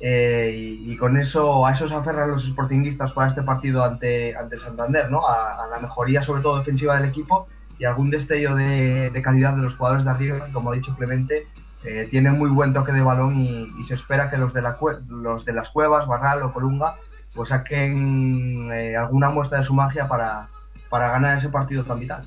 Eh, 0.00 0.78
y, 0.80 0.96
con 0.96 1.18
eso, 1.18 1.66
a 1.66 1.72
eso 1.72 1.86
se 1.86 1.94
aferran 1.94 2.30
los 2.30 2.46
sportinguistas 2.46 3.12
para 3.12 3.28
este 3.28 3.42
partido 3.42 3.84
ante, 3.84 4.34
ante 4.34 4.54
el 4.54 4.62
Santander, 4.62 5.10
¿no? 5.10 5.20
A, 5.28 5.66
la 5.70 5.78
mejoría, 5.80 6.22
sobre 6.22 6.40
todo 6.40 6.58
defensiva 6.58 6.96
del 6.96 7.10
equipo 7.10 7.46
y 7.78 7.84
algún 7.84 8.08
destello 8.08 8.54
de, 8.54 9.10
de 9.10 9.22
calidad 9.22 9.54
de 9.54 9.62
los 9.62 9.76
jugadores 9.76 10.04
de 10.04 10.10
arriba, 10.10 10.46
como 10.52 10.70
ha 10.70 10.74
dicho 10.74 10.94
Clemente, 10.96 11.46
eh, 11.84 12.08
tiene 12.10 12.30
muy 12.30 12.48
buen 12.48 12.72
toque 12.72 12.92
de 12.92 13.02
balón 13.02 13.36
y, 13.36 13.68
se 13.86 13.94
espera 13.94 14.30
que 14.30 14.38
los 14.38 14.54
de, 14.54 14.62
la, 14.62 14.78
los 15.08 15.44
de 15.44 15.52
las 15.52 15.68
cuevas, 15.68 16.06
Barral 16.06 16.42
o 16.42 16.52
Colunga, 16.52 16.96
pues 17.34 17.50
saquen 17.50 18.70
eh, 18.72 18.96
alguna 18.96 19.28
muestra 19.30 19.58
de 19.58 19.64
su 19.64 19.74
magia 19.74 20.08
para, 20.08 20.48
para 20.88 21.10
ganar 21.10 21.38
ese 21.38 21.50
partido 21.50 21.84
tan 21.84 22.00
vital. 22.00 22.22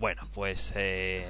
Bueno, 0.00 0.22
pues 0.32 0.72
eh, 0.76 1.22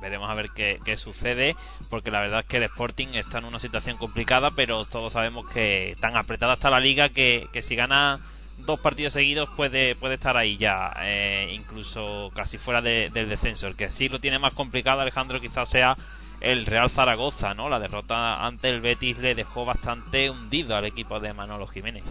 veremos 0.00 0.28
a 0.28 0.34
ver 0.34 0.50
qué, 0.50 0.80
qué 0.84 0.96
sucede, 0.96 1.54
porque 1.88 2.10
la 2.10 2.20
verdad 2.20 2.40
es 2.40 2.46
que 2.46 2.56
el 2.56 2.64
Sporting 2.64 3.06
está 3.14 3.38
en 3.38 3.44
una 3.44 3.60
situación 3.60 3.96
complicada, 3.96 4.50
pero 4.50 4.84
todos 4.84 5.12
sabemos 5.12 5.46
que 5.46 5.96
tan 6.00 6.16
apretada 6.16 6.54
está 6.54 6.68
la 6.68 6.80
liga 6.80 7.10
que, 7.10 7.48
que 7.52 7.62
si 7.62 7.76
gana 7.76 8.18
dos 8.56 8.80
partidos 8.80 9.12
seguidos 9.12 9.48
puede, 9.50 9.94
puede 9.94 10.14
estar 10.14 10.36
ahí 10.36 10.56
ya, 10.56 10.92
eh, 11.00 11.52
incluso 11.54 12.32
casi 12.34 12.58
fuera 12.58 12.82
de- 12.82 13.10
del 13.10 13.28
descenso. 13.28 13.72
Que 13.76 13.88
sí 13.88 14.08
lo 14.08 14.18
tiene 14.18 14.40
más 14.40 14.52
complicado, 14.52 15.00
Alejandro, 15.00 15.40
quizás 15.40 15.68
sea 15.68 15.96
el 16.40 16.66
Real 16.66 16.90
Zaragoza, 16.90 17.54
¿no? 17.54 17.68
La 17.68 17.78
derrota 17.78 18.44
ante 18.44 18.68
el 18.68 18.80
Betis 18.80 19.18
le 19.18 19.36
dejó 19.36 19.64
bastante 19.64 20.28
hundido 20.28 20.74
al 20.76 20.86
equipo 20.86 21.20
de 21.20 21.32
Manolo 21.34 21.68
Jiménez. 21.68 22.02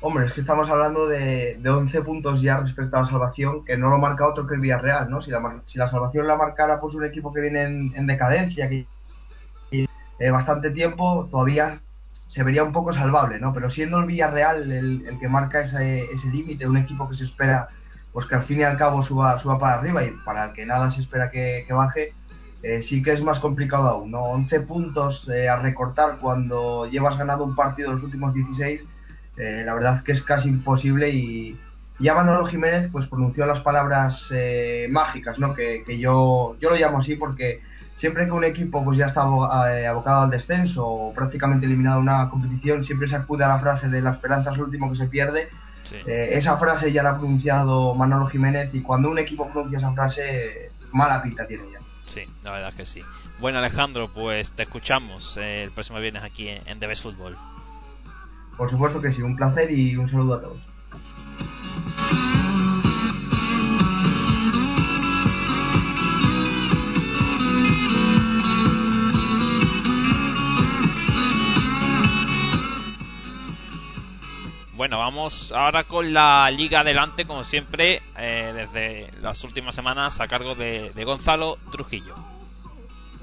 Hombre, 0.00 0.26
es 0.26 0.32
que 0.32 0.40
estamos 0.40 0.68
hablando 0.68 1.06
de, 1.06 1.56
de 1.60 1.70
11 1.70 2.02
puntos 2.02 2.42
ya 2.42 2.58
respecto 2.58 2.96
a 2.96 3.02
la 3.02 3.08
salvación, 3.08 3.64
que 3.64 3.76
no 3.76 3.90
lo 3.90 3.98
marca 3.98 4.28
otro 4.28 4.46
que 4.46 4.54
el 4.54 4.60
Villarreal, 4.60 5.10
¿no? 5.10 5.22
Si 5.22 5.30
la, 5.30 5.62
si 5.66 5.78
la 5.78 5.88
salvación 5.88 6.26
la 6.26 6.36
marcara 6.36 6.80
pues 6.80 6.94
un 6.94 7.04
equipo 7.04 7.32
que 7.32 7.40
viene 7.40 7.62
en, 7.62 7.92
en 7.96 8.06
decadencia, 8.06 8.68
que 8.68 8.86
eh, 9.70 10.30
bastante 10.30 10.70
tiempo, 10.70 11.28
todavía 11.30 11.80
se 12.28 12.42
vería 12.42 12.62
un 12.62 12.72
poco 12.72 12.92
salvable, 12.92 13.40
¿no? 13.40 13.52
Pero 13.52 13.70
siendo 13.70 13.98
el 13.98 14.06
Villarreal 14.06 14.70
el, 14.70 15.06
el 15.06 15.18
que 15.18 15.28
marca 15.28 15.60
ese, 15.60 16.04
ese 16.04 16.28
límite, 16.28 16.66
un 16.66 16.76
equipo 16.76 17.08
que 17.08 17.16
se 17.16 17.24
espera 17.24 17.68
pues 18.12 18.26
que 18.26 18.34
al 18.34 18.42
fin 18.42 18.60
y 18.60 18.64
al 18.64 18.76
cabo 18.76 19.02
suba, 19.02 19.38
suba 19.38 19.58
para 19.58 19.74
arriba 19.74 20.04
y 20.04 20.10
para 20.24 20.46
el 20.46 20.52
que 20.52 20.66
nada 20.66 20.90
se 20.90 21.00
espera 21.00 21.30
que, 21.30 21.66
baje, 21.70 22.12
eh, 22.62 22.82
sí 22.82 23.02
que 23.02 23.12
es 23.12 23.22
más 23.22 23.40
complicado 23.40 23.88
aún, 23.88 24.10
¿no? 24.10 24.22
11 24.24 24.60
puntos 24.60 25.28
eh, 25.28 25.48
a 25.48 25.56
recortar 25.56 26.18
cuando 26.20 26.86
llevas 26.86 27.18
ganado 27.18 27.44
un 27.44 27.56
partido 27.56 27.92
los 27.92 28.02
últimos 28.02 28.34
16 28.34 28.84
eh, 29.36 29.62
la 29.64 29.74
verdad 29.74 30.02
que 30.02 30.12
es 30.12 30.22
casi 30.22 30.48
imposible 30.48 31.10
y 31.10 31.58
ya 31.98 32.14
Manolo 32.14 32.46
Jiménez 32.46 32.90
pues 32.90 33.06
pronunció 33.06 33.46
las 33.46 33.60
palabras 33.60 34.26
eh, 34.30 34.88
mágicas, 34.90 35.38
¿no? 35.38 35.54
Que, 35.54 35.84
que 35.86 35.98
yo, 35.98 36.56
yo 36.60 36.70
lo 36.70 36.76
llamo 36.76 36.98
así 36.98 37.16
porque 37.16 37.60
siempre 37.96 38.24
que 38.26 38.32
un 38.32 38.44
equipo 38.44 38.84
pues 38.84 38.98
ya 38.98 39.06
está 39.06 39.22
eh, 39.70 39.86
abocado 39.86 40.22
al 40.22 40.30
descenso 40.30 40.84
o 40.84 41.14
prácticamente 41.14 41.66
eliminado 41.66 41.98
de 41.98 42.02
una 42.02 42.28
competición, 42.28 42.84
siempre 42.84 43.08
se 43.08 43.16
acude 43.16 43.44
a 43.44 43.48
la 43.48 43.58
frase 43.58 43.88
de 43.88 44.00
la 44.00 44.10
esperanza 44.10 44.50
es 44.50 44.58
lo 44.58 44.64
último 44.64 44.90
que 44.90 44.96
se 44.96 45.06
pierde. 45.06 45.48
Eh, 46.06 46.30
esa 46.32 46.56
frase 46.56 46.90
ya 46.92 47.02
la 47.02 47.10
ha 47.10 47.18
pronunciado 47.18 47.94
Manolo 47.94 48.26
Jiménez 48.26 48.70
y 48.72 48.80
cuando 48.80 49.10
un 49.10 49.18
equipo 49.18 49.48
pronuncia 49.50 49.78
esa 49.78 49.92
frase, 49.92 50.70
mala 50.92 51.22
pinta 51.22 51.46
tiene 51.46 51.64
ya. 51.72 51.78
Sí, 52.06 52.22
la 52.42 52.52
verdad 52.52 52.70
es 52.70 52.74
que 52.74 52.86
sí. 52.86 53.02
Bueno, 53.38 53.58
Alejandro, 53.58 54.08
pues 54.12 54.52
te 54.52 54.64
escuchamos 54.64 55.36
eh, 55.36 55.64
el 55.64 55.70
próximo 55.70 55.98
viernes 56.00 56.22
aquí 56.24 56.48
en, 56.48 56.66
en 56.66 56.80
The 56.80 56.86
Best 56.86 57.02
Football. 57.02 57.36
Por 58.56 58.70
supuesto 58.70 59.00
que 59.00 59.12
sí, 59.12 59.22
un 59.22 59.36
placer 59.36 59.70
y 59.70 59.96
un 59.96 60.08
saludo 60.08 60.34
a 60.34 60.40
todos. 60.40 60.72
Bueno, 74.82 74.98
vamos 74.98 75.52
ahora 75.52 75.84
con 75.84 76.12
la 76.12 76.50
Liga 76.50 76.80
Adelante, 76.80 77.24
como 77.24 77.44
siempre, 77.44 78.02
eh, 78.18 78.52
desde 78.52 79.16
las 79.20 79.44
últimas 79.44 79.76
semanas 79.76 80.20
a 80.20 80.26
cargo 80.26 80.56
de, 80.56 80.90
de 80.90 81.04
Gonzalo 81.04 81.56
Trujillo. 81.70 82.16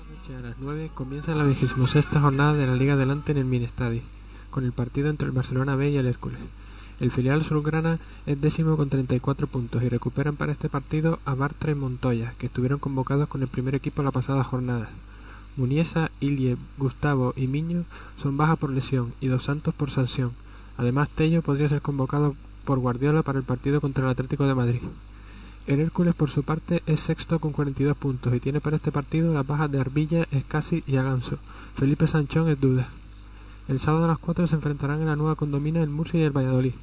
noche 0.09 0.37
a 0.37 0.39
las 0.39 0.57
9 0.57 0.89
comienza 0.93 1.35
la 1.35 1.43
26 1.43 1.73
jornada 2.13 2.53
de 2.53 2.65
la 2.65 2.75
Liga 2.75 2.93
Adelante 2.93 3.33
en 3.33 3.39
el 3.39 3.43
Minestadi, 3.43 4.01
con 4.49 4.65
el 4.65 4.71
partido 4.71 5.09
entre 5.09 5.27
el 5.27 5.33
Barcelona 5.33 5.75
B 5.75 5.89
y 5.89 5.97
el 5.97 6.07
Hércules. 6.07 6.39
El 6.99 7.11
filial 7.11 7.41
azulgrana 7.41 7.97
es 8.25 8.41
décimo 8.41 8.75
con 8.75 8.89
34 8.89 9.47
puntos 9.47 9.81
y 9.83 9.89
recuperan 9.89 10.35
para 10.35 10.51
este 10.51 10.67
partido 10.67 11.19
a 11.23 11.33
Bartra 11.33 11.71
y 11.71 11.75
Montoya, 11.75 12.33
que 12.37 12.47
estuvieron 12.47 12.79
convocados 12.79 13.29
con 13.29 13.41
el 13.41 13.47
primer 13.47 13.73
equipo 13.75 14.03
la 14.03 14.11
pasada 14.11 14.43
jornada. 14.43 14.89
Muniesa, 15.55 16.11
Ilie, 16.19 16.57
Gustavo 16.77 17.33
y 17.35 17.47
Miño 17.47 17.83
son 18.21 18.37
bajas 18.37 18.59
por 18.59 18.69
lesión 18.69 19.13
y 19.21 19.27
Dos 19.27 19.43
Santos 19.43 19.73
por 19.73 19.91
sanción. 19.91 20.31
Además, 20.77 21.09
Tello 21.09 21.41
podría 21.41 21.69
ser 21.69 21.81
convocado 21.81 22.35
por 22.65 22.79
Guardiola 22.79 23.23
para 23.23 23.39
el 23.39 23.45
partido 23.45 23.81
contra 23.81 24.03
el 24.05 24.11
Atlético 24.11 24.45
de 24.45 24.55
Madrid. 24.55 24.81
El 25.67 25.79
Hércules, 25.79 26.15
por 26.15 26.29
su 26.29 26.43
parte, 26.43 26.81
es 26.85 26.99
sexto 26.99 27.39
con 27.39 27.51
42 27.51 27.95
puntos 27.95 28.33
y 28.33 28.39
tiene 28.39 28.59
para 28.59 28.75
este 28.75 28.91
partido 28.91 29.33
las 29.33 29.45
bajas 29.45 29.71
de 29.71 29.79
Arbilla, 29.79 30.25
Escasi 30.31 30.83
y 30.87 30.95
Aganso. 30.95 31.37
Felipe 31.75 32.07
Sanchón 32.07 32.49
es 32.49 32.59
duda. 32.59 32.89
El 33.69 33.79
sábado 33.79 34.05
a 34.05 34.07
las 34.07 34.17
4 34.17 34.47
se 34.47 34.55
enfrentarán 34.55 34.99
en 35.01 35.05
la 35.05 35.15
nueva 35.15 35.35
condomina 35.35 35.83
el 35.83 35.91
Murcia 35.91 36.19
y 36.19 36.23
el 36.23 36.35
Valladolid. 36.35 36.73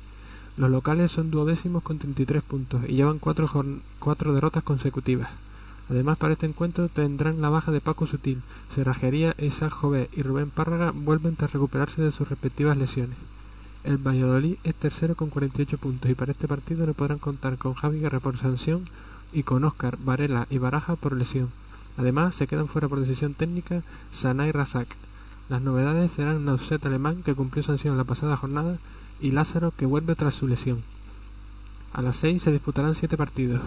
Los 0.57 0.71
locales 0.71 1.11
son 1.11 1.33
duodécimos 1.33 1.83
con 1.83 1.99
33 1.99 2.45
puntos 2.45 2.83
y 2.87 2.95
llevan 2.95 3.19
cuatro, 3.19 4.33
derrotas 4.33 4.63
consecutivas. 4.63 5.29
Además, 5.91 6.17
para 6.17 6.35
este 6.35 6.47
encuentro 6.47 6.89
tendrán 6.89 7.41
la 7.41 7.49
baja 7.49 7.73
de 7.73 7.81
Paco 7.81 8.07
Sutil, 8.07 8.41
Cerrajería, 8.73 9.35
Isaac 9.39 9.73
Jové 9.73 10.09
y 10.13 10.23
Rubén 10.23 10.51
Párraga 10.51 10.93
vuelven 10.95 11.35
tras 11.35 11.53
recuperarse 11.53 12.03
de 12.03 12.13
sus 12.13 12.29
respectivas 12.29 12.77
lesiones. 12.77 13.19
El 13.83 13.99
Valladolid 13.99 14.55
es 14.63 14.77
tercero 14.77 15.17
con 15.17 15.29
48 15.29 15.79
puntos 15.79 16.09
y 16.09 16.15
para 16.15 16.31
este 16.31 16.47
partido 16.47 16.87
no 16.87 16.95
podrán 16.95 17.19
contar 17.19 17.59
con 17.59 17.75
Javi 17.75 17.99
Guerra 17.99 18.21
por 18.21 18.39
sanción 18.39 18.85
y 19.33 19.43
con 19.43 19.65
Óscar, 19.65 19.99
Varela 20.05 20.47
y 20.51 20.59
Baraja 20.59 20.95
por 20.95 21.17
lesión. 21.17 21.51
Además, 21.97 22.37
se 22.37 22.47
quedan 22.47 22.69
fuera 22.69 22.89
por 22.89 23.01
decisión 23.01 23.35
técnica 23.35 23.83
Sana 24.13 24.47
y 24.47 24.53
Razak. 24.53 24.87
Las 25.49 25.63
novedades 25.63 26.11
serán 26.11 26.45
Nauset 26.45 26.85
Alemán, 26.87 27.23
que 27.23 27.35
cumplió 27.35 27.63
sanción 27.63 27.97
la 27.97 28.03
pasada 28.03 28.37
jornada, 28.37 28.79
y 29.21 29.31
Lázaro, 29.31 29.73
que 29.77 29.87
vuelve 29.87 30.17
tras 30.17 30.35
su 30.35 30.49
lesión. 30.49 30.83
A 31.93 32.03
las 32.03 32.17
6 32.17 32.43
se 32.43 32.51
disputarán 32.53 32.97
7 32.97 33.17
partidos. 33.17 33.61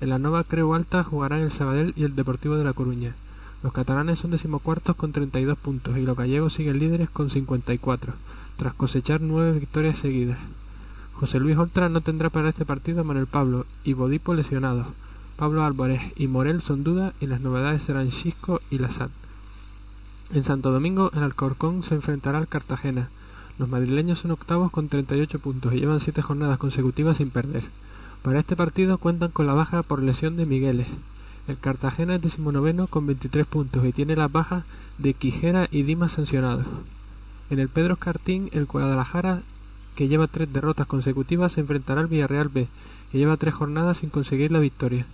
En 0.00 0.10
la 0.10 0.18
Nova 0.18 0.42
Creu 0.42 0.74
Alta 0.74 1.04
jugarán 1.04 1.40
el 1.40 1.52
Sabadell 1.52 1.92
y 1.96 2.02
el 2.02 2.16
Deportivo 2.16 2.56
de 2.56 2.64
La 2.64 2.72
Coruña. 2.72 3.14
Los 3.62 3.72
catalanes 3.72 4.18
son 4.18 4.32
decimocuartos 4.32 4.96
con 4.96 5.12
32 5.12 5.56
puntos 5.56 5.96
y 5.96 6.02
los 6.02 6.16
gallegos 6.16 6.54
siguen 6.54 6.80
líderes 6.80 7.08
con 7.08 7.30
54, 7.30 8.12
tras 8.56 8.74
cosechar 8.74 9.20
nueve 9.20 9.60
victorias 9.60 9.98
seguidas. 9.98 10.38
José 11.14 11.38
Luis 11.38 11.56
Oltra 11.56 11.88
no 11.88 12.00
tendrá 12.00 12.30
para 12.30 12.48
este 12.48 12.64
partido 12.64 13.02
a 13.02 13.04
Manuel 13.04 13.28
Pablo 13.28 13.64
y 13.84 13.92
Bodipo 13.92 14.34
lesionados. 14.34 14.88
Pablo 15.36 15.62
Álvarez 15.62 16.02
y 16.16 16.26
Morel 16.26 16.62
son 16.62 16.82
dudas 16.82 17.14
y 17.20 17.28
las 17.28 17.40
novedades 17.40 17.84
serán 17.84 18.10
Chisco 18.10 18.60
y 18.70 18.78
Lasat. 18.78 19.12
En 20.34 20.44
Santo 20.44 20.72
Domingo, 20.72 21.10
el 21.12 21.24
Alcorcón 21.24 21.82
se 21.82 21.94
enfrentará 21.94 22.38
al 22.38 22.48
Cartagena. 22.48 23.10
Los 23.58 23.68
madrileños 23.68 24.20
son 24.20 24.30
octavos 24.30 24.70
con 24.70 24.88
38 24.88 25.38
puntos 25.38 25.74
y 25.74 25.80
llevan 25.80 26.00
siete 26.00 26.22
jornadas 26.22 26.56
consecutivas 26.56 27.18
sin 27.18 27.28
perder. 27.28 27.64
Para 28.22 28.40
este 28.40 28.56
partido 28.56 28.96
cuentan 28.96 29.30
con 29.30 29.46
la 29.46 29.52
baja 29.52 29.82
por 29.82 30.02
lesión 30.02 30.36
de 30.36 30.46
Migueles. 30.46 30.86
El 31.48 31.58
Cartagena 31.58 32.14
es 32.14 32.22
decimonoveno 32.22 32.86
con 32.86 33.06
23 33.06 33.46
puntos 33.46 33.84
y 33.84 33.92
tiene 33.92 34.16
las 34.16 34.32
bajas 34.32 34.64
de 34.96 35.12
Quijera 35.12 35.68
y 35.70 35.82
Dimas 35.82 36.12
sancionados. 36.12 36.64
En 37.50 37.58
el 37.58 37.68
Pedro 37.68 37.92
Escartín, 37.92 38.48
el 38.52 38.64
Guadalajara, 38.64 39.42
que 39.94 40.08
lleva 40.08 40.28
tres 40.28 40.50
derrotas 40.50 40.86
consecutivas, 40.86 41.52
se 41.52 41.60
enfrentará 41.60 42.00
al 42.00 42.06
Villarreal 42.06 42.48
B, 42.48 42.68
que 43.10 43.18
lleva 43.18 43.36
tres 43.36 43.52
jornadas 43.52 43.98
sin 43.98 44.08
conseguir 44.08 44.50
la 44.50 44.60
victoria. 44.60 45.04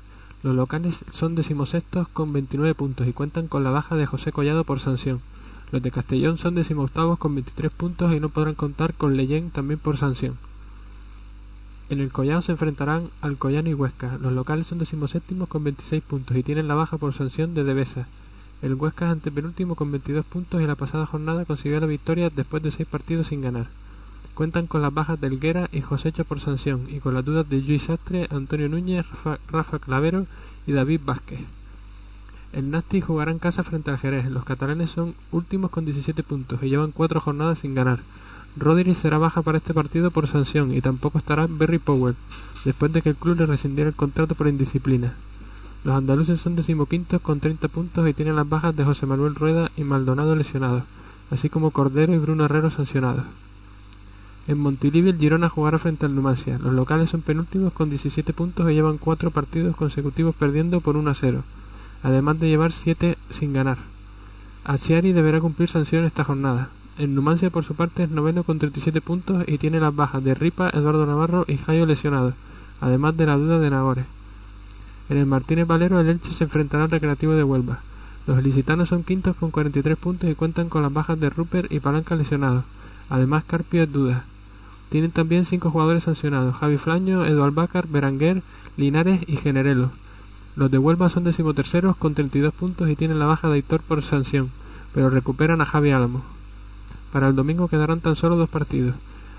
Los 0.45 0.55
locales 0.55 1.01
son 1.11 1.35
decimosextos 1.35 2.07
con 2.09 2.33
29 2.33 2.75
puntos 2.77 3.09
y 3.09 3.13
cuentan 3.13 3.49
con 3.49 3.65
la 3.65 3.71
baja 3.71 3.97
de 3.97 4.07
José 4.07 4.31
Collado 4.31 4.63
por 4.63 4.79
sanción. 4.79 5.21
Los 5.73 5.83
de 5.83 5.91
Castellón 5.91 6.39
son 6.39 6.55
decimoctavos 6.55 7.19
con 7.19 7.35
23 7.35 7.73
puntos 7.73 8.13
y 8.13 8.21
no 8.21 8.29
podrán 8.29 8.55
contar 8.55 8.95
con 8.95 9.17
Leyen 9.17 9.51
también 9.51 9.81
por 9.81 9.97
sanción. 9.97 10.37
En 11.91 12.01
el 12.01 12.13
Collao 12.13 12.41
se 12.41 12.53
enfrentarán 12.53 13.11
Alcoyano 13.21 13.69
y 13.69 13.75
Huesca. 13.75 14.17
Los 14.19 14.33
locales 14.33 14.69
son 14.69 14.79
decimoséptimos 14.79 15.49
con 15.49 15.65
26 15.65 16.05
puntos 16.05 16.37
y 16.37 16.45
tienen 16.45 16.69
la 16.69 16.77
baja 16.77 16.99
por 16.99 17.15
sanción 17.15 17.55
de 17.55 17.65
Devesa. 17.65 18.07
El 18.63 18.75
Huesca 18.75 19.07
es 19.07 19.13
antepenúltimo 19.13 19.75
con 19.75 19.91
22 19.91 20.25
puntos 20.25 20.63
y 20.63 20.67
la 20.67 20.77
pasada 20.77 21.07
jornada 21.07 21.47
consiguió 21.47 21.81
la 21.81 21.87
victoria 21.87 22.31
después 22.31 22.63
de 22.63 22.71
seis 22.71 22.89
partidos 22.89 23.27
sin 23.27 23.41
ganar. 23.41 23.67
Cuentan 24.39 24.69
con 24.69 24.83
las 24.83 24.95
bajas 24.95 25.21
de 25.21 25.27
Helguera 25.27 25.69
y 25.73 25.81
Josecho 25.81 26.25
por 26.25 26.39
sanción 26.39 26.87
y 26.89 27.01
con 27.01 27.13
las 27.13 27.25
dudas 27.25 27.51
de 27.51 27.61
Luis 27.61 27.83
Sastre, 27.83 28.29
Antonio 28.31 28.69
Núñez, 28.69 29.05
Rafa, 29.51 29.81
Clavero 29.81 30.29
y 30.65 30.71
David 30.71 31.01
Vázquez. 31.05 31.41
El 32.53 32.71
Nasti 32.71 33.01
jugará 33.01 33.33
en 33.33 33.41
casa 33.41 33.65
frente 33.65 33.91
al 33.91 33.99
Jerez. 33.99 34.31
Los 34.31 34.45
catalanes 34.45 34.91
son 34.91 35.17
últimos 35.33 35.73
con 35.73 35.85
17 35.85 36.23
puntos 36.23 36.63
y 36.63 36.69
llevan 36.69 36.93
cuatro 36.93 37.21
jornadas 37.21 37.59
sin 37.59 37.75
ganar. 37.75 37.99
Rodri 38.57 38.95
será 38.95 39.19
baja 39.19 39.43
para 39.43 39.59
este 39.59 39.75
partido 39.75 40.13
por 40.13 40.29
sanción 40.29 40.73
y 40.73 40.81
tampoco 40.81 41.19
estará 41.19 41.49
Berry 41.51 41.81
Powell, 41.81 42.15
después 42.65 42.93
de 42.93 43.03
que 43.03 43.09
el 43.09 43.17
club 43.17 43.39
le 43.39 43.47
rescindiera 43.47 43.91
el 43.91 43.97
contrato 43.97 44.37
por 44.37 44.47
indisciplina. 44.47 45.15
Los 45.83 45.97
andaluces 45.97 46.41
son 46.41 46.55
decimoquintos 46.55 47.21
con 47.21 47.41
30 47.41 47.67
puntos 47.67 48.09
y 48.09 48.15
tienen 48.15 48.37
las 48.37 48.49
bajas 48.49 48.77
de 48.77 48.85
José 48.85 49.05
Manuel 49.05 49.35
Rueda 49.35 49.69
y 49.77 49.83
Maldonado 49.83 50.37
lesionados, 50.37 50.85
así 51.33 51.49
como 51.49 51.73
Cordero 51.73 52.15
y 52.15 52.19
Bruno 52.19 52.45
Herrero 52.45 52.71
sancionados. 52.71 53.25
En 54.49 54.59
Montilivi 54.59 55.11
el 55.11 55.19
Girona 55.19 55.51
jugará 55.51 55.79
frente 55.79 56.07
al 56.07 56.15
Numancia. 56.15 56.59
Los 56.59 56.73
locales 56.73 57.11
son 57.11 57.21
penúltimos 57.21 57.71
con 57.75 57.91
17 57.91 58.33
puntos 58.33 58.71
y 58.71 58.73
llevan 58.73 58.97
4 58.97 59.31
partidos 59.31 59.77
consecutivos 59.77 60.35
perdiendo 60.35 60.81
por 60.81 60.97
1 60.97 61.11
a 61.11 61.15
0, 61.15 61.45
además 62.03 62.41
de 62.41 62.49
llevar 62.49 62.73
7 62.73 63.19
sin 63.29 63.53
ganar. 63.53 63.77
Achiari 64.65 65.13
deberá 65.13 65.39
cumplir 65.43 65.69
sanción 65.69 66.07
esta 66.07 66.25
jornada. 66.25 66.71
El 66.97 67.15
Numancia 67.15 67.51
por 67.51 67.63
su 67.63 67.75
parte 67.75 68.05
es 68.05 68.11
noveno 68.11 68.43
con 68.43 68.59
37 68.59 69.03
puntos 69.03 69.45
y 69.47 69.59
tiene 69.59 69.81
las 69.81 69.95
bajas 69.95 70.25
de 70.25 70.33
Ripa, 70.35 70.71
Eduardo 70.71 71.05
Navarro 71.05 71.45
y 71.47 71.59
Jairo 71.59 71.85
lesionados, 71.85 72.33
además 72.81 73.19
de 73.19 73.27
la 73.27 73.37
duda 73.37 73.59
de 73.59 73.69
Nagore. 73.69 74.07
En 75.11 75.19
el 75.19 75.27
Martínez 75.27 75.67
Valero 75.67 76.01
el 76.01 76.09
Elche 76.09 76.33
se 76.33 76.45
enfrentará 76.45 76.85
al 76.85 76.91
Recreativo 76.91 77.35
de 77.35 77.45
Huelva. 77.45 77.81
Los 78.27 78.43
licitanos 78.43 78.89
son 78.89 79.05
quintos 79.05 79.37
con 79.37 79.51
43 79.51 79.99
puntos 79.99 80.31
y 80.31 80.35
cuentan 80.35 80.71
con 80.71 80.81
las 80.81 80.93
bajas 80.93 81.21
de 81.21 81.29
Rupert 81.29 81.71
y 81.71 81.81
Palanca 81.81 82.17
lesionados. 82.17 82.65
Además 83.11 83.45
Carpio 83.47 83.83
es 83.83 83.93
duda. 83.93 84.25
Tienen 84.89 85.11
también 85.11 85.45
cinco 85.45 85.71
jugadores 85.71 86.05
sancionados, 86.05 86.57
Javi 86.57 86.79
Flaño, 86.79 87.25
Edu 87.25 87.43
Albacar, 87.43 87.87
Beranguer, 87.89 88.43
Linares 88.77 89.21
y 89.27 89.37
Generelo. 89.37 89.91
Los 90.57 90.71
de 90.71 90.79
Huelva 90.79 91.09
son 91.09 91.25
decimoterceros 91.25 91.97
con 91.97 92.15
32 92.15 92.55
puntos 92.55 92.89
y 92.89 92.97
tienen 92.97 93.19
la 93.19 93.27
baja 93.27 93.49
de 93.49 93.55
Aitor 93.55 93.81
por 93.81 94.03
sanción, 94.03 94.51
pero 94.95 95.11
recuperan 95.11 95.61
a 95.61 95.67
Javi 95.67 95.91
Álamo. 95.91 96.23
Para 97.13 97.29
el 97.29 97.37
domingo 97.37 97.69
quedarán 97.69 98.01
tan 98.01 98.17
solo 98.17 98.37
dos 98.37 98.49
partidos. 98.49 98.95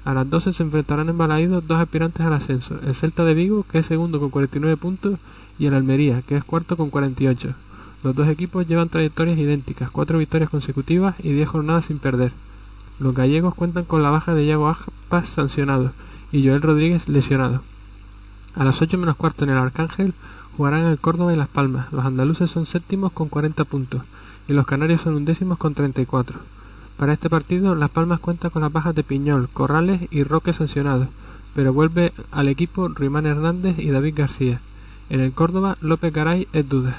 A 0.05 0.13
las 0.13 0.29
12 0.29 0.53
se 0.53 0.63
enfrentarán 0.63 1.09
en 1.09 1.17
Balaídos 1.17 1.67
dos 1.67 1.79
aspirantes 1.79 2.25
al 2.25 2.33
ascenso, 2.33 2.79
el 2.85 2.95
Celta 2.95 3.25
de 3.25 3.33
Vigo, 3.33 3.63
que 3.63 3.79
es 3.79 3.85
segundo 3.85 4.19
con 4.19 4.29
49 4.29 4.77
puntos, 4.77 5.19
y 5.57 5.65
el 5.65 5.73
Almería, 5.73 6.21
que 6.21 6.37
es 6.37 6.43
cuarto 6.43 6.77
con 6.77 6.89
48. 6.89 7.53
Los 8.03 8.15
dos 8.15 8.29
equipos 8.29 8.65
llevan 8.65 8.87
trayectorias 8.87 9.37
idénticas, 9.37 9.91
cuatro 9.91 10.17
victorias 10.17 10.49
consecutivas 10.49 11.15
y 11.21 11.33
10 11.33 11.49
jornadas 11.49 11.85
sin 11.85 11.99
perder. 11.99 12.31
Los 12.99 13.15
gallegos 13.15 13.55
cuentan 13.55 13.85
con 13.85 14.03
la 14.03 14.09
baja 14.09 14.35
de 14.35 14.43
Iago 14.43 14.67
Aspas 14.67 15.29
sancionado 15.29 15.91
y 16.33 16.45
Joel 16.45 16.61
Rodríguez 16.61 17.07
lesionado. 17.07 17.61
A 18.55 18.65
las 18.65 18.81
8 18.81 18.97
menos 18.97 19.15
cuarto 19.15 19.45
en 19.45 19.51
el 19.51 19.57
Arcángel 19.57 20.13
jugarán 20.57 20.85
el 20.85 20.99
Córdoba 20.99 21.33
y 21.33 21.37
Las 21.37 21.47
Palmas. 21.47 21.91
Los 21.93 22.03
andaluces 22.03 22.51
son 22.51 22.65
séptimos 22.65 23.13
con 23.13 23.29
40 23.29 23.63
puntos 23.63 24.01
y 24.49 24.53
los 24.53 24.65
canarios 24.65 24.99
son 24.99 25.15
undécimos 25.15 25.57
con 25.57 25.73
34. 25.73 26.37
Para 26.97 27.13
este 27.13 27.29
partido, 27.29 27.75
Las 27.75 27.89
Palmas 27.89 28.19
cuenta 28.19 28.49
con 28.49 28.63
las 28.63 28.73
bajas 28.73 28.93
de 28.93 29.03
Piñol, 29.03 29.47
Corrales 29.47 30.01
y 30.11 30.23
Roque 30.23 30.51
sancionados, 30.51 31.07
pero 31.55 31.71
vuelve 31.71 32.11
al 32.31 32.49
equipo 32.49 32.89
Rimán 32.89 33.25
Hernández 33.25 33.79
y 33.79 33.89
David 33.91 34.15
García. 34.17 34.59
En 35.09 35.21
el 35.21 35.31
Córdoba, 35.31 35.77
López 35.79 36.11
Garay 36.13 36.49
es 36.51 36.67
duda. 36.67 36.97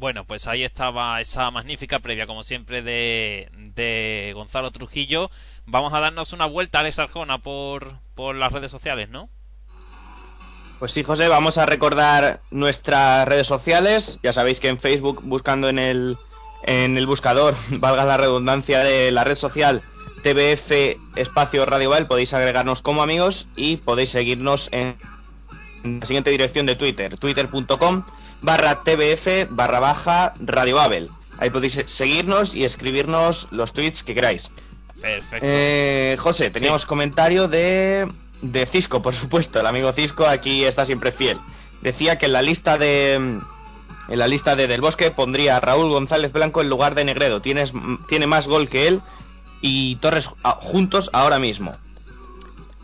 Bueno, 0.00 0.24
pues 0.24 0.46
ahí 0.46 0.64
estaba 0.64 1.20
esa 1.20 1.50
magnífica 1.50 1.98
previa, 1.98 2.26
como 2.26 2.42
siempre, 2.42 2.80
de, 2.80 3.50
de 3.74 4.32
Gonzalo 4.34 4.70
Trujillo. 4.70 5.30
Vamos 5.66 5.92
a 5.92 6.00
darnos 6.00 6.32
una 6.32 6.46
vuelta, 6.46 6.78
Alex 6.78 6.98
Arjona, 7.00 7.36
por, 7.36 7.98
por 8.14 8.34
las 8.34 8.50
redes 8.50 8.70
sociales, 8.70 9.10
¿no? 9.10 9.28
Pues 10.78 10.92
sí, 10.92 11.02
José, 11.02 11.28
vamos 11.28 11.58
a 11.58 11.66
recordar 11.66 12.40
nuestras 12.50 13.28
redes 13.28 13.46
sociales. 13.46 14.18
Ya 14.22 14.32
sabéis 14.32 14.58
que 14.58 14.68
en 14.68 14.80
Facebook, 14.80 15.20
buscando 15.22 15.68
en 15.68 15.78
el, 15.78 16.16
en 16.62 16.96
el 16.96 17.06
buscador, 17.06 17.54
valga 17.78 18.06
la 18.06 18.16
redundancia 18.16 18.78
de 18.78 19.10
la 19.10 19.24
red 19.24 19.36
social 19.36 19.82
TBF 20.22 20.96
Espacio 21.16 21.66
Radio 21.66 21.90
Val, 21.90 22.06
podéis 22.06 22.32
agregarnos 22.32 22.80
como 22.80 23.02
amigos 23.02 23.48
y 23.54 23.76
podéis 23.76 24.08
seguirnos 24.08 24.70
en 24.72 24.96
la 25.84 26.06
siguiente 26.06 26.30
dirección 26.30 26.64
de 26.64 26.76
Twitter, 26.76 27.18
twitter.com 27.18 28.04
barra 28.42 28.82
TBF 28.82 29.48
barra 29.50 29.80
baja 29.80 30.34
Radio 30.40 30.76
Babel. 30.76 31.10
Ahí 31.38 31.50
podéis 31.50 31.78
seguirnos 31.86 32.54
y 32.54 32.64
escribirnos 32.64 33.48
los 33.50 33.72
tweets 33.72 34.02
que 34.02 34.14
queráis. 34.14 34.50
Perfecto. 35.00 35.38
Eh, 35.48 36.16
José, 36.18 36.50
teníamos 36.50 36.82
Sí. 36.82 36.88
comentario 36.88 37.48
de, 37.48 38.06
de 38.42 38.66
Cisco, 38.66 39.00
por 39.00 39.14
supuesto. 39.14 39.58
El 39.60 39.66
amigo 39.66 39.92
Cisco 39.92 40.26
aquí 40.26 40.64
está 40.64 40.84
siempre 40.84 41.12
fiel. 41.12 41.38
Decía 41.80 42.18
que 42.18 42.26
en 42.26 42.32
la 42.32 42.42
lista 42.42 42.76
de 42.76 43.14
en 43.14 44.18
la 44.18 44.26
lista 44.28 44.56
de 44.56 44.66
Del 44.66 44.80
Bosque 44.80 45.10
pondría 45.12 45.56
a 45.56 45.60
Raúl 45.60 45.88
González 45.90 46.32
Blanco 46.32 46.60
en 46.60 46.68
lugar 46.68 46.94
de 46.96 47.04
Negredo. 47.04 47.40
Tienes, 47.40 47.72
tiene 48.08 48.26
más 48.26 48.46
gol 48.48 48.68
que 48.68 48.88
él 48.88 49.00
y 49.62 49.96
Torres 49.96 50.28
a- 50.42 50.52
juntos 50.60 51.08
ahora 51.12 51.38
mismo. 51.38 51.76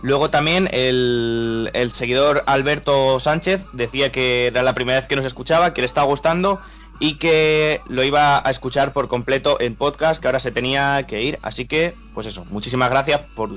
Luego 0.03 0.31
también 0.31 0.69
el, 0.73 1.71
el 1.73 1.93
seguidor 1.93 2.45
Alberto 2.47 3.19
Sánchez 3.19 3.63
decía 3.73 4.13
que 4.13 4.47
era 4.47 4.63
la 4.63 4.75
primera 4.75 5.01
vez 5.01 5.09
que 5.09 5.17
nos 5.17 5.25
escuchaba, 5.25 5.73
que 5.73 5.81
le 5.81 5.87
estaba 5.87 6.07
gustando 6.07 6.61
y 6.99 7.15
que 7.15 7.81
lo 7.89 8.05
iba 8.05 8.47
a 8.47 8.51
escuchar 8.51 8.93
por 8.93 9.09
completo 9.09 9.61
en 9.61 9.75
podcast, 9.75 10.21
que 10.21 10.29
ahora 10.29 10.41
se 10.41 10.53
tenía 10.53 11.03
que 11.07 11.23
ir. 11.23 11.39
Así 11.43 11.67
que, 11.67 11.95
pues 12.15 12.27
eso, 12.27 12.45
muchísimas 12.51 12.91
gracias 12.91 13.21
por, 13.35 13.51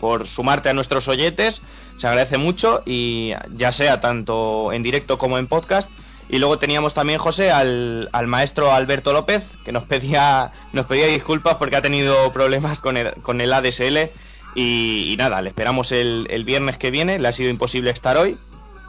por 0.00 0.26
sumarte 0.26 0.68
a 0.68 0.74
nuestros 0.74 1.08
oyentes, 1.08 1.62
se 1.96 2.06
agradece 2.06 2.38
mucho 2.38 2.82
y 2.84 3.32
ya 3.54 3.72
sea 3.72 4.00
tanto 4.00 4.72
en 4.72 4.82
directo 4.82 5.18
como 5.18 5.38
en 5.38 5.46
podcast. 5.46 5.88
Y 6.28 6.38
luego 6.38 6.58
teníamos 6.58 6.92
también, 6.92 7.20
José, 7.20 7.52
al, 7.52 8.08
al 8.12 8.26
maestro 8.26 8.72
Alberto 8.72 9.12
López, 9.12 9.44
que 9.64 9.70
nos 9.70 9.84
pedía, 9.84 10.50
nos 10.72 10.86
pedía 10.86 11.06
disculpas 11.06 11.54
porque 11.54 11.76
ha 11.76 11.82
tenido 11.82 12.32
problemas 12.32 12.80
con 12.80 12.96
el, 12.96 13.12
con 13.22 13.40
el 13.40 13.52
ADSL. 13.52 14.10
Y, 14.56 15.12
y 15.12 15.16
nada, 15.18 15.40
le 15.42 15.50
esperamos 15.50 15.92
el, 15.92 16.26
el 16.30 16.44
viernes 16.44 16.78
que 16.78 16.90
viene, 16.90 17.18
le 17.18 17.28
ha 17.28 17.32
sido 17.32 17.50
imposible 17.50 17.90
estar 17.90 18.16
hoy. 18.16 18.36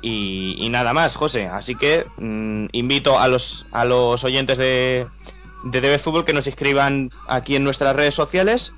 Y, 0.02 0.68
nada 0.70 0.94
más, 0.94 1.16
José. 1.16 1.48
Así 1.48 1.76
que 1.76 2.06
mm, 2.18 2.68
invito 2.72 3.20
a 3.20 3.28
los, 3.28 3.66
a 3.72 3.84
los 3.84 4.24
oyentes 4.24 4.58
de, 4.58 5.06
de 5.66 5.82
DB 5.82 6.00
Fútbol 6.00 6.24
que 6.24 6.34
nos 6.34 6.48
escriban 6.48 7.10
aquí 7.28 7.56
en 7.56 7.64
nuestras 7.66 7.96
redes 7.96 8.16
sociales 8.16 8.72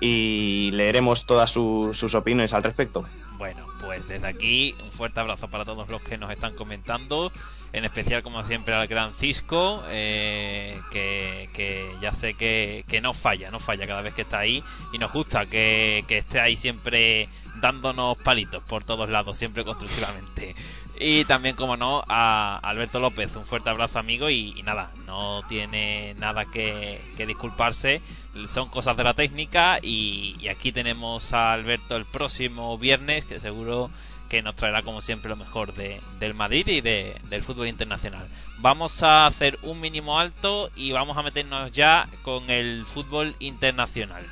y 0.00 0.70
leeremos 0.72 1.26
todas 1.26 1.50
su- 1.50 1.92
sus 1.94 2.14
opiniones 2.14 2.52
al 2.52 2.62
respecto. 2.62 3.04
Bueno, 3.38 3.66
pues 3.86 4.06
desde 4.08 4.26
aquí 4.26 4.74
un 4.82 4.90
fuerte 4.90 5.20
abrazo 5.20 5.46
para 5.46 5.64
todos 5.64 5.88
los 5.88 6.02
que 6.02 6.18
nos 6.18 6.32
están 6.32 6.56
comentando, 6.56 7.30
en 7.72 7.84
especial 7.84 8.20
como 8.24 8.42
siempre 8.42 8.74
al 8.74 8.88
gran 8.88 9.14
Cisco, 9.14 9.84
eh, 9.86 10.76
que, 10.90 11.48
que 11.54 11.88
ya 12.02 12.12
sé 12.12 12.34
que, 12.34 12.84
que 12.88 13.00
no 13.00 13.14
falla, 13.14 13.52
no 13.52 13.60
falla 13.60 13.86
cada 13.86 14.02
vez 14.02 14.12
que 14.12 14.22
está 14.22 14.40
ahí 14.40 14.64
y 14.92 14.98
nos 14.98 15.12
gusta 15.12 15.46
que, 15.46 16.04
que 16.08 16.18
esté 16.18 16.40
ahí 16.40 16.56
siempre 16.56 17.28
dándonos 17.60 18.18
palitos 18.18 18.60
por 18.64 18.82
todos 18.82 19.08
lados, 19.08 19.38
siempre 19.38 19.64
constructivamente. 19.64 20.56
Y 20.98 21.26
también, 21.26 21.56
como 21.56 21.76
no, 21.76 22.02
a 22.08 22.58
Alberto 22.58 23.00
López, 23.00 23.36
un 23.36 23.44
fuerte 23.44 23.68
abrazo 23.68 23.98
amigo 23.98 24.30
y, 24.30 24.62
nada, 24.62 24.92
no 25.04 25.42
tiene 25.46 26.14
nada 26.14 26.46
que, 26.46 27.00
disculparse, 27.26 28.00
son 28.48 28.70
cosas 28.70 28.96
de 28.96 29.04
la 29.04 29.14
técnica 29.14 29.78
y, 29.82 30.48
aquí 30.48 30.72
tenemos 30.72 31.34
a 31.34 31.52
Alberto 31.52 31.96
el 31.96 32.06
próximo 32.06 32.78
viernes 32.78 33.26
que 33.26 33.40
seguro 33.40 33.90
que 34.30 34.42
nos 34.42 34.56
traerá 34.56 34.82
como 34.82 35.00
siempre 35.00 35.28
lo 35.28 35.36
mejor 35.36 35.72
de, 35.74 36.00
del 36.18 36.34
Madrid 36.34 36.66
y 36.66 36.80
de, 36.80 37.20
del 37.28 37.42
fútbol 37.42 37.68
internacional. 37.68 38.26
Vamos 38.58 39.02
a 39.02 39.26
hacer 39.26 39.58
un 39.62 39.80
mínimo 39.80 40.18
alto 40.18 40.70
y 40.74 40.92
vamos 40.92 41.16
a 41.16 41.22
meternos 41.22 41.70
ya 41.72 42.08
con 42.22 42.50
el 42.50 42.86
fútbol 42.86 43.36
internacional. 43.38 44.24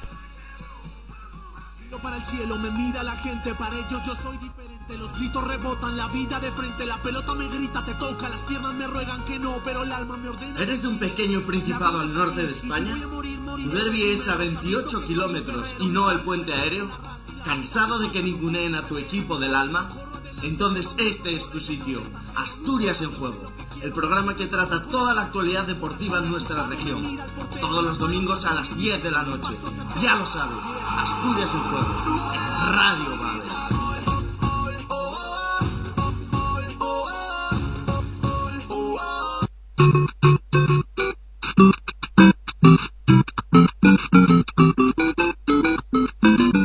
Para 2.03 2.17
el 2.17 2.25
cielo, 2.25 2.59
me 2.59 2.71
mira 2.73 3.05
la 3.05 3.17
gente, 3.19 3.55
para 3.55 3.77
ellos 3.77 4.05
yo 4.05 4.17
soy 4.17 4.37
diferente. 4.39 4.74
Los 4.89 5.13
gritos 5.15 5.43
rebotan, 5.45 5.97
la 5.97 6.09
vida 6.09 6.39
de 6.41 6.53
frente, 6.53 6.85
la 6.85 7.03
pelota 7.03 7.35
me 7.35 7.49
grita, 7.49 7.85
te 7.85 7.95
toca, 7.95 8.29
las 8.29 8.41
piernas 8.43 8.75
me 8.75 8.87
ruegan 8.87 9.25
que 9.25 9.39
no, 9.39 9.59
pero 9.65 9.83
el 9.83 9.91
alma 9.91 10.17
me 10.17 10.29
ordena. 10.29 10.61
¿Eres 10.61 10.83
de 10.83 10.89
un 10.89 10.99
pequeño 10.99 11.41
principado 11.41 12.01
al 12.01 12.15
norte 12.15 12.47
de 12.47 12.53
España? 12.53 12.95
¿Tu 13.01 13.71
derbi 13.71 14.03
es 14.11 14.29
a 14.29 14.37
28 14.37 15.05
kilómetros 15.07 15.75
y 15.81 15.89
no 15.89 16.11
el 16.11 16.21
puente 16.21 16.53
aéreo? 16.53 16.89
¿Cansado 17.45 17.99
de 17.99 18.11
que 18.13 18.23
ninguneen 18.23 18.75
a 18.75 18.87
tu 18.87 18.99
equipo 18.99 19.39
del 19.39 19.55
alma? 19.55 19.89
Entonces 20.43 20.95
este 20.99 21.35
es 21.35 21.51
tu 21.51 21.61
sitio, 21.61 22.03
Asturias 22.37 23.01
en 23.01 23.11
Juego, 23.13 23.51
el 23.81 23.93
programa 23.93 24.37
que 24.37 24.47
trata 24.47 24.85
toda 24.89 25.15
la 25.15 25.23
actualidad 25.23 25.67
deportiva 25.67 26.19
en 26.19 26.31
nuestra 26.31 26.67
región. 26.67 27.19
Todos 27.61 27.83
los 27.83 27.99
domingos 27.99 28.45
a 28.45 28.55
las 28.55 28.77
10 28.77 29.03
de 29.03 29.11
la 29.11 29.23
noche. 29.23 29.57
Ya 30.03 30.15
lo 30.17 30.27
sabes, 30.27 30.65
Asturias 30.99 31.53
en 31.55 31.63
Juego, 31.63 32.33
Radio 32.71 33.19
Babel. 33.19 34.14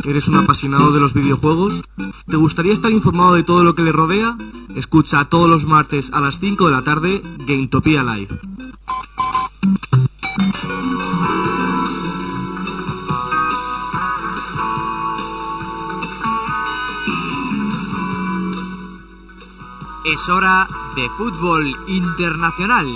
¿Eres 0.06 0.28
un 0.28 0.36
apasionado 0.36 0.92
de 0.92 1.00
los 1.00 1.14
videojuegos? 1.14 1.84
¿Te 2.28 2.36
gustaría 2.36 2.74
estar 2.74 2.92
informado 2.92 3.36
de 3.36 3.44
todo 3.44 3.64
lo 3.64 3.76
que 3.76 3.84
le 3.84 3.92
rodea? 3.92 4.38
Escucha 4.76 5.26
todos 5.26 5.50
los 5.50 5.66
martes 5.66 6.12
a 6.14 6.22
las 6.22 6.40
5 6.40 6.66
de 6.66 6.72
la 6.72 6.82
tarde 6.82 7.22
Gametopia 7.46 8.04
Live. 8.04 8.40
Es 20.12 20.28
hora 20.28 20.68
de 20.96 21.08
fútbol 21.18 21.68
internacional. 21.86 22.88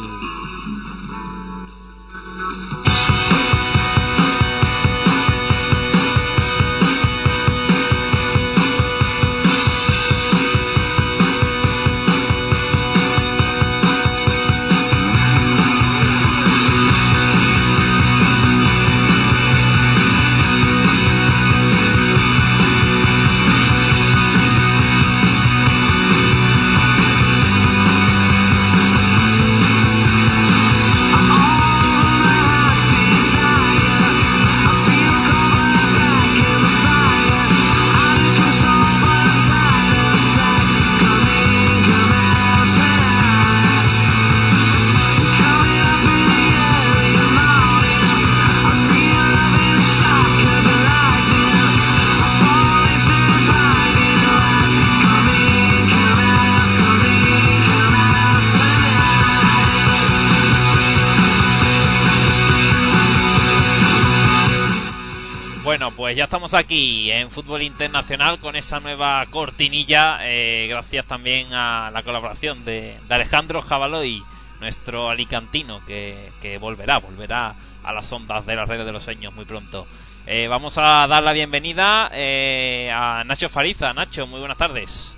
Pues 66.14 66.19
ya 66.19 66.26
estamos 66.26 66.53
aquí 66.53 67.10
en 67.10 67.31
Fútbol 67.31 67.64
Internacional 67.64 68.38
con 68.38 68.56
esa 68.56 68.80
nueva 68.80 69.26
cortinilla, 69.31 70.19
eh, 70.22 70.68
gracias 70.69 71.07
también 71.07 71.52
a 71.56 71.90
la 71.91 72.03
colaboración 72.03 72.64
de, 72.65 72.99
de 73.07 73.15
Alejandro 73.15 73.64
Jabaloy, 73.64 74.23
nuestro 74.60 75.10
alicantino, 75.10 75.84
que, 75.88 76.30
que 76.40 76.60
volverá, 76.60 76.99
volverá 76.99 77.56
a 77.84 77.94
las 77.94 78.14
ondas 78.14 78.45
de 78.45 78.56
las 78.56 78.69
redes 78.69 78.85
de 78.85 78.91
los 78.91 79.02
sueños 79.02 79.34
muy 79.34 79.45
pronto. 79.45 79.88
Eh, 80.27 80.48
vamos 80.48 80.77
a 80.77 81.07
dar 81.07 81.23
la 81.23 81.34
bienvenida 81.34 82.11
eh, 82.14 82.91
a 82.94 83.23
Nacho 83.26 83.49
Fariza. 83.49 83.91
Nacho, 83.91 84.27
muy 84.27 84.40
buenas 84.40 84.60
tardes. 84.60 85.18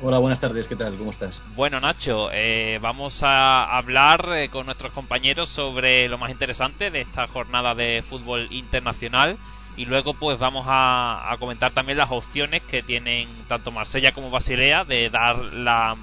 Hola, 0.00 0.18
buenas 0.18 0.38
tardes, 0.38 0.68
¿qué 0.68 0.76
tal? 0.76 0.94
¿Cómo 0.96 1.10
estás? 1.10 1.42
Bueno, 1.56 1.80
Nacho, 1.80 2.28
eh, 2.32 2.78
vamos 2.80 3.24
a 3.24 3.76
hablar 3.76 4.28
eh, 4.36 4.48
con 4.48 4.66
nuestros 4.66 4.92
compañeros 4.92 5.48
sobre 5.48 6.06
lo 6.06 6.18
más 6.18 6.30
interesante 6.30 6.92
de 6.92 7.00
esta 7.00 7.26
jornada 7.26 7.74
de 7.74 8.04
fútbol 8.08 8.46
internacional 8.52 9.38
y 9.76 9.84
luego 9.84 10.14
pues 10.14 10.38
vamos 10.38 10.66
a, 10.68 11.34
comentar 11.38 11.72
también 11.72 11.98
las 11.98 12.10
opciones 12.10 12.62
que 12.62 12.82
tienen 12.82 13.28
tanto 13.46 13.70
Marsella 13.70 14.12
como 14.12 14.30
Basilea 14.30 14.84
de 14.84 15.10
dar 15.10 15.36
la, 15.36 15.96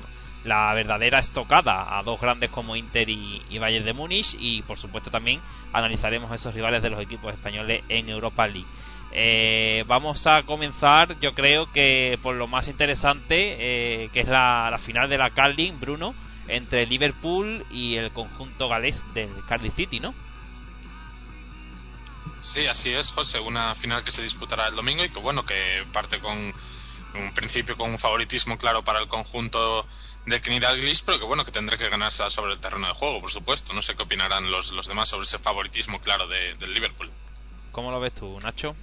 la 0.43 0.73
verdadera 0.73 1.19
estocada 1.19 1.97
a 1.97 2.03
dos 2.03 2.21
grandes 2.21 2.49
como 2.49 2.75
Inter 2.75 3.09
y, 3.09 3.41
y 3.49 3.57
Bayern 3.57 3.85
de 3.85 3.93
Múnich 3.93 4.35
y 4.39 4.61
por 4.61 4.77
supuesto 4.77 5.09
también 5.09 5.41
analizaremos 5.71 6.31
esos 6.31 6.53
rivales 6.53 6.83
de 6.83 6.91
los 6.91 7.01
equipos 7.01 7.33
españoles 7.33 7.83
en 7.89 8.09
Europa 8.09 8.47
League. 8.47 8.67
Eh, 9.15 9.83
vamos 9.87 10.25
a 10.25 10.41
comenzar, 10.41 11.19
yo 11.19 11.35
creo 11.35 11.71
que 11.71 12.17
por 12.23 12.35
lo 12.35 12.47
más 12.47 12.67
interesante, 12.67 13.57
eh, 13.59 14.09
que 14.11 14.21
es 14.21 14.27
la, 14.27 14.69
la, 14.71 14.79
final 14.79 15.07
de 15.07 15.19
la 15.19 15.29
Carling, 15.29 15.79
Bruno, 15.79 16.15
entre 16.47 16.87
Liverpool 16.87 17.63
y 17.69 17.95
el 17.95 18.11
conjunto 18.11 18.67
galés 18.69 19.05
del 19.13 19.29
Cardiff 19.47 19.75
City, 19.75 19.99
¿no? 19.99 20.15
Sí, 22.43 22.67
así 22.67 22.93
es, 22.93 23.11
José, 23.13 23.39
una 23.39 23.73
final 23.73 24.03
que 24.03 24.11
se 24.11 24.21
disputará 24.21 24.67
el 24.67 24.75
domingo 24.75 25.03
y 25.03 25.09
que 25.09 25.19
bueno, 25.19 25.45
que 25.45 25.85
parte 25.93 26.19
con 26.19 26.53
un 27.15 27.33
principio 27.33 27.77
con 27.77 27.89
un 27.89 27.97
favoritismo 27.97 28.57
claro 28.57 28.83
para 28.83 28.99
el 28.99 29.07
conjunto 29.07 29.87
de 30.25 30.41
Kenny 30.41 30.59
Dalglish, 30.59 31.03
pero 31.05 31.19
que 31.19 31.25
bueno, 31.25 31.45
que 31.45 31.51
tendrá 31.51 31.77
que 31.77 31.87
ganarse 31.87 32.29
sobre 32.29 32.53
el 32.53 32.59
terreno 32.59 32.87
de 32.87 32.93
juego, 32.93 33.21
por 33.21 33.31
supuesto. 33.31 33.73
No 33.73 33.81
sé 33.81 33.95
qué 33.95 34.03
opinarán 34.03 34.51
los, 34.51 34.71
los 34.73 34.87
demás 34.87 35.09
sobre 35.09 35.23
ese 35.23 35.39
favoritismo 35.39 36.01
claro 36.01 36.27
de, 36.27 36.55
del 36.55 36.73
Liverpool. 36.73 37.09
¿Cómo 37.71 37.91
lo 37.91 37.99
ves 37.99 38.13
tú, 38.13 38.39
Nacho? 38.41 38.75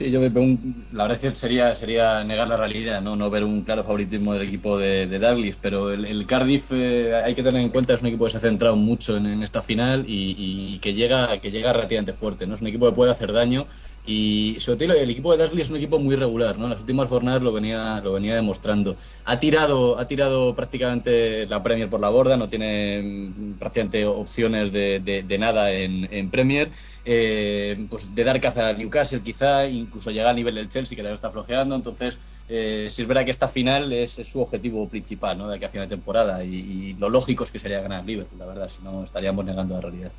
Yo 0.00 0.18
un, 0.18 0.86
la 0.92 1.04
verdad 1.04 1.22
es 1.22 1.32
que 1.32 1.38
sería 1.38 1.74
sería 1.74 2.24
negar 2.24 2.48
la 2.48 2.56
realidad, 2.56 3.02
no 3.02 3.16
no 3.16 3.28
ver 3.28 3.44
un 3.44 3.64
claro 3.64 3.82
favoritismo 3.82 4.32
del 4.32 4.48
equipo 4.48 4.78
de, 4.78 5.06
de 5.06 5.18
Douglas, 5.18 5.58
pero 5.60 5.92
el, 5.92 6.26
Cardiff 6.26 6.72
eh, 6.72 7.14
hay 7.22 7.34
que 7.34 7.42
tener 7.42 7.60
en 7.60 7.68
cuenta 7.68 7.92
es 7.92 8.00
un 8.00 8.06
equipo 8.06 8.24
que 8.24 8.30
se 8.30 8.38
ha 8.38 8.40
centrado 8.40 8.76
mucho 8.76 9.18
en, 9.18 9.42
esta 9.42 9.60
final 9.60 10.06
y, 10.08 10.34
y, 10.38 10.78
que 10.78 10.94
llega 10.94 11.38
que 11.40 11.50
llega 11.50 11.74
relativamente 11.74 12.14
fuerte, 12.14 12.46
no 12.46 12.54
es 12.54 12.62
un 12.62 12.68
equipo 12.68 12.88
que 12.88 12.96
puede 12.96 13.12
hacer 13.12 13.30
daño 13.30 13.66
y 14.06 14.56
sobre 14.58 14.86
todo 14.86 14.96
el 14.96 15.10
equipo 15.10 15.32
de 15.32 15.38
Dasley 15.44 15.60
es 15.60 15.70
un 15.70 15.76
equipo 15.76 15.98
muy 15.98 16.16
regular, 16.16 16.58
¿no? 16.58 16.66
Las 16.68 16.80
últimas 16.80 17.06
jornadas 17.08 17.42
lo 17.42 17.52
venía 17.52 18.00
lo 18.00 18.14
venía 18.14 18.34
demostrando. 18.34 18.96
Ha 19.26 19.38
tirado 19.38 19.98
ha 19.98 20.08
tirado 20.08 20.54
prácticamente 20.56 21.44
la 21.46 21.62
Premier 21.62 21.90
por 21.90 22.00
la 22.00 22.08
borda, 22.08 22.38
no 22.38 22.48
tiene 22.48 23.30
prácticamente 23.58 24.06
opciones 24.06 24.72
de, 24.72 25.00
de, 25.00 25.22
de 25.24 25.38
nada 25.38 25.70
en, 25.72 26.08
en 26.10 26.30
Premier. 26.30 26.70
Eh, 27.04 27.86
pues 27.88 28.14
de 28.14 28.24
dar 28.24 28.38
caza 28.40 28.68
a 28.68 28.72
Newcastle 28.74 29.22
quizá, 29.22 29.66
incluso 29.66 30.10
llegar 30.10 30.28
a 30.28 30.34
nivel 30.34 30.54
del 30.54 30.68
Chelsea 30.68 30.94
que 30.94 31.02
le 31.02 31.12
está 31.12 31.30
flojeando, 31.30 31.74
entonces 31.74 32.18
eh, 32.46 32.88
si 32.90 33.02
es 33.02 33.08
verdad 33.08 33.24
que 33.24 33.30
esta 33.30 33.48
final 33.48 33.90
es, 33.92 34.18
es, 34.18 34.28
su 34.28 34.40
objetivo 34.40 34.86
principal, 34.86 35.38
¿no? 35.38 35.48
De 35.48 35.56
aquí 35.56 35.64
a 35.64 35.70
final 35.70 35.88
de 35.88 35.96
temporada 35.96 36.44
y, 36.44 36.54
y, 36.54 36.92
lo 36.94 37.08
lógico 37.08 37.44
es 37.44 37.50
que 37.50 37.58
sería 37.58 37.80
ganar 37.80 38.04
Liverpool, 38.04 38.38
la 38.38 38.44
verdad, 38.44 38.68
si 38.68 38.82
no 38.82 39.02
estaríamos 39.02 39.46
negando 39.46 39.76
la 39.76 39.80
realidad. 39.80 40.12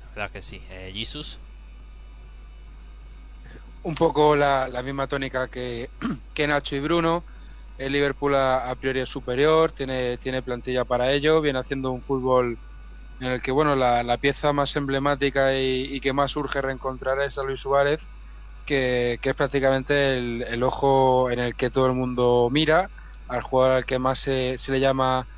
La 0.00 0.08
verdad 0.08 0.30
que 0.32 0.42
sí. 0.42 0.60
Eh, 0.70 0.90
Jesus 0.92 1.38
un 3.86 3.94
poco 3.94 4.34
la, 4.34 4.68
la 4.68 4.82
misma 4.82 5.06
tónica 5.06 5.46
que, 5.46 5.88
que, 6.34 6.46
Nacho 6.46 6.74
y 6.74 6.80
Bruno. 6.80 7.22
El 7.78 7.92
Liverpool 7.92 8.34
a, 8.34 8.70
a, 8.70 8.74
priori 8.74 9.00
es 9.00 9.08
superior, 9.08 9.70
tiene, 9.70 10.16
tiene 10.16 10.42
plantilla 10.42 10.84
para 10.84 11.12
ello, 11.12 11.40
viene 11.40 11.58
haciendo 11.58 11.92
un 11.92 12.02
fútbol 12.02 12.58
en 13.18 13.28
el 13.32 13.42
que 13.42 13.52
bueno 13.52 13.76
la, 13.76 14.02
la 14.02 14.18
pieza 14.18 14.52
más 14.52 14.76
emblemática 14.76 15.54
y, 15.58 15.84
y, 15.96 16.00
que 16.00 16.12
más 16.12 16.36
urge 16.36 16.60
reencontrar 16.62 17.20
es 17.22 17.38
a 17.38 17.42
Luis 17.44 17.60
Suárez, 17.60 18.10
que, 18.64 19.18
que 19.22 19.30
es 19.30 19.36
prácticamente 19.36 20.18
el, 20.18 20.42
el, 20.44 20.62
ojo 20.62 21.30
en 21.30 21.38
el 21.40 21.56
que 21.56 21.70
todo 21.70 21.86
el 21.86 21.94
mundo 21.94 22.48
mira, 22.52 22.90
al 23.28 23.42
jugador 23.42 23.76
al 23.76 23.86
que 23.86 23.98
más 23.98 24.20
se, 24.20 24.58
se 24.58 24.72
le 24.72 24.80
llama 24.80 25.28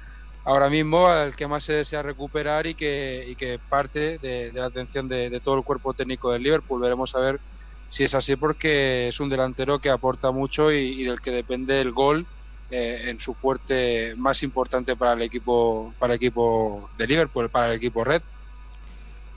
ahora 0.45 0.71
mismo, 0.71 1.07
al 1.09 1.37
que 1.37 1.47
más 1.49 1.65
se 1.65 1.75
desea 1.75 2.03
recuperar 2.03 2.67
y 2.67 2.75
que, 2.77 3.25
y 3.29 3.37
que 3.37 3.59
parte 3.69 4.19
de, 4.19 4.53
la 4.53 4.67
atención 4.67 5.09
de, 5.09 5.31
de 5.31 5.41
todo 5.41 5.57
el 5.57 5.63
cuerpo 5.65 5.95
técnico 5.95 6.33
del 6.33 6.43
Liverpool. 6.43 6.81
Veremos 6.83 7.15
a 7.15 7.21
ver 7.21 7.41
si 7.89 8.05
es 8.05 8.15
así 8.15 8.37
porque 8.37 9.09
es 9.09 9.21
un 9.21 9.29
delantero 9.29 9.81
que 9.81 9.91
aporta 9.91 10.33
mucho 10.33 10.73
y, 10.73 11.01
y 11.01 11.05
del 11.05 11.21
que 11.21 11.31
depende 11.31 11.81
el 11.81 11.93
gol 11.93 12.29
eh, 12.71 13.05
en 13.07 13.19
su 13.21 13.35
fuerte 13.35 14.15
más 14.17 14.43
importante 14.43 14.97
para 14.97 15.15
el 15.15 15.23
equipo 15.23 15.95
para 15.99 16.15
el 16.15 16.17
equipo 16.17 16.91
de 16.99 17.07
Liverpool 17.07 17.49
para 17.49 17.71
el 17.71 17.77
equipo 17.77 18.05
red 18.05 18.23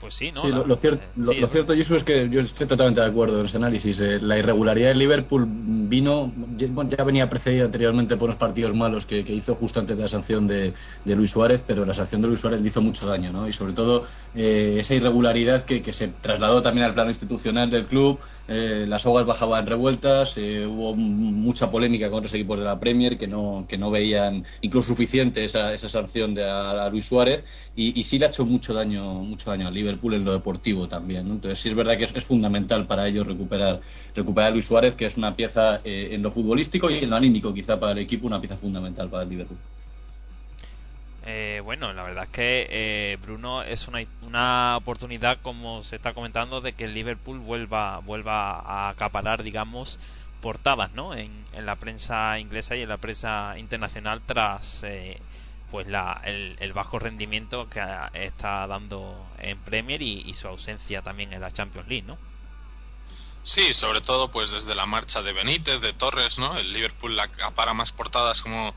pues 0.02 0.14
sí, 0.14 0.32
¿no? 0.32 0.42
Sí, 0.42 0.48
lo, 0.48 0.66
lo, 0.66 0.74
cier 0.74 0.98
lo, 1.14 1.26
sí, 1.32 1.38
lo 1.38 1.46
cierto, 1.46 1.76
Jesús, 1.76 1.98
es 1.98 2.02
que 2.02 2.28
yo 2.28 2.40
estoy 2.40 2.66
totalmente 2.66 3.00
de 3.00 3.06
acuerdo 3.06 3.38
en 3.38 3.46
ese 3.46 3.56
análisis. 3.58 4.00
Eh, 4.00 4.18
la 4.20 4.36
irregularidad 4.36 4.88
de 4.88 4.96
Liverpool 4.96 5.46
vino, 5.48 6.32
ya 6.56 7.04
venía 7.04 7.30
precedida 7.30 7.66
anteriormente 7.66 8.16
por 8.16 8.24
unos 8.24 8.34
partidos 8.34 8.74
malos 8.74 9.06
que, 9.06 9.24
que 9.24 9.32
hizo 9.32 9.54
justo 9.54 9.78
antes 9.78 9.96
de 9.96 10.02
la 10.02 10.08
sanción 10.08 10.48
de, 10.48 10.74
de, 11.04 11.14
Luis 11.14 11.30
Suárez, 11.30 11.62
pero 11.64 11.84
la 11.84 11.94
sanción 11.94 12.20
de 12.20 12.26
Luis 12.26 12.40
Suárez 12.40 12.60
le 12.60 12.66
hizo 12.66 12.82
mucho 12.82 13.06
daño, 13.06 13.30
¿no? 13.30 13.46
Y 13.46 13.52
sobre 13.52 13.74
todo 13.74 14.04
eh, 14.34 14.74
esa 14.80 14.92
irregularidad 14.96 15.64
que, 15.64 15.82
que, 15.82 15.92
se 15.92 16.08
trasladó 16.08 16.62
también 16.62 16.84
al 16.84 16.94
plano 16.94 17.10
institucional 17.10 17.70
del 17.70 17.86
club, 17.86 18.18
eh, 18.48 18.86
las 18.88 19.06
hogas 19.06 19.24
bajaban 19.24 19.66
revueltas, 19.66 20.36
eh, 20.36 20.66
hubo 20.66 20.94
mucha 20.94 21.70
polémica 21.70 22.08
con 22.08 22.18
otros 22.18 22.34
equipos 22.34 22.58
de 22.58 22.64
la 22.64 22.78
Premier 22.78 23.16
que 23.16 23.26
no, 23.26 23.66
que 23.68 23.78
no 23.78 23.90
veían 23.90 24.44
incluso 24.62 24.88
suficiente 24.88 25.44
esa, 25.44 25.72
esa 25.72 25.88
sanción 25.88 26.34
de 26.34 26.44
a, 26.44 26.88
Luis 26.90 27.06
Suárez 27.06 27.44
y, 27.76 28.02
sí 28.02 28.18
le 28.18 28.26
ha 28.26 28.28
hecho 28.28 28.44
mucho 28.44 28.74
daño, 28.74 29.14
mucho 29.14 29.50
daño 29.50 29.68
a 29.68 29.70
Liverpool 29.70 30.14
en 30.14 30.24
lo 30.24 30.32
deportivo 30.32 30.88
también. 30.88 31.26
Entonces 31.30 31.60
sí 31.60 31.68
es 31.68 31.74
verdad 31.74 31.96
que 31.96 32.04
es, 32.04 32.16
es, 32.16 32.24
fundamental 32.24 32.86
para 32.86 33.06
ellos 33.06 33.26
recuperar, 33.26 33.80
recuperar 34.14 34.50
a 34.50 34.52
Luis 34.52 34.66
Suárez, 34.66 34.96
que 34.96 35.06
es 35.06 35.16
una 35.16 35.34
pieza 35.36 35.80
eh, 35.84 36.10
en 36.12 36.22
lo 36.22 36.30
futbolístico 36.30 36.90
y 36.90 36.98
en 36.98 37.10
lo 37.10 37.16
anímico 37.16 37.54
quizá 37.54 37.78
para 37.78 37.92
el 37.92 37.98
equipo, 37.98 38.26
una 38.26 38.40
pieza 38.40 38.56
fundamental 38.56 39.08
para 39.08 39.22
el 39.22 39.30
Liverpool. 39.30 39.58
Eh, 41.24 41.60
bueno, 41.64 41.92
la 41.92 42.02
verdad 42.02 42.24
es 42.24 42.30
que 42.30 42.66
eh, 42.68 43.18
Bruno 43.22 43.62
es 43.62 43.86
una, 43.86 44.04
una 44.22 44.76
oportunidad, 44.76 45.40
como 45.40 45.82
se 45.82 45.96
está 45.96 46.14
comentando, 46.14 46.60
de 46.60 46.72
que 46.72 46.84
el 46.84 46.94
Liverpool 46.94 47.38
vuelva, 47.38 47.98
vuelva 48.00 48.58
a 48.58 48.88
acaparar, 48.88 49.42
digamos, 49.42 50.00
portadas, 50.40 50.92
¿no? 50.92 51.14
En, 51.14 51.44
en 51.52 51.64
la 51.64 51.76
prensa 51.76 52.38
inglesa 52.38 52.76
y 52.76 52.82
en 52.82 52.88
la 52.88 52.98
prensa 52.98 53.56
internacional 53.56 54.20
tras 54.26 54.82
eh, 54.84 55.20
pues 55.70 55.86
la, 55.86 56.20
el, 56.24 56.56
el, 56.60 56.72
bajo 56.74 56.98
rendimiento 56.98 57.68
que 57.70 57.80
está 58.14 58.66
dando 58.66 59.26
en 59.38 59.58
Premier 59.60 60.02
y, 60.02 60.34
su 60.34 60.48
ausencia 60.48 61.00
también 61.00 61.32
en 61.32 61.40
la 61.40 61.50
Champions 61.50 61.88
League, 61.88 62.06
¿no? 62.06 62.18
Sí, 63.44 63.72
sobre 63.72 64.02
todo 64.02 64.30
pues 64.30 64.50
desde 64.50 64.74
la 64.74 64.84
marcha 64.84 65.22
de 65.22 65.32
Benítez, 65.32 65.80
de 65.80 65.94
Torres, 65.94 66.38
¿no? 66.38 66.58
El 66.58 66.72
Liverpool 66.72 67.18
acapara 67.18 67.72
más 67.72 67.90
portadas 67.92 68.42
como 68.42 68.74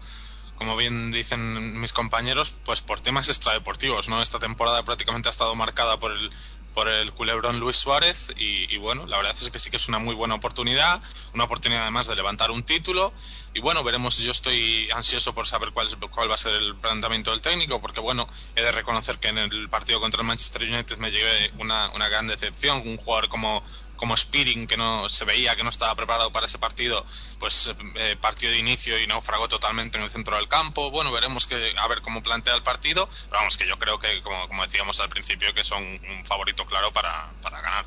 como 0.56 0.76
bien 0.76 1.12
dicen 1.12 1.80
mis 1.80 1.94
compañeros, 1.94 2.56
pues 2.64 2.82
por 2.82 3.02
temas 3.02 3.30
extradeportivos, 3.30 4.10
¿no? 4.10 4.22
Esta 4.22 4.40
temporada 4.40 4.84
prácticamente 4.84 5.30
ha 5.30 5.32
estado 5.32 5.56
marcada 5.56 6.00
por 6.00 6.12
el 6.12 6.30
por 6.76 6.90
el 6.90 7.14
culebrón 7.14 7.58
Luis 7.58 7.78
Suárez 7.78 8.34
y, 8.36 8.76
bueno, 8.78 9.08
la 9.08 9.16
verdad 9.16 9.34
es 9.42 9.50
que 9.50 9.60
sí 9.60 9.72
que 9.72 9.78
es 9.78 9.88
una 9.88 9.98
muy 9.98 10.14
buena 10.14 10.36
oportunidad, 10.36 11.02
una 11.34 11.46
oportunidad 11.46 11.84
además 11.84 12.06
de 12.06 12.18
levantar 12.18 12.52
un 12.52 12.64
título 12.64 13.14
y 13.54 13.62
bueno, 13.62 13.82
veremos, 13.82 14.18
yo 14.18 14.32
estoy 14.32 14.92
ansioso 14.92 15.34
por 15.34 15.48
saber 15.48 15.72
cuál, 15.72 15.88
es, 15.88 15.96
cuál 16.12 16.30
va 16.30 16.36
a 16.36 16.38
ser 16.38 16.54
el 16.56 16.76
planteamiento 16.76 17.32
del 17.32 17.42
técnico 17.42 17.80
porque 17.80 18.02
bueno, 18.02 18.28
he 18.58 18.62
de 18.62 18.74
reconocer 18.74 19.20
que 19.20 19.30
en 19.30 19.38
el 19.38 19.70
partido 19.70 20.02
contra 20.02 20.20
el 20.20 20.28
Manchester 20.28 20.64
United 20.64 20.98
me 20.98 21.12
llevé 21.12 21.54
una, 21.58 21.92
una 21.92 22.10
gran 22.10 22.28
decepción, 22.28 22.86
un 22.86 22.98
jugador 22.98 23.30
como 23.30 23.64
como 23.96 24.16
Spearing, 24.18 24.68
que 24.68 24.78
no 24.78 25.10
se 25.10 25.26
veía 25.26 25.56
que 25.56 25.64
no 25.64 25.70
estaba 25.70 25.96
preparado 25.96 26.32
para 26.32 26.48
ese 26.48 26.58
partido, 26.58 27.06
pues 27.40 27.74
eh, 27.96 28.18
partido 28.20 28.52
de 28.52 28.60
inicio 28.60 29.00
y 29.00 29.08
naufragó 29.08 29.48
totalmente 29.48 29.98
en 29.98 30.04
el 30.04 30.10
centro 30.10 30.38
del 30.38 30.48
campo. 30.48 30.92
Bueno, 30.92 31.12
veremos 31.12 31.46
que, 31.46 31.74
a 31.78 31.88
ver 31.88 32.02
cómo 32.02 32.22
plantea 32.24 32.56
el 32.56 32.64
partido, 32.64 33.08
pero 33.30 33.40
vamos, 33.40 33.58
que 33.58 33.68
yo 33.68 33.78
creo 33.78 34.00
que, 34.00 34.22
como, 34.22 34.48
como 34.48 34.64
decíamos 34.64 35.00
al 35.00 35.10
principio, 35.10 35.54
que 35.54 35.64
son 35.64 35.84
un 35.84 36.26
favorito 36.26 36.66
claro 36.66 36.92
para, 36.92 37.30
para 37.42 37.62
ganar. 37.62 37.86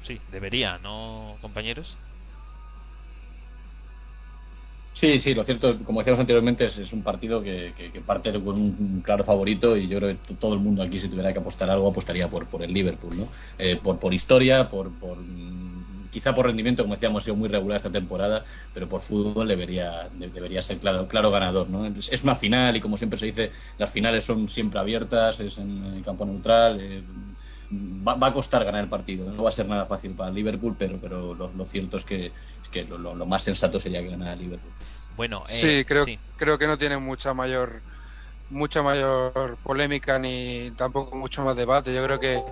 Sí, 0.00 0.20
debería, 0.30 0.78
¿no, 0.78 1.38
compañeros? 1.40 1.96
Sí, 4.94 5.18
sí, 5.18 5.34
lo 5.34 5.42
cierto, 5.42 5.76
como 5.84 5.98
decíamos 5.98 6.20
anteriormente, 6.20 6.66
es, 6.66 6.92
un 6.92 7.02
partido 7.02 7.42
que, 7.42 7.72
que, 7.76 7.90
que, 7.90 8.00
parte 8.00 8.32
con 8.32 8.54
un 8.60 9.02
claro 9.04 9.24
favorito 9.24 9.76
y 9.76 9.88
yo 9.88 9.98
creo 9.98 10.16
que 10.22 10.34
todo 10.34 10.54
el 10.54 10.60
mundo 10.60 10.84
aquí, 10.84 11.00
si 11.00 11.08
tuviera 11.08 11.32
que 11.32 11.40
apostar 11.40 11.68
algo, 11.68 11.88
apostaría 11.88 12.28
por, 12.28 12.46
por 12.46 12.62
el 12.62 12.72
Liverpool, 12.72 13.16
¿no? 13.18 13.28
Eh, 13.58 13.76
por, 13.82 13.98
por 13.98 14.14
historia, 14.14 14.68
por, 14.68 14.92
por 14.92 15.18
quizá 16.12 16.32
por 16.32 16.46
rendimiento, 16.46 16.84
como 16.84 16.94
decíamos, 16.94 17.22
ha 17.22 17.24
sido 17.24 17.36
muy 17.36 17.48
regular 17.48 17.78
esta 17.78 17.90
temporada, 17.90 18.44
pero 18.72 18.88
por 18.88 19.00
fútbol 19.00 19.48
debería, 19.48 20.08
debería 20.12 20.62
ser 20.62 20.78
claro, 20.78 21.08
claro 21.08 21.28
ganador, 21.32 21.68
¿no? 21.68 21.86
Es, 21.86 22.22
una 22.22 22.36
final 22.36 22.76
y 22.76 22.80
como 22.80 22.96
siempre 22.96 23.18
se 23.18 23.26
dice, 23.26 23.50
las 23.78 23.90
finales 23.90 24.22
son 24.22 24.48
siempre 24.48 24.78
abiertas, 24.78 25.40
es 25.40 25.58
en 25.58 26.02
campo 26.04 26.24
neutral. 26.24 26.78
Eh, 26.80 27.02
Va, 27.70 28.14
va, 28.14 28.28
a 28.28 28.32
costar 28.32 28.64
ganar 28.64 28.84
el 28.84 28.90
partido. 28.90 29.30
No 29.30 29.42
va 29.42 29.48
a 29.48 29.52
ser 29.52 29.68
nada 29.68 29.86
fácil 29.86 30.12
para 30.12 30.28
el 30.28 30.34
Liverpool, 30.34 30.76
pero, 30.78 30.98
pero 31.00 31.34
lo, 31.34 31.52
lo 31.52 31.64
cierto 31.64 31.96
es 31.96 32.04
que, 32.04 32.26
es 32.26 32.68
que 32.70 32.84
lo, 32.84 32.98
lo, 32.98 33.26
más 33.26 33.42
sensato 33.42 33.80
sería 33.80 34.02
que 34.02 34.10
ganara 34.10 34.34
el 34.34 34.40
Liverpool. 34.40 34.72
Bueno, 35.16 35.44
eh, 35.48 35.52
sí, 35.52 35.84
creo, 35.84 36.04
sí. 36.04 36.18
creo 36.36 36.58
que 36.58 36.66
no 36.66 36.76
tiene 36.76 36.98
mucha 36.98 37.34
mayor 37.34 37.80
mucha 38.50 38.82
mayor 38.82 39.56
polémica 39.62 40.18
ni 40.18 40.70
tampoco 40.76 41.16
mucho 41.16 41.42
más 41.42 41.56
debate. 41.56 41.94
Yo 41.94 42.04
creo 42.04 42.20
que 42.20 42.42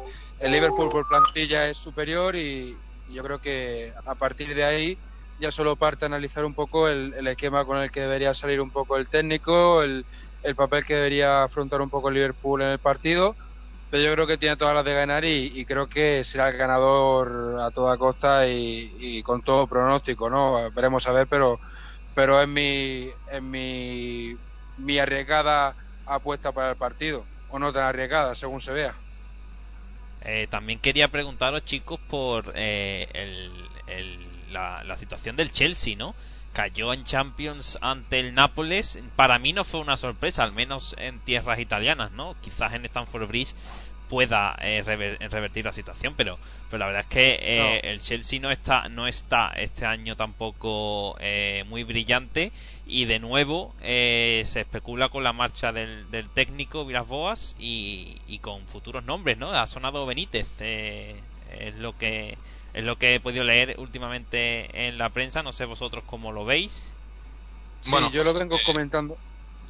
el 0.40 0.52
Liverpool 0.52 0.88
por 0.88 1.06
plantilla 1.06 1.68
es 1.68 1.76
superior 1.76 2.34
y, 2.34 2.76
y 3.08 3.14
yo 3.14 3.22
creo 3.22 3.40
que 3.40 3.92
a 4.06 4.14
partir 4.14 4.54
de 4.54 4.64
ahí 4.64 4.98
ya 5.38 5.50
solo 5.50 5.76
parte 5.76 6.06
analizar 6.06 6.44
un 6.44 6.54
poco 6.54 6.88
el, 6.88 7.14
el, 7.14 7.26
esquema 7.26 7.64
con 7.64 7.76
el 7.78 7.90
que 7.90 8.00
debería 8.00 8.32
salir 8.34 8.60
un 8.60 8.70
poco 8.70 8.96
el 8.96 9.08
técnico, 9.08 9.82
el, 9.82 10.04
el 10.42 10.54
papel 10.54 10.84
que 10.84 10.94
debería 10.94 11.44
afrontar 11.44 11.80
un 11.80 11.90
poco 11.90 12.08
el 12.08 12.14
Liverpool 12.14 12.62
en 12.62 12.68
el 12.68 12.78
partido 12.78 13.36
pero 13.92 14.04
yo 14.04 14.12
creo 14.14 14.26
que 14.26 14.38
tiene 14.38 14.56
todas 14.56 14.74
las 14.74 14.86
de 14.86 14.94
ganar 14.94 15.22
y, 15.22 15.66
creo 15.66 15.86
que 15.86 16.24
será 16.24 16.48
el 16.48 16.56
ganador 16.56 17.60
a 17.60 17.70
toda 17.72 17.98
costa 17.98 18.48
y, 18.48 18.90
y, 18.98 19.22
con 19.22 19.42
todo 19.42 19.66
pronóstico, 19.66 20.30
¿no? 20.30 20.70
Veremos 20.70 21.06
a 21.06 21.12
ver, 21.12 21.26
pero 21.26 21.60
pero 22.14 22.40
es 22.40 22.48
mi 22.48 23.10
es 23.30 23.42
mi 23.42 24.34
mi 24.78 24.98
arriesgada 24.98 25.76
apuesta 26.06 26.52
para 26.52 26.70
el 26.70 26.76
partido 26.76 27.26
o 27.50 27.58
no 27.58 27.70
tan 27.70 27.82
arriesgada 27.82 28.34
según 28.34 28.62
se 28.62 28.72
vea. 28.72 28.94
Eh, 30.22 30.46
también 30.50 30.78
quería 30.78 31.08
preguntaros 31.08 31.62
chicos 31.66 32.00
por 32.08 32.50
eh, 32.54 33.06
el, 33.12 33.52
el, 33.88 34.54
la, 34.54 34.84
la 34.84 34.96
situación 34.96 35.36
del 35.36 35.52
Chelsea, 35.52 35.96
¿no? 35.98 36.14
Cayó 36.52 36.92
en 36.92 37.04
Champions 37.04 37.78
ante 37.80 38.20
el 38.20 38.34
Nápoles, 38.34 39.02
para 39.16 39.38
mí 39.38 39.52
no 39.52 39.64
fue 39.64 39.80
una 39.80 39.96
sorpresa, 39.96 40.44
al 40.44 40.52
menos 40.52 40.94
en 40.98 41.20
tierras 41.20 41.58
italianas, 41.58 42.12
¿no? 42.12 42.36
Quizás 42.40 42.74
en 42.74 42.84
Stamford 42.84 43.26
Bridge 43.26 43.54
pueda 44.08 44.54
eh, 44.60 44.82
rever, 44.84 45.18
revertir 45.30 45.64
la 45.64 45.72
situación, 45.72 46.14
pero, 46.16 46.38
pero 46.68 46.80
la 46.80 46.86
verdad 46.86 47.00
es 47.02 47.06
que 47.06 47.38
eh, 47.40 47.80
no. 47.82 47.90
el 47.90 48.00
Chelsea 48.00 48.40
no 48.40 48.50
está, 48.50 48.88
no 48.90 49.06
está 49.06 49.52
este 49.56 49.86
año 49.86 50.16
tampoco 50.16 51.16
eh, 51.18 51.64
muy 51.66 51.82
brillante 51.84 52.52
y 52.86 53.06
de 53.06 53.18
nuevo 53.18 53.74
eh, 53.80 54.42
se 54.44 54.60
especula 54.60 55.08
con 55.08 55.24
la 55.24 55.32
marcha 55.32 55.72
del, 55.72 56.10
del 56.10 56.28
técnico 56.28 56.84
Vilas 56.84 57.08
Boas 57.08 57.56
y, 57.58 58.18
y, 58.28 58.40
con 58.40 58.66
futuros 58.66 59.02
nombres, 59.04 59.38
¿no? 59.38 59.50
Ha 59.50 59.66
sonado 59.66 60.04
Benítez, 60.04 60.48
eh, 60.60 61.18
es 61.58 61.74
lo 61.76 61.96
que 61.96 62.36
es 62.74 62.84
lo 62.84 62.96
que 62.96 63.14
he 63.14 63.20
podido 63.20 63.44
leer 63.44 63.76
últimamente 63.78 64.86
en 64.86 64.98
la 64.98 65.10
prensa, 65.10 65.42
no 65.42 65.52
sé 65.52 65.64
vosotros 65.64 66.04
cómo 66.06 66.32
lo 66.32 66.44
veis. 66.44 66.94
Sí, 67.82 67.90
bueno, 67.90 68.10
yo 68.10 68.22
pues, 68.22 68.32
lo 68.32 68.38
vengo 68.38 68.56
comentando, 68.64 69.16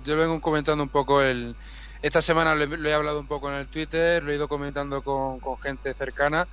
yo 0.04 0.16
lo 0.16 0.22
vengo 0.22 0.40
comentando 0.40 0.82
un 0.84 0.90
poco 0.90 1.22
el 1.22 1.56
esta 2.02 2.20
semana 2.20 2.56
lo 2.56 2.64
he, 2.64 2.66
lo 2.66 2.88
he, 2.88 2.92
hablado 2.92 3.20
un 3.20 3.28
poco 3.28 3.48
en 3.48 3.56
el 3.58 3.68
Twitter, 3.68 4.22
lo 4.22 4.32
he 4.32 4.34
ido 4.34 4.48
comentando 4.48 5.02
con, 5.02 5.38
con, 5.38 5.56
gente 5.58 5.94
cercana 5.94 6.48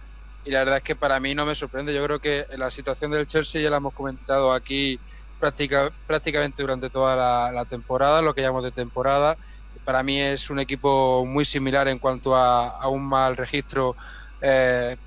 y 0.45 0.51
la 0.51 0.59
verdad 0.59 0.77
es 0.77 0.83
que 0.83 0.95
para 0.95 1.19
mí 1.19 1.33
no 1.33 1.45
me 1.45 1.55
sorprende. 1.55 1.93
Yo 1.93 2.03
creo 2.05 2.19
que 2.19 2.45
la 2.55 2.69
situación 2.69 3.11
del 3.11 3.25
Chelsea 3.25 3.61
ya 3.61 3.71
la 3.71 3.77
hemos 3.77 3.93
comentado 3.93 4.53
aquí 4.53 4.99
práctica, 5.39 5.91
prácticamente 6.05 6.61
durante 6.61 6.91
toda 6.91 7.15
la, 7.15 7.51
la, 7.51 7.65
temporada, 7.65 8.21
lo 8.21 8.35
que 8.35 8.41
llamamos 8.41 8.63
de 8.63 8.71
temporada. 8.71 9.37
Para 9.85 10.03
mí 10.03 10.19
es 10.21 10.51
un 10.51 10.59
equipo 10.59 11.25
muy 11.25 11.45
similar 11.45 11.87
en 11.87 11.97
cuanto 11.97 12.35
a, 12.35 12.69
a 12.69 12.87
un 12.87 13.03
mal 13.07 13.35
registro 13.35 13.95
eh, 14.41 14.97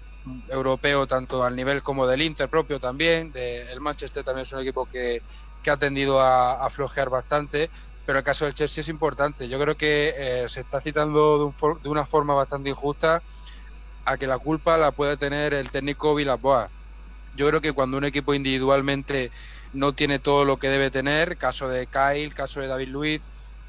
europeo, 0.48 1.06
tanto 1.06 1.42
al 1.42 1.56
nivel 1.56 1.82
como 1.82 2.06
del 2.06 2.22
Inter 2.22 2.48
propio 2.48 2.78
también. 2.80 3.32
De, 3.32 3.70
el 3.72 3.80
Manchester 3.80 4.24
también 4.24 4.46
es 4.46 4.52
un 4.52 4.60
equipo 4.60 4.86
que, 4.86 5.22
que 5.62 5.70
ha 5.70 5.76
tendido 5.76 6.20
a, 6.20 6.68
flojear 6.70 7.10
bastante 7.10 7.70
pero 8.04 8.18
el 8.18 8.24
caso 8.24 8.44
del 8.44 8.54
Chelsea 8.54 8.80
es 8.80 8.88
importante. 8.88 9.48
Yo 9.48 9.60
creo 9.60 9.76
que 9.76 10.12
eh, 10.16 10.48
se 10.48 10.62
está 10.62 10.80
citando 10.80 11.38
de, 11.38 11.44
un 11.44 11.82
de, 11.82 11.88
una 11.88 12.04
forma 12.04 12.34
bastante 12.34 12.68
injusta 12.68 13.22
a 14.04 14.16
que 14.18 14.26
la 14.26 14.38
culpa 14.38 14.76
la 14.76 14.90
puede 14.90 15.16
tener 15.16 15.54
el 15.54 15.70
técnico 15.70 16.14
Villas-Boas. 16.14 16.68
Yo 17.36 17.48
creo 17.48 17.60
que 17.60 17.72
cuando 17.72 17.96
un 17.98 18.04
equipo 18.04 18.34
individualmente 18.34 19.30
no 19.72 19.92
tiene 19.94 20.18
todo 20.18 20.44
lo 20.44 20.58
que 20.58 20.68
debe 20.68 20.90
tener, 20.90 21.36
caso 21.38 21.68
de 21.68 21.86
Kyle, 21.86 22.34
caso 22.34 22.60
de 22.60 22.66
David 22.66 22.88
Luiz, 22.88 23.22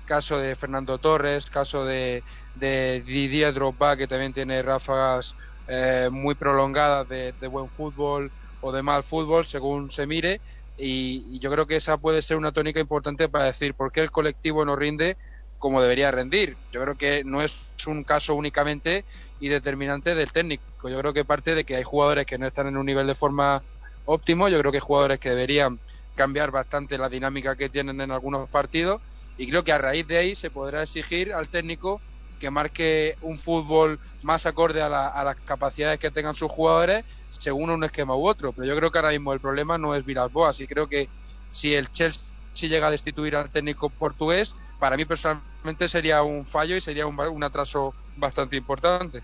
caso 0.05 0.37
de 0.37 0.55
Fernando 0.55 0.97
Torres, 0.97 1.45
caso 1.49 1.85
de, 1.85 2.23
de 2.55 3.01
Didier 3.05 3.53
Drogba, 3.53 3.95
que 3.95 4.07
también 4.07 4.33
tiene 4.33 4.61
ráfagas 4.61 5.35
eh, 5.67 6.09
muy 6.11 6.35
prolongadas 6.35 7.07
de, 7.07 7.33
de 7.33 7.47
buen 7.47 7.69
fútbol 7.71 8.33
o 8.59 8.71
de 8.71 8.83
mal 8.83 9.03
fútbol, 9.03 9.45
según 9.45 9.89
se 9.91 10.07
mire, 10.07 10.41
y, 10.75 11.35
y, 11.35 11.39
yo 11.39 11.51
creo 11.51 11.67
que 11.67 11.75
esa 11.75 11.97
puede 11.97 12.21
ser 12.21 12.37
una 12.37 12.51
tónica 12.51 12.79
importante 12.79 13.29
para 13.29 13.45
decir 13.45 13.75
por 13.75 13.91
qué 13.91 14.01
el 14.01 14.11
colectivo 14.11 14.65
no 14.65 14.75
rinde 14.75 15.17
como 15.57 15.81
debería 15.81 16.11
rendir. 16.11 16.59
Yo 16.71 16.81
creo 16.81 16.97
que 16.97 17.23
no 17.23 17.41
es 17.41 17.53
un 17.87 18.03
caso 18.03 18.35
únicamente 18.35 19.05
y 19.39 19.47
determinante 19.49 20.15
del 20.15 20.31
técnico. 20.31 20.89
Yo 20.89 20.99
creo 20.99 21.13
que 21.13 21.25
parte 21.25 21.55
de 21.55 21.63
que 21.65 21.75
hay 21.77 21.83
jugadores 21.83 22.25
que 22.25 22.37
no 22.37 22.47
están 22.47 22.67
en 22.67 22.77
un 22.77 22.85
nivel 22.85 23.07
de 23.07 23.15
forma 23.15 23.63
óptimo. 24.03 24.49
Yo 24.49 24.59
creo 24.59 24.71
que 24.71 24.77
hay 24.77 24.81
jugadores 24.81 25.19
que 25.19 25.29
deberían 25.29 25.79
cambiar 26.15 26.51
bastante 26.51 26.97
la 26.97 27.09
dinámica 27.09 27.55
que 27.55 27.69
tienen 27.69 28.01
en 28.01 28.11
algunos 28.11 28.49
partidos 28.49 29.01
y 29.35 29.49
creo 29.49 29.63
que 29.63 29.71
a 29.71 29.77
raíz 29.77 30.05
de 30.07 30.17
ahí 30.17 30.35
se 30.35 30.51
podrá 30.51 30.83
exigir 30.83 31.33
al 31.33 31.49
técnico 31.49 32.03
que 32.43 32.51
marque 32.51 33.15
un 33.21 33.37
fútbol 33.37 34.01
más 34.21 34.45
acorde 34.45 34.81
a, 34.81 34.89
la, 34.89 35.07
a 35.07 35.23
las 35.23 35.37
capacidades 35.37 35.97
que 35.97 36.11
tengan 36.11 36.35
sus 36.35 36.51
jugadores 36.51 37.05
según 37.31 37.69
un 37.69 37.85
esquema 37.85 38.17
u 38.17 38.27
otro. 38.27 38.51
Pero 38.51 38.67
yo 38.67 38.75
creo 38.75 38.91
que 38.91 38.97
ahora 38.97 39.11
mismo 39.11 39.31
el 39.31 39.39
problema 39.39 39.77
no 39.77 39.95
es 39.95 40.03
Vilas 40.03 40.29
Boas 40.29 40.59
y 40.59 40.67
creo 40.67 40.89
que 40.89 41.07
si 41.49 41.73
el 41.73 41.89
Chelsea 41.89 42.21
llega 42.53 42.87
a 42.87 42.91
destituir 42.91 43.37
al 43.37 43.49
técnico 43.49 43.89
portugués, 43.89 44.55
para 44.77 44.97
mí 44.97 45.05
personalmente 45.05 45.87
sería 45.87 46.21
un 46.21 46.43
fallo 46.43 46.75
y 46.75 46.81
sería 46.81 47.07
un, 47.07 47.17
un 47.17 47.43
atraso 47.45 47.93
bastante 48.17 48.57
importante. 48.57 49.23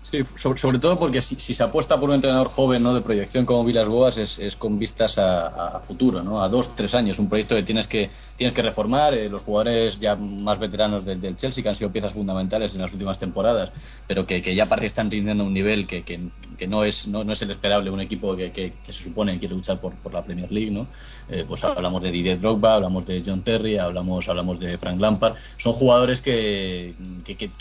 Sí, 0.00 0.22
sobre, 0.34 0.58
sobre, 0.58 0.78
todo 0.78 0.98
porque 0.98 1.20
si, 1.20 1.36
se 1.36 1.62
apuesta 1.62 2.00
por 2.00 2.08
un 2.08 2.14
entrenador 2.14 2.48
joven 2.48 2.82
no 2.82 2.94
de 2.94 3.02
proyección 3.02 3.44
como 3.44 3.64
Vilas 3.64 3.86
Boas 3.86 4.16
es, 4.16 4.38
es 4.38 4.56
con 4.56 4.78
vistas 4.78 5.18
a, 5.18 5.76
a, 5.76 5.80
futuro, 5.80 6.22
¿no? 6.22 6.42
a 6.42 6.48
dos, 6.48 6.74
tres 6.74 6.94
años, 6.94 7.18
un 7.18 7.28
proyecto 7.28 7.54
que 7.54 7.64
tienes 7.64 7.86
que, 7.86 8.08
tienes 8.40 8.54
que 8.54 8.62
reformar, 8.62 9.12
eh, 9.12 9.28
los 9.28 9.42
jugadores 9.42 10.00
ya 10.00 10.16
más 10.16 10.58
veteranos 10.58 11.04
del, 11.04 11.36
Chelsea 11.36 11.62
que 11.62 11.68
han 11.68 11.74
sido 11.74 11.92
piezas 11.92 12.14
fundamentales 12.14 12.74
en 12.74 12.80
las 12.80 12.90
últimas 12.90 13.18
temporadas, 13.18 13.70
pero 14.06 14.26
que, 14.26 14.40
ya 14.54 14.66
parece 14.66 14.84
que 14.84 14.86
están 14.86 15.10
rindiendo 15.10 15.44
un 15.44 15.52
nivel 15.52 15.86
que, 15.86 16.30
no, 16.66 16.82
es, 16.82 17.06
no, 17.06 17.22
no, 17.22 17.34
es 17.34 17.42
el 17.42 17.50
esperable 17.50 17.90
un 17.90 18.00
equipo 18.00 18.34
que, 18.34 18.72
se 18.86 18.92
supone 18.92 19.38
quiere 19.38 19.54
luchar 19.54 19.78
por, 19.78 19.92
la 20.10 20.24
Premier 20.24 20.50
League, 20.50 20.70
¿no? 20.70 20.86
Eh, 21.28 21.44
pues 21.46 21.62
hablamos 21.64 22.00
de 22.00 22.10
Didier 22.10 22.40
Drogba, 22.40 22.76
hablamos 22.76 23.04
de 23.04 23.22
John 23.24 23.42
Terry, 23.42 23.76
hablamos, 23.76 24.26
hablamos 24.26 24.58
de 24.58 24.78
Frank 24.78 24.98
Lampard, 24.98 25.34
son 25.58 25.74
jugadores 25.74 26.22
que, 26.22 26.94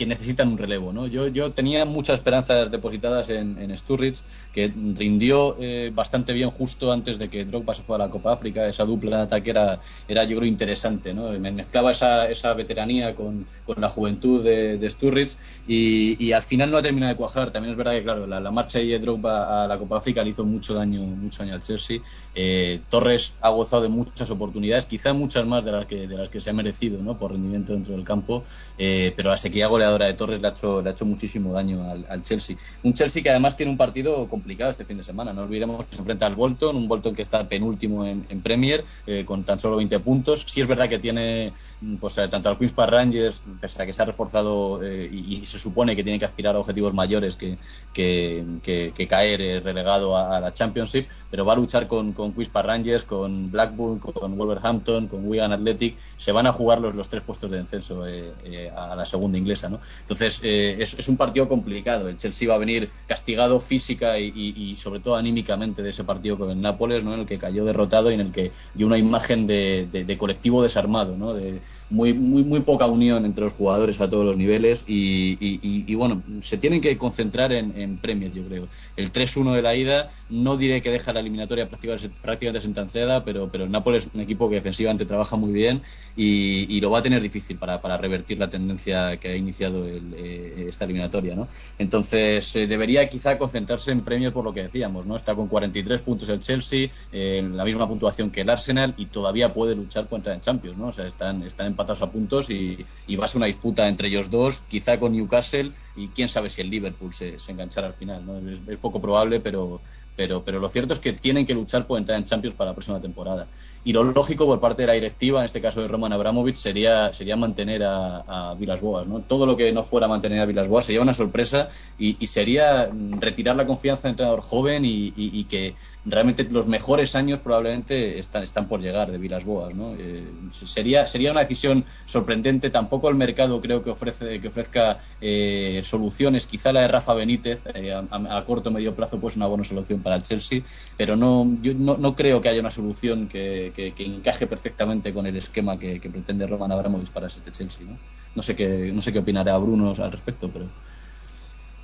necesitan 0.07 0.47
un 0.47 0.57
relevo, 0.57 0.93
¿no? 0.93 1.07
Yo, 1.07 1.27
yo 1.27 1.51
tenía 1.51 1.84
muchas 1.84 2.19
esperanzas 2.19 2.72
depositadas 2.72 3.30
en, 3.30 3.61
en 3.61 3.77
Sturridge, 3.77 4.22
que 4.53 4.68
rindió 4.68 5.57
eh, 5.60 5.91
bastante 5.93 6.34
bien 6.34 6.49
justo 6.49 6.91
antes 6.91 7.19
de 7.19 7.30
que 7.30 7.45
Drogba 7.45 7.73
se 7.73 7.84
fuera 7.84 8.06
a 8.06 8.07
la 8.07 8.11
Copa 8.11 8.34
África. 8.34 8.65
Esa 8.65 8.84
dupla 8.84 9.18
en 9.18 9.22
ataque 9.23 9.51
era, 9.51 9.80
era 10.07 10.23
yo 10.23 10.38
creo, 10.38 10.47
interesante, 10.47 10.69
¿no? 11.14 11.30
Me 11.40 11.52
mezclaba 11.52 11.91
esa, 11.91 12.30
esa 12.30 12.54
veteranía 12.54 13.16
con, 13.16 13.46
con 13.66 13.80
la 13.82 13.90
juventud 13.90 14.44
de, 14.44 14.78
de 14.78 14.90
Sturridge 14.90 15.36
y, 15.68 16.32
al 16.32 16.44
final 16.44 16.72
no 16.72 16.78
ha 16.78 16.82
terminado 16.82 17.12
de 17.12 17.18
cuajar. 17.18 17.52
También 17.52 17.72
es 17.72 17.78
verdad 17.78 17.94
que, 17.94 18.04
claro, 18.04 18.26
la, 18.26 18.52
marcha 18.52 18.80
de 18.80 19.00
Drogba 19.00 19.64
a 19.64 19.68
la 19.68 19.78
Copa 19.78 19.98
África 19.98 20.24
le 20.24 20.32
hizo 20.32 20.44
mucho 20.44 20.74
daño, 20.74 21.02
mucho 21.02 21.44
daño 21.44 21.54
al 21.54 21.62
Chelsea. 21.62 22.00
Eh, 22.34 22.82
Torres 22.90 23.34
ha 23.41 23.50
gozado 23.50 23.84
de 23.84 23.90
muchas 23.90 24.30
oportunidades, 24.32 24.86
quizá 24.86 25.14
muchas 25.14 25.46
más 25.46 25.64
de 25.64 25.72
las 25.72 25.86
que, 25.86 26.08
de 26.08 26.18
las 26.18 26.30
que 26.30 26.40
se 26.40 26.50
ha 26.50 26.54
merecido, 26.54 27.02
¿no? 27.02 27.18
Por 27.18 27.32
rendimiento 27.32 27.74
dentro 27.74 27.94
del 27.94 28.04
campo, 28.04 28.44
eh, 28.78 29.14
pero 29.16 29.30
la 29.30 29.38
sequía 29.38 29.68
goleadora 29.68 30.08
de 30.08 30.14
Torres 30.14 30.41
le 30.41 30.48
ha 30.48 30.52
hecho, 30.52 30.82
le 30.82 30.90
ha 30.90 30.94
hecho 30.94 31.06
muchísimo 31.06 31.54
daño 31.54 31.84
al, 31.84 32.22
Chelsea. 32.24 32.58
Un 32.84 32.94
Chelsea 32.94 33.22
que 33.22 33.30
además 33.30 33.56
tiene 33.56 33.72
un 33.72 33.78
partido 33.78 34.28
complicado 34.28 34.72
este 34.72 34.86
fin 34.86 34.98
de 34.98 35.04
semana. 35.04 35.34
No 35.34 35.44
olvidemos 35.44 35.86
se 35.90 36.00
enfrenta 36.00 36.26
al 36.26 36.36
Bolton, 36.36 36.76
un 36.76 36.88
Bolton 36.88 37.16
que 37.16 37.22
está 37.22 37.48
penúltimo 37.48 38.06
en, 38.06 38.26
en 38.30 38.41
Premier, 38.41 38.84
eh, 39.06 39.24
con 39.26 39.44
tan 39.44 39.60
solo 39.60 39.78
20 39.78 40.00
puntos. 40.00 40.46
Es 40.61 40.68
verdad 40.68 40.90
que 40.90 40.99
tiene 40.99 41.53
mm, 41.81 41.95
pues, 41.98 42.18
eh, 42.18 42.27
tanto 42.27 42.49
al 42.49 42.57
Queen's 42.57 42.73
Park 42.73 42.91
Rangers, 42.91 43.41
pese 43.60 43.81
a 43.81 43.86
que 43.86 43.94
se 43.94 44.02
ha 44.02 44.06
reforzado 44.06 44.81
eh, 44.84 45.10
y, 45.11 45.45
se 45.45 45.57
supone 45.60 45.95
que 45.95 46.03
tiene 46.03 46.19
que 46.19 46.26
aspirar 46.26 46.56
a 46.56 46.60
objetivos 46.60 46.94
mayores 46.94 47.36
que, 47.36 47.57
que, 47.94 48.45
que- 48.61 49.07
caer 49.07 49.41
eh, 49.41 49.60
relegado 49.60 50.15
a, 50.18 50.40
la 50.40 50.52
Championship, 50.52 51.07
pero 51.31 51.45
va 51.45 51.53
a 51.53 51.56
luchar 51.56 51.88
con, 51.88 52.14
con 52.14 52.34
Queen's 52.34 52.49
Park 52.49 52.68
Rangers, 52.68 53.06
con 53.06 53.49
Blackburn, 53.52 53.99
con 53.99 54.38
Wolverhampton, 54.38 55.07
con 55.07 55.26
Wigan 55.27 55.52
Athletic. 55.52 55.98
Se 56.18 56.31
van 56.31 56.45
a 56.48 56.52
jugar 56.52 56.80
los, 56.80 56.94
los 56.95 57.10
tres 57.10 57.23
puestos 57.23 57.49
de 57.52 57.57
descenso 57.64 58.03
a 58.03 58.95
la 58.95 59.06
segunda 59.06 59.38
inglesa. 59.38 59.69
¿no? 59.69 59.80
Entonces, 60.02 60.40
es, 60.44 60.94
es 60.98 61.07
un 61.07 61.18
partido 61.18 61.48
complicado. 61.48 62.07
El 62.10 62.18
Chelsea 62.18 62.48
va 62.48 62.56
a 62.56 62.57
venir 62.57 62.91
castigado 63.07 63.60
física 63.60 64.19
y, 64.19 64.31
y- 64.36 64.76
sobre 64.76 64.99
todo 64.99 65.15
anímicamente 65.15 65.81
de 65.81 65.90
ese 65.90 66.03
partido 66.03 66.38
con 66.38 66.49
el 66.52 66.61
Nápoles, 66.61 67.03
¿no? 67.03 67.14
en 67.14 67.22
el 67.22 67.26
que 67.26 67.38
cayó 67.38 67.65
derrotado 67.65 68.11
y 68.11 68.14
en 68.15 68.22
el 68.22 68.31
que 68.31 68.52
dio 68.73 68.88
una 68.88 68.98
imagen 68.98 69.48
de- 69.48 69.88
de 69.91 70.18
colectivo 70.18 70.48
desarmado, 70.61 71.15
¿no? 71.15 71.34
de 71.34 71.61
muy, 71.90 72.14
muy, 72.14 72.44
muy 72.44 72.61
poca 72.61 72.86
unión 72.86 73.26
entre 73.26 73.44
los 73.44 73.53
jugadores 73.53 73.99
a 73.99 74.10
todos 74.10 74.26
los 74.26 74.38
niveles 74.38 74.84
y, 74.88 75.32
y- 75.40 75.60
y- 75.61 75.86
y, 75.91 75.95
bueno, 75.95 76.24
se 76.41 76.57
tienen 76.57 76.82
que 76.82 76.98
concentrar 76.98 77.52
en, 77.52 77.76
en 77.78 77.99
Premier, 77.99 78.32
yo 78.32 78.45
creo. 78.48 78.70
El 78.95 79.11
3-1 79.11 79.53
de 79.53 79.61
la 79.61 79.76
ida, 79.76 80.10
no 80.30 80.57
diré 80.57 80.82
que 80.82 80.91
deja 80.91 81.14
la 81.14 81.20
eliminatoria 81.22 81.68
prácticamente, 81.68 82.10
prácticamente 82.22 82.61
sentenciada, 82.64 83.24
pero, 83.26 83.49
pero 83.52 83.64
el 83.66 83.72
Nápoles 83.72 84.06
es 84.07 84.14
un 84.14 84.22
equipo 84.22 84.49
que 84.49 84.56
defensivamente 84.56 85.06
trabaja 85.06 85.36
muy 85.36 85.52
bien 85.52 85.82
y, 86.16 86.80
lo 86.80 86.91
va 86.91 86.99
a 86.99 87.02
tener 87.02 87.22
difícil 87.22 87.57
para, 87.57 87.82
para 87.82 87.98
revertir 87.98 88.40
la 88.40 88.49
tendencia 88.49 89.18
que 89.18 89.30
ha 89.30 89.36
iniciado 89.36 89.86
el, 89.86 90.14
eh, 90.16 90.66
esta 90.70 90.86
eliminatoria, 90.86 91.36
¿no? 91.36 91.49
Entonces, 91.78 92.56
eh, 92.56 92.68
debería 92.68 93.07
quizá 93.10 93.38
concentrarse 93.38 93.91
en 93.91 94.02
Premier 94.02 94.32
por 94.34 94.44
lo 94.45 94.53
que 94.53 94.64
decíamos, 94.64 95.06
¿no? 95.06 95.16
Está 95.16 95.36
con 95.36 95.48
43 95.48 96.02
puntos 96.02 96.30
el 96.30 96.40
Chelsea, 96.40 96.90
eh, 97.11 97.41
la 97.52 97.66
misma 97.66 97.88
puntuación 97.88 98.32
que 98.32 98.41
el 98.41 98.49
Arsenal 98.49 98.94
y 98.98 99.07
todavía 99.07 99.53
puede 99.53 99.76
luchar 99.76 100.07
contra 100.07 100.34
el 100.34 100.41
Champions, 100.41 100.78
¿no? 100.78 100.88
O 100.88 100.91
sea, 100.91 101.06
están, 101.06 101.44
están 101.44 101.68
empatados 101.80 102.01
a 102.01 102.11
puntos 102.11 102.49
y, 102.49 102.85
y 103.07 103.15
va 103.15 103.23
a 103.26 103.27
ser 103.30 103.38
una 103.38 103.45
disputa 103.45 103.88
entre 103.88 104.10
ellos 104.10 104.30
dos, 104.30 104.61
quizá 104.68 104.99
con 104.99 105.14
Newcastle 105.14 105.72
y 105.95 106.10
quién 106.10 106.27
sabe 106.27 106.49
si 106.49 106.60
el 106.61 106.69
Liverpool 106.69 107.14
se, 107.14 107.39
se 107.39 107.53
enganchará 107.53 107.88
al 107.88 107.93
final, 107.93 108.26
¿no? 108.26 108.38
Es, 108.49 108.61
poco 108.81 108.99
probable, 108.99 109.39
pero, 109.39 109.81
pero, 110.15 110.43
pero 110.43 110.60
lo 110.60 110.68
cierto 110.68 110.93
es 110.93 110.99
que 110.99 111.14
tienen 111.14 111.45
que 111.45 111.53
luchar 111.53 111.88
por 111.88 111.97
entrar 111.97 112.18
en 112.18 112.26
Champions 112.26 112.56
para 112.56 112.72
la 112.72 112.76
próxima 112.76 112.99
temporada. 112.99 113.47
Y 113.85 113.93
lo 113.93 114.03
lógico 114.03 114.45
por 114.45 114.60
parte 114.60 114.81
de 114.84 114.88
la 114.88 114.93
directiva, 114.93 115.39
en 115.39 115.45
este 115.45 115.61
caso 115.61 115.81
de 115.81 115.88
Roman 115.88 116.11
Abramovich, 116.11 116.56
sería, 116.57 117.14
sería 117.14 117.38
mantener 117.38 117.84
a, 117.84 118.51
a 118.51 118.53
Vilas 118.56 118.81
Boas. 118.81 119.07
¿no? 119.07 119.22
Todo 119.22 119.45
lo 119.45 119.56
que 119.56 119.72
no 119.72 119.84
fuera 119.85 120.07
mantener 120.10 120.41
a 120.41 120.45
Vilas 120.45 120.68
Boas 120.68 120.85
sería 120.85 121.01
una 121.01 121.14
sorpresa 121.14 121.69
y, 121.97 122.18
y 122.19 122.27
sería 122.27 122.89
retirar 123.19 123.56
la 123.56 123.65
confianza 123.65 124.03
de 124.03 124.10
entrenador 124.11 124.41
joven 124.41 124.84
y- 124.84 125.14
y 125.15 125.43
que 125.45 125.76
realmente 126.11 126.44
los 126.49 126.68
mejores 126.68 127.15
años 127.15 127.40
probablemente 127.40 128.19
están, 128.19 128.44
están 128.44 128.68
por 128.68 128.81
llegar 128.81 129.11
de 129.11 129.18
Vilas 129.18 129.45
Boas. 129.45 129.76
¿no? 129.76 129.95
Eh, 129.98 130.49
sería, 130.52 131.07
sería 131.07 131.31
una 131.31 131.41
decisión 131.41 131.86
sorprendente. 132.06 132.69
Tampoco 132.69 133.10
el 133.10 133.15
mercado 133.15 133.61
creo 133.61 133.84
que, 133.84 133.90
ofrece, 133.91 134.40
que 134.41 134.48
ofrezca 134.48 134.99
eh, 135.22 135.81
soluciones. 135.84 136.48
Quizá 136.48 136.72
la 136.72 136.81
de 136.81 136.88
Rafa 136.88 137.14
Benítez 137.14 137.64
eh, 137.73 137.94
a, 137.94 138.44
corto 138.45 138.69
o 138.69 138.73
medio 138.73 138.95
plazo 138.95 139.19
pues 139.19 139.36
una 139.36 139.48
buena 139.48 139.64
solución 139.64 140.02
para 140.02 140.15
el 140.15 140.23
Chelsea, 140.23 140.61
pero 140.98 141.15
no, 141.15 141.57
yo 141.61 141.73
no, 141.73 141.98
no 141.98 142.15
creo 142.15 142.41
que 142.41 142.49
haya 142.49 142.60
una 142.61 142.72
solución 142.72 143.27
que, 143.27 143.72
que- 143.76 143.94
encaje 144.06 144.48
perfectamente 144.48 145.14
con 145.14 145.26
el 145.27 145.36
esquema 145.38 145.77
que, 145.77 145.99
que 145.99 146.10
pretende 146.10 146.48
Roman 146.48 146.72
Abramovich 146.72 147.11
para 147.11 147.27
este 147.27 147.52
Chelsea. 147.52 147.86
¿no? 147.86 147.99
No 148.36 148.41
sé 148.41 148.56
qué, 148.56 148.91
no 148.94 149.02
sé 149.02 149.11
qué 149.14 149.19
opinará 149.19 149.57
Bruno 149.57 149.91
al 149.98 150.11
respecto, 150.11 150.52
pero 150.52 150.73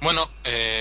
Bueno, 0.01 0.21
eh, 0.43 0.74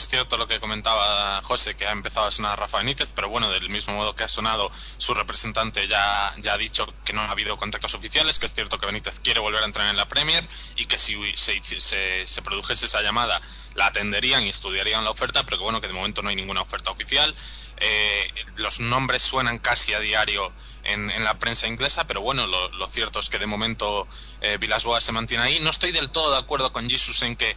es 0.00 0.08
cierto 0.08 0.38
lo 0.38 0.48
que 0.48 0.58
comentaba 0.60 1.42
José, 1.42 1.76
que 1.76 1.86
ha 1.86 1.92
empezado 1.92 2.26
a 2.26 2.30
sonar 2.30 2.58
Rafa 2.58 2.78
Benítez, 2.78 3.12
pero 3.14 3.28
bueno, 3.28 3.50
del 3.50 3.68
mismo 3.68 3.94
modo 3.94 4.16
que 4.16 4.24
ha 4.24 4.28
sonado, 4.28 4.70
su 4.96 5.12
representante 5.12 5.86
ya, 5.88 6.34
ya 6.38 6.54
ha 6.54 6.58
dicho 6.58 6.86
que 7.04 7.12
no 7.12 7.20
ha 7.20 7.30
habido 7.30 7.58
contactos 7.58 7.94
oficiales, 7.94 8.38
que 8.38 8.46
es 8.46 8.54
cierto 8.54 8.78
que 8.78 8.86
Benítez 8.86 9.20
quiere 9.20 9.40
volver 9.40 9.62
a 9.62 9.66
entrar 9.66 9.88
en 9.88 9.96
la 9.96 10.08
Premier 10.08 10.48
y 10.76 10.86
que 10.86 10.96
si 10.96 11.16
se, 11.36 11.62
se, 11.62 12.26
se 12.26 12.42
produjese 12.42 12.86
esa 12.86 13.02
llamada 13.02 13.42
la 13.74 13.86
atenderían 13.86 14.44
y 14.46 14.48
estudiarían 14.48 15.04
la 15.04 15.10
oferta, 15.10 15.44
pero 15.44 15.58
que 15.58 15.64
bueno, 15.64 15.80
que 15.80 15.86
de 15.86 15.92
momento 15.92 16.22
no 16.22 16.30
hay 16.30 16.36
ninguna 16.36 16.62
oferta 16.62 16.90
oficial. 16.90 17.34
Eh, 17.80 18.32
los 18.56 18.78
nombres 18.80 19.22
suenan 19.22 19.58
casi 19.58 19.94
a 19.94 20.00
diario 20.00 20.52
en, 20.84 21.24
la 21.24 21.38
prensa 21.38 21.66
inglesa, 21.66 22.06
pero 22.06 22.20
bueno, 22.20 22.46
lo, 22.46 22.88
cierto 22.88 23.20
es 23.20 23.28
que 23.28 23.38
de 23.38 23.46
momento 23.46 24.06
eh, 24.40 24.58
Vilas-Boas 24.58 25.04
se 25.04 25.12
mantiene 25.12 25.44
ahí. 25.44 25.60
No 25.60 25.70
estoy 25.70 25.92
del 25.92 26.10
todo 26.10 26.32
de 26.32 26.38
acuerdo 26.38 26.72
con 26.72 26.88
Jesus 26.88 27.22
en 27.22 27.36
que 27.36 27.56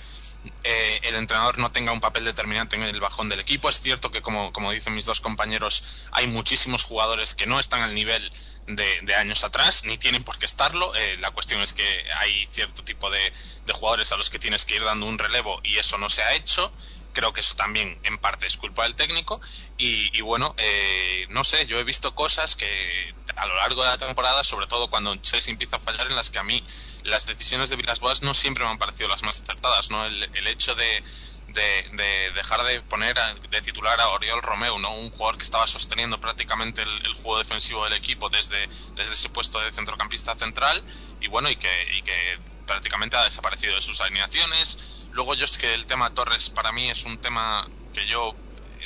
eh, 0.64 1.00
el 1.04 1.16
entrenador 1.16 1.58
no 1.58 1.72
tenga 1.72 1.91
un 1.91 2.02
papel 2.02 2.26
determinante 2.26 2.76
en 2.76 2.84
el 2.84 3.00
bajón 3.00 3.30
del 3.30 3.40
equipo. 3.40 3.70
Es 3.70 3.82
cierto 3.82 4.12
que, 4.12 4.22
como, 4.22 4.52
dicen 4.72 4.94
mis 4.94 5.06
dos 5.06 5.22
compañeros, 5.22 5.84
hay 6.12 6.28
muchísimos 6.28 6.84
jugadores 6.84 7.36
que 7.36 7.45
no 7.45 7.60
están 7.60 7.82
al 7.82 7.94
nivel 7.94 8.32
de, 8.68 9.16
años 9.16 9.44
atrás, 9.44 9.84
ni 9.84 9.98
tienen 9.98 10.24
por 10.24 10.38
qué 10.38 10.45
estarlo. 10.45 10.95
Eh, 10.95 11.18
la 11.20 11.32
cuestión 11.32 11.62
es 11.62 11.74
que 11.74 12.06
hay 12.18 12.45
cierto 12.48 12.84
tipo 12.84 13.10
de 13.10 13.32
jugadores 13.74 14.12
a 14.12 14.18
los 14.18 14.30
que 14.30 14.40
tienes 14.40 14.66
que 14.66 14.76
ir 14.76 14.84
dando 14.84 15.06
un 15.06 15.18
relevo 15.18 15.60
y 15.64 15.78
eso 15.78 15.98
no 15.98 16.10
se 16.10 16.24
ha 16.24 16.34
hecho 16.34 16.72
creo 17.14 17.31
que 17.34 17.41
eso 17.41 17.56
también 17.56 17.98
en 18.03 18.18
parte 18.18 18.48
es 18.48 18.57
culpa 18.57 18.84
del 18.84 18.95
técnico. 18.95 19.41
Y, 19.77 20.15
y 20.18 20.22
bueno 20.22 20.56
eh, 20.57 21.26
no 21.30 21.44
sé 21.44 21.65
yo 21.68 21.80
he 21.80 21.84
visto 21.84 22.14
cosas 22.15 22.56
que 22.56 23.14
a 23.35 23.45
lo 23.45 23.56
largo 23.56 23.84
de 23.84 23.90
la 23.90 23.98
temporada 23.98 24.44
sobre 24.44 24.68
todo 24.68 24.90
cuando 24.90 25.15
Chelsea 25.18 25.52
empieza 25.52 25.77
a 25.77 25.80
fallar 25.80 26.07
en 26.07 26.15
las 26.15 26.30
que 26.30 26.40
a 26.40 26.44
mí 26.44 26.64
las 27.03 27.26
decisiones 27.26 27.69
de 27.69 27.76
Vilas 27.76 27.99
Boas 27.99 28.22
no 28.22 28.34
siempre 28.34 28.64
me 28.64 28.72
han 28.72 28.77
parecido 28.77 29.10
las 29.10 29.23
más 29.23 29.40
acertadas 29.40 29.90
no 29.90 30.06
el, 30.06 30.48
hecho 30.48 30.76
de, 30.76 31.03
de, 31.48 31.90
de, 31.94 32.31
dejar 32.31 32.64
de 32.64 32.81
poner 32.81 33.18
a, 33.18 33.34
de 33.34 33.61
titular 33.61 33.99
a 33.99 34.10
Oriol 34.10 34.41
Romeu 34.41 34.77
no 34.80 34.95
un 34.95 35.10
jugador 35.11 35.38
que 35.38 35.44
estaba 35.44 35.68
sosteniendo 35.68 36.19
prácticamente 36.19 36.81
el, 36.81 37.06
el 37.06 37.14
juego 37.14 37.38
defensivo 37.38 37.84
del 37.85 37.94
equipo 37.94 38.30
desde, 38.30 38.68
desde 38.95 39.14
ese 39.14 39.30
puesto 39.30 39.60
de 39.60 39.72
centrocampista 39.72 40.35
central 40.35 40.84
y 41.22 41.27
bueno 41.27 41.49
y 41.49 41.56
que, 41.56 41.98
y 41.98 42.02
que 42.02 42.40
prácticamente 42.65 43.18
ha 43.18 43.23
desaparecido 43.23 43.76
de 43.76 43.81
sus 43.81 43.99
alineaciones 44.02 44.77
Luego 45.14 45.35
yo 45.35 45.45
es 45.45 45.57
que 45.57 45.73
el 45.73 45.85
tema 45.85 46.14
Torres 46.14 46.49
para 46.49 46.72
mí 46.72 46.90
es 46.90 47.06
un 47.06 47.18
tema 47.19 47.68
que 47.94 48.06
yo 48.07 48.35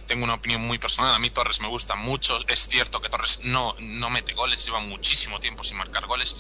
tengo 0.06 0.24
una 0.24 0.36
opinión 0.36 0.62
muy 0.62 0.78
personal. 0.78 1.14
A 1.14 1.20
mí 1.20 1.30
Torres 1.30 1.62
me 1.62 1.68
gusta 1.68 1.96
mucho. 1.96 2.38
Es 2.48 2.68
cierto 2.68 3.02
que 3.02 3.10
Torres 3.10 3.40
no, 3.44 3.76
no 3.80 4.10
mete 4.10 4.34
goles, 4.34 4.66
lleva 4.66 4.80
muchísimo 4.80 5.40
tiempo 5.40 5.64
sin 5.64 5.78
marcar 5.78 6.06
goles, 6.06 6.36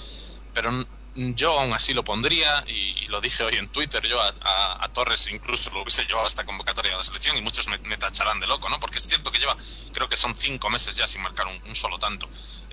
pero 0.53 0.71
yo 1.17 1.59
aún 1.59 1.73
así 1.73 1.95
lo 1.95 2.03
pondría 2.03 2.63
y, 2.67 3.07
lo 3.07 3.21
dije 3.21 3.43
hoy 3.43 3.55
en 3.55 3.69
Twitter. 3.69 4.05
Yo 4.07 4.21
a, 4.21 4.83
a, 4.83 4.87
Torres 4.89 5.29
incluso 5.31 5.69
lo 5.71 5.81
hubiese 5.81 6.03
llevado 6.03 6.25
a 6.25 6.27
esta 6.27 6.45
convocatoria 6.45 6.91
de 6.91 6.97
la 6.97 7.03
selección 7.03 7.37
y 7.37 7.41
muchos 7.41 7.67
me, 7.67 7.97
tacharán 7.97 8.39
de 8.39 8.47
loco, 8.47 8.69
¿no? 8.69 8.79
Porque 8.79 8.97
es 8.97 9.05
cierto 9.05 9.31
que 9.31 9.39
lleva, 9.39 9.55
creo 9.93 10.09
que 10.09 10.17
son 10.17 10.35
cinco 10.35 10.69
meses 10.69 10.95
ya 10.95 11.07
sin 11.07 11.21
marcar 11.21 11.47
un, 11.47 11.75
solo 11.75 11.97
tanto. 11.97 12.29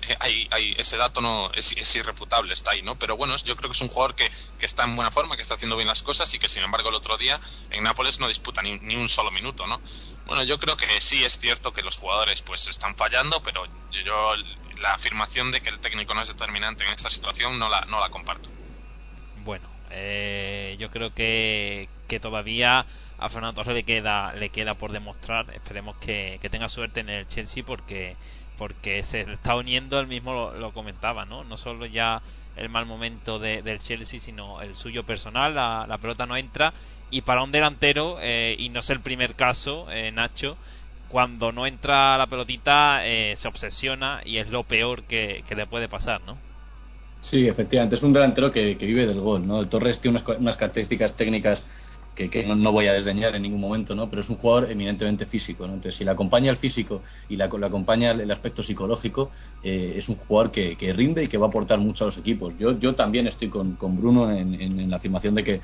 Eh, 0.07 0.15
hay, 0.19 0.47
hay, 0.51 0.75
ese 0.77 0.97
dato 0.97 1.21
no 1.21 1.51
es, 1.53 1.71
es, 1.71 1.95
irrefutable, 1.95 2.53
está 2.53 2.71
ahí, 2.71 2.81
¿no? 2.81 2.99
Pero 2.99 3.17
bueno, 3.17 3.35
yo 3.37 3.55
creo 3.55 3.69
que 3.69 3.75
es 3.75 3.81
un 3.81 3.87
jugador 3.87 4.13
que, 4.15 4.29
está 4.59 4.83
en 4.83 4.95
buena 4.95 5.09
forma, 5.09 5.35
que 5.35 5.41
está 5.41 5.55
haciendo 5.55 5.77
bien 5.77 5.87
las 5.87 6.03
cosas 6.03 6.31
y 6.33 6.39
que 6.39 6.49
sin 6.49 6.63
embargo 6.63 6.89
el 6.89 6.95
otro 6.95 7.17
día 7.17 7.39
en 7.71 7.83
Nápoles 7.83 8.19
no 8.19 8.27
disputa 8.27 8.61
ni, 8.61 8.77
ni 8.79 8.95
un 8.95 9.07
solo 9.09 9.31
minuto, 9.31 9.65
¿no? 9.65 9.81
Bueno, 10.25 10.43
yo 10.43 10.59
creo 10.59 10.75
que 10.75 11.01
sí 11.01 11.23
es 11.23 11.39
cierto 11.39 11.71
que 11.71 11.81
los 11.81 11.95
jugadores 11.97 12.41
pues 12.41 12.67
están 12.67 12.95
fallando, 12.95 13.41
pero 13.41 13.65
yo 13.91 14.35
la 14.79 14.93
afirmación 14.93 15.51
de 15.51 15.61
que 15.61 15.69
el 15.69 15.79
técnico 15.79 16.13
no 16.13 16.21
es 16.21 16.29
determinante 16.29 16.83
en 16.83 16.91
esta 16.91 17.09
situación 17.09 17.57
no 17.59 17.69
la, 17.69 17.85
no 17.85 17.99
la 17.99 18.09
comparto. 18.09 18.49
Bueno, 19.43 19.67
eh, 19.91 20.75
yo 20.79 20.89
creo 20.91 21.13
que, 21.13 21.89
que 22.07 22.19
todavía 22.19 22.85
a 23.17 23.29
Fernando 23.29 23.61
Torres 23.61 23.75
le 23.75 23.83
queda 23.83 24.33
le 24.33 24.49
queda 24.49 24.75
por 24.75 24.91
demostrar. 24.91 25.45
Esperemos 25.53 25.95
que, 25.97 26.39
que 26.41 26.49
tenga 26.49 26.69
suerte 26.69 26.99
en 26.99 27.09
el 27.09 27.27
Chelsea 27.27 27.63
porque 27.65 28.15
porque 28.57 29.03
se 29.03 29.21
está 29.21 29.55
uniendo, 29.55 29.99
él 29.99 30.07
mismo 30.07 30.53
lo, 30.53 30.71
comentaba, 30.71 31.25
¿no? 31.25 31.43
No 31.43 31.57
solo 31.57 31.85
ya 31.85 32.21
el 32.55 32.69
mal 32.69 32.85
momento 32.85 33.37
de, 33.37 33.61
del 33.61 33.79
Chelsea, 33.79 34.17
sino 34.17 34.61
el 34.61 34.75
suyo 34.75 35.05
personal, 35.05 35.53
la, 35.53 35.85
la 35.89 35.97
pelota 35.97 36.25
no 36.25 36.37
entra 36.37 36.73
y 37.11 37.21
para 37.21 37.43
un 37.43 37.51
delantero, 37.51 38.17
eh, 38.21 38.55
y 38.57 38.69
no 38.69 38.79
es 38.79 38.89
el 38.89 38.99
primer 38.99 39.35
caso, 39.35 39.87
eh, 39.91 40.11
Nacho, 40.11 40.57
cuando 41.15 41.53
no 41.53 41.65
entra 41.65 42.17
la 42.17 42.27
pelotita 42.27 43.07
eh, 43.07 43.35
se 43.37 43.47
obsesiona 43.47 44.19
y 44.25 44.35
es 44.35 44.49
lo 44.49 44.65
peor 44.65 45.05
que, 45.05 45.45
que, 45.47 45.55
le 45.55 45.65
puede 45.65 45.87
pasar, 45.87 46.19
¿no? 46.25 46.41
Sí, 47.21 47.47
efectivamente, 47.47 47.95
es 47.95 48.03
un 48.03 48.11
delantero 48.11 48.51
que, 48.51 48.77
que 48.77 48.85
vive 48.85 49.07
del 49.07 49.21
gol, 49.21 49.47
¿no? 49.47 49.61
El 49.61 49.69
Torres 49.69 50.01
tiene 50.01 50.17
unas, 50.19 50.37
unas 50.37 50.57
características 50.57 51.15
técnicas 51.15 51.63
que, 52.13 52.29
que 52.29 52.45
no, 52.45 52.53
no 52.55 52.73
voy 52.73 52.87
a 52.87 52.93
desdeñar 52.93 53.33
en 53.33 53.43
ningún 53.43 53.61
momento, 53.61 53.95
¿no? 53.95 54.09
Pero 54.09 54.21
es 54.23 54.29
un 54.29 54.35
jugador 54.35 54.69
eminentemente 54.69 55.25
físico, 55.25 55.65
¿no? 55.67 55.75
Entonces, 55.75 55.95
si 55.97 56.03
le 56.03 56.11
acompaña 56.11 56.51
el 56.51 56.57
físico 56.57 57.01
y 57.29 57.37
la- 57.37 57.47
le 57.47 57.65
acompaña 57.65 58.11
el, 58.11 58.29
aspecto 58.29 58.61
psicológico, 58.61 59.31
eh, 59.61 59.93
es 59.95 60.09
un 60.09 60.17
jugador 60.17 60.51
que, 60.51 60.75
que 60.75 60.91
rinde 60.93 61.23
y 61.23 61.27
que 61.27 61.37
va 61.37 61.45
a 61.45 61.49
aportar 61.49 61.79
mucho 61.79 62.03
a 62.03 62.07
los 62.07 62.17
equipos. 62.17 62.57
Yo, 62.57 62.77
yo 62.77 62.93
también 62.93 63.25
estoy 63.27 63.49
con, 63.49 63.77
con 63.77 63.95
Bruno 63.95 64.31
en- 64.31 64.53
en 64.61 64.89
la 64.89 64.97
afirmación 64.97 65.33
de 65.35 65.43
que 65.45 65.61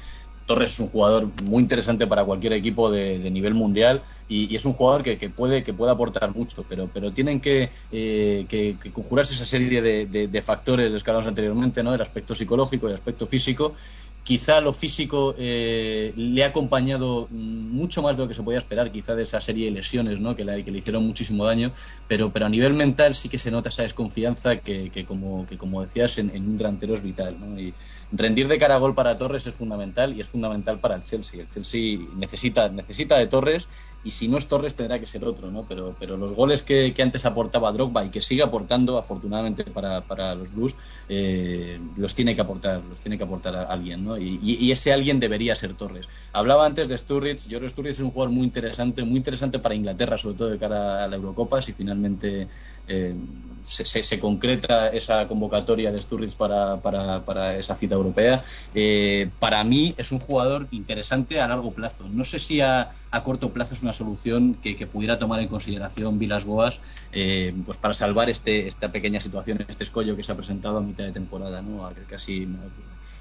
Torres 0.51 0.73
es 0.73 0.79
un 0.81 0.89
jugador 0.89 1.29
muy 1.43 1.63
interesante 1.63 2.05
para 2.07 2.25
cualquier 2.25 2.51
equipo 2.51 2.91
de, 2.91 3.29
nivel 3.31 3.53
mundial 3.53 4.03
y, 4.27 4.53
es 4.53 4.65
un 4.65 4.73
jugador 4.73 5.01
que, 5.01 5.29
puede 5.29 5.63
que 5.63 5.73
puede 5.73 5.91
aportar 5.93 6.35
mucho, 6.35 6.65
pero 6.67 6.89
pero 6.93 7.13
tienen 7.13 7.39
que, 7.39 7.69
eh, 7.89 8.75
conjurarse 8.93 9.33
esa 9.33 9.45
serie 9.45 9.81
de, 9.81 10.07
de- 10.07 10.27
de 10.27 10.41
factores 10.41 10.91
hablamos 11.07 11.27
anteriormente, 11.27 11.81
¿no? 11.83 11.93
El 11.93 12.01
aspecto 12.01 12.35
psicológico 12.35 12.87
y 12.87 12.89
el 12.89 12.95
aspecto 12.95 13.27
físico. 13.27 13.75
Quizá 14.23 14.61
lo 14.61 14.71
físico 14.71 15.33
eh, 15.37 16.13
le 16.15 16.43
ha 16.43 16.47
acompañado 16.47 17.27
mucho 17.31 18.03
más 18.03 18.15
de 18.15 18.21
lo 18.23 18.27
que 18.27 18.35
se 18.35 18.43
podía 18.43 18.59
esperar, 18.59 18.91
quizá 18.91 19.15
de 19.15 19.23
esa 19.23 19.39
serie 19.39 19.65
de 19.65 19.71
lesiones 19.71 20.19
¿no? 20.19 20.35
que, 20.35 20.45
le, 20.45 20.59
hicieron 20.77 21.07
muchísimo 21.07 21.43
daño, 21.43 21.71
pero, 22.07 22.31
pero 22.31 22.45
a 22.45 22.49
nivel 22.49 22.73
mental 22.73 23.15
sí 23.15 23.29
que 23.29 23.39
se 23.39 23.49
nota 23.49 23.69
esa 23.69 23.81
desconfianza 23.81 24.57
que, 24.57 24.91
como, 25.07 25.47
que 25.47 25.57
como 25.57 25.81
decías, 25.81 26.19
en, 26.19 26.29
en 26.35 26.47
un 26.47 26.57
delantero 26.57 26.93
es 26.93 27.01
vital. 27.01 27.39
¿no? 27.39 27.59
Y 27.59 27.73
rendir 28.11 28.47
de 28.47 28.57
cara 28.57 28.75
a 28.75 28.79
gol 28.79 28.93
para 28.93 29.17
Torres 29.17 29.47
es 29.47 29.55
fundamental 29.55 30.15
y 30.15 30.21
es 30.21 30.27
fundamental 30.27 30.79
para 30.79 30.95
el 30.95 31.03
Chelsea. 31.03 31.41
El 31.41 31.49
Chelsea 31.49 31.99
necesita, 32.15 32.69
necesita 32.69 33.17
de 33.17 33.27
Torres 33.27 33.67
y 34.03 34.11
si 34.11 34.27
no 34.27 34.37
es 34.37 34.47
Torres 34.47 34.75
tendrá 34.75 34.99
que 34.99 35.05
ser 35.05 35.23
otro, 35.25 35.51
¿no? 35.51 35.65
Pero, 35.67 35.95
pero 35.99 36.17
los 36.17 36.33
goles 36.33 36.63
que, 36.63 36.93
que 36.93 37.01
antes 37.01 37.25
aportaba 37.25 37.71
Drogba 37.71 38.05
y 38.05 38.11
que 38.11 38.21
sigue 38.21 38.43
aportando, 38.43 38.97
afortunadamente 38.97 39.63
para, 39.71 40.05
para 40.07 40.35
los 40.35 40.51
Blues, 40.51 40.75
eh, 41.07 41.79
los 41.95 42.15
tiene 42.15 42.35
que 42.35 42.41
aportar, 42.41 42.83
los 42.85 42.99
tiene 42.99 43.17
que 43.17 43.23
aportar 43.23 43.55
alguien, 43.55 44.03
¿no? 44.03 44.17
Y, 44.17 44.39
y- 44.41 44.71
ese 44.71 44.93
alguien 44.93 45.19
debería 45.19 45.55
ser 45.55 45.75
Torres. 45.75 46.07
Hablaba 46.33 46.65
antes 46.65 46.87
de 46.89 46.97
Sturridge, 46.97 47.47
yo 47.47 47.57
creo 47.57 47.67
que 47.67 47.69
Sturridge 47.69 47.93
es 47.95 47.99
un 47.99 48.11
jugador 48.11 48.33
muy 48.33 48.45
interesante, 48.45 49.03
muy 49.03 49.17
interesante 49.17 49.59
para 49.59 49.75
Inglaterra, 49.75 50.17
sobre 50.17 50.35
todo 50.37 50.49
de 50.49 50.57
cara 50.57 51.03
a 51.03 51.07
la 51.07 51.15
Eurocopa, 51.15 51.61
si 51.61 51.73
finalmente 51.73 52.47
eh, 52.87 53.15
se, 53.63 53.85
se- 53.85 54.03
se 54.03 54.19
concreta 54.19 54.89
esa 54.89 55.27
convocatoria 55.27 55.91
de 55.91 55.99
Sturridge 55.99 56.35
para, 56.37 56.81
para, 56.81 57.23
para 57.25 57.55
esa 57.57 57.75
cita 57.75 57.95
europea. 57.95 58.43
Eh, 58.73 59.31
para 59.39 59.63
mí 59.63 59.93
es 59.97 60.11
un 60.11 60.19
jugador 60.19 60.67
interesante 60.71 61.39
a 61.39 61.47
largo 61.47 61.73
plazo. 61.73 62.09
No 62.09 62.25
sé 62.25 62.39
si 62.39 62.61
a, 62.61 62.89
a 63.11 63.23
corto 63.23 63.51
plazo 63.53 63.73
es 63.73 63.81
una 63.83 63.93
solución 63.93 64.55
que, 64.55 64.75
que 64.75 64.87
pudiera 64.87 65.19
tomar 65.19 65.41
en 65.41 65.47
consideración 65.49 66.17
Vilas 66.19 66.45
Boas 66.45 66.81
eh, 67.11 67.53
pues 67.65 67.77
para 67.77 67.93
salvar 67.93 68.29
este, 68.29 68.67
esta 68.67 68.91
pequeña 68.91 69.19
situación, 69.19 69.63
este 69.67 69.83
escollo 69.83 70.15
que 70.15 70.23
se 70.23 70.31
ha 70.31 70.35
presentado 70.35 70.77
a 70.77 70.81
mitad 70.81 71.03
de 71.05 71.11
temporada, 71.13 71.61
¿no? 71.61 71.85
A- 71.85 71.93
casi 72.07 72.47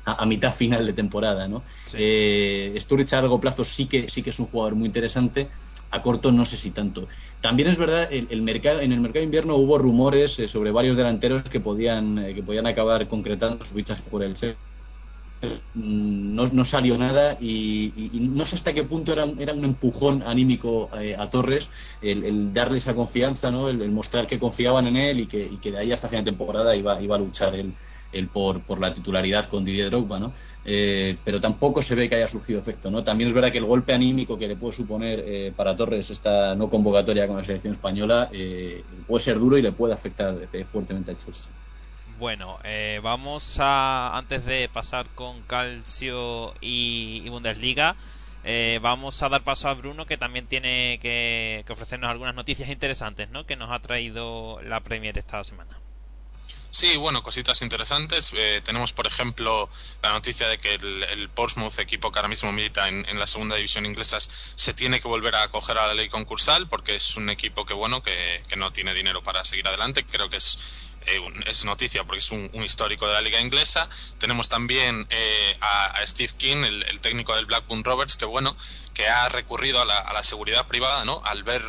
a, 0.05 0.23
a 0.23 0.27
mitad 0.27 0.55
final 0.55 0.87
de 0.87 0.93
temporada, 0.93 1.49
¿no? 1.49 1.65
Eh, 1.93 2.75
Sturridge 2.81 3.12
a 3.15 3.17
largo 3.21 3.41
plazo 3.41 3.65
sí 3.65 3.87
que 3.89 4.09
sí 4.09 4.23
que 4.23 4.31
es 4.31 4.39
un 4.39 4.47
jugador 4.47 4.75
muy 4.75 4.87
interesante. 4.87 5.51
A 5.93 6.01
corto 6.03 6.31
no 6.31 6.45
sé 6.45 6.57
si 6.57 6.71
tanto. 6.71 7.09
También 7.41 7.69
es 7.69 7.77
verdad, 7.77 8.07
el, 8.12 8.29
el 8.31 8.43
mercado, 8.43 8.81
en 8.81 8.93
el 8.93 9.01
mercado 9.01 9.21
de 9.23 9.25
invierno 9.25 9.57
hubo 9.57 9.77
rumores 9.77 10.39
eh, 10.39 10.47
sobre 10.47 10.71
varios 10.71 10.97
delanteros 10.97 11.43
que 11.43 11.59
podían 11.59 12.17
eh, 12.19 12.33
que 12.35 12.45
podían 12.45 12.67
acabar 12.69 13.09
concretando 13.09 13.65
su 13.65 13.75
fichaje 13.75 14.05
por 14.09 14.23
el 14.23 14.35
Chelsea. 14.35 14.70
No, 15.73 16.47
no 16.47 16.65
salió 16.65 16.99
nada 16.99 17.39
y, 17.41 18.11
no 18.21 18.45
sé 18.45 18.57
hasta 18.57 18.75
qué 18.75 18.83
punto 18.83 19.15
era, 19.15 19.25
era 19.39 19.55
un 19.55 19.65
empujón 19.65 20.23
anímico 20.23 20.91
eh, 21.01 21.17
a 21.19 21.31
Torres 21.31 21.71
el, 22.03 22.25
el 22.25 22.53
darle 22.53 22.77
esa 22.77 22.95
confianza, 22.95 23.51
¿no? 23.51 23.71
el, 23.71 23.91
mostrar 23.91 24.27
que 24.27 24.39
confiaban 24.39 24.87
en 24.89 24.97
él 24.97 25.21
y 25.21 25.27
que, 25.27 25.71
de 25.71 25.79
ahí 25.79 25.93
hasta 25.93 26.09
final 26.09 26.27
de 26.27 26.33
temporada 26.33 26.77
iba, 26.77 27.01
iba 27.01 27.17
a 27.17 27.19
luchar 27.19 27.55
él, 27.55 27.75
por, 28.33 28.61
por 28.62 28.81
la 28.81 28.93
titularidad 28.93 29.47
con 29.47 29.65
Didier 29.65 29.89
Drogba, 29.89 30.19
¿no? 30.19 30.33
Eh, 30.65 31.17
pero 31.25 31.41
tampoco 31.41 31.81
se 31.81 31.95
ve 31.95 32.09
que 32.09 32.17
haya 32.17 32.27
surgido 32.27 32.59
efecto, 32.59 32.91
¿no? 32.91 33.05
También 33.05 33.29
es 33.29 33.35
verdad 33.35 33.53
que 33.53 33.59
el 33.59 33.65
golpe 33.65 33.95
anímico 33.95 34.37
que 34.37 34.49
le 34.49 34.57
puede 34.57 34.73
suponer 34.73 35.23
eh, 35.25 35.53
para 35.55 35.77
Torres 35.77 36.11
esta 36.11 36.55
no 36.55 36.69
convocatoria 36.69 37.27
con 37.27 37.37
la 37.37 37.45
selección 37.45 37.73
española 37.73 38.29
eh, 38.33 38.83
puede 39.07 39.25
ser 39.25 39.39
duro 39.39 39.57
y 39.57 39.62
le 39.62 39.73
puede 39.73 39.95
afectar 39.95 40.35
fuertemente 40.65 41.12
al 41.12 41.19
Chelsea. 41.19 41.51
Bueno, 42.21 42.59
eh, 42.65 43.01
vamos 43.03 43.57
a, 43.61 44.15
antes 44.15 44.45
de 44.45 44.69
pasar 44.69 45.09
con 45.15 45.41
Calcio 45.45 46.53
y, 46.61 47.27
Bundesliga, 47.31 47.97
eh, 48.45 48.79
vamos 48.83 49.23
a 49.23 49.31
dar 49.31 49.43
paso 49.43 49.71
a 49.71 49.73
Bruno 49.73 50.05
que 50.05 50.19
también 50.19 50.47
tiene 50.47 50.99
que, 51.01 51.65
ofrecernos 51.71 52.11
algunas 52.11 52.35
noticias 52.35 52.69
interesantes, 52.69 53.31
¿no? 53.31 53.47
Que 53.47 53.57
nos 53.57 53.71
ha 53.71 53.79
traído 53.79 54.61
la 54.63 54.81
Premier 54.81 55.17
esta 55.17 55.43
semana. 55.45 55.79
Sí, 56.69 56.99
bueno, 56.99 57.23
cositas 57.23 57.63
interesantes. 57.63 58.31
Eh, 58.37 58.61
tenemos, 58.63 58.93
por 58.93 59.07
ejemplo, 59.07 59.71
la 60.03 60.13
noticia 60.13 60.47
de 60.47 60.59
que 60.59 60.75
el, 60.75 61.31
Portsmouth, 61.35 61.79
equipo 61.79 62.13
que 62.13 62.19
ahora 62.19 62.29
mismo 62.29 62.53
milita 62.53 62.87
en, 62.87 63.09
en 63.09 63.19
la 63.19 63.27
segunda 63.27 63.57
división 63.57 63.87
inglesa, 63.87 64.19
se 64.21 64.75
tiene 64.75 65.01
que 65.01 65.09
volver 65.09 65.35
a 65.35 65.45
acoger 65.45 65.79
a 65.79 65.87
la 65.87 65.95
ley 65.95 66.11
concursal 66.11 66.69
porque 66.69 66.97
es 66.97 67.17
un 67.17 67.31
equipo 67.31 67.65
que, 67.65 67.73
bueno, 67.75 68.03
que, 68.03 68.43
que 68.47 68.57
no 68.57 68.73
tiene 68.73 68.93
dinero 68.93 69.23
para 69.23 69.43
seguir 69.45 69.67
adelante. 69.67 70.05
Creo 70.05 70.29
que 70.31 70.37
es, 70.37 70.59
eh, 71.07 71.21
es 71.47 71.65
noticia 71.65 72.05
porque 72.05 72.19
es 72.19 72.31
un, 72.31 72.51
histórico 72.65 73.07
de 73.07 73.15
la 73.15 73.21
liga 73.21 73.41
inglesa. 73.41 73.89
Tenemos 74.19 74.49
también 74.49 75.07
eh, 75.11 75.57
a, 75.61 75.87
a 75.87 76.07
Steve 76.07 76.33
King, 76.37 76.65
el, 76.65 76.83
el 76.85 77.01
técnico 77.01 77.35
del 77.35 77.47
Blackburn 77.47 77.85
Rovers, 77.85 78.17
que, 78.17 78.25
bueno, 78.25 78.57
que 78.95 79.09
ha 79.09 79.29
recurrido 79.29 79.81
a 79.81 79.85
la, 79.85 79.99
a 79.99 80.13
la 80.13 80.23
seguridad 80.23 80.67
privada, 80.67 81.05
¿no? 81.05 81.23
Al 81.25 81.43
ver 81.43 81.63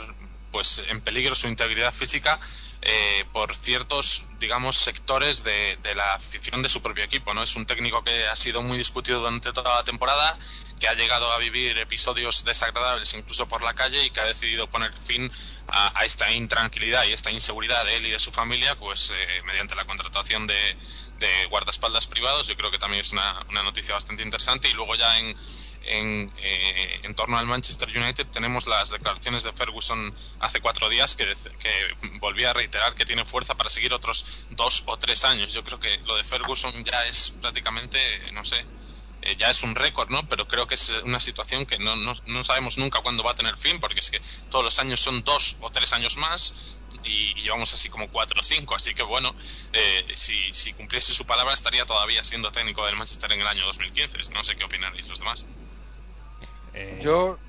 pues 0.52 0.84
en 0.90 1.02
peligro 1.02 1.34
su 1.34 1.48
integridad 1.48 1.94
física 1.94 2.40
eh, 2.82 3.26
por 3.32 3.56
ciertos 3.56 4.24
digamos 4.40 4.76
sectores 4.76 5.44
de, 5.44 5.78
de 5.84 5.94
la 5.94 6.16
afición 6.16 6.62
de 6.62 6.70
su 6.70 6.82
propio 6.82 7.04
equipo 7.04 7.34
no 7.34 7.44
es 7.44 7.56
un 7.56 7.66
técnico 7.66 8.04
que 8.04 8.28
ha 8.28 8.36
sido 8.36 8.64
muy 8.64 8.78
discutido 8.78 9.20
durante 9.20 9.54
toda 9.54 9.76
la 9.76 9.84
temporada 9.84 10.40
que 10.80 10.88
ha 10.88 10.96
llegado 10.96 11.32
a 11.32 11.38
vivir 11.38 11.78
episodios 11.78 12.44
desagradables 12.44 13.14
incluso 13.14 13.48
por 13.48 13.62
la 13.62 13.76
calle 13.76 14.04
y 14.04 14.10
que 14.10 14.20
ha 14.20 14.26
decidido 14.26 14.68
poner 14.68 14.92
fin 14.94 15.32
a, 15.68 16.04
esta 16.06 16.32
intranquilidad 16.32 17.06
y 17.06 17.14
esta 17.14 17.30
inseguridad 17.30 17.86
de 17.86 17.98
él 17.98 18.08
y 18.08 18.12
de 18.12 18.20
su 18.20 18.32
familia 18.32 18.76
pues 18.80 19.12
eh, 19.14 19.42
mediante 19.46 19.76
la 19.76 19.86
contratación 19.86 20.48
de, 20.48 20.76
de 21.22 21.46
guardaespaldas 21.46 22.08
privados. 22.08 22.48
Yo 22.48 22.58
creo 22.58 22.72
que 22.72 22.80
también 22.80 23.02
es 23.02 23.12
una, 23.14 23.46
una 23.48 23.64
noticia 23.64 23.94
bastante 23.94 24.24
interesante. 24.24 24.68
Y 24.70 24.74
luego 24.74 24.96
ya 24.96 25.18
en 25.20 25.38
en, 25.84 26.32
eh, 26.38 27.00
en 27.04 27.16
torno 27.16 27.38
al 27.38 27.46
Manchester 27.46 27.90
United 27.90 28.28
tenemos 28.28 28.68
las 28.68 28.92
declaraciones 28.92 29.44
de 29.44 29.52
Ferguson 29.54 30.14
hace 30.40 30.62
cuatro 30.62 30.90
días 30.90 31.16
que, 31.16 31.34
que 31.60 31.96
volvía 32.20 32.52
a 32.52 32.54
reiterar 32.54 32.94
que 32.94 33.06
tiene 33.06 33.26
fuerza 33.26 33.56
para 33.56 33.70
seguir 33.70 33.94
otros 33.94 34.26
dos 34.52 34.84
o 34.86 34.98
tres 34.98 35.24
años. 35.26 35.54
Yo 35.54 35.64
creo 35.64 35.80
que 35.80 35.98
lo 36.00 36.16
de 36.16 36.24
Ferguson 36.24 36.84
ya 36.84 37.06
es 37.06 37.34
prácticamente, 37.42 38.00
no 38.32 38.46
sé, 38.46 38.66
eh, 39.24 39.36
ya 39.38 39.50
es 39.50 39.62
un 39.64 39.76
récord, 39.76 40.10
¿no? 40.10 40.26
Pero 40.26 40.48
creo 40.48 40.68
que 40.68 40.76
es 40.76 40.90
una 41.04 41.20
situación 41.20 41.66
que 41.66 41.78
no, 41.78 41.96
no, 41.96 42.16
no 42.26 42.44
sabemos 42.44 42.78
nunca 42.78 43.02
cuándo 43.02 43.24
va 43.24 43.32
a 43.32 43.36
tener 43.36 43.56
fin, 43.58 43.80
porque 43.80 44.00
es 44.00 44.10
que 44.10 44.20
todos 44.50 44.64
los 44.64 44.80
años 44.80 45.00
son 45.00 45.24
dos 45.24 45.58
o 45.62 45.70
tres 45.70 45.94
años 45.94 46.18
más 46.18 46.54
y, 47.04 47.38
y 47.38 47.42
llevamos 47.44 47.72
así 47.74 47.90
como 47.90 48.10
cuatro 48.10 48.40
o 48.40 48.44
cinco. 48.44 48.76
Así 48.76 48.96
que 48.96 49.04
bueno, 49.04 49.36
eh, 49.74 50.08
si, 50.16 50.54
si 50.54 50.74
cumpliese 50.74 51.14
su 51.14 51.26
palabra 51.26 51.54
estaría 51.54 51.86
todavía 51.86 52.24
siendo 52.24 52.52
técnico 52.52 52.86
del 52.86 52.96
Manchester 52.96 53.32
en 53.32 53.42
el 53.42 53.48
año 53.48 53.66
2015. 53.66 54.18
No 54.34 54.44
sé 54.44 54.56
qué 54.56 54.64
opinaréis 54.64 55.08
los 55.08 55.20
demás. 55.20 55.46
Yo, 56.90 57.40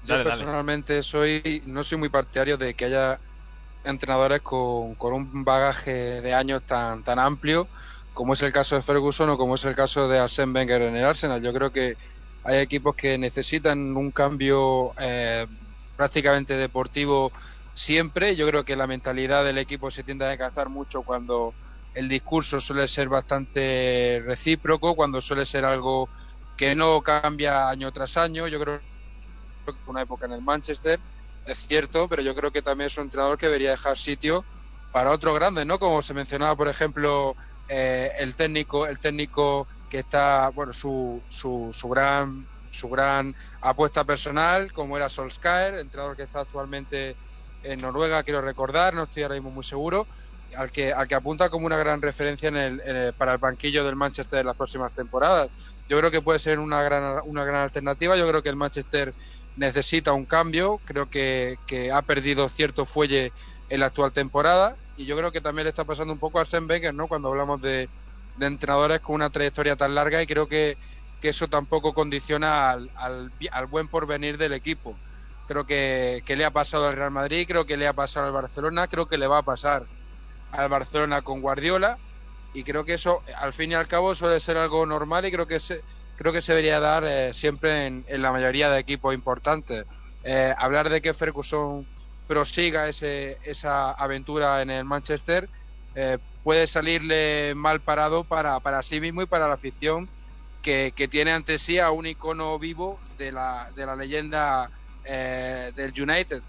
yo 0.00 0.18
Dale, 0.18 0.22
personalmente 0.22 1.02
soy 1.02 1.62
no 1.66 1.84
soy 1.84 1.98
muy 1.98 2.08
partidario 2.10 2.56
de 2.58 2.74
que 2.74 2.86
haya 2.86 3.20
entrenadores 3.84 4.42
con, 4.42 4.96
con 4.96 5.14
un 5.14 5.44
bagaje 5.44 6.22
de 6.22 6.34
años 6.34 6.64
tan 6.66 7.04
tan 7.04 7.18
amplio 7.18 7.70
como 8.12 8.34
es 8.34 8.42
el 8.42 8.52
caso 8.52 8.76
de 8.76 8.82
Ferguson 8.82 9.30
o 9.30 9.38
como 9.38 9.56
es 9.56 9.64
el 9.64 9.76
caso 9.76 10.08
de 10.08 10.18
Arsène 10.20 10.54
Wenger 10.54 10.82
en 10.82 10.96
el 10.96 11.04
Arsenal. 11.06 11.42
Yo 11.42 11.52
creo 11.52 11.72
que 11.72 11.96
hay 12.44 12.58
equipos 12.60 12.94
que 12.96 13.18
necesitan 13.18 13.78
un 13.96 14.12
cambio 14.12 14.94
eh, 14.98 15.46
prácticamente 15.96 16.54
deportivo 16.56 17.32
siempre. 17.74 18.36
Yo 18.36 18.46
creo 18.48 18.64
que 18.64 18.76
la 18.76 18.86
mentalidad 18.86 19.44
del 19.44 19.58
equipo 19.58 19.90
se 19.90 20.04
tiende 20.04 20.24
a 20.24 20.28
desgastar 20.28 20.68
mucho 20.70 21.02
cuando 21.04 21.56
el 21.92 22.08
discurso 22.08 22.60
suele 22.60 22.88
ser 22.88 23.08
bastante 23.08 24.22
recíproco, 24.24 24.94
cuando 24.96 25.20
suele 25.20 25.46
ser 25.46 25.64
algo 25.64 26.10
que 26.56 26.74
no 26.74 27.02
cambia 27.02 27.68
año 27.68 27.92
tras 27.92 28.16
año. 28.16 28.48
Yo 28.48 28.60
creo 28.60 28.82
que 29.66 29.72
una 29.86 30.02
época 30.02 30.26
en 30.26 30.32
el 30.32 30.42
Manchester, 30.42 31.02
es 31.44 31.58
cierto, 31.60 32.08
pero 32.08 32.22
yo 32.22 32.34
creo 32.34 32.52
que 32.52 32.62
también 32.62 32.86
es 32.88 32.96
un 32.96 33.04
entrenador 33.04 33.38
que 33.38 33.46
debería 33.46 33.70
dejar 33.72 33.98
sitio 33.98 34.46
para 34.90 35.12
otros 35.12 35.34
grandes, 35.34 35.66
¿no? 35.66 35.78
Como 35.78 36.02
se 36.02 36.14
mencionaba, 36.14 36.56
por 36.56 36.68
ejemplo, 36.68 37.36
eh, 37.68 38.12
el 38.18 38.36
técnico, 38.36 38.86
el 38.86 38.98
técnico 39.00 39.68
que 39.88 39.98
está, 40.00 40.48
bueno, 40.50 40.72
su, 40.72 41.24
su, 41.28 41.70
su 41.72 41.88
gran 41.88 42.48
su 42.70 42.90
gran 42.90 43.34
apuesta 43.62 44.04
personal, 44.04 44.70
como 44.72 44.96
era 44.98 45.08
Solskjaer, 45.08 45.76
entrenador 45.76 46.14
que 46.16 46.24
está 46.24 46.40
actualmente 46.40 47.16
en 47.62 47.80
Noruega, 47.80 48.22
quiero 48.22 48.42
recordar, 48.42 48.92
no 48.94 49.04
estoy 49.04 49.22
ahora 49.22 49.36
mismo 49.36 49.50
muy 49.50 49.64
seguro, 49.64 50.08
al 50.56 50.70
que, 50.70 50.92
al 50.92 51.08
que 51.08 51.14
apunta 51.14 51.48
como 51.48 51.64
una 51.66 51.78
gran 51.78 52.02
referencia 52.02 52.48
en 52.48 52.56
el, 52.56 52.80
en 52.84 52.96
el- 52.96 53.14
para 53.14 53.32
el 53.32 53.38
banquillo 53.38 53.82
del 53.84 53.96
Manchester 53.96 54.40
en 54.40 54.46
las 54.46 54.56
próximas 54.56 54.92
temporadas. 54.94 55.50
Yo 55.88 55.98
creo 55.98 56.10
que 56.10 56.22
puede 56.22 56.38
ser 56.38 56.58
una 56.58 56.82
gran, 56.82 57.20
una 57.24 57.44
gran 57.44 57.62
alternativa. 57.62 58.16
Yo 58.16 58.28
creo 58.28 58.42
que 58.42 58.48
el 58.48 58.56
Manchester 58.56 59.14
necesita 59.54 60.12
un 60.12 60.26
cambio. 60.26 60.80
Creo 60.84 61.08
que, 61.08 61.60
que 61.66 61.92
ha 61.92 62.02
perdido 62.02 62.48
cierto 62.48 62.86
fuelle 62.86 63.34
en 63.68 63.80
la 63.80 63.86
actual 63.86 64.12
temporada. 64.12 64.78
Y 64.96 65.06
yo 65.06 65.16
creo 65.16 65.32
que 65.32 65.40
también 65.40 65.64
le 65.64 65.70
está 65.70 65.84
pasando 65.84 66.12
un 66.12 66.18
poco 66.20 66.38
a 66.38 66.42
Arsene 66.42 66.66
Wenger, 66.66 66.94
¿no? 66.94 67.08
Cuando 67.08 67.28
hablamos 67.28 67.60
de, 67.60 67.90
de 68.34 68.46
entrenadores 68.46 69.00
con 69.00 69.14
una 69.16 69.30
trayectoria 69.30 69.76
tan 69.76 69.94
larga. 69.94 70.22
Y 70.22 70.26
creo 70.26 70.48
que 70.48 70.78
que 71.20 71.30
eso 71.30 71.48
tampoco 71.48 71.94
condiciona 71.94 72.70
al, 72.70 72.90
al, 72.94 73.32
al 73.50 73.66
buen 73.66 73.88
porvenir 73.88 74.36
del 74.38 74.52
equipo. 74.52 75.00
Creo 75.46 75.64
que, 75.64 76.22
que 76.26 76.36
le 76.36 76.44
ha 76.44 76.50
pasado 76.50 76.88
al 76.88 76.96
Real 76.96 77.10
Madrid, 77.10 77.46
creo 77.48 77.64
que 77.66 77.76
le 77.78 77.86
ha 77.86 77.94
pasado 77.94 78.26
al 78.26 78.32
Barcelona, 78.32 78.88
creo 78.88 79.06
que 79.08 79.16
le 79.18 79.26
va 79.26 79.38
a 79.38 79.42
pasar 79.42 79.88
al 80.50 80.68
Barcelona 80.68 81.22
con 81.22 81.40
Guardiola 81.42 82.00
y 82.56 82.64
creo 82.64 82.84
que 82.84 82.94
eso 82.94 83.22
al 83.36 83.52
fin 83.52 83.72
y 83.72 83.74
al 83.74 83.86
cabo 83.86 84.14
suele 84.14 84.40
ser 84.40 84.56
algo 84.56 84.86
normal 84.86 85.26
y 85.26 85.30
creo 85.30 85.46
que 85.46 85.60
se, 85.60 85.82
creo 86.16 86.32
que 86.32 86.40
se 86.40 86.52
debería 86.52 86.80
dar 86.80 87.04
eh, 87.04 87.34
siempre 87.34 87.86
en, 87.86 88.04
en, 88.08 88.22
la 88.22 88.32
mayoría 88.32 88.70
de 88.70 88.80
equipos 88.80 89.14
importantes. 89.14 89.84
Eh, 90.22 90.54
hablar 90.56 90.88
de 90.88 91.02
que 91.02 91.12
Ferguson 91.12 91.86
prosiga 92.26 92.88
ese, 92.88 93.38
esa 93.44 93.92
aventura 93.92 94.62
en 94.62 94.70
el 94.70 94.84
Manchester 94.86 95.50
eh, 95.94 96.18
puede 96.42 96.66
salirle 96.66 97.54
mal 97.54 97.82
parado 97.82 98.24
para, 98.24 98.58
para 98.60 98.82
sí 98.82 99.00
mismo 99.00 99.20
y 99.20 99.26
para 99.26 99.48
la 99.48 99.54
afición 99.54 100.08
que, 100.62 100.92
que 100.96 101.08
tiene 101.08 101.32
ante 101.32 101.58
sí 101.58 101.78
a 101.78 101.90
un 101.90 102.06
icono 102.06 102.58
vivo 102.58 102.96
de 103.18 103.32
la, 103.32 103.70
de 103.74 103.84
la 103.86 103.96
leyenda 103.96 104.70
eh, 105.04 105.72
del 105.74 105.92
United. 106.00 106.42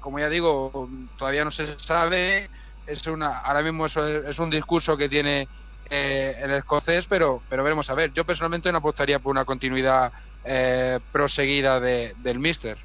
Como 0.00 0.18
ya 0.18 0.28
digo, 0.28 0.90
todavía 1.16 1.44
no 1.44 1.50
se 1.50 1.78
sabe, 1.78 2.50
es 2.86 3.06
una, 3.06 3.38
ahora 3.38 3.62
mismo 3.62 3.86
es, 3.86 3.96
es 3.96 4.38
un 4.38 4.50
discurso 4.50 4.96
que 4.96 5.08
tiene 5.08 5.50
eh, 5.88 6.34
el 6.40 6.52
escocés, 6.52 7.06
pero, 7.06 7.44
pero 7.48 7.62
veremos 7.64 7.90
a 7.90 7.94
ver. 7.94 8.12
Yo 8.12 8.24
personalmente 8.24 8.70
no 8.72 8.78
apostaría 8.78 9.20
por 9.20 9.30
una 9.32 9.44
continuidad 9.44 10.12
eh, 10.44 11.00
proseguida 11.10 11.80
de, 11.80 12.14
del 12.16 12.38
Mister. 12.38 12.78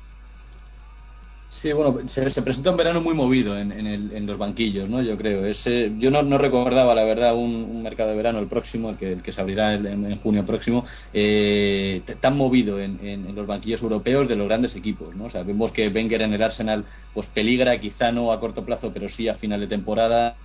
Sí, 1.61 1.71
bueno, 1.71 2.07
se, 2.07 2.29
se, 2.29 2.41
presenta 2.41 2.71
un 2.71 2.77
verano 2.77 3.01
muy 3.01 3.13
movido 3.13 3.57
en, 3.57 3.71
en, 3.71 3.87
el, 3.87 4.11
en 4.11 4.25
los 4.25 4.37
banquillos, 4.37 4.89
¿no? 4.89 5.01
Yo 5.01 5.17
creo. 5.17 5.45
Es, 5.45 5.65
eh, 5.67 5.93
yo 5.97 6.11
no, 6.11 6.21
no, 6.21 6.37
recordaba, 6.37 6.93
la 6.93 7.03
verdad, 7.05 7.33
un, 7.33 7.81
mercado 7.81 8.09
de 8.09 8.17
verano, 8.17 8.39
el 8.39 8.47
próximo, 8.47 8.89
el 8.89 8.97
que, 8.97 9.13
el 9.13 9.23
que 9.23 9.31
se 9.31 9.39
abrirá 9.41 9.73
en, 9.73 9.85
en 10.05 10.17
junio 10.17 10.45
próximo, 10.45 10.85
eh, 11.13 12.03
tan 12.19 12.35
movido 12.35 12.79
en, 12.79 13.33
los 13.33 13.47
banquillos 13.47 13.81
europeos 13.81 14.27
de 14.27 14.35
los 14.35 14.47
grandes 14.47 14.75
equipos, 14.75 15.15
¿no? 15.15 15.25
O 15.25 15.29
sea, 15.29 15.43
vemos 15.43 15.71
que 15.71 15.87
Wenger 15.87 16.23
en 16.23 16.33
el 16.33 16.43
Arsenal, 16.43 16.85
pues 17.13 17.27
peligra, 17.27 17.79
quizá 17.79 18.11
no 18.11 18.31
a 18.33 18.39
corto 18.39 18.65
plazo, 18.65 18.91
pero 18.93 19.07
sí 19.07 19.29
a 19.29 19.35
final 19.35 19.61
de 19.61 19.67
temporada 19.67 20.37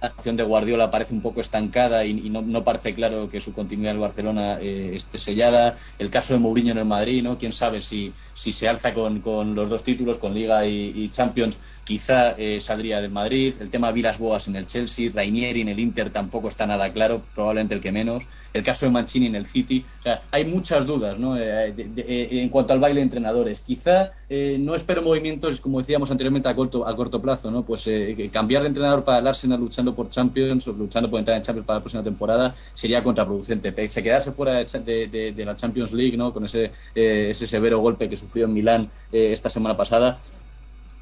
la 0.00 0.08
acción 0.08 0.36
de 0.36 0.42
Guardiola 0.42 0.90
parece 0.90 1.12
un 1.12 1.20
poco 1.20 1.40
estancada 1.40 2.04
y, 2.04 2.30
no, 2.30 2.42
no, 2.42 2.64
parece 2.64 2.94
claro 2.94 3.28
que 3.28 3.40
su 3.40 3.52
continuidad 3.52 3.94
en 3.94 4.00
Barcelona 4.00 4.58
eh, 4.60 4.92
esté 4.94 5.18
sellada. 5.18 5.76
El 5.98 6.10
caso 6.10 6.34
de 6.34 6.40
Mourinho 6.40 6.72
en 6.72 6.78
el 6.78 6.84
Madrid, 6.84 7.22
¿no? 7.22 7.36
Quién 7.38 7.52
sabe 7.52 7.80
si, 7.80 8.12
si 8.32 8.52
se 8.52 8.68
alza 8.68 8.94
con, 8.94 9.20
con 9.20 9.54
los 9.54 9.68
dos 9.68 9.84
títulos, 9.84 10.18
con 10.18 10.34
Liga 10.34 10.66
y 10.66 11.08
Champions, 11.10 11.58
quizá 11.84 12.32
eh, 12.32 12.60
saldría 12.60 13.00
del 13.00 13.10
Madrid. 13.10 13.54
El 13.60 13.70
tema 13.70 13.92
Vilas 13.92 14.18
Boas 14.18 14.48
en 14.48 14.56
el 14.56 14.66
Chelsea, 14.66 15.10
Rainieri 15.12 15.62
en 15.62 15.68
el 15.68 15.78
Inter 15.78 16.10
tampoco 16.10 16.48
está 16.48 16.66
nada 16.66 16.92
claro, 16.92 17.22
probablemente 17.34 17.74
el 17.74 17.80
que 17.80 17.92
menos. 17.92 18.24
El 18.52 18.62
caso 18.62 18.86
de 18.86 18.92
Mancini 18.92 19.26
en 19.26 19.36
el 19.36 19.46
City. 19.46 19.84
O 20.00 20.02
sea, 20.02 20.22
hay 20.30 20.44
muchas 20.44 20.86
dudas, 20.86 21.18
¿no? 21.18 21.36
Eh, 21.36 21.72
de, 21.72 21.84
de, 21.84 22.02
de, 22.02 22.42
en 22.42 22.48
cuanto 22.48 22.72
al 22.72 22.80
baile 22.80 23.00
de 23.00 23.04
entrenadores. 23.04 23.60
Quizá 23.60 24.12
no 24.58 24.76
espero 24.76 25.02
movimientos, 25.02 25.60
como 25.60 25.80
decíamos 25.80 26.08
anteriormente, 26.10 26.48
a 26.48 26.54
corto, 26.54 26.86
a 26.86 26.94
corto 26.94 27.20
plazo, 27.20 27.50
¿no? 27.50 27.64
Pues 27.64 27.88
cambiar 28.32 28.62
de 28.62 28.68
entrenador 28.68 29.02
para 29.02 29.18
el 29.18 29.26
Arsenal 29.26 29.58
luchando 29.58 29.94
por 29.94 30.08
Champions 30.08 30.68
o 30.68 30.72
luchando 30.72 31.10
por 31.10 31.18
entrar 31.18 31.36
en 31.36 31.42
Champions 31.42 31.66
para 31.66 31.78
la 31.78 31.82
próxima 31.82 32.04
temporada 32.04 32.54
sería 32.74 33.02
contraproducente. 33.02 33.88
Se 33.88 34.02
quedase 34.02 34.32
fuera 34.32 34.64
de, 34.64 35.32
de, 35.34 35.44
la 35.44 35.54
Champions 35.54 35.92
League, 35.92 36.16
¿no? 36.16 36.32
Con 36.32 36.44
ese, 36.44 36.72
eh, 36.94 37.28
ese 37.30 37.46
severo 37.46 37.78
golpe 37.80 38.08
que 38.08 38.16
sufrió 38.16 38.44
en 38.46 38.54
Milán 38.54 38.90
eh, 39.12 39.32
esta 39.32 39.50
semana 39.50 39.76
pasada. 39.76 40.18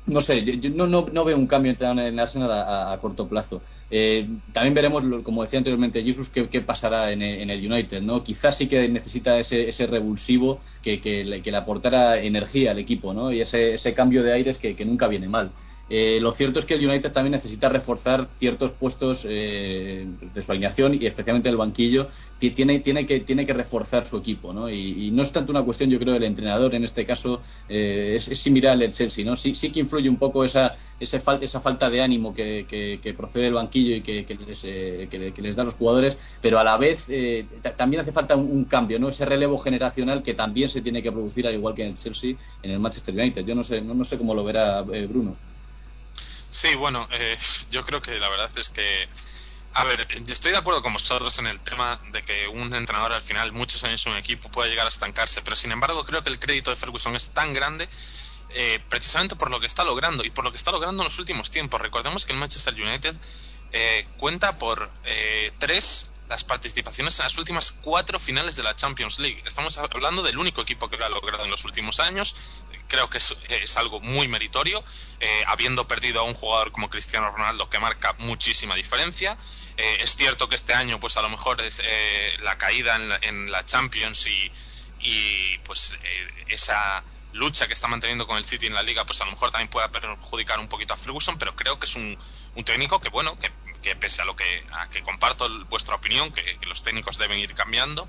No 0.09 0.23
sé, 0.23 0.43
yo 0.43 0.71
no, 0.71 0.87
no, 0.87 1.07
no 1.13 1.25
veo 1.25 1.37
un 1.37 1.47
cambio 1.47 1.75
en 1.79 2.19
Arsenal 2.19 2.51
a, 2.51 2.93
a, 2.93 2.99
corto 2.99 3.29
plazo. 3.29 3.61
Eh, 3.91 4.27
también 4.53 4.75
veremos, 4.75 5.05
como 5.23 5.43
decía 5.43 5.59
anteriormente 5.59 6.03
Jesus, 6.03 6.31
qué, 6.31 6.61
pasará 6.63 7.13
en 7.13 7.21
en 7.21 7.51
el, 7.51 7.71
United. 7.71 8.01
¿no? 8.01 8.25
Quizás 8.25 8.57
sí 8.57 8.69
que 8.69 8.89
necesita 8.89 9.39
ese, 9.39 9.69
ese 9.69 9.87
revulsivo 9.87 10.61
que, 10.83 11.01
que, 11.01 11.25
le, 11.25 11.43
que, 11.43 11.51
le, 11.51 11.59
aportara 11.59 12.21
energía 12.21 12.71
al 12.71 12.79
equipo 12.79 13.13
¿no? 13.13 13.31
y 13.31 13.43
ese, 13.43 13.75
ese 13.75 13.93
cambio 13.93 14.23
de 14.23 14.33
aires 14.33 14.57
que, 14.59 14.75
que 14.75 14.85
nunca 14.87 15.09
viene 15.09 15.29
mal. 15.29 15.53
Eh, 15.91 16.19
lo 16.21 16.33
cierto 16.33 16.59
es 16.59 16.67
que 16.67 16.75
el 16.75 16.87
United 16.87 17.13
también 17.13 17.33
necesita 17.33 17.69
reforzar 17.69 18.27
ciertos 18.39 18.73
puestos 18.73 19.27
eh, 19.29 20.07
de 20.35 20.43
su 20.43 20.53
alineación 20.53 20.95
y 20.95 21.07
especialmente 21.07 21.49
el 21.49 21.57
banquillo. 21.57 22.09
Tiene, 22.39 22.83
que, 22.83 23.53
reforzar 23.53 24.07
su 24.07 24.17
equipo, 24.17 24.53
¿no? 24.53 24.71
Y, 24.71 25.11
no 25.11 25.23
es 25.23 25.33
tanto 25.33 25.51
una 25.51 25.65
cuestión, 25.65 25.91
yo 25.91 25.99
creo, 25.99 26.15
del 26.15 26.23
entrenador 26.23 26.73
en 26.73 26.85
este 26.85 27.05
caso, 27.05 27.41
eh, 27.69 28.13
es, 28.15 28.25
similar 28.39 28.81
al 28.81 28.91
Chelsea, 28.93 29.25
¿no? 29.25 29.35
Sí, 29.35 29.57
sí 29.57 29.71
que 29.73 29.81
influye 29.81 30.09
un 30.09 30.19
poco 30.19 30.45
esa, 30.45 30.77
ese 31.01 31.19
fal 31.19 31.43
esa 31.43 31.61
falta 31.61 31.91
de 31.91 32.01
ánimo 32.01 32.33
que, 32.33 32.65
que, 32.69 33.15
procede 33.15 33.45
del 33.45 33.55
banquillo 33.55 33.97
y 33.97 34.03
que, 34.03 34.39
les, 34.47 34.65
eh, 34.65 35.09
que, 35.11 35.43
les 35.43 35.57
da 35.57 35.63
a 35.63 35.65
los 35.65 35.75
jugadores, 35.75 36.17
pero 36.41 36.61
a 36.61 36.65
la 36.65 36.77
vez 36.77 37.07
eh, 37.09 37.45
también 37.77 38.03
hace 38.03 38.13
falta 38.13 38.37
un, 38.37 38.65
cambio, 38.67 39.01
¿no? 39.01 39.09
Ese 39.09 39.25
relevo 39.25 39.59
generacional 39.59 40.23
que 40.23 40.35
también 40.35 40.69
se 40.69 40.81
tiene 40.81 41.03
que 41.03 41.11
producir, 41.11 41.45
al 41.45 41.55
igual 41.55 41.75
que 41.75 41.83
en 41.83 41.89
el 41.89 41.95
Chelsea, 41.95 42.37
en 42.63 42.71
el 42.71 42.79
Manchester 42.79 43.15
United. 43.15 43.45
Yo 43.45 43.57
no 43.57 43.65
sé, 43.65 43.81
no, 43.81 43.95
no 43.95 44.05
sé 44.05 44.17
cómo 44.17 44.33
lo 44.33 44.45
verá 44.45 44.83
Bruno. 44.83 45.35
Sí, 46.51 46.75
bueno, 46.75 47.09
eh, 47.11 47.39
yo 47.71 47.85
creo 47.85 48.01
que 48.01 48.19
la 48.19 48.29
verdad 48.29 48.51
es 48.57 48.71
que, 48.71 49.09
a 49.75 49.85
ver, 49.85 50.07
estoy 50.29 50.53
de 50.53 50.59
acuerdo 50.59 50.83
con 50.83 50.93
vosotros 50.93 51.39
en 51.39 51.47
el 51.47 51.61
tema 51.61 52.01
de 52.11 52.23
que 52.23 52.49
un 52.49 52.75
entrenador 52.75 53.13
al 53.13 53.23
final, 53.23 53.53
muchos 53.53 53.85
años 53.85 54.05
en 54.07 54.13
un 54.13 54.19
equipo, 54.19 54.51
puede 54.51 54.71
llegar 54.71 54.87
a 54.87 54.91
estancarse, 54.91 55.43
pero 55.43 55.57
sin 55.57 55.73
embargo 55.73 56.05
creo 56.05 56.23
que 56.23 56.31
el 56.31 56.39
crédito 56.39 56.71
de 56.71 56.77
Ferguson 56.77 57.17
es 57.17 57.31
tan 57.31 57.53
grande 57.55 57.89
eh, 58.51 58.81
precisamente 58.89 59.37
por 59.37 59.51
lo 59.51 59.61
que 59.61 59.67
está 59.67 59.85
logrando 59.85 60.25
y 60.25 60.31
por 60.31 60.45
lo 60.45 60.51
que 60.51 60.57
está 60.57 60.73
logrando 60.73 61.03
en 61.03 61.09
los 61.09 61.19
últimos 61.19 61.51
tiempos. 61.51 61.81
Recordemos 61.81 62.25
que 62.25 62.33
el 62.33 62.39
Manchester 62.39 62.75
United 62.75 63.15
eh, 63.73 64.07
cuenta 64.17 64.57
por 64.59 64.91
eh, 65.05 65.53
tres 65.59 66.11
las 66.29 66.45
participaciones 66.45 67.19
en 67.19 67.25
las 67.25 67.39
últimas 67.39 67.73
cuatro 67.73 68.19
finales 68.19 68.57
de 68.57 68.63
la 68.63 68.75
Champions 68.75 69.19
League. 69.19 69.43
Estamos 69.47 69.79
hablando 69.79 70.23
del 70.23 70.39
único 70.39 70.61
equipo 70.61 70.89
que 70.89 70.97
lo 70.99 71.07
ha 71.07 71.09
logrado 71.09 71.45
en 71.45 71.51
los 71.51 71.65
últimos 71.65 72.01
años. 72.01 72.37
Creo 72.89 73.09
que 73.11 73.19
es, 73.19 73.77
algo 73.77 74.01
muy 74.01 74.29
meritorio, 74.29 74.83
eh, 75.21 75.45
habiendo 75.47 75.87
perdido 75.87 76.21
a 76.21 76.25
un 76.25 76.35
jugador 76.35 76.73
como 76.73 76.89
Cristiano 76.89 77.31
Ronaldo 77.31 77.69
que 77.69 77.79
marca 77.79 78.15
muchísima 78.19 78.75
diferencia. 78.75 79.37
Eh, 79.77 79.99
es 80.01 80.17
cierto 80.17 80.49
que 80.49 80.57
este 80.57 80.75
año, 80.75 80.99
pues 80.99 81.17
a 81.17 81.23
lo 81.23 81.29
mejor 81.29 81.61
es 81.61 81.81
eh, 81.85 82.37
la 82.41 82.57
caída 82.59 82.97
en 82.97 83.09
la, 83.09 83.19
en 83.23 83.53
la 83.53 83.65
Champions 83.65 84.27
y, 84.27 84.51
y 85.01 85.59
pues 85.59 85.95
esa 86.49 87.05
lucha 87.33 87.67
que 87.67 87.75
está 87.75 87.89
manteniendo 87.89 88.27
con 88.27 88.39
el 88.39 88.45
City 88.45 88.67
en 88.67 88.75
la 88.75 88.83
liga, 88.83 89.05
pues 89.05 89.21
a 89.21 89.25
lo 89.25 89.33
mejor 89.33 89.51
también 89.51 89.69
pueda 89.69 89.89
perjudicar 89.91 90.59
un 90.59 90.69
poquito 90.69 90.95
a 90.95 90.97
Ferguson, 90.97 91.39
pero 91.39 91.55
creo 91.55 91.79
que 91.79 91.87
es 91.87 91.95
un, 91.95 92.19
un 92.55 92.65
técnico 92.65 92.99
que, 92.99 93.09
bueno, 93.11 93.39
que, 93.39 93.53
que, 93.83 93.97
pese 93.97 94.23
a 94.23 94.25
lo 94.25 94.35
que, 94.35 94.65
a 94.73 94.89
que 94.89 95.03
comparto 95.03 95.49
vuestra 95.67 95.95
opinión, 95.95 96.33
que, 96.33 96.59
los 96.67 96.83
técnicos 96.83 97.19
deben 97.19 97.39
ir 97.39 97.55
cambiando, 97.55 98.09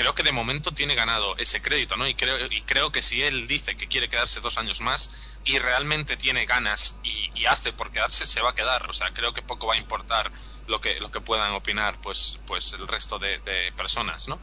creo 0.00 0.14
que 0.14 0.22
de 0.22 0.32
momento 0.32 0.72
tiene 0.72 0.94
ganado 0.94 1.36
ese 1.36 1.60
crédito, 1.60 1.94
¿no? 1.94 2.08
Y 2.08 2.14
creo, 2.14 2.46
y 2.50 2.62
creo 2.62 2.90
que 2.90 3.02
si 3.02 3.22
él 3.22 3.46
dice 3.46 3.76
que 3.76 3.86
quiere 3.86 4.08
quedarse 4.08 4.40
dos 4.40 4.56
años 4.56 4.80
más 4.80 5.36
y 5.44 5.58
realmente 5.58 6.16
tiene 6.16 6.46
ganas 6.46 6.98
y, 7.02 7.30
y 7.38 7.44
hace 7.44 7.74
por 7.74 7.92
quedarse, 7.92 8.24
se 8.24 8.40
va 8.40 8.52
a 8.52 8.54
quedar. 8.54 8.88
O 8.88 8.94
sea, 8.94 9.12
creo 9.12 9.34
que 9.34 9.42
poco 9.42 9.66
va 9.66 9.74
a 9.74 9.76
importar 9.76 10.32
lo 10.68 10.80
que, 10.80 10.98
lo 11.00 11.10
que 11.10 11.20
puedan 11.20 11.52
opinar, 11.52 12.00
pues, 12.00 12.38
pues 12.46 12.72
el 12.72 12.88
resto 12.88 13.18
de, 13.18 13.40
personas, 13.76 14.26
¿no? 14.26 14.40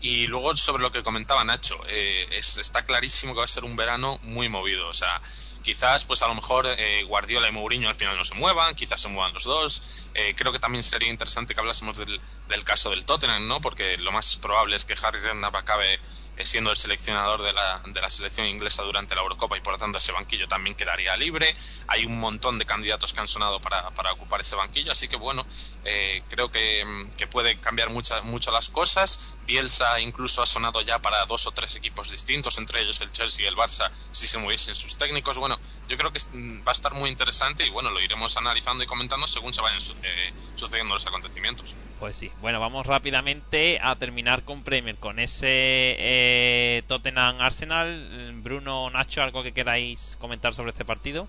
Y 0.00 0.28
luego 0.28 0.56
sobre 0.56 0.80
lo 0.80 0.92
que 0.92 1.02
comentaba 1.02 1.42
Nacho, 1.42 1.80
eh, 1.88 2.28
es, 2.30 2.58
está 2.58 2.84
clarísimo 2.84 3.32
que 3.32 3.38
va 3.38 3.44
a 3.46 3.48
ser 3.48 3.64
un 3.64 3.74
verano 3.74 4.20
muy 4.22 4.48
movido. 4.48 4.86
O 4.86 4.94
sea, 4.94 5.20
quizás 5.62 6.04
pues 6.04 6.22
a 6.22 6.28
lo 6.28 6.34
mejor 6.34 6.66
eh, 6.66 7.02
Guardiola 7.04 7.48
y 7.48 7.52
Mourinho 7.52 7.88
al 7.88 7.94
final 7.94 8.16
no 8.16 8.24
se 8.24 8.34
muevan, 8.34 8.74
quizás 8.74 9.00
se 9.00 9.08
muevan 9.08 9.32
los 9.32 9.44
dos. 9.44 10.08
Eh, 10.14 10.34
creo 10.36 10.52
que 10.52 10.58
también 10.58 10.82
sería 10.82 11.08
interesante 11.08 11.54
que 11.54 11.60
hablásemos 11.60 11.98
del, 11.98 12.20
caso 12.64 12.90
del 12.90 13.04
Tottenham, 13.04 13.46
¿no? 13.46 13.60
Porque 13.60 13.96
lo 13.98 14.12
más 14.12 14.36
probable 14.36 14.76
es 14.76 14.84
que 14.84 14.94
Harry 15.02 15.20
Redknapp 15.20 15.54
acabe 15.54 16.00
siendo 16.44 16.70
el 16.70 16.76
seleccionador 16.76 17.42
de 17.42 17.52
la, 17.52 17.82
de 17.84 18.00
la 18.00 18.08
selección 18.08 18.46
inglesa 18.46 18.82
durante 18.82 19.14
la 19.14 19.20
Eurocopa 19.20 19.56
y 19.56 19.60
por 19.60 19.74
lo 19.74 19.78
tanto 19.78 19.98
ese 19.98 20.12
banquillo 20.12 20.48
también 20.48 20.74
quedaría 20.76 21.16
libre. 21.16 21.54
Hay 21.88 22.04
un 22.04 22.18
montón 22.18 22.58
de 22.58 22.64
candidatos 22.64 23.12
que 23.12 23.20
han 23.20 23.28
sonado 23.28 23.60
para, 23.60 24.12
ocupar 24.12 24.40
ese 24.40 24.56
banquillo, 24.56 24.92
así 24.92 25.08
que 25.08 25.16
bueno, 25.16 25.46
eh, 25.84 26.22
creo 26.28 26.50
que, 26.50 27.08
que, 27.16 27.26
puede 27.26 27.58
cambiar 27.60 27.90
muchas 27.90 28.24
mucho 28.24 28.50
las 28.50 28.68
cosas. 28.68 29.20
Bielsa 29.46 30.00
incluso 30.00 30.42
ha 30.42 30.46
sonado 30.46 30.80
ya 30.80 30.98
para 31.00 31.24
dos 31.26 31.46
o 31.46 31.52
tres 31.52 31.76
equipos 31.76 32.10
distintos, 32.10 32.58
entre 32.58 32.82
ellos 32.82 33.00
el 33.00 33.12
Chelsea 33.12 33.44
y 33.44 33.48
el 33.48 33.56
Barça, 33.56 33.90
si 34.12 34.26
se 34.26 34.38
moviesen 34.38 34.74
sus 34.74 34.96
técnicos. 34.96 35.38
Bueno, 35.38 35.49
yo 35.88 35.96
creo 35.96 36.12
que 36.12 36.20
va 36.66 36.72
a 36.72 36.72
estar 36.72 36.94
muy 36.94 37.10
interesante 37.10 37.66
y 37.66 37.70
bueno, 37.70 37.90
lo 37.90 38.00
iremos 38.00 38.36
analizando 38.36 38.84
y 38.84 38.86
comentando 38.86 39.26
según 39.26 39.52
se 39.54 39.60
vayan 39.60 39.80
su 39.80 39.92
eh, 40.02 40.32
sucediendo 40.54 40.94
los 40.94 41.06
acontecimientos. 41.06 41.74
Pues 41.98 42.16
sí, 42.16 42.30
bueno, 42.40 42.60
vamos 42.60 42.86
rápidamente 42.86 43.78
a 43.82 43.96
terminar 43.96 44.44
con 44.44 44.62
Premier, 44.62 44.96
con 44.96 45.18
ese 45.18 45.46
eh, 45.48 46.82
Tottenham 46.86 47.40
Arsenal. 47.40 48.40
Bruno, 48.42 48.90
Nacho, 48.90 49.22
¿algo 49.22 49.42
que 49.42 49.52
queráis 49.52 50.16
comentar 50.20 50.54
sobre 50.54 50.70
este 50.70 50.84
partido? 50.84 51.28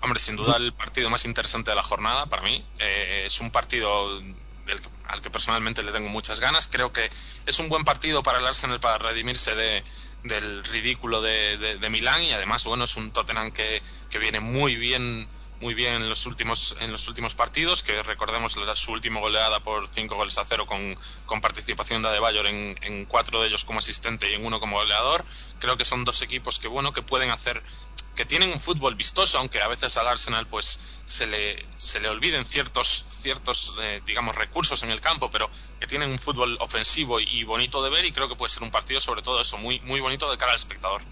Hombre, 0.00 0.20
sin 0.20 0.36
duda 0.36 0.56
el 0.56 0.72
partido 0.72 1.10
más 1.10 1.24
interesante 1.24 1.70
de 1.70 1.76
la 1.76 1.82
jornada 1.82 2.26
para 2.26 2.42
mí. 2.42 2.64
Eh, 2.78 3.24
es 3.26 3.40
un 3.40 3.50
partido 3.50 4.20
del, 4.20 4.80
al 5.08 5.22
que 5.22 5.30
personalmente 5.30 5.82
le 5.82 5.92
tengo 5.92 6.08
muchas 6.08 6.40
ganas. 6.40 6.68
Creo 6.68 6.92
que 6.92 7.10
es 7.46 7.58
un 7.58 7.68
buen 7.68 7.84
partido 7.84 8.22
para 8.22 8.38
el 8.38 8.46
Arsenal 8.46 8.80
para 8.80 8.98
redimirse 8.98 9.54
de, 9.54 9.82
del 10.22 10.64
ridículo 10.64 11.22
de, 11.22 11.58
de, 11.58 11.78
de 11.78 11.90
Milán 11.90 12.22
y 12.24 12.32
además, 12.32 12.64
bueno, 12.64 12.84
es 12.84 12.96
un 12.96 13.12
Tottenham 13.12 13.52
que, 13.52 13.82
que 14.08 14.18
viene 14.18 14.40
muy 14.40 14.76
bien 14.76 15.30
muy 15.60 15.74
bien 15.74 15.94
en 15.96 16.08
los 16.08 16.26
últimos 16.26 16.76
en 16.80 16.92
los 16.92 17.08
últimos 17.08 17.34
partidos, 17.34 17.82
que 17.82 18.02
recordemos 18.02 18.56
la- 18.56 18.76
su 18.76 18.92
última 18.92 19.20
goleada 19.20 19.60
por 19.60 19.88
5 19.88 20.14
goles 20.16 20.36
a 20.38 20.44
0 20.44 20.66
con, 20.66 20.94
con 21.24 21.40
participación 21.40 22.02
de 22.02 22.08
Adebayor 22.08 22.46
en, 22.46 22.76
en 22.82 23.06
cuatro 23.06 23.40
de 23.40 23.48
ellos 23.48 23.64
como 23.64 23.78
asistente 23.78 24.30
y 24.30 24.34
en 24.34 24.44
uno 24.44 24.60
como 24.60 24.76
goleador. 24.76 25.24
Creo 25.58 25.76
que 25.76 25.84
son 25.84 26.04
dos 26.04 26.20
equipos 26.22 26.58
que 26.58 26.68
bueno 26.68 26.92
que 26.92 27.02
pueden 27.02 27.30
hacer 27.30 27.62
que 28.14 28.24
tienen 28.24 28.50
un 28.50 28.60
fútbol 28.60 28.94
vistoso, 28.94 29.38
aunque 29.38 29.60
a 29.60 29.68
veces 29.68 29.94
al 29.98 30.06
Arsenal 30.08 30.46
pues 30.46 30.78
se 31.04 31.26
le, 31.26 31.66
se 31.76 32.00
le 32.00 32.08
olviden 32.08 32.46
ciertos 32.46 33.04
ciertos 33.08 33.74
eh, 33.80 34.00
digamos 34.06 34.34
recursos 34.36 34.82
en 34.82 34.90
el 34.90 35.00
campo, 35.00 35.30
pero 35.30 35.50
que 35.78 35.86
tienen 35.86 36.10
un 36.10 36.18
fútbol 36.18 36.56
ofensivo 36.60 37.20
y 37.20 37.44
bonito 37.44 37.82
de 37.82 37.90
ver 37.90 38.04
y 38.06 38.12
creo 38.12 38.28
que 38.28 38.36
puede 38.36 38.50
ser 38.52 38.62
un 38.62 38.70
partido 38.70 39.00
sobre 39.00 39.22
todo 39.22 39.40
eso 39.40 39.58
muy 39.58 39.80
muy 39.80 40.00
bonito 40.00 40.30
de 40.30 40.38
cara 40.38 40.52
al 40.52 40.56
espectador. 40.56 41.02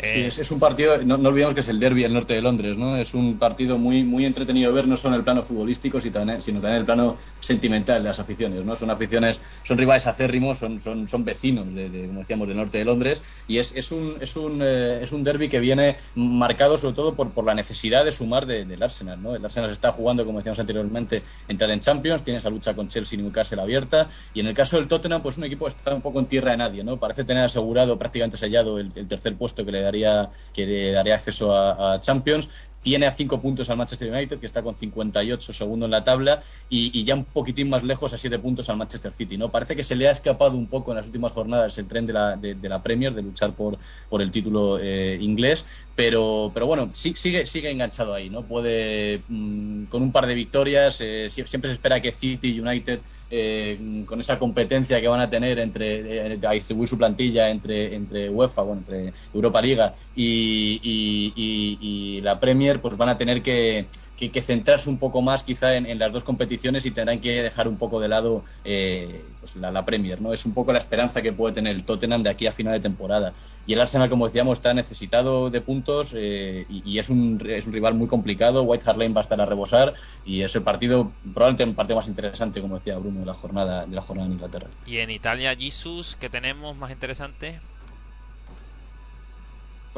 Sí, 0.00 0.22
es, 0.22 0.38
es 0.38 0.50
un 0.52 0.60
partido, 0.60 0.96
no, 1.04 1.18
no 1.18 1.28
olvidemos 1.28 1.54
que 1.54 1.60
es 1.60 1.68
el 1.68 1.80
derby 1.80 2.02
del 2.02 2.14
norte 2.14 2.32
de 2.34 2.40
Londres, 2.40 2.78
¿no? 2.78 2.96
Es 2.96 3.14
un 3.14 3.36
partido 3.36 3.78
muy 3.78 4.04
muy 4.04 4.24
entretenido 4.26 4.70
de 4.70 4.74
ver, 4.76 4.86
no 4.86 4.96
solo 4.96 5.14
en 5.14 5.18
el 5.18 5.24
plano 5.24 5.42
futbolístico, 5.42 5.98
sino 6.00 6.12
también, 6.20 6.40
sino 6.40 6.60
también 6.60 6.74
en 6.76 6.80
el 6.82 6.86
plano 6.86 7.18
sentimental 7.40 8.00
de 8.04 8.08
las 8.08 8.20
aficiones, 8.20 8.64
¿no? 8.64 8.76
Son 8.76 8.90
aficiones, 8.90 9.40
son 9.64 9.76
rivales 9.76 10.06
acérrimos, 10.06 10.58
son, 10.60 10.78
son, 10.80 11.08
son 11.08 11.24
vecinos, 11.24 11.74
de, 11.74 11.90
de, 11.90 12.06
como 12.06 12.20
decíamos, 12.20 12.46
del 12.46 12.56
norte 12.58 12.78
de 12.78 12.84
Londres, 12.84 13.22
y 13.48 13.58
es, 13.58 13.74
es 13.74 13.90
un, 13.90 14.18
es 14.20 14.36
un, 14.36 14.60
eh, 14.62 15.00
es 15.02 15.10
un 15.10 15.24
derby 15.24 15.48
que 15.48 15.58
viene 15.58 15.96
marcado 16.14 16.76
sobre 16.76 16.94
todo 16.94 17.16
por, 17.16 17.34
por 17.34 17.44
la 17.44 17.54
necesidad 17.56 18.04
de 18.04 18.12
sumar 18.12 18.46
de- 18.46 18.64
del 18.66 18.80
Arsenal, 18.82 19.20
¿no? 19.20 19.34
El 19.34 19.44
Arsenal 19.44 19.68
se 19.70 19.74
está 19.74 19.90
jugando, 19.90 20.24
como 20.24 20.38
decíamos 20.38 20.60
anteriormente, 20.60 21.24
entrar 21.48 21.70
en 21.72 21.80
Champions, 21.80 22.22
tiene 22.22 22.38
esa 22.38 22.50
lucha 22.50 22.74
con 22.76 22.86
Chelsea 22.88 23.18
y 23.18 23.22
Newcastle 23.22 23.60
abierta, 23.60 24.08
y 24.32 24.38
en 24.40 24.46
el 24.46 24.54
caso 24.54 24.76
del 24.76 24.86
Tottenham, 24.86 25.22
pues 25.22 25.36
un 25.38 25.44
equipo 25.44 25.66
está 25.66 25.92
un 25.92 26.02
poco 26.02 26.20
en 26.20 26.28
tierra 26.28 26.52
de 26.52 26.56
nadie, 26.58 26.84
¿no? 26.84 26.98
Parece 27.00 27.24
tener 27.24 27.44
asegurado, 27.44 27.98
prácticamente 27.98 28.36
sellado, 28.36 28.78
el, 28.78 28.90
el 28.94 29.08
tercer 29.08 29.36
puesto 29.36 29.64
que 29.64 29.72
le 29.72 29.80
daría, 29.88 30.30
que 30.52 30.66
le 30.66 30.92
daría 30.92 31.14
acceso 31.14 31.54
a, 31.54 31.94
a 31.94 32.00
Champions. 32.00 32.48
Tiene 32.80 33.06
a 33.06 33.12
cinco 33.12 33.40
puntos 33.42 33.68
al 33.70 33.76
Manchester 33.76 34.10
United, 34.12 34.38
que 34.38 34.46
está 34.46 34.62
con 34.62 34.74
58 34.76 35.52
segundo 35.52 35.84
en 35.86 35.90
la 35.90 36.04
tabla, 36.04 36.42
y, 36.68 37.04
ya 37.04 37.14
un 37.14 37.24
poquitín 37.24 37.68
más 37.68 37.82
lejos 37.82 38.12
a 38.12 38.18
siete 38.18 38.38
puntos 38.38 38.68
al 38.70 38.76
Manchester 38.76 39.12
City, 39.12 39.36
¿no? 39.36 39.50
Parece 39.50 39.74
que 39.76 39.82
se 39.82 39.96
le 39.96 40.08
ha 40.08 40.12
escapado 40.12 40.56
un 40.56 40.68
poco 40.68 40.92
en 40.92 40.96
las 40.96 41.06
últimas 41.06 41.32
jornadas 41.32 41.76
el 41.78 41.88
tren 41.88 42.06
de 42.06 42.12
la, 42.12 42.36
de, 42.36 42.54
la 42.68 42.82
Premier, 42.82 43.12
de 43.14 43.22
luchar 43.22 43.54
por, 43.56 43.78
por 44.08 44.22
el 44.22 44.30
título 44.30 44.78
eh, 44.80 45.18
inglés, 45.20 45.66
pero, 45.94 46.50
pero 46.54 46.66
bueno, 46.66 46.90
sí- 46.94 47.14
sigue, 47.16 47.46
sigue 47.46 47.70
enganchado 47.70 48.14
ahí, 48.14 48.30
¿no? 48.30 48.46
Puede, 48.46 49.24
mm, 49.28 49.84
con 49.86 50.02
un 50.02 50.12
par 50.12 50.26
de 50.26 50.34
victorias, 50.34 51.00
eh, 51.00 51.26
sie- 51.30 51.46
siempre 51.46 51.68
se 51.70 51.74
espera 51.74 52.00
que 52.00 52.12
City 52.12 52.48
y 52.54 52.60
United, 52.60 53.02
eh, 53.30 54.04
con 54.06 54.20
esa 54.20 54.38
competencia 54.38 55.00
que 55.00 55.08
van 55.08 55.20
a 55.20 55.30
tener 55.30 55.58
entre, 55.58 56.34
eh, 56.34 56.40
a 56.46 56.52
distribuir 56.52 56.88
su 56.88 56.98
plantilla 56.98 57.50
entre, 57.50 57.94
entre 57.94 58.30
UEFA, 58.30 58.62
bueno, 58.62 58.80
entre 58.80 59.12
Europa 59.32 59.60
Liga 59.62 59.94
y, 60.14 60.80
y- 60.82 61.32
y- 61.36 62.18
y 62.18 62.20
la 62.20 62.38
Premier, 62.40 62.67
pues 62.80 62.96
van 62.96 63.08
a 63.08 63.16
tener 63.16 63.42
que, 63.42 63.86
que, 64.16 64.30
que 64.30 64.42
centrarse 64.42 64.90
un 64.90 64.98
poco 64.98 65.22
más 65.22 65.42
quizá 65.42 65.76
en, 65.76 65.86
en 65.86 65.98
las 65.98 66.12
dos 66.12 66.24
competiciones 66.24 66.84
y 66.86 66.90
tendrán 66.90 67.20
que 67.20 67.42
dejar 67.42 67.68
un 67.68 67.76
poco 67.76 68.00
de 68.00 68.08
lado 68.08 68.44
eh, 68.64 69.24
pues 69.40 69.56
la, 69.56 69.70
la 69.70 69.84
Premier, 69.84 70.20
¿no? 70.20 70.32
Es 70.32 70.44
un 70.44 70.52
poco 70.52 70.72
la 70.72 70.78
esperanza 70.78 71.22
que 71.22 71.32
puede 71.32 71.54
tener 71.54 71.74
el 71.74 71.84
Tottenham 71.84 72.22
de 72.22 72.30
aquí 72.30 72.46
a 72.46 72.52
final 72.52 72.74
de 72.74 72.80
temporada. 72.80 73.32
Y 73.66 73.72
el 73.72 73.80
Arsenal, 73.80 74.10
como 74.10 74.26
decíamos, 74.26 74.58
está 74.58 74.74
necesitado 74.74 75.50
de 75.50 75.60
puntos 75.60 76.12
eh, 76.16 76.66
y, 76.68 76.82
y 76.84 76.98
es, 76.98 77.08
un, 77.08 77.40
es 77.48 77.66
un 77.66 77.72
rival 77.72 77.94
muy 77.94 78.06
complicado. 78.06 78.62
White 78.62 78.84
Hart 78.86 78.98
Lane 78.98 79.14
va 79.14 79.20
a 79.20 79.22
estar 79.22 79.40
a 79.40 79.46
rebosar 79.46 79.94
y 80.24 80.42
es 80.42 80.54
el 80.54 80.62
partido, 80.62 81.12
probablemente 81.34 81.64
el 81.64 81.74
partido 81.74 81.96
más 81.96 82.08
interesante, 82.08 82.60
como 82.60 82.76
decía 82.76 82.98
Bruno, 82.98 83.20
de 83.20 83.26
la 83.26 83.34
jornada, 83.34 83.86
de 83.86 83.94
la 83.94 84.02
jornada 84.02 84.26
en 84.26 84.34
Inglaterra. 84.34 84.66
Y 84.86 84.98
en 84.98 85.10
Italia, 85.10 85.54
Jesus, 85.56 86.16
que 86.16 86.28
tenemos 86.28 86.76
más 86.76 86.90
interesante? 86.90 87.60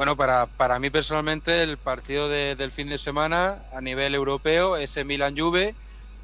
Bueno, 0.01 0.17
para, 0.17 0.47
para 0.47 0.79
mí 0.79 0.89
personalmente 0.89 1.61
el 1.61 1.77
partido 1.77 2.27
de- 2.27 2.55
del 2.55 2.71
fin 2.71 2.89
de 2.89 2.97
semana 2.97 3.65
a 3.71 3.81
nivel 3.81 4.15
europeo 4.15 4.75
es 4.75 4.97
el 4.97 5.05
Milan-Juve, 5.05 5.77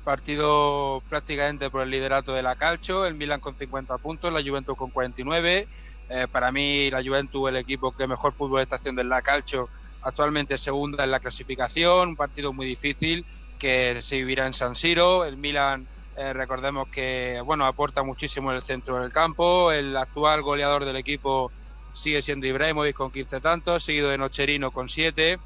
partido 0.03 1.03
prácticamente 1.07 1.69
por 1.69 1.83
el 1.83 1.91
liderato 1.91 2.33
de 2.33 2.41
la 2.41 2.55
Calcio, 2.55 3.05
el 3.05 3.13
Milan 3.13 3.39
con 3.39 3.55
50 3.55 3.99
puntos, 3.99 4.33
la 4.33 4.41
Juventus 4.41 4.75
con 4.75 4.89
49. 4.89 5.69
Eh, 6.09 6.27
para 6.31 6.51
mí 6.51 6.89
la 6.89 7.03
Juventus 7.03 7.49
el 7.49 7.57
equipo 7.57 7.91
que 7.93 8.07
mejor 8.07 8.33
fútbol 8.33 8.61
está 8.61 8.77
haciendo 8.77 9.01
en 9.03 9.09
la 9.09 9.21
Calcio, 9.21 9.69
actualmente 10.01 10.57
segunda 10.57 11.03
en 11.03 11.11
la 11.11 11.19
clasificación, 11.19 12.09
un 12.09 12.15
partido 12.15 12.53
muy 12.53 12.65
difícil 12.65 13.27
que 13.59 14.01
se 14.01 14.15
vivirá 14.15 14.47
en 14.47 14.55
San 14.55 14.75
Siro. 14.75 15.23
El 15.23 15.37
Milan 15.37 15.87
eh, 16.15 16.33
recordemos 16.33 16.87
que 16.91 17.39
bueno 17.45 17.67
aporta 17.67 18.01
muchísimo 18.01 18.49
en 18.49 18.55
el 18.55 18.63
centro 18.63 18.99
del 18.99 19.11
campo, 19.11 19.71
el 19.71 19.95
actual 19.95 20.41
goleador 20.41 20.83
del 20.83 20.95
equipo 20.95 21.53
sigue 21.97 22.21
siendo 22.21 22.47
Ibrahimovic 22.47 22.95
con 22.95 23.11
15 23.11 23.41
tantos, 23.41 23.83
seguido 23.83 24.09
de 24.09 24.17
Nocherino 24.17 24.71
con 24.71 24.87
7, 24.87 25.39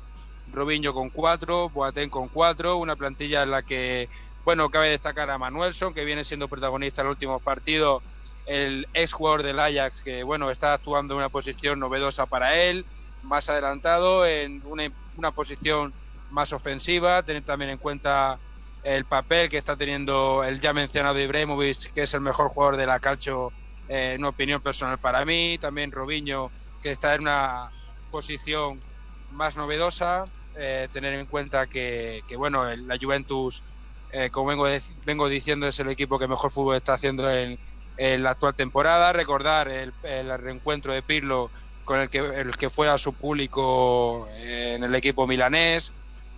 Robinho 0.52 0.94
con 0.94 1.10
4, 1.10 1.70
Boateng 1.70 2.10
con 2.10 2.28
4, 2.28 2.78
una 2.78 2.96
plantilla 2.96 3.44
en 3.44 3.52
la 3.52 3.64
que, 3.64 4.10
bueno, 4.44 4.70
cabe 4.70 4.90
destacar 4.90 5.30
a 5.30 5.38
Manuelson, 5.38 5.94
que 5.94 6.04
viene 6.04 6.24
siendo 6.24 6.48
protagonista 6.48 7.02
en 7.02 7.08
los 7.08 7.16
últimos 7.16 7.42
partidos, 7.42 8.04
el 8.46 8.88
ex 8.94 9.14
jugador 9.14 9.44
del 9.44 9.60
Ajax, 9.60 10.02
que, 10.02 10.24
bueno, 10.24 10.52
está 10.52 10.74
actuando 10.74 11.14
en 11.14 11.20
una 11.20 11.30
posición 11.30 11.80
novedosa 11.80 12.26
para 12.26 12.58
él, 12.58 12.86
más 13.24 13.50
adelantado, 13.50 14.26
en 14.26 14.62
una, 14.66 14.92
una 15.16 15.32
posición 15.32 15.94
más 16.32 16.52
ofensiva, 16.52 17.24
tener 17.24 17.44
también 17.44 17.72
en 17.72 17.78
cuenta 17.78 18.40
el 18.84 19.06
papel 19.06 19.50
que 19.50 19.58
está 19.58 19.76
teniendo 19.76 20.44
el 20.44 20.60
ya 20.60 20.74
mencionado 20.74 21.20
Ibrahimovic, 21.20 21.94
que 21.94 22.04
es 22.04 22.14
el 22.14 22.22
mejor 22.22 22.50
jugador 22.50 22.78
de 22.78 22.88
la 22.88 23.00
Calcio 23.00 23.54
eh, 23.92 24.14
en 24.16 24.26
opinión 24.26 24.62
personal 24.62 25.00
para 25.00 25.26
mí, 25.26 25.58
también 25.60 25.92
Robinho, 25.92 26.54
que 26.82 26.92
está 26.94 27.16
en 27.16 27.22
una 27.22 27.72
posición 28.10 28.84
más 29.30 29.56
novedosa, 29.58 30.26
eh, 30.56 30.90
tener 30.92 31.14
en 31.16 31.28
cuenta 31.28 31.68
que, 31.68 32.24
que, 32.28 32.36
bueno, 32.38 32.66
la 32.76 32.98
Juventus, 33.02 33.64
eh, 34.10 34.30
como 34.32 34.48
vengo, 34.50 34.68
dec- 34.68 34.96
vengo 35.06 35.30
diciendo, 35.30 35.68
es 35.68 35.80
el 35.80 35.90
equipo 35.90 36.20
que 36.20 36.28
mejor 36.28 36.52
fútbol 36.52 36.76
está 36.76 36.94
haciendo 36.96 37.30
en, 37.32 37.60
en 37.98 38.24
la 38.24 38.32
actual 38.32 38.56
temporada, 38.56 39.14
recordar 39.14 39.68
el, 39.70 39.94
el 40.04 40.38
reencuentro 40.40 40.94
de 40.94 41.04
Pirlo 41.04 41.52
con 41.84 42.00
el 42.00 42.10
que, 42.10 42.20
el 42.20 42.58
que 42.58 42.70
fuera 42.70 42.98
su 42.98 43.16
público 43.18 44.28
eh, 44.38 44.76
en 44.76 44.84
el 44.84 44.96
equipo 44.96 45.28
milanés, 45.28 45.94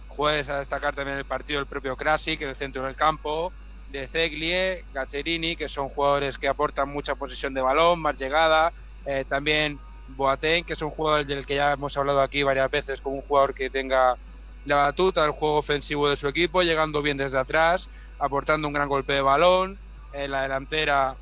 jueves 0.06 0.50
a 0.50 0.60
destacar 0.60 0.96
también 0.96 1.18
el 1.18 1.26
partido 1.26 1.60
del 1.60 1.68
propio 1.68 1.96
Krasic 1.96 2.42
en 2.42 2.50
el 2.50 2.56
centro 2.56 2.84
del 2.86 2.96
campo, 2.96 3.56
de 3.94 4.08
Zeglie, 4.08 4.86
Gaccherini, 4.92 5.56
que 5.56 5.70
son 5.70 5.88
jugadores 5.88 6.40
que 6.40 6.48
aportan 6.48 6.90
mucha 6.90 7.14
posesión 7.14 7.54
de 7.54 7.62
balón, 7.62 8.02
más 8.02 8.20
llegada, 8.20 8.74
eh, 9.06 9.24
también 9.30 9.80
Boateng, 10.08 10.66
que 10.66 10.74
es 10.74 10.82
un 10.82 10.90
jugador 10.90 11.26
del 11.28 11.46
que 11.46 11.56
ya 11.56 11.74
hemos 11.74 11.96
hablado 11.96 12.20
aquí 12.22 12.42
varias 12.42 12.72
veces, 12.72 13.00
como 13.00 13.18
un 13.18 13.22
jugador 13.22 13.54
que 13.54 13.70
tenga 13.70 14.18
la 14.66 14.78
batuta 14.78 15.22
del 15.22 15.32
juego 15.32 15.58
ofensivo 15.58 16.10
de 16.10 16.16
su 16.16 16.28
equipo, 16.28 16.64
llegando 16.64 17.04
bien 17.04 17.18
desde 17.18 17.38
atrás, 17.38 17.88
aportando 18.18 18.68
un 18.68 18.74
gran 18.74 18.90
golpe 18.90 19.14
de 19.14 19.22
balón, 19.22 19.78
en 20.12 20.32
la 20.32 20.42
delantera, 20.42 21.16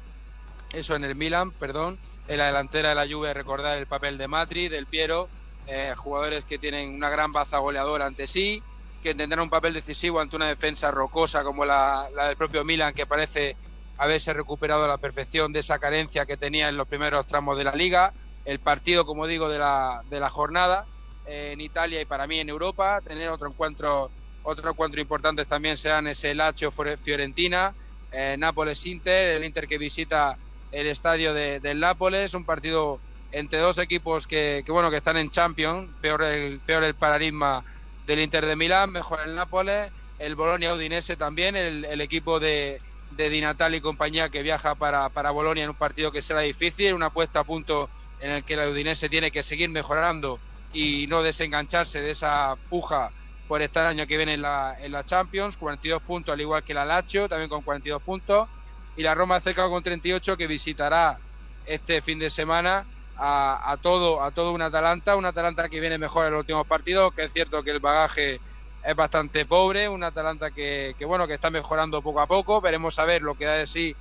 eso 0.71 0.95
en 0.95 1.03
el 1.03 1.15
Milan, 1.15 1.51
perdón, 1.51 1.99
en 2.25 2.37
la 2.37 2.45
delantera 2.45 2.89
de 2.89 2.95
la 2.95 3.07
Juve 3.13 3.33
recordar 3.33 3.77
el 3.77 3.87
papel 3.87 4.17
de 4.17 4.29
Matri, 4.29 4.69
del 4.69 4.87
Piero, 4.87 5.27
eh, 5.65 5.93
jugadores 5.97 6.45
que 6.45 6.57
tienen 6.57 6.95
una 6.95 7.09
gran 7.09 7.33
baza 7.33 7.57
goleadora 7.57 8.05
ante 8.05 8.27
sí, 8.27 8.63
que 9.01 9.15
tendrán 9.15 9.41
un 9.41 9.49
papel 9.49 9.73
decisivo 9.73 10.19
ante 10.19 10.35
una 10.35 10.47
defensa 10.47 10.91
rocosa 10.91 11.43
como 11.43 11.65
la, 11.65 12.07
del 12.27 12.37
propio 12.37 12.63
Milan, 12.63 12.93
que 12.93 13.05
parece 13.05 13.55
haberse 13.97 14.33
recuperado 14.33 14.85
a 14.85 14.87
la 14.87 14.97
perfección 14.97 15.51
de 15.51 15.59
esa 15.59 15.79
carencia 15.79 16.25
que 16.25 16.37
tenía 16.37 16.69
en 16.69 16.77
los 16.77 16.87
primeros 16.87 17.27
tramos 17.27 17.57
de 17.57 17.63
la 17.63 17.73
liga. 17.73 18.13
El 18.45 18.59
partido, 18.59 19.05
como 19.05 19.27
digo, 19.27 19.49
de 19.49 19.59
la, 19.59 20.01
de 20.09 20.19
la 20.19 20.29
jornada 20.29 20.85
eh, 21.25 21.51
en 21.53 21.61
Italia 21.61 22.01
y 22.01 22.05
para 22.05 22.27
mí 22.27 22.39
en 22.39 22.49
Europa. 22.49 23.01
Tener 23.01 23.29
otro 23.29 23.47
encuentro, 23.47 24.11
otro 24.43 24.71
encuentro 24.71 25.01
importante 25.01 25.45
también 25.45 25.77
serán 25.77 26.07
ese 26.07 26.33
Lazio 26.33 26.71
Fiorentina, 26.71 27.73
eh, 28.11 28.35
Nápoles 28.37 28.85
Inter, 28.85 29.37
el 29.37 29.43
Inter 29.43 29.67
que 29.67 29.77
visita 29.77 30.37
el 30.71 30.87
estadio 30.87 31.33
de, 31.33 31.59
Nápoles, 31.75 32.33
un 32.33 32.45
partido 32.45 32.99
entre 33.31 33.59
dos 33.59 33.77
equipos 33.77 34.27
que, 34.27 34.63
que 34.65 34.71
bueno 34.71 34.89
que 34.89 34.97
están 34.97 35.17
en 35.17 35.29
Champions, 35.29 35.89
peor 36.01 36.23
el, 36.23 36.59
peor 36.59 36.83
el 36.83 36.95
paradigma 36.95 37.63
del 38.05 38.19
Inter 38.19 38.45
de 38.45 38.55
Milán, 38.55 38.91
mejor 38.91 39.19
el 39.25 39.35
Nápoles, 39.35 39.91
el 40.19 40.35
Bolonia 40.35 40.73
Udinese 40.73 41.15
también, 41.15 41.55
el, 41.55 42.01
equipo 42.01 42.39
de, 42.39 42.81
de 43.11 43.29
Di 43.29 43.43
y 43.73 43.81
compañía 43.81 44.29
que 44.29 44.43
viaja 44.43 44.75
para, 44.75 45.31
Bolonia 45.31 45.63
en 45.63 45.69
un 45.69 45.75
partido 45.75 46.11
que 46.11 46.21
será 46.21 46.41
difícil, 46.41 46.93
una 46.93 47.09
puesta 47.09 47.39
a 47.39 47.43
punto 47.43 47.89
en 48.19 48.31
el 48.31 48.43
que 48.43 48.53
el 48.53 48.69
Udinese 48.69 49.09
tiene 49.09 49.31
que 49.31 49.43
seguir 49.43 49.69
mejorando 49.69 50.39
y 50.73 51.07
no 51.07 51.21
desengancharse 51.23 52.01
de 52.01 52.11
esa 52.11 52.55
puja 52.69 53.11
por 53.47 53.61
estar 53.61 53.85
año 53.85 54.07
que 54.07 54.15
viene 54.15 54.35
en 54.35 54.43
la, 54.43 54.77
en 54.79 54.91
la 54.91 55.03
Champions, 55.03 55.57
42 55.57 56.01
puntos 56.03 56.31
al 56.31 56.39
igual 56.39 56.63
que 56.63 56.73
la 56.73 56.85
Lazio, 56.85 57.27
también 57.27 57.49
con 57.49 57.63
42 57.63 58.01
puntos, 58.01 58.47
y 58.95 59.03
la 59.03 59.13
Roma 59.13 59.41
cerca 59.41 59.67
con 59.67 59.83
38 59.83 60.37
que 60.37 60.47
visitará 60.47 61.17
este 61.65 62.01
fin 62.01 62.19
de 62.19 62.29
semana 62.29 62.85
a, 63.21 63.71
a 63.73 63.77
todo 63.77 64.21
a 64.23 64.31
todo 64.31 64.51
un 64.53 64.61
Atalanta, 64.61 65.15
un 65.15 65.25
Atalanta 65.25 65.69
que 65.69 65.79
viene 65.79 65.97
mejor 65.99 66.25
en 66.27 66.33
los 66.33 66.39
últimos 66.41 66.65
partidos, 66.67 67.11
que 67.15 67.25
es 67.25 67.33
cierto 67.33 67.63
que 67.63 67.71
el 67.71 67.79
bagaje 67.79 68.41
es 68.81 68.95
bastante 68.95 69.45
pobre, 69.45 69.89
un 69.89 70.03
Atalanta 70.03 70.51
que, 70.51 70.95
que 70.97 71.05
bueno 71.05 71.27
que 71.27 71.35
está 71.35 71.49
mejorando 71.51 72.01
poco 72.03 72.19
a 72.21 72.27
poco, 72.27 72.61
veremos 72.61 72.97
a 72.99 73.05
ver 73.05 73.21
lo 73.21 73.35
que 73.35 73.45
da 73.45 73.53
de 73.55 73.67
sí 73.67 73.97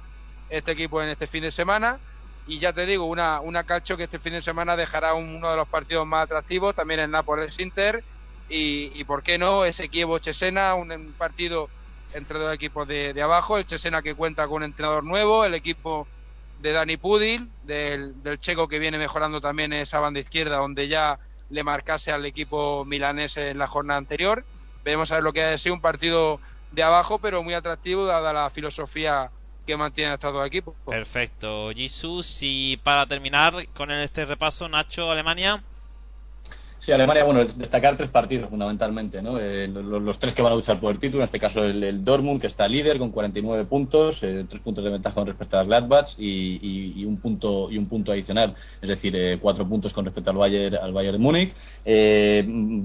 este 0.49 0.73
equipo 0.73 1.03
en 1.03 1.09
este 1.11 1.27
fin 1.27 1.43
de 1.43 1.51
semana. 1.53 2.01
Y 2.45 2.59
ya 2.59 2.73
te 2.73 2.87
digo, 2.87 3.05
una, 3.07 3.41
una 3.41 3.65
calcio 3.65 3.97
que 3.97 4.05
este 4.05 4.19
fin 4.19 4.33
de 4.33 4.43
semana 4.43 4.77
dejará 4.77 5.15
un- 5.15 5.37
uno 5.37 5.51
de 5.51 5.57
los 5.57 5.69
partidos 5.69 6.07
más 6.07 6.25
atractivos, 6.25 6.75
también 6.75 7.01
el 7.01 7.11
Nápoles 7.11 7.59
Inter, 7.59 8.05
y, 8.47 8.99
y 9.01 9.05
por 9.05 9.23
qué 9.23 9.39
no 9.39 9.65
ese 9.65 9.89
Kievo-Chesena, 9.91 10.75
un, 10.75 10.91
un 10.93 11.15
partido 11.15 11.71
entre 12.11 12.39
dos 12.39 12.53
equipos 12.55 12.87
de, 12.89 13.13
de 13.15 13.23
abajo, 13.23 13.57
el 13.59 13.65
Chesena 13.67 14.03
que 14.03 14.15
cuenta 14.15 14.47
con 14.47 14.57
un 14.59 14.63
entrenador 14.65 15.05
nuevo, 15.05 15.45
el 15.45 15.55
equipo 15.55 16.11
de 16.61 16.73
Dani 16.73 16.97
Pudil, 16.97 17.49
del, 17.65 18.23
del 18.23 18.39
checo 18.39 18.69
que 18.69 18.79
viene 18.79 18.99
mejorando 18.99 19.41
también 19.41 19.73
esa 19.73 19.99
banda 19.99 20.21
izquierda 20.21 20.57
donde 20.57 20.89
ya 20.89 21.19
le 21.51 21.65
marcase 21.65 22.13
al 22.13 22.25
equipo 22.27 22.85
milanés 22.85 23.37
en 23.37 23.59
la 23.59 23.67
jornada 23.67 23.99
anterior. 23.99 24.45
Veremos 24.85 25.11
a 25.11 25.17
ver 25.17 25.25
lo 25.25 25.33
que 25.33 25.43
ha 25.43 25.59
ser 25.59 25.73
un 25.73 25.81
partido 25.81 26.41
de 26.73 26.83
abajo, 26.83 27.19
pero 27.19 27.43
muy 27.43 27.55
atractivo 27.55 28.05
dada 28.05 28.33
la 28.33 28.51
filosofía 28.51 29.31
que 29.67 29.77
mantienen 29.77 30.15
estos 30.15 30.33
dos 30.33 30.47
equipos. 30.47 30.75
Perfecto, 30.87 31.71
Jesús. 31.75 32.39
Y 32.43 32.77
para 32.79 33.07
terminar 33.07 33.55
con 33.75 33.91
este 33.91 34.25
repaso, 34.25 34.69
Nacho, 34.69 35.11
Alemania. 35.11 35.63
Sí, 36.81 36.93
Alemania, 36.93 37.25
bueno, 37.25 37.45
destacar 37.45 37.95
tres 37.99 38.09
partidos 38.09 38.49
fundamentalmente, 38.49 39.21
¿no? 39.21 39.39
Eh, 39.39 39.69
los, 39.69 40.19
tres 40.19 40.33
que 40.33 40.41
van 40.41 40.55
a 40.55 40.57
luchar 40.57 40.81
por 40.81 40.91
el 40.91 40.99
título, 40.99 41.21
en 41.21 41.25
este 41.25 41.39
caso 41.39 41.63
el, 41.63 41.85
el 41.85 42.03
Dortmund, 42.03 42.41
que 42.41 42.47
está 42.47 42.67
líder 42.67 42.97
con 42.97 43.11
49 43.11 43.67
puntos, 43.67 44.23
eh, 44.23 44.47
tres 44.49 44.63
puntos 44.63 44.83
de 44.83 44.89
ventaja 44.89 45.15
con 45.15 45.27
respecto 45.27 45.59
al 45.59 45.67
Gladbach 45.67 46.19
y, 46.19 46.95
y, 46.99 47.05
un 47.05 47.19
punto 47.19 47.71
y 47.71 47.77
un 47.77 47.85
punto 47.85 48.13
adicional, 48.13 48.55
es 48.81 48.89
decir, 48.89 49.15
eh, 49.15 49.39
cuatro 49.39 49.69
puntos 49.69 49.93
con 49.93 50.07
respecto 50.07 50.31
al 50.31 50.39
Bayern 50.39 50.77
al 50.77 50.95
Bayern 50.95 51.19
de 51.19 51.19
Múnich. 51.19 51.53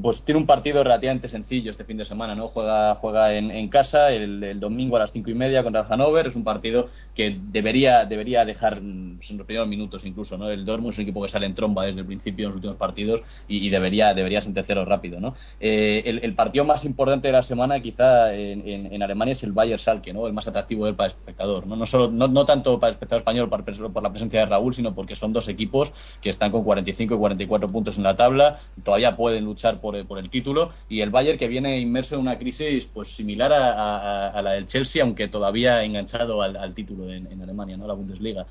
Pues 0.02 0.26
tiene 0.26 0.42
un 0.42 0.46
partido 0.46 0.84
relativamente 0.84 1.30
sencillo 1.30 1.72
este 1.72 1.86
fin 1.86 1.96
de 1.96 2.04
semana, 2.04 2.36
¿no? 2.36 2.50
Juega 2.50 2.96
juega 2.96 3.34
en, 3.34 3.70
casa 3.70 4.12
el, 4.12 4.60
domingo 4.60 4.98
a 4.98 5.00
las 5.00 5.14
cinco 5.14 5.32
y 5.32 5.36
media 5.36 5.64
contra 5.64 5.84
el 5.84 5.88
Hannover, 5.88 6.28
es 6.28 6.36
un 6.36 6.44
partido 6.44 6.90
que 7.16 7.40
debería 7.50 8.04
debería 8.04 8.44
dejar 8.44 8.80
en 8.80 9.20
los 9.38 9.46
primeros 9.46 9.70
minutos 9.70 10.04
incluso, 10.06 10.38
¿no? 10.38 10.50
El 10.50 10.66
Dortmund 10.66 10.92
es 10.92 10.98
un 10.98 11.04
equipo 11.04 11.22
que 11.22 11.30
sale 11.30 11.46
en 11.46 11.56
tromba 11.56 11.86
desde 11.86 12.02
el 12.02 12.06
principio 12.06 12.44
en 12.44 12.48
los 12.50 12.56
últimos 12.56 12.76
partidos 12.76 13.22
y, 13.48 13.66
y 13.66 13.70
debería 13.70 13.85
debería, 13.86 14.14
debería 14.14 14.42
sentenciarlo 14.42 14.86
rápido. 14.86 15.20
¿no? 15.20 15.36
Eh, 15.60 16.20
el, 16.22 16.34
partido 16.34 16.66
más 16.66 16.84
importante 16.86 17.28
de 17.28 17.34
la 17.34 17.42
semana 17.42 17.80
quizá 17.80 18.34
en, 18.34 18.92
en, 18.92 19.04
Alemania 19.04 19.34
es 19.34 19.44
el 19.44 19.52
Bayern 19.52 19.80
Schalke, 19.80 20.14
¿no? 20.14 20.28
el 20.28 20.34
más 20.34 20.48
atractivo 20.48 20.92
para 20.96 21.08
el 21.08 21.16
espectador. 21.16 21.68
No, 21.68 21.76
no, 21.76 21.86
solo, 21.86 22.12
no, 22.12 22.28
no 22.28 22.46
tanto 22.46 22.80
para 22.80 22.90
el 22.90 22.96
espectador 22.96 23.22
español 23.22 23.50
por, 23.50 23.64
por, 23.64 24.04
la 24.04 24.10
presencia 24.10 24.42
de 24.42 24.46
Raúl, 24.48 24.74
sino 24.74 24.94
porque 24.94 25.16
son 25.16 25.34
dos 25.34 25.48
equipos 25.48 25.94
que 26.22 26.30
están 26.30 26.52
con 26.52 26.64
45 26.64 27.14
y 27.14 27.18
44 27.18 27.70
puntos 27.70 27.98
en 27.98 28.04
la 28.04 28.16
tabla, 28.16 28.60
todavía 28.84 29.16
pueden 29.16 29.46
luchar 29.46 29.80
por, 29.80 30.06
por 30.08 30.20
el 30.20 30.30
título 30.30 30.72
y 30.90 31.02
el 31.02 31.10
Bayern 31.10 31.38
que 31.38 31.48
viene 31.48 31.80
inmerso 31.80 32.16
en 32.16 32.22
una 32.22 32.38
crisis 32.38 32.88
pues 32.88 33.16
similar 33.16 33.54
a, 33.54 34.30
a, 34.30 34.42
la 34.42 34.52
del 34.52 34.66
Chelsea, 34.66 35.04
aunque 35.04 35.28
todavía 35.28 35.84
enganchado 35.84 36.42
al, 36.42 36.58
al 36.58 36.74
título 36.74 37.12
en, 37.12 37.32
en 37.32 37.42
Alemania, 37.42 37.78
¿no? 37.78 37.88
la 37.88 37.94
Bundesliga 37.94 38.46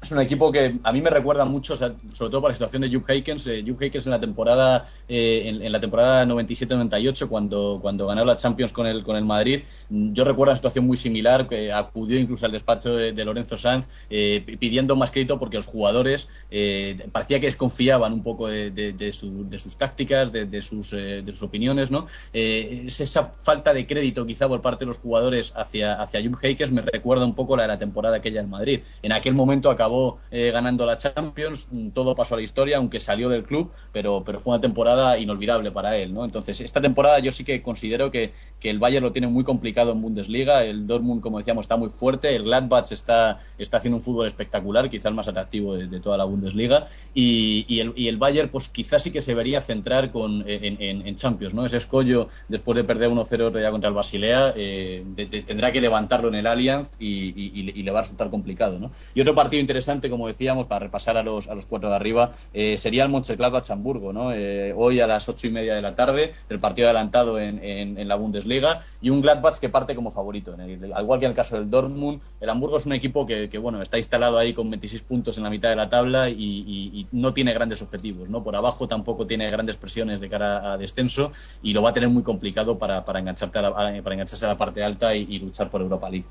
es 0.00 0.12
un 0.12 0.20
equipo 0.20 0.52
que 0.52 0.78
a 0.82 0.92
mí 0.92 1.00
me 1.00 1.10
recuerda 1.10 1.44
mucho, 1.44 1.74
o 1.74 1.76
sea, 1.76 1.92
sobre 2.12 2.30
todo 2.30 2.40
por 2.40 2.50
la 2.50 2.54
situación 2.54 2.82
de 2.82 2.94
Jupp 2.94 3.10
Heykens. 3.10 3.46
Eh, 3.48 3.64
Jupp 3.66 3.82
Heykens 3.82 4.06
en 4.06 4.12
la 4.12 4.20
temporada 4.20 4.86
eh, 5.08 5.42
en, 5.60 5.72
la 5.72 5.80
temporada 5.80 6.24
97-98 6.24 7.28
cuando 7.28 7.80
cuando 7.82 8.06
ganó 8.06 8.24
la 8.24 8.36
Champions 8.36 8.72
con 8.72 8.86
el 8.86 9.02
con 9.02 9.16
el 9.16 9.24
Madrid, 9.24 9.62
yo 9.90 10.24
recuerdo 10.24 10.52
una 10.52 10.56
situación 10.56 10.86
muy 10.86 10.96
similar 10.96 11.48
que 11.48 11.72
acudió 11.72 12.18
incluso 12.18 12.46
al 12.46 12.52
despacho 12.52 12.94
de, 12.94 13.24
Lorenzo 13.24 13.56
Sanz 13.56 13.88
eh, 14.08 14.44
pidiendo 14.58 14.94
más 14.94 15.10
crédito 15.10 15.38
porque 15.38 15.56
los 15.56 15.66
jugadores 15.66 16.28
eh, 16.50 17.08
parecía 17.10 17.40
que 17.40 17.46
desconfiaban 17.46 18.12
un 18.12 18.22
poco 18.22 18.46
de, 18.46 18.70
de, 18.70 18.92
de, 18.92 19.12
su, 19.12 19.48
de 19.48 19.58
sus 19.58 19.76
tácticas, 19.76 20.30
de, 20.30 20.62
sus 20.62 20.92
de 20.92 21.24
sus 21.26 21.42
opiniones, 21.42 21.90
¿no? 21.90 22.06
es 22.32 23.00
esa 23.00 23.24
falta 23.24 23.74
de 23.74 23.86
crédito 23.86 24.24
quizá 24.24 24.46
por 24.48 24.60
parte 24.60 24.84
de 24.84 24.90
los 24.90 24.98
jugadores 24.98 25.52
hacia 25.56 26.00
hacia 26.00 26.22
Jupp 26.22 26.42
Heykens 26.42 26.70
me 26.72 26.82
recuerda 26.82 27.24
un 27.24 27.34
poco 27.34 27.56
la 27.56 27.64
de 27.64 27.68
la 27.68 27.78
temporada 27.78 28.16
aquella 28.18 28.40
en 28.40 28.48
Madrid. 28.48 28.80
En 29.02 29.12
aquel 29.12 29.34
momento 29.34 29.70
acabó 29.70 29.87
acabó 29.88 30.18
eh, 30.30 30.50
ganando 30.50 30.84
la 30.84 30.96
Champions, 30.96 31.68
todo 31.94 32.14
pasó 32.14 32.34
a 32.34 32.38
la 32.38 32.42
historia, 32.42 32.76
aunque 32.76 33.00
salió 33.00 33.28
del 33.30 33.44
club, 33.44 33.70
pero, 33.92 34.22
pero 34.24 34.38
fue 34.38 34.52
una 34.52 34.60
temporada 34.60 35.18
inolvidable 35.18 35.70
para 35.70 35.96
él, 35.96 36.12
¿no? 36.12 36.24
Entonces, 36.24 36.60
esta 36.60 36.80
temporada 36.80 37.18
yo 37.20 37.32
sí 37.32 37.42
que 37.42 37.62
considero 37.62 38.10
que, 38.10 38.32
que 38.60 38.68
el 38.68 38.78
Bayern 38.78 39.04
lo 39.04 39.12
tiene 39.12 39.28
muy 39.28 39.44
complicado 39.44 39.92
en 39.92 40.02
Bundesliga, 40.02 40.62
el 40.64 40.86
Dortmund, 40.86 41.22
como 41.22 41.38
decíamos, 41.38 41.64
está 41.64 41.76
muy 41.76 41.88
fuerte, 41.88 42.36
el 42.36 42.44
Gladbach 42.44 42.92
está, 42.92 43.38
está 43.56 43.78
haciendo 43.78 43.96
un 43.96 44.02
fútbol 44.02 44.26
espectacular, 44.26 44.90
quizá 44.90 45.08
el 45.08 45.14
más 45.14 45.28
atractivo 45.28 45.74
de, 45.74 46.00
toda 46.00 46.18
la 46.18 46.24
Bundesliga, 46.24 46.86
y, 47.14 47.64
y, 47.66 47.80
el, 47.80 47.94
y 47.96 48.08
el 48.08 48.18
Bayern, 48.18 48.50
pues 48.50 48.68
quizás 48.68 49.02
sí 49.02 49.10
que 49.10 49.22
se 49.22 49.30
debería 49.30 49.62
centrar 49.62 50.12
con, 50.12 50.44
en, 50.46 50.82
en, 50.82 51.06
en 51.06 51.14
Champions, 51.14 51.54
¿no? 51.54 51.64
Ese 51.64 51.78
escollo, 51.78 52.28
después 52.48 52.76
de 52.76 52.84
perder 52.84 53.08
1-0 53.08 53.60
ya 53.60 53.70
contra 53.70 53.88
el 53.88 53.94
Basilea, 53.94 54.52
eh, 54.54 55.04
tendrá 55.46 55.72
que 55.72 55.80
levantarlo 55.80 56.28
en 56.28 56.34
el 56.34 56.46
Allianz 56.46 56.90
y, 56.98 57.28
y, 57.28 57.72
y, 57.74 57.82
le 57.82 57.90
va 57.90 58.00
a 58.00 58.02
resultar 58.02 58.28
complicado, 58.28 58.78
¿no? 58.78 58.90
Y 59.14 59.20
otro 59.20 59.34
partido 59.34 59.60
interesante 59.60 59.77
interesante, 59.78 60.10
como 60.10 60.26
decíamos, 60.26 60.66
para 60.66 60.80
repasar 60.80 61.16
a 61.16 61.22
los, 61.22 61.46
a 61.46 61.54
los 61.54 61.64
cuatro 61.66 61.88
de 61.88 61.94
arriba, 61.94 62.32
eh, 62.52 62.76
sería 62.78 63.04
el 63.04 63.10
Mönchengladbach-Hamburgo, 63.10 64.12
¿no? 64.12 64.32
Eh, 64.32 64.74
hoy 64.76 64.98
a 64.98 65.06
las 65.06 65.28
ocho 65.28 65.46
y 65.46 65.50
media 65.50 65.76
de 65.76 65.82
la 65.82 65.94
tarde, 65.94 66.32
el 66.48 66.58
partido 66.58 66.88
adelantado 66.88 67.38
en, 67.38 67.60
en, 67.62 68.08
la 68.08 68.16
Bundesliga, 68.16 68.80
y 69.00 69.10
un 69.10 69.20
Gladbach 69.20 69.60
que 69.60 69.68
parte 69.68 69.94
como 69.94 70.10
favorito. 70.10 70.56
Al 70.58 71.02
igual 71.02 71.20
que 71.20 71.26
en 71.26 71.30
el 71.30 71.36
caso 71.36 71.54
del 71.54 71.70
Dortmund, 71.70 72.20
el 72.40 72.50
Hamburgo 72.50 72.78
es 72.78 72.86
un 72.86 72.92
equipo 72.92 73.24
que, 73.24 73.48
que 73.48 73.58
bueno, 73.58 73.80
está 73.80 73.98
instalado 73.98 74.36
ahí 74.36 74.52
con 74.52 74.68
26 74.68 75.02
puntos 75.02 75.38
en 75.38 75.44
la 75.44 75.50
mitad 75.50 75.68
de 75.68 75.76
la 75.76 75.88
tabla 75.88 76.28
y, 76.28 77.06
no 77.12 77.32
tiene 77.32 77.54
grandes 77.54 77.80
objetivos, 77.80 78.28
¿no? 78.28 78.42
Por 78.42 78.56
abajo 78.56 78.88
tampoco 78.88 79.26
tiene 79.26 79.48
grandes 79.48 79.76
presiones 79.76 80.20
de 80.20 80.28
cara 80.28 80.72
a 80.72 80.76
descenso 80.76 81.30
y 81.62 81.72
lo 81.72 81.82
va 81.82 81.90
a 81.90 81.92
tener 81.92 82.08
muy 82.08 82.24
complicado 82.24 82.78
para, 82.78 83.04
para, 83.04 83.20
engancharte 83.20 83.60
a 83.60 83.62
la, 83.62 83.96
engancharse 83.96 84.44
a 84.44 84.48
la 84.48 84.56
parte 84.56 84.82
alta 84.82 85.14
y, 85.14 85.26
y 85.30 85.38
luchar 85.38 85.70
por 85.70 85.80
Europa 85.80 86.10
League. 86.10 86.26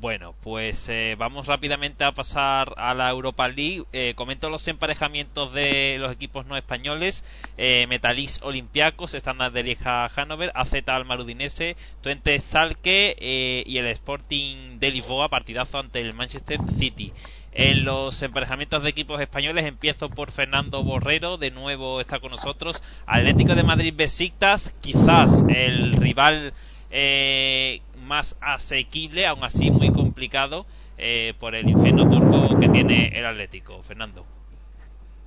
Bueno, 0.00 0.34
pues 0.40 0.88
eh, 0.88 1.14
vamos 1.18 1.46
rápidamente 1.46 2.04
a 2.04 2.12
pasar 2.12 2.72
a 2.78 2.94
la 2.94 3.10
Europa 3.10 3.46
League. 3.48 3.84
Eh, 3.92 4.14
comento 4.16 4.48
los 4.48 4.66
emparejamientos 4.66 5.52
de 5.52 5.96
los 5.98 6.10
equipos 6.10 6.46
no 6.46 6.56
españoles. 6.56 7.22
Eh, 7.58 7.84
Metalis 7.86 8.40
Olympiacos, 8.42 9.12
Standard 9.12 9.52
de 9.52 9.62
Lieja 9.62 10.08
Hannover, 10.08 10.52
AZ 10.54 10.72
Almarudinese, 10.86 11.76
Twente 12.00 12.40
Salke 12.40 13.14
eh, 13.18 13.62
y 13.66 13.76
el 13.76 13.88
Sporting 13.88 14.78
de 14.78 14.90
Lisboa, 14.90 15.28
partidazo 15.28 15.78
ante 15.78 16.00
el 16.00 16.14
Manchester 16.14 16.60
City. 16.78 17.12
En 17.52 17.84
los 17.84 18.22
emparejamientos 18.22 18.82
de 18.82 18.88
equipos 18.88 19.20
españoles 19.20 19.66
empiezo 19.66 20.08
por 20.08 20.30
Fernando 20.30 20.82
Borrero, 20.82 21.36
de 21.36 21.50
nuevo 21.50 22.00
está 22.00 22.20
con 22.20 22.30
nosotros. 22.30 22.82
Atlético 23.04 23.54
de 23.54 23.64
Madrid 23.64 23.92
Besiktas, 23.94 24.72
quizás 24.80 25.44
el 25.50 25.92
rival 25.92 26.54
eh, 26.90 27.82
más 28.10 28.36
asequible, 28.40 29.24
aún 29.24 29.44
así 29.44 29.70
muy 29.70 29.92
complicado 29.92 30.66
eh, 30.98 31.32
por 31.38 31.54
el 31.54 31.68
infierno 31.68 32.08
turco 32.08 32.58
que 32.58 32.68
tiene 32.68 33.12
el 33.14 33.24
Atlético. 33.24 33.84
Fernando. 33.84 34.24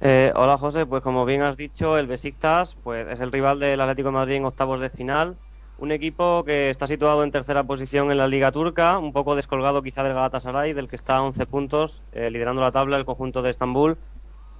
Eh, 0.02 0.34
hola 0.36 0.58
José, 0.58 0.86
pues 0.86 1.02
como 1.02 1.24
bien 1.24 1.44
has 1.44 1.56
dicho, 1.56 1.98
el 1.98 2.08
Besiktas 2.08 2.76
pues 2.84 3.08
es 3.08 3.22
el 3.22 3.32
rival 3.32 3.62
del 3.62 3.80
Atlético 3.80 4.10
de 4.10 4.16
Madrid 4.16 4.36
en 4.36 4.44
octavos 4.44 4.82
de 4.82 4.90
final. 4.90 5.38
Un 5.78 5.94
equipo 5.94 6.44
que 6.44 6.70
está 6.70 6.86
situado 6.86 7.24
en 7.24 7.32
tercera 7.32 7.64
posición 7.64 8.12
en 8.12 8.18
la 8.18 8.28
Liga 8.28 8.52
Turca, 8.52 8.98
un 8.98 9.14
poco 9.14 9.38
descolgado 9.38 9.82
quizá 9.82 10.04
del 10.04 10.14
Galatasaray, 10.14 10.74
del 10.74 10.90
que 10.90 10.98
está 10.98 11.16
a 11.16 11.24
11 11.24 11.46
puntos, 11.46 12.02
eh, 12.12 12.30
liderando 12.30 12.62
la 12.62 12.74
tabla 12.74 12.98
el 12.98 13.06
conjunto 13.06 13.42
de 13.42 13.52
Estambul. 13.52 13.98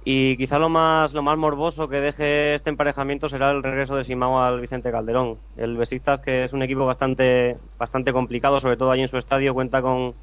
Y 0.06 0.36
quizá 0.36 0.58
lo 0.58 0.68
más, 0.68 1.14
lo 1.14 1.22
más 1.22 1.38
morboso 1.38 1.88
que 1.88 2.00
deje 2.00 2.54
este 2.54 2.68
emparejamiento 2.68 3.30
será 3.30 3.50
el 3.50 3.62
regreso 3.62 3.96
de 3.96 4.04
Simao 4.04 4.42
al 4.42 4.60
Vicente 4.60 4.90
Calderón. 4.90 5.38
El 5.56 5.78
Besiktas, 5.78 6.20
que 6.20 6.44
es 6.44 6.52
un 6.52 6.62
equipo 6.62 6.84
bastante, 6.84 7.56
bastante 7.78 8.12
complicado, 8.12 8.60
sobre 8.60 8.76
todo 8.76 8.90
allí 8.90 9.00
en 9.00 9.08
su 9.08 9.16
estadio, 9.16 9.54
cuenta 9.54 9.80
con 9.80 10.14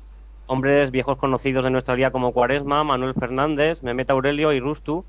hombres 0.46 0.92
viejos 0.92 1.18
conocidos 1.18 1.64
de 1.64 1.72
nuestra 1.72 1.96
liga 1.96 2.12
como 2.12 2.32
Cuaresma, 2.32 2.84
Manuel 2.84 3.16
Fernández, 3.16 3.82
Mehmet 3.82 4.12
Aurelio 4.12 4.54
y 4.54 4.60
Rustu. 4.60 5.04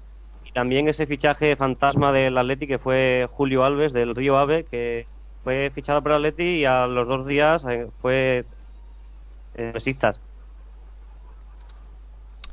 Y 0.47 0.53
también 0.53 0.89
ese 0.89 1.07
fichaje 1.07 1.55
fantasma 1.55 2.11
del 2.11 2.39
Atleti 2.39 2.67
que 2.67 2.79
fue 2.79 3.29
Julio 3.31 3.65
Alves 3.65 3.93
del 3.93 4.15
Río 4.15 4.39
Ave, 4.39 4.65
que 4.65 5.07
fue 5.45 5.71
fichado 5.75 6.03
por 6.03 6.13
Atleti 6.13 6.61
y 6.61 6.65
a 6.65 6.87
los 6.87 7.07
dos 7.07 7.27
días 7.27 7.67
eh, 7.69 7.89
fue 8.01 8.47
eh, 9.55 9.71
Besiktas. 9.75 10.19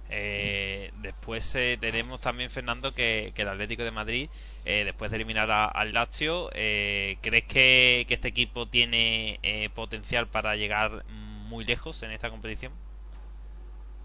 Eh, 0.09 0.91
después 1.01 1.53
eh, 1.55 1.77
tenemos 1.79 2.19
también, 2.19 2.49
Fernando, 2.49 2.93
que, 2.93 3.31
el 3.35 3.47
Atlético 3.47 3.83
de 3.83 3.91
Madrid, 3.91 4.29
eh, 4.65 4.83
después 4.83 5.11
de 5.11 5.17
eliminar 5.17 5.51
a, 5.51 5.65
al 5.65 5.93
Lazio, 5.93 6.49
eh, 6.53 7.17
¿crees 7.21 7.43
que, 7.45 8.05
este 8.09 8.27
equipo 8.27 8.65
tiene 8.65 9.39
eh, 9.43 9.69
potencial 9.73 10.27
para 10.27 10.55
llegar 10.55 11.03
muy 11.47 11.63
lejos 11.63 12.01
en 12.03 12.11
esta 12.11 12.29
competición? 12.29 12.71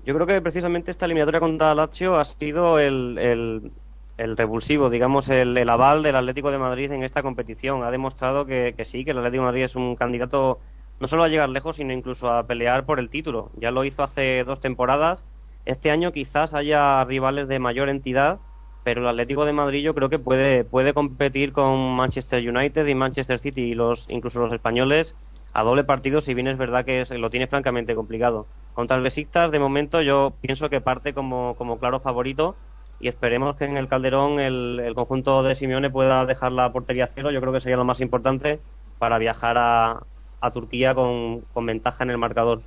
Yo 0.04 0.14
creo 0.14 0.26
que 0.26 0.42
precisamente 0.42 0.90
esta 0.90 1.06
eliminatoria 1.06 1.40
contra 1.40 1.74
Lazio 1.74 2.16
ha 2.16 2.24
sido 2.26 2.78
el, 2.78 3.72
revulsivo, 4.18 4.90
digamos, 4.90 5.30
el, 5.30 5.56
el, 5.56 5.68
aval 5.70 6.02
del 6.02 6.16
Atlético 6.16 6.50
de 6.50 6.58
Madrid 6.58 6.92
en 6.92 7.02
esta 7.02 7.22
competición. 7.22 7.82
Ha 7.82 7.90
demostrado 7.90 8.44
que 8.44 8.74
sí, 8.84 9.06
que 9.06 9.12
el 9.12 9.18
Atlético 9.18 9.44
de 9.44 9.46
Madrid 9.46 9.64
es 9.64 9.76
un 9.76 9.96
candidato 9.96 10.60
no 11.00 11.08
solo 11.08 11.24
a 11.24 11.28
llegar 11.28 11.48
lejos, 11.48 11.76
sino 11.76 11.92
incluso 11.92 12.30
a 12.30 12.46
pelear 12.46 12.84
por 12.84 12.98
el 12.98 13.08
título. 13.08 13.50
Ya 13.56 13.70
lo 13.70 13.84
hizo 13.84 14.02
hace 14.02 14.44
dos 14.44 14.60
temporadas 14.60 15.24
este 15.64 15.90
año 15.90 16.12
quizás 16.12 16.54
haya 16.54 17.04
rivales 17.04 17.48
de 17.48 17.58
mayor 17.58 17.88
entidad, 17.88 18.38
pero 18.82 19.00
el 19.00 19.08
Atlético 19.08 19.44
de 19.44 19.52
Madrid 19.52 19.82
yo 19.82 19.94
creo 19.94 20.10
que 20.10 20.18
puede, 20.18 20.64
puede 20.64 20.92
competir 20.92 21.52
con 21.52 21.96
Manchester 21.96 22.46
United 22.48 22.86
y 22.86 22.94
Manchester 22.94 23.38
City 23.38 23.62
y 23.62 23.74
los, 23.74 24.08
incluso 24.10 24.40
los 24.40 24.52
españoles 24.52 25.16
a 25.54 25.62
doble 25.62 25.84
partido, 25.84 26.20
si 26.20 26.34
bien 26.34 26.48
es 26.48 26.58
verdad 26.58 26.84
que 26.84 27.00
es, 27.00 27.10
lo 27.10 27.30
tiene 27.30 27.46
francamente 27.46 27.94
complicado. 27.94 28.46
Contra 28.74 28.96
el 28.96 29.02
Besiktas, 29.04 29.52
de 29.52 29.60
momento, 29.60 30.02
yo 30.02 30.34
pienso 30.40 30.68
que 30.68 30.80
parte 30.80 31.14
como, 31.14 31.54
como 31.56 31.78
claro 31.78 32.00
favorito 32.00 32.56
y 33.00 33.08
esperemos 33.08 33.56
que 33.56 33.64
en 33.64 33.76
el 33.76 33.88
Calderón 33.88 34.40
el, 34.40 34.80
el 34.84 34.94
conjunto 34.94 35.42
de 35.44 35.54
Simeone 35.54 35.90
pueda 35.90 36.26
dejar 36.26 36.52
la 36.52 36.72
portería 36.72 37.10
cero. 37.14 37.30
Yo 37.30 37.40
creo 37.40 37.52
que 37.52 37.60
sería 37.60 37.76
lo 37.76 37.84
más 37.84 38.00
importante 38.00 38.60
para 38.98 39.18
viajar 39.18 39.56
a, 39.58 40.02
a 40.40 40.50
Turquía 40.50 40.94
con, 40.94 41.42
con 41.52 41.66
ventaja 41.66 42.02
en 42.04 42.10
el 42.10 42.18
marcador. 42.18 42.62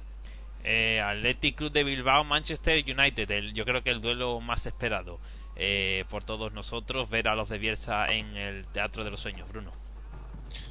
Eh, 0.70 1.54
Club 1.56 1.72
de 1.72 1.84
Bilbao, 1.84 2.24
Manchester 2.26 2.84
United. 2.86 3.32
el- 3.32 3.54
yo 3.54 3.64
creo 3.64 3.82
que 3.84 3.90
el 3.90 4.02
duelo 4.02 4.40
más 4.42 4.66
esperado 4.66 5.20
eh, 5.56 6.04
por 6.10 6.24
todos 6.26 6.52
nosotros, 6.52 7.10
ver 7.10 7.28
a 7.30 7.36
los 7.36 7.50
de 7.50 7.58
Bielsa 7.58 8.06
en 8.08 8.36
el 8.36 8.68
Teatro 8.68 9.04
de 9.04 9.12
los 9.12 9.20
Sueños, 9.22 9.48
Bruno. 9.50 9.74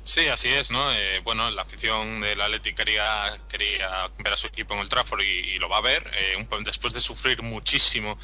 Sí, 0.05 0.29
así 0.29 0.49
es, 0.49 0.71
¿no? 0.71 0.93
Eh, 0.93 1.21
bueno, 1.25 1.51
la 1.51 1.63
afición 1.63 2.21
del 2.21 2.41
Athletic 2.41 2.77
quería, 2.77 3.37
quería 3.49 4.09
ver 4.19 4.33
a 4.35 4.37
su 4.37 4.47
equipo 4.47 4.75
en 4.75 4.81
el 4.81 4.89
Trafford 4.89 5.23
y, 5.23 5.59
lo 5.59 5.69
va 5.69 5.79
a 5.79 5.81
ver. 5.81 6.09
eh, 6.15 6.37
después 6.65 6.93
de 6.95 7.01
sufrir 7.01 7.43
muchísimo 7.43 8.17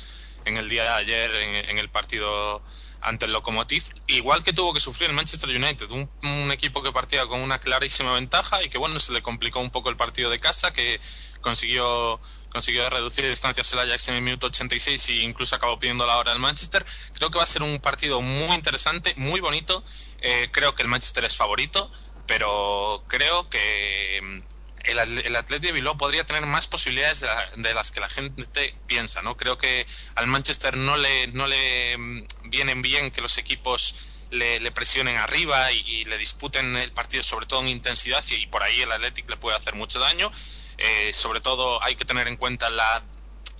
en 0.44 0.56
el 0.58 0.68
día 0.68 0.84
de 0.84 0.88
ayer 0.90 1.34
en 1.70 1.78
el 1.78 1.88
partido 1.88 2.62
ante 3.02 3.26
el 3.26 3.32
Lokomotiv, 3.32 3.84
igual 4.06 4.44
que 4.44 4.52
tuvo 4.52 4.72
que 4.72 4.80
sufrir 4.80 5.10
el 5.10 5.16
Manchester 5.16 5.50
United, 5.50 5.90
un, 5.90 6.08
un 6.22 6.52
equipo 6.52 6.82
que 6.82 6.92
partía 6.92 7.26
con 7.26 7.40
una 7.40 7.58
clarísima 7.58 8.12
ventaja 8.12 8.62
y 8.62 8.68
que 8.68 8.78
bueno, 8.78 8.98
se 9.00 9.12
le 9.12 9.22
complicó 9.22 9.60
un 9.60 9.70
poco 9.70 9.90
el 9.90 9.96
partido 9.96 10.30
de 10.30 10.38
casa, 10.38 10.72
que 10.72 11.00
consiguió 11.40 12.20
consiguió 12.52 12.88
reducir 12.90 13.26
distancias 13.26 13.72
el 13.72 13.78
Ajax 13.78 14.08
en 14.08 14.16
el 14.16 14.22
minuto 14.22 14.46
86 14.46 15.08
e 15.08 15.12
incluso 15.22 15.56
acabó 15.56 15.78
pidiendo 15.78 16.06
la 16.06 16.18
hora 16.18 16.32
del 16.32 16.40
Manchester. 16.40 16.84
Creo 17.14 17.30
que 17.30 17.38
va 17.38 17.44
a 17.44 17.46
ser 17.46 17.62
un 17.62 17.78
partido 17.80 18.20
muy 18.20 18.54
interesante, 18.54 19.14
muy 19.16 19.40
bonito. 19.40 19.82
Eh, 20.20 20.50
creo 20.52 20.74
que 20.74 20.82
el 20.82 20.88
Manchester 20.88 21.24
es 21.24 21.34
favorito, 21.34 21.90
pero 22.26 23.04
creo 23.08 23.48
que 23.48 24.42
el, 24.84 24.98
el 25.36 25.60
de 25.60 25.72
Bilbao 25.72 25.96
podría 25.96 26.24
tener 26.24 26.44
más 26.46 26.66
posibilidades 26.66 27.20
de, 27.20 27.26
la- 27.26 27.48
de 27.56 27.74
las 27.74 27.90
que 27.90 28.00
la 28.00 28.08
gente 28.08 28.74
piensa, 28.86 29.22
¿no? 29.22 29.36
Creo 29.36 29.58
que 29.58 29.86
al 30.14 30.26
Manchester 30.26 30.76
no 30.76 30.96
le, 30.96 31.28
no 31.28 31.46
le 31.46 31.96
mm, 31.98 32.26
vienen 32.44 32.82
bien 32.82 33.10
que 33.10 33.20
los 33.20 33.38
equipos 33.38 33.94
le, 34.30 34.70
presionen 34.72 35.16
arriba 35.18 35.70
y, 35.72 36.04
le 36.04 36.16
disputen 36.18 36.76
el 36.76 36.92
partido, 36.92 37.22
sobre 37.22 37.46
todo 37.46 37.60
en 37.60 37.68
intensidad, 37.68 38.24
y, 38.30 38.34
y 38.36 38.46
por 38.46 38.62
ahí 38.62 38.80
el 38.82 38.90
Athletic 38.92 39.28
le 39.28 39.36
puede 39.36 39.56
hacer 39.56 39.74
mucho 39.74 39.98
daño. 39.98 40.30
Eh, 40.78 41.12
sobre 41.12 41.40
todo 41.40 41.82
hay 41.84 41.96
que 41.96 42.04
tener 42.04 42.26
en 42.28 42.36
cuenta 42.36 42.70
la, 42.70 43.02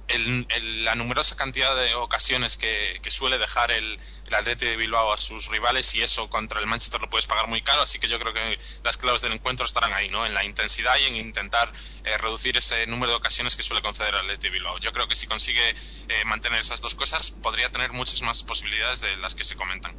el- 0.08 0.84
la 0.84 0.94
numerosa 0.94 1.36
cantidad 1.36 1.74
de 1.76 1.94
ocasiones 1.94 2.56
que, 2.56 3.00
suele 3.10 3.38
dejar 3.38 3.70
el, 3.70 3.98
el 4.26 4.56
de 4.56 4.76
Bilbao 4.76 5.12
a 5.12 5.16
sus 5.18 5.48
rivales 5.48 5.94
y 5.94 6.02
eso 6.02 6.28
contra 6.30 6.60
el 6.60 6.66
Manchester 6.66 7.00
lo 7.00 7.10
puedes 7.10 7.26
pagar 7.26 7.46
muy 7.46 7.60
caro, 7.62 7.82
así 7.82 7.98
que 7.98 8.08
yo 8.08 8.18
creo 8.18 8.32
que 8.32 8.58
las 8.82 8.96
claves 8.96 9.20
del 9.22 9.32
encuentro 9.32 9.66
estarán 9.66 9.92
ahí, 9.92 10.08
¿no? 10.08 10.24
En 10.24 10.32
la 10.34 10.44
intensidad 10.44 10.96
y 10.98 11.04
en 11.04 11.16
intentar 11.16 11.72
eh, 12.04 12.16
reducir 12.18 12.56
ese 12.56 12.86
número 12.86 13.10
de 13.12 13.16
ocasiones 13.18 13.54
que 13.54 13.62
suele 13.62 13.82
conceder 13.82 14.14
el 14.14 14.20
Athletic 14.20 14.42
de 14.42 14.50
Bilbao. 14.50 14.78
Yo 14.78 14.92
creo 14.92 15.08
que 15.08 15.14
si 15.16 15.26
consigue 15.26 15.74
eh, 16.08 16.24
mantener 16.24 16.60
esas 16.60 16.80
dos 16.80 16.94
cosas 16.94 17.30
podría 17.42 17.70
tener 17.70 17.92
muchas 17.92 18.22
más 18.22 18.42
posibilidades 18.42 19.02
de 19.02 19.16
las 19.18 19.34
que 19.34 19.44
se 19.44 19.56
comentan. 19.56 19.94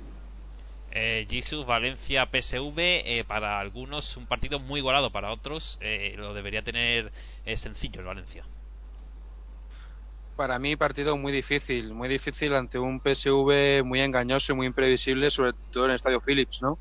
Eh, 0.91 1.25
Jesus, 1.29 1.65
Valencia, 1.65 2.27
PSV, 2.31 2.77
eh, 2.77 3.23
para 3.27 3.59
algunos 3.59 4.15
un 4.17 4.27
partido 4.27 4.59
muy 4.59 4.79
igualado, 4.79 5.11
para 5.11 5.31
otros 5.31 5.77
eh, 5.81 6.13
lo 6.17 6.33
debería 6.35 6.61
tener 6.63 7.11
eh, 7.45 7.57
sencillo 7.57 8.01
el 8.01 8.05
Valencia. 8.05 8.43
Para 10.35 10.57
mí 10.57 10.75
partido 10.75 11.15
muy 11.15 11.31
difícil, 11.31 11.93
muy 11.93 12.09
difícil 12.09 12.55
ante 12.55 12.79
un 12.79 12.99
PSV 12.99 13.83
muy 13.83 14.01
engañoso 14.01 14.51
y 14.51 14.55
muy 14.55 14.67
imprevisible, 14.67 15.29
sobre 15.29 15.53
todo 15.71 15.85
en 15.85 15.91
el 15.91 15.95
Estadio 15.97 16.19
Philips, 16.19 16.61
¿no? 16.61 16.79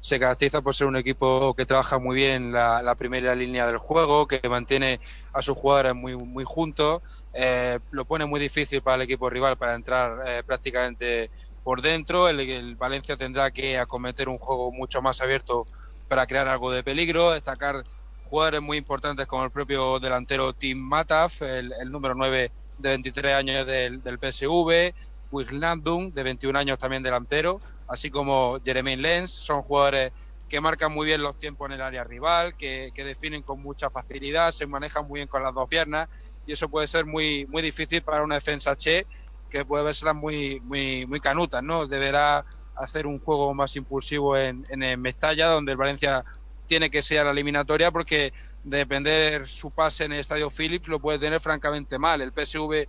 Se 0.00 0.18
caracteriza 0.20 0.62
por 0.62 0.74
ser 0.74 0.86
un 0.86 0.96
equipo 0.96 1.54
que 1.54 1.66
trabaja 1.66 1.98
muy 1.98 2.16
bien 2.16 2.52
la, 2.52 2.94
primera 2.96 3.34
línea 3.34 3.66
del 3.66 3.78
juego, 3.78 4.26
que 4.26 4.40
mantiene 4.48 5.00
a 5.32 5.42
sus 5.42 5.56
jugadores 5.56 5.94
muy, 5.94 6.16
muy 6.16 6.44
juntos, 6.44 7.02
eh, 7.32 7.78
lo 7.90 8.04
pone 8.04 8.24
muy 8.24 8.40
difícil 8.40 8.82
para 8.82 8.96
el 8.96 9.02
equipo 9.02 9.30
rival 9.30 9.56
para 9.56 9.74
entrar 9.74 10.22
eh, 10.26 10.42
prácticamente 10.44 11.30
por 11.62 11.82
dentro. 11.82 12.28
El, 12.28 12.40
el 12.40 12.76
Valencia 12.76 13.16
tendrá 13.16 13.50
que 13.50 13.78
acometer 13.78 14.28
un 14.28 14.38
juego 14.38 14.72
mucho 14.72 15.02
más 15.02 15.20
abierto 15.20 15.66
para 16.08 16.26
crear 16.26 16.46
algo 16.48 16.70
de 16.70 16.82
peligro, 16.84 17.32
destacar 17.32 17.84
jugadores 18.24 18.62
muy 18.62 18.78
importantes 18.78 19.26
como 19.26 19.44
el 19.44 19.50
propio 19.50 20.00
delantero 20.00 20.52
Tim 20.52 20.78
Mataf, 20.78 21.42
el, 21.42 21.72
el 21.80 21.90
número 21.90 22.14
9 22.14 22.50
de 22.78 22.88
23 22.90 23.34
años 23.34 23.66
del, 23.66 24.02
del 24.02 24.18
PSV, 24.18 24.94
Wijnaldum, 25.30 26.12
de 26.12 26.22
21 26.22 26.58
años 26.58 26.78
también 26.78 27.02
delantero, 27.02 27.60
así 27.88 28.10
como 28.10 28.60
Jeremy 28.64 28.96
Lenz, 28.96 29.30
son 29.30 29.62
jugadores 29.62 30.12
que 30.48 30.60
marcan 30.60 30.92
muy 30.92 31.06
bien 31.06 31.22
los 31.22 31.38
tiempos 31.38 31.66
en 31.66 31.72
el 31.72 31.80
área 31.80 32.04
rival, 32.04 32.54
que, 32.56 32.90
que 32.94 33.04
definen 33.04 33.42
con 33.42 33.62
mucha 33.62 33.88
facilidad, 33.88 34.52
se 34.52 34.66
manejan 34.66 35.08
muy 35.08 35.20
bien 35.20 35.28
con 35.28 35.42
las 35.42 35.54
dos 35.54 35.66
piernas 35.66 36.10
y 36.46 36.52
eso 36.52 36.68
puede 36.68 36.86
ser 36.86 37.06
muy 37.06 37.46
muy 37.46 37.62
difícil 37.62 38.02
para 38.02 38.22
una 38.22 38.34
defensa 38.34 38.76
che 38.76 39.06
que 39.48 39.64
puede 39.64 39.84
verse 39.84 40.12
muy 40.12 40.60
muy 40.60 41.06
muy 41.06 41.20
canutas, 41.20 41.62
¿no? 41.62 41.86
Deberá 41.86 42.44
hacer 42.74 43.06
un 43.06 43.18
juego 43.18 43.54
más 43.54 43.74
impulsivo 43.76 44.36
en, 44.36 44.66
en 44.68 44.82
el 44.82 44.98
Mestalla, 44.98 45.46
donde 45.48 45.72
el 45.72 45.78
Valencia 45.78 46.24
tiene 46.66 46.90
que 46.90 47.02
ser 47.02 47.24
la 47.24 47.32
eliminatoria 47.32 47.90
porque 47.90 48.32
depender 48.62 49.46
su 49.48 49.70
pase 49.70 50.04
en 50.04 50.12
el 50.12 50.20
Estadio 50.20 50.50
Philips 50.50 50.88
lo 50.88 51.00
puede 51.00 51.18
tener 51.18 51.40
francamente 51.40 51.98
mal. 51.98 52.20
El 52.20 52.32
PSV 52.32 52.86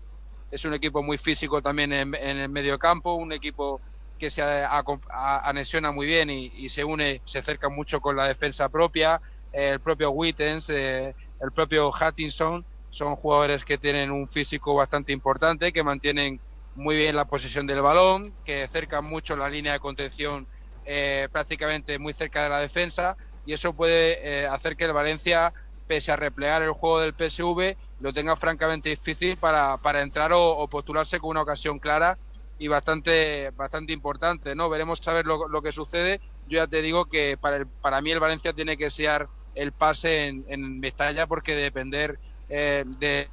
es 0.52 0.66
un 0.66 0.74
equipo 0.74 1.02
muy 1.02 1.18
físico 1.18 1.62
también 1.62 1.92
en, 1.92 2.14
el 2.16 2.50
medio 2.50 2.78
campo, 2.78 3.16
un 3.16 3.34
equipo 3.34 3.82
que 4.20 4.30
se 4.30 4.44
anexiona 4.44 5.92
muy 5.92 6.06
bien 6.06 6.30
y, 6.30 6.70
se 6.70 6.84
une, 6.84 7.22
se 7.26 7.40
acerca 7.40 7.70
mucho 7.70 8.00
con 8.00 8.16
la 8.16 8.28
defensa 8.28 8.70
propia. 8.70 9.20
Eh, 9.52 9.72
el 9.72 9.80
propio 9.80 10.12
Wittens, 10.12 10.70
eh, 10.70 11.14
el 11.42 11.52
propio 11.52 11.90
Hutchinson, 11.90 12.66
son 12.90 13.16
jugadores 13.16 13.66
que 13.66 13.78
tienen 13.78 14.12
un 14.12 14.28
físico 14.28 14.76
bastante 14.76 15.12
importante, 15.12 15.74
que 15.74 15.84
mantienen 15.84 16.40
muy 16.76 16.96
bien 16.96 17.16
la 17.16 17.26
posesión 17.26 17.66
del 17.66 17.82
balón, 17.82 18.32
que 18.46 18.64
acercan 18.64 19.08
mucho 19.10 19.36
la 19.36 19.50
línea 19.50 19.74
de 19.74 19.80
contención 19.80 20.48
eh, 20.86 21.28
prácticamente 21.32 21.98
muy 21.98 22.14
cerca 22.14 22.44
de 22.44 22.50
la 22.50 22.60
defensa 22.60 23.18
y 23.46 23.54
eso 23.54 23.76
puede 23.76 24.44
eh, 24.44 24.48
hacer 24.48 24.76
que 24.76 24.86
el 24.86 24.94
Valencia, 24.94 25.54
pese 25.88 26.12
a 26.12 26.16
replegar 26.16 26.62
el 26.62 26.72
juego 26.72 27.00
del 27.02 27.14
PSV, 27.16 27.78
lo 28.00 28.14
tenga 28.14 28.36
francamente 28.36 28.90
difícil 28.90 29.38
para, 29.38 29.78
para 29.78 30.02
entrar 30.02 30.32
o, 30.34 30.68
postularse 30.70 31.20
con 31.20 31.32
una 31.32 31.42
ocasión 31.42 31.80
clara 31.80 32.18
y 32.58 32.68
bastante 32.68 33.50
bastante 33.52 33.94
importante, 33.94 34.56
¿no? 34.56 34.70
Veremos 34.70 35.06
a 35.08 35.22
lo, 35.24 35.48
lo 35.48 35.62
que 35.62 35.72
sucede. 35.72 36.22
Yo 36.46 36.58
ya 36.60 36.68
te 36.68 36.82
digo 36.82 37.06
que 37.06 37.38
para, 37.38 37.58
el- 37.58 37.68
para 37.82 38.02
mí 38.02 38.12
el 38.12 38.20
Valencia 38.20 38.54
tiene 38.54 38.78
que 38.78 38.90
ser 38.90 39.30
el 39.54 39.74
pase 39.74 40.28
en, 40.28 40.44
en 40.48 40.80
Mestalla 40.80 41.28
porque 41.28 41.56
depender 41.56 42.20
eh, 42.48 42.84
de 42.86 43.32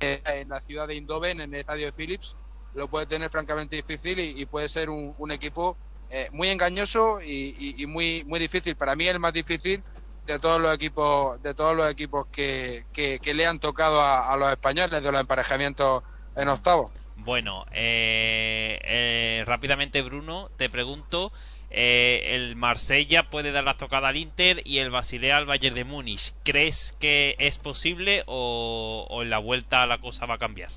eh, 0.00 0.22
en 0.24 0.48
la 0.48 0.60
ciudad 0.60 0.88
de 0.88 0.94
Eindhoven, 0.94 1.40
en 1.40 1.54
el 1.54 1.60
estadio 1.60 1.86
de 1.86 1.92
Philips, 1.92 2.38
lo 2.72 2.88
puede 2.88 3.06
tener 3.06 3.30
francamente 3.30 3.76
difícil 3.76 4.18
y, 4.18 4.46
puede 4.46 4.68
ser 4.68 4.88
un 4.90 5.30
equipo 5.32 5.78
eh, 6.10 6.28
muy 6.32 6.48
engañoso 6.48 7.20
y, 7.22 7.74
y- 7.78 7.86
muy 7.86 8.24
muy 8.24 8.40
difícil. 8.40 8.76
Para 8.76 8.96
mí 8.96 9.06
el 9.06 9.18
más 9.20 9.32
difícil 9.32 9.82
de 10.26 10.38
todos 10.38 10.60
los 10.60 10.74
equipos 10.74 11.40
de 11.42 11.54
todos 11.54 11.76
los 11.76 11.90
equipos 11.90 12.26
que, 12.32 12.84
que, 12.92 13.34
le 13.34 13.46
han 13.46 13.58
tocado 13.58 14.00
a, 14.00 14.36
los 14.36 14.50
españoles 14.50 15.02
de 15.02 15.12
los 15.12 15.20
emparejamientos 15.20 16.02
en 16.34 16.48
octavos. 16.48 16.90
Bueno, 17.16 17.64
eh, 17.72 18.78
eh, 18.82 19.44
rápidamente 19.46 20.02
Bruno, 20.02 20.50
te 20.56 20.70
pregunto, 20.70 21.32
eh, 21.68 22.30
el 22.34 22.56
Marsella 22.56 23.28
puede 23.30 23.52
dar 23.52 23.64
la 23.64 23.74
tocada 23.74 24.08
al 24.08 24.16
Inter 24.16 24.62
y 24.64 24.78
el 24.78 24.90
Basilea 24.90 25.36
al 25.36 25.46
Bayern 25.46 25.74
de 25.74 25.84
Múnich. 25.84 26.32
¿Crees 26.44 26.96
que 26.98 27.36
es 27.38 27.58
posible 27.58 28.22
o, 28.26 29.06
o 29.08 29.22
en 29.22 29.30
la 29.30 29.38
vuelta 29.38 29.86
la 29.86 29.98
cosa 29.98 30.26
va 30.26 30.34
a 30.34 30.38
cambiar? 30.38 30.70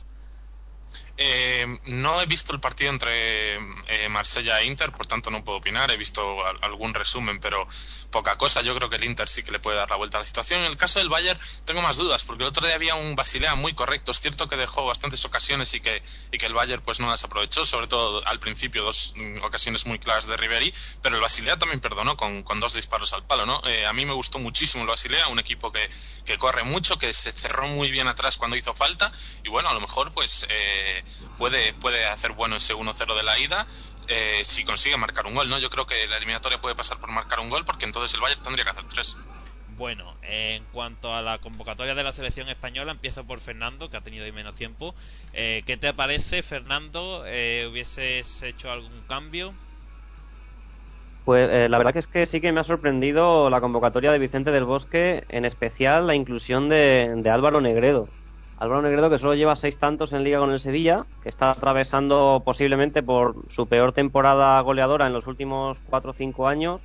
Eh, 1.15 1.65
no 1.85 2.21
he 2.21 2.25
visto 2.25 2.53
el 2.53 2.59
partido 2.59 2.89
entre 2.91 3.55
eh, 3.55 4.09
Marsella 4.09 4.59
e 4.61 4.65
Inter, 4.65 4.91
por 4.91 5.05
tanto 5.05 5.29
no 5.29 5.43
puedo 5.43 5.59
opinar. 5.59 5.91
He 5.91 5.97
visto 5.97 6.45
al- 6.45 6.57
algún 6.61 6.93
resumen, 6.93 7.39
pero 7.39 7.67
poca 8.09 8.35
cosa. 8.37 8.61
Yo 8.61 8.75
creo 8.75 8.89
que 8.89 8.95
el 8.95 9.03
Inter 9.03 9.29
sí 9.29 9.43
que 9.43 9.51
le 9.51 9.59
puede 9.59 9.77
dar 9.77 9.89
la 9.89 9.95
vuelta 9.95 10.17
a 10.17 10.21
la 10.21 10.25
situación. 10.25 10.61
En 10.61 10.67
el 10.67 10.77
caso 10.77 10.99
del 10.99 11.09
Bayern 11.09 11.39
tengo 11.65 11.81
más 11.81 11.97
dudas, 11.97 12.23
porque 12.23 12.43
el 12.43 12.49
otro 12.49 12.65
día 12.65 12.75
había 12.75 12.95
un 12.95 13.15
Basilea 13.15 13.55
muy 13.55 13.73
correcto. 13.75 14.11
Es 14.11 14.19
cierto 14.19 14.47
que 14.49 14.55
dejó 14.57 14.85
bastantes 14.85 15.23
ocasiones 15.25 15.73
y 15.75 15.81
que, 15.81 16.01
y 16.31 16.37
que 16.37 16.45
el 16.47 16.53
Bayern 16.53 16.81
pues 16.83 16.99
no 16.99 17.07
las 17.07 17.23
aprovechó, 17.23 17.63
sobre 17.65 17.87
todo 17.87 18.25
al 18.27 18.39
principio 18.39 18.83
dos 18.83 19.13
mm, 19.15 19.43
ocasiones 19.43 19.85
muy 19.85 19.99
claras 19.99 20.25
de 20.25 20.35
Ribery, 20.35 20.73
pero 21.01 21.15
el 21.15 21.21
Basilea 21.21 21.57
también 21.57 21.79
perdonó 21.79 22.17
con, 22.17 22.41
con 22.43 22.59
dos 22.59 22.73
disparos 22.73 23.13
al 23.13 23.25
palo. 23.25 23.45
¿no? 23.45 23.61
Eh, 23.67 23.85
a 23.85 23.93
mí 23.93 24.05
me 24.05 24.13
gustó 24.13 24.39
muchísimo 24.39 24.81
el 24.83 24.89
Basilea, 24.89 25.27
un 25.27 25.39
equipo 25.39 25.71
que, 25.71 25.89
que 26.25 26.37
corre 26.39 26.63
mucho, 26.63 26.97
que 26.97 27.13
se 27.13 27.31
cerró 27.33 27.67
muy 27.67 27.91
bien 27.91 28.07
atrás 28.07 28.37
cuando 28.37 28.57
hizo 28.57 28.73
falta 28.73 29.11
y 29.43 29.49
bueno, 29.49 29.69
a 29.69 29.73
lo 29.73 29.79
mejor 29.79 30.11
pues 30.13 30.45
eh, 30.49 31.02
puede, 31.37 31.73
puede 31.73 32.05
hacer 32.05 32.33
bueno 32.33 32.55
ese 32.55 32.73
1-0 32.73 33.15
de 33.15 33.23
la 33.23 33.39
ida 33.39 33.67
eh, 34.07 34.41
si 34.43 34.63
consigue 34.63 34.97
marcar 34.97 35.25
un 35.27 35.35
gol, 35.35 35.49
¿no? 35.49 35.59
Yo 35.59 35.69
creo 35.69 35.85
que 35.85 36.07
la 36.07 36.17
eliminatoria 36.17 36.59
puede 36.59 36.75
pasar 36.75 36.99
por 36.99 37.09
marcar 37.11 37.39
un 37.39 37.49
gol 37.49 37.63
porque 37.65 37.85
entonces 37.85 38.13
el 38.13 38.21
Bayern 38.21 38.41
tendría 38.41 38.65
que 38.65 38.71
hacer 38.71 38.85
tres. 38.87 39.17
Bueno, 39.77 40.13
en 40.21 40.63
cuanto 40.71 41.15
a 41.15 41.21
la 41.21 41.39
convocatoria 41.39 41.95
de 41.95 42.03
la 42.03 42.11
selección 42.11 42.47
española, 42.49 42.91
empiezo 42.91 43.23
por 43.25 43.39
Fernando, 43.39 43.89
que 43.89 43.97
ha 43.97 44.01
tenido 44.01 44.25
ahí 44.25 44.31
menos 44.31 44.55
tiempo. 44.55 44.93
Eh, 45.33 45.63
¿Qué 45.65 45.77
te 45.77 45.93
parece, 45.93 46.43
Fernando? 46.43 47.23
Eh, 47.25 47.67
¿Hubieses 47.71 48.43
hecho 48.43 48.71
algún 48.71 49.01
cambio? 49.07 49.53
Pues 51.25 51.49
eh, 51.49 51.69
la 51.69 51.77
verdad 51.77 51.93
que 51.93 51.99
es 51.99 52.07
que 52.07 52.25
sí 52.25 52.39
que 52.39 52.51
me 52.51 52.59
ha 52.59 52.65
sorprendido 52.65 53.49
la 53.49 53.61
convocatoria 53.61 54.11
de 54.11 54.19
Vicente 54.19 54.51
del 54.51 54.65
Bosque, 54.65 55.23
en 55.29 55.45
especial 55.45 56.05
la 56.05 56.15
inclusión 56.15 56.69
de, 56.69 57.11
de 57.15 57.29
Álvaro 57.29 57.61
Negredo. 57.61 58.09
Álvaro 58.63 58.81
Negredo 58.81 59.09
que 59.09 59.17
solo 59.17 59.35
lleva 59.35 59.57
seis 59.57 59.77
tantos 59.77 60.13
en 60.13 60.23
liga 60.23 60.39
con 60.39 60.49
el 60.49 60.59
Sevilla, 60.61 61.05
que 61.21 61.27
está 61.27 61.51
atravesando 61.51 62.43
posiblemente 62.45 63.03
por 63.03 63.35
su 63.49 63.67
peor 63.67 63.91
temporada 63.91 64.57
goleadora 64.61 65.05
en 65.05 65.11
los 65.11 65.27
últimos 65.27 65.77
cuatro 65.89 66.11
o 66.11 66.13
cinco 66.13 66.47
años 66.47 66.79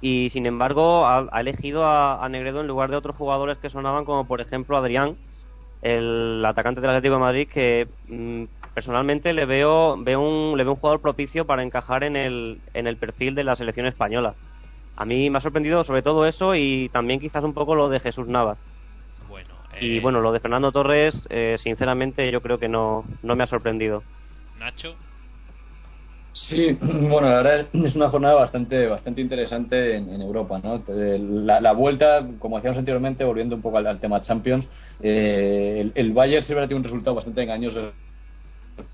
y 0.00 0.30
sin 0.30 0.46
embargo 0.46 1.06
ha, 1.06 1.28
elegido 1.38 1.84
a, 1.84 2.26
Negredo 2.30 2.62
en 2.62 2.66
lugar 2.66 2.90
de 2.90 2.96
otros 2.96 3.14
jugadores 3.14 3.58
que 3.58 3.68
sonaban 3.68 4.06
como 4.06 4.24
por 4.24 4.40
ejemplo 4.40 4.78
Adrián, 4.78 5.18
el 5.82 6.42
atacante 6.46 6.80
del 6.80 6.88
Atlético 6.88 7.16
de 7.16 7.20
Madrid 7.20 7.46
que 7.46 7.88
mm, 8.08 8.44
personalmente 8.72 9.34
le 9.34 9.44
veo 9.44 9.98
veo 9.98 10.18
un 10.18 10.76
jugador 10.76 11.02
propicio 11.02 11.44
para 11.44 11.62
encajar 11.62 12.04
en 12.04 12.16
el 12.16 12.58
en 12.72 12.86
el 12.86 12.96
perfil 12.96 13.34
de 13.34 13.44
la 13.44 13.54
selección 13.54 13.84
española. 13.84 14.32
A 14.96 15.04
mí 15.04 15.28
me 15.28 15.36
ha 15.36 15.40
sorprendido 15.42 15.84
sobre 15.84 16.00
todo 16.00 16.26
eso 16.26 16.54
y 16.54 16.88
también 16.90 17.20
quizás 17.20 17.44
un 17.44 17.52
poco 17.52 17.74
lo 17.74 17.90
de 17.90 18.00
Jesús 18.00 18.28
Navas. 18.28 18.56
Y 19.78 19.98
Eh, 19.98 20.00
bueno, 20.00 20.20
lo 20.20 20.32
de 20.32 20.40
Fernando 20.40 20.72
Torres, 20.72 21.26
eh, 21.30 21.56
sinceramente 21.58 22.30
yo 22.32 22.40
creo 22.40 22.58
que 22.58 22.68
no, 22.68 23.04
no 23.22 23.36
me 23.36 23.44
ha 23.44 23.46
sorprendido. 23.46 24.06
Nacho. 24.54 24.98
Sí, 26.34 26.72
bueno, 26.80 27.28
la 27.28 27.42
verdad 27.42 27.68
es 27.74 27.94
una 27.94 28.08
jornada 28.08 28.34
bastante 28.36 28.86
bastante 28.86 29.20
interesante 29.20 29.96
en, 29.96 30.08
en 30.08 30.22
Europa, 30.22 30.60
¿no? 30.62 30.82
Eh, 30.88 31.18
La, 31.20 31.60
la 31.60 31.72
vuelta, 31.72 32.26
como 32.38 32.56
decíamos 32.56 32.78
anteriormente, 32.78 33.24
volviendo 33.24 33.54
un 33.56 33.62
poco 33.62 33.76
al, 33.78 33.86
al 33.86 34.00
tema 34.00 34.20
Champions, 34.22 34.68
eh, 34.98 35.78
el, 35.80 35.92
el 35.94 36.12
Bayern 36.12 36.42
siempre 36.42 36.66
tiene 36.66 36.78
un 36.78 36.84
resultado 36.84 37.16
bastante 37.16 37.42
engañoso 37.42 37.92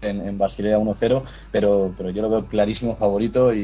en, 0.00 0.20
en 0.26 0.38
Basilea 0.38 0.78
1-0, 0.78 1.22
pero, 1.50 1.94
pero 1.96 2.10
yo 2.10 2.22
lo 2.22 2.30
veo 2.30 2.48
clarísimo 2.48 2.96
favorito 2.96 3.52
y, 3.54 3.60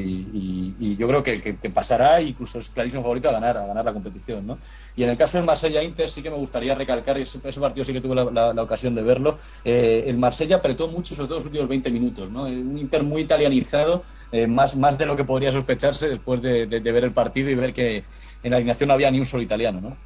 y- 0.78 0.97
yo 0.97 1.09
creo 1.09 1.23
que, 1.23 1.41
que- 1.41 1.70
pasará, 1.70 2.20
incluso 2.20 2.59
es 2.59 2.69
clarísimo 2.70 3.03
favorito 3.03 3.28
a 3.28 3.32
ganar, 3.32 3.57
a 3.57 3.66
ganar 3.66 3.85
la 3.85 3.93
competición, 3.93 4.47
¿no? 4.47 4.59
Y 4.95 5.03
en 5.03 5.11
el 5.11 5.16
caso 5.16 5.39
del 5.39 5.47
Marsella-Inter 5.47 6.09
sí 6.09 6.23
que 6.23 6.31
me 6.31 6.36
gustaría 6.36 6.74
recalcar, 6.74 7.19
ese, 7.19 7.41
ese 7.43 7.61
partido 7.61 7.85
sí 7.85 7.93
que 7.93 8.01
tuve 8.01 8.15
la, 8.15 8.53
la- 8.55 8.62
ocasión 8.62 8.95
de 8.95 9.03
verlo, 9.03 9.39
eh, 9.65 10.05
el 10.07 10.16
Marsella 10.19 10.57
apretó 10.57 10.89
mucho, 10.89 11.15
sobre 11.15 11.28
todo 11.28 11.39
los 11.39 11.47
últimos 11.47 11.69
20 11.69 11.91
minutos, 11.91 12.31
¿no? 12.31 12.47
Eh, 12.47 12.61
Un 12.62 12.78
Inter 12.78 13.03
muy 13.03 13.23
italianizado, 13.23 14.05
eh, 14.31 14.47
más, 14.47 14.77
más 14.77 14.97
de 14.99 15.07
lo 15.07 15.16
que 15.16 15.24
podría 15.24 15.53
sospecharse 15.53 16.09
después 16.09 16.41
de, 16.43 16.66
de- 16.66 16.81
de 16.81 16.93
ver 16.93 17.05
el 17.05 17.12
partido 17.12 17.51
y 17.51 17.55
ver 17.55 17.73
que 17.73 18.05
en 18.43 18.51
la 18.51 18.57
alineación 18.57 18.89
no 18.89 18.95
había 18.95 19.11
ni 19.11 19.19
un 19.20 19.27
solo 19.27 19.43
italiano, 19.43 19.81
¿no? 19.81 19.97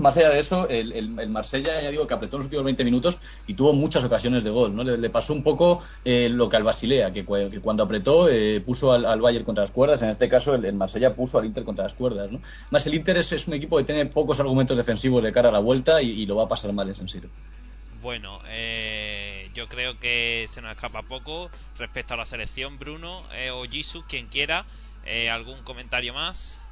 Más 0.00 0.16
allá 0.16 0.30
de 0.30 0.38
eso, 0.40 0.68
el, 0.68 0.92
el, 0.92 1.18
el 1.18 1.30
Marsella, 1.30 1.80
ya 1.82 1.90
digo, 1.90 2.06
que 2.06 2.14
apretó 2.14 2.38
los 2.38 2.46
últimos 2.46 2.64
20 2.64 2.84
minutos 2.84 3.18
y 3.46 3.54
tuvo 3.54 3.72
muchas 3.74 4.04
ocasiones 4.04 4.44
de 4.44 4.50
gol, 4.50 4.74
¿no? 4.74 4.82
Le, 4.84 5.10
pasó 5.10 5.32
un 5.34 5.42
poco 5.42 5.82
eh, 6.04 6.28
lo 6.28 6.48
que 6.48 6.56
al 6.56 6.64
Basilea, 6.64 7.12
que, 7.12 7.24
cu- 7.24 7.50
que 7.50 7.60
cuando 7.60 7.82
apretó 7.84 8.28
eh, 8.28 8.60
puso 8.62 8.92
al, 8.92 9.04
al 9.06 9.20
Bayern 9.20 9.44
contra 9.44 9.62
las 9.64 9.72
cuerdas, 9.72 10.02
en 10.02 10.08
este 10.10 10.28
caso 10.28 10.54
el, 10.54 10.64
el 10.64 10.74
Marsella 10.74 11.14
puso 11.14 11.38
al 11.38 11.44
Inter 11.46 11.64
contra 11.64 11.84
las 11.84 11.94
cuerdas, 11.94 12.30
¿no? 12.30 12.40
Más 12.70 12.86
el 12.86 12.94
Inter 12.94 13.18
es, 13.18 13.32
es 13.32 13.46
un 13.46 13.54
equipo 13.54 13.76
que 13.76 13.84
tiene 13.84 14.06
pocos 14.06 14.40
argumentos 14.40 14.76
defensivos 14.76 15.22
de 15.22 15.32
cara 15.32 15.48
a 15.50 15.52
la 15.52 15.58
vuelta 15.60 16.00
y, 16.02 16.26
lo 16.26 16.36
va 16.36 16.44
a 16.44 16.48
pasar 16.48 16.72
mal 16.72 16.88
en 16.88 16.94
San. 16.94 17.08
Bueno, 18.00 18.40
eh, 18.46 19.50
yo 19.52 19.68
creo 19.68 19.98
que 19.98 20.46
se 20.48 20.62
nos 20.62 20.70
escapa 20.72 21.02
poco 21.02 21.50
respecto 21.76 22.14
a 22.14 22.16
la 22.16 22.24
selección, 22.24 22.78
Bruno 22.78 23.24
eh, 23.32 23.50
o 23.50 23.64
Jesus, 23.64 24.04
quien 24.06 24.28
quiera. 24.28 24.66
Eh, 25.02 25.28
¿Algún 25.30 25.62
comentario 25.64 26.14
más? 26.14 26.62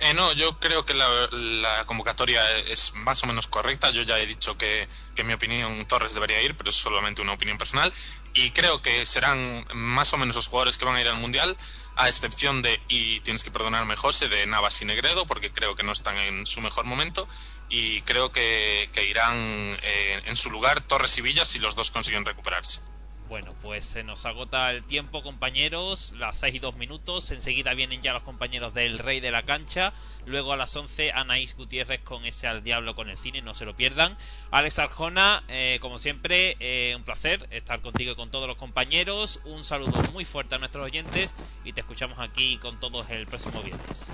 Eh, 0.00 0.14
no, 0.14 0.32
yo 0.32 0.58
creo 0.60 0.84
que 0.84 0.94
la, 0.94 1.84
convocatoria 1.86 2.56
es 2.58 2.94
más 2.94 3.22
o 3.24 3.26
menos 3.26 3.48
correcta. 3.48 3.90
Yo 3.90 4.02
ya 4.02 4.18
he 4.18 4.26
dicho 4.26 4.56
que, 4.56 4.88
que 5.14 5.22
en 5.22 5.26
mi 5.26 5.34
opinión 5.34 5.86
Torres 5.86 6.14
debería 6.14 6.40
ir, 6.40 6.56
pero 6.56 6.70
es 6.70 6.76
solamente 6.76 7.20
una 7.20 7.32
opinión 7.32 7.58
personal. 7.58 7.92
Y 8.34 8.52
creo 8.52 8.80
que 8.80 9.04
serán 9.06 9.66
más 9.74 10.12
o 10.12 10.16
menos 10.16 10.36
los 10.36 10.46
jugadores 10.46 10.78
que 10.78 10.84
van 10.84 10.96
a 10.96 11.00
ir 11.00 11.08
al 11.08 11.16
Mundial, 11.16 11.56
a 11.96 12.08
excepción 12.08 12.62
de, 12.62 12.80
y 12.88 13.20
tienes 13.20 13.42
que 13.42 13.50
perdonarme 13.50 13.96
José, 13.96 14.28
de 14.28 14.46
Navas 14.46 14.80
y 14.82 14.84
Negredo, 14.84 15.26
porque 15.26 15.50
creo 15.50 15.74
que 15.74 15.82
no 15.82 15.92
están 15.92 16.16
en 16.18 16.46
su 16.46 16.60
mejor 16.60 16.84
momento. 16.84 17.28
Y 17.68 18.02
creo 18.02 18.30
que, 18.30 18.90
que 18.92 19.04
irán 19.04 19.76
eh, 19.82 20.22
en 20.26 20.36
su 20.36 20.50
lugar 20.50 20.82
Torres 20.82 21.18
y 21.18 21.22
Villa 21.22 21.44
si 21.44 21.58
los 21.58 21.74
dos 21.74 21.90
consiguen 21.90 22.24
recuperarse. 22.24 22.80
Bueno, 23.28 23.52
pues 23.62 23.84
se 23.84 24.02
nos 24.02 24.24
agota 24.24 24.70
el 24.70 24.84
tiempo, 24.84 25.22
compañeros. 25.22 26.14
Las 26.16 26.38
6 26.38 26.54
y 26.54 26.58
2 26.60 26.76
minutos. 26.76 27.30
Enseguida 27.30 27.74
vienen 27.74 28.00
ya 28.00 28.14
los 28.14 28.22
compañeros 28.22 28.72
del 28.72 28.98
Rey 28.98 29.20
de 29.20 29.30
la 29.30 29.42
Cancha. 29.42 29.92
Luego 30.24 30.54
a 30.54 30.56
las 30.56 30.74
11, 30.74 31.12
Anaís 31.12 31.54
Gutiérrez 31.54 32.00
con 32.00 32.24
ese 32.24 32.46
al 32.46 32.62
diablo 32.62 32.94
con 32.94 33.10
el 33.10 33.18
cine. 33.18 33.42
No 33.42 33.54
se 33.54 33.66
lo 33.66 33.76
pierdan. 33.76 34.16
Alex 34.50 34.78
Arjona, 34.78 35.44
eh, 35.48 35.76
como 35.82 35.98
siempre, 35.98 36.56
eh, 36.58 36.94
un 36.96 37.04
placer 37.04 37.46
estar 37.50 37.82
contigo 37.82 38.12
y 38.12 38.16
con 38.16 38.30
todos 38.30 38.48
los 38.48 38.56
compañeros. 38.56 39.40
Un 39.44 39.62
saludo 39.62 40.02
muy 40.14 40.24
fuerte 40.24 40.54
a 40.54 40.58
nuestros 40.58 40.86
oyentes. 40.86 41.34
Y 41.64 41.74
te 41.74 41.82
escuchamos 41.82 42.18
aquí 42.20 42.56
con 42.56 42.80
todos 42.80 43.10
el 43.10 43.26
próximo 43.26 43.60
viernes. 43.60 44.08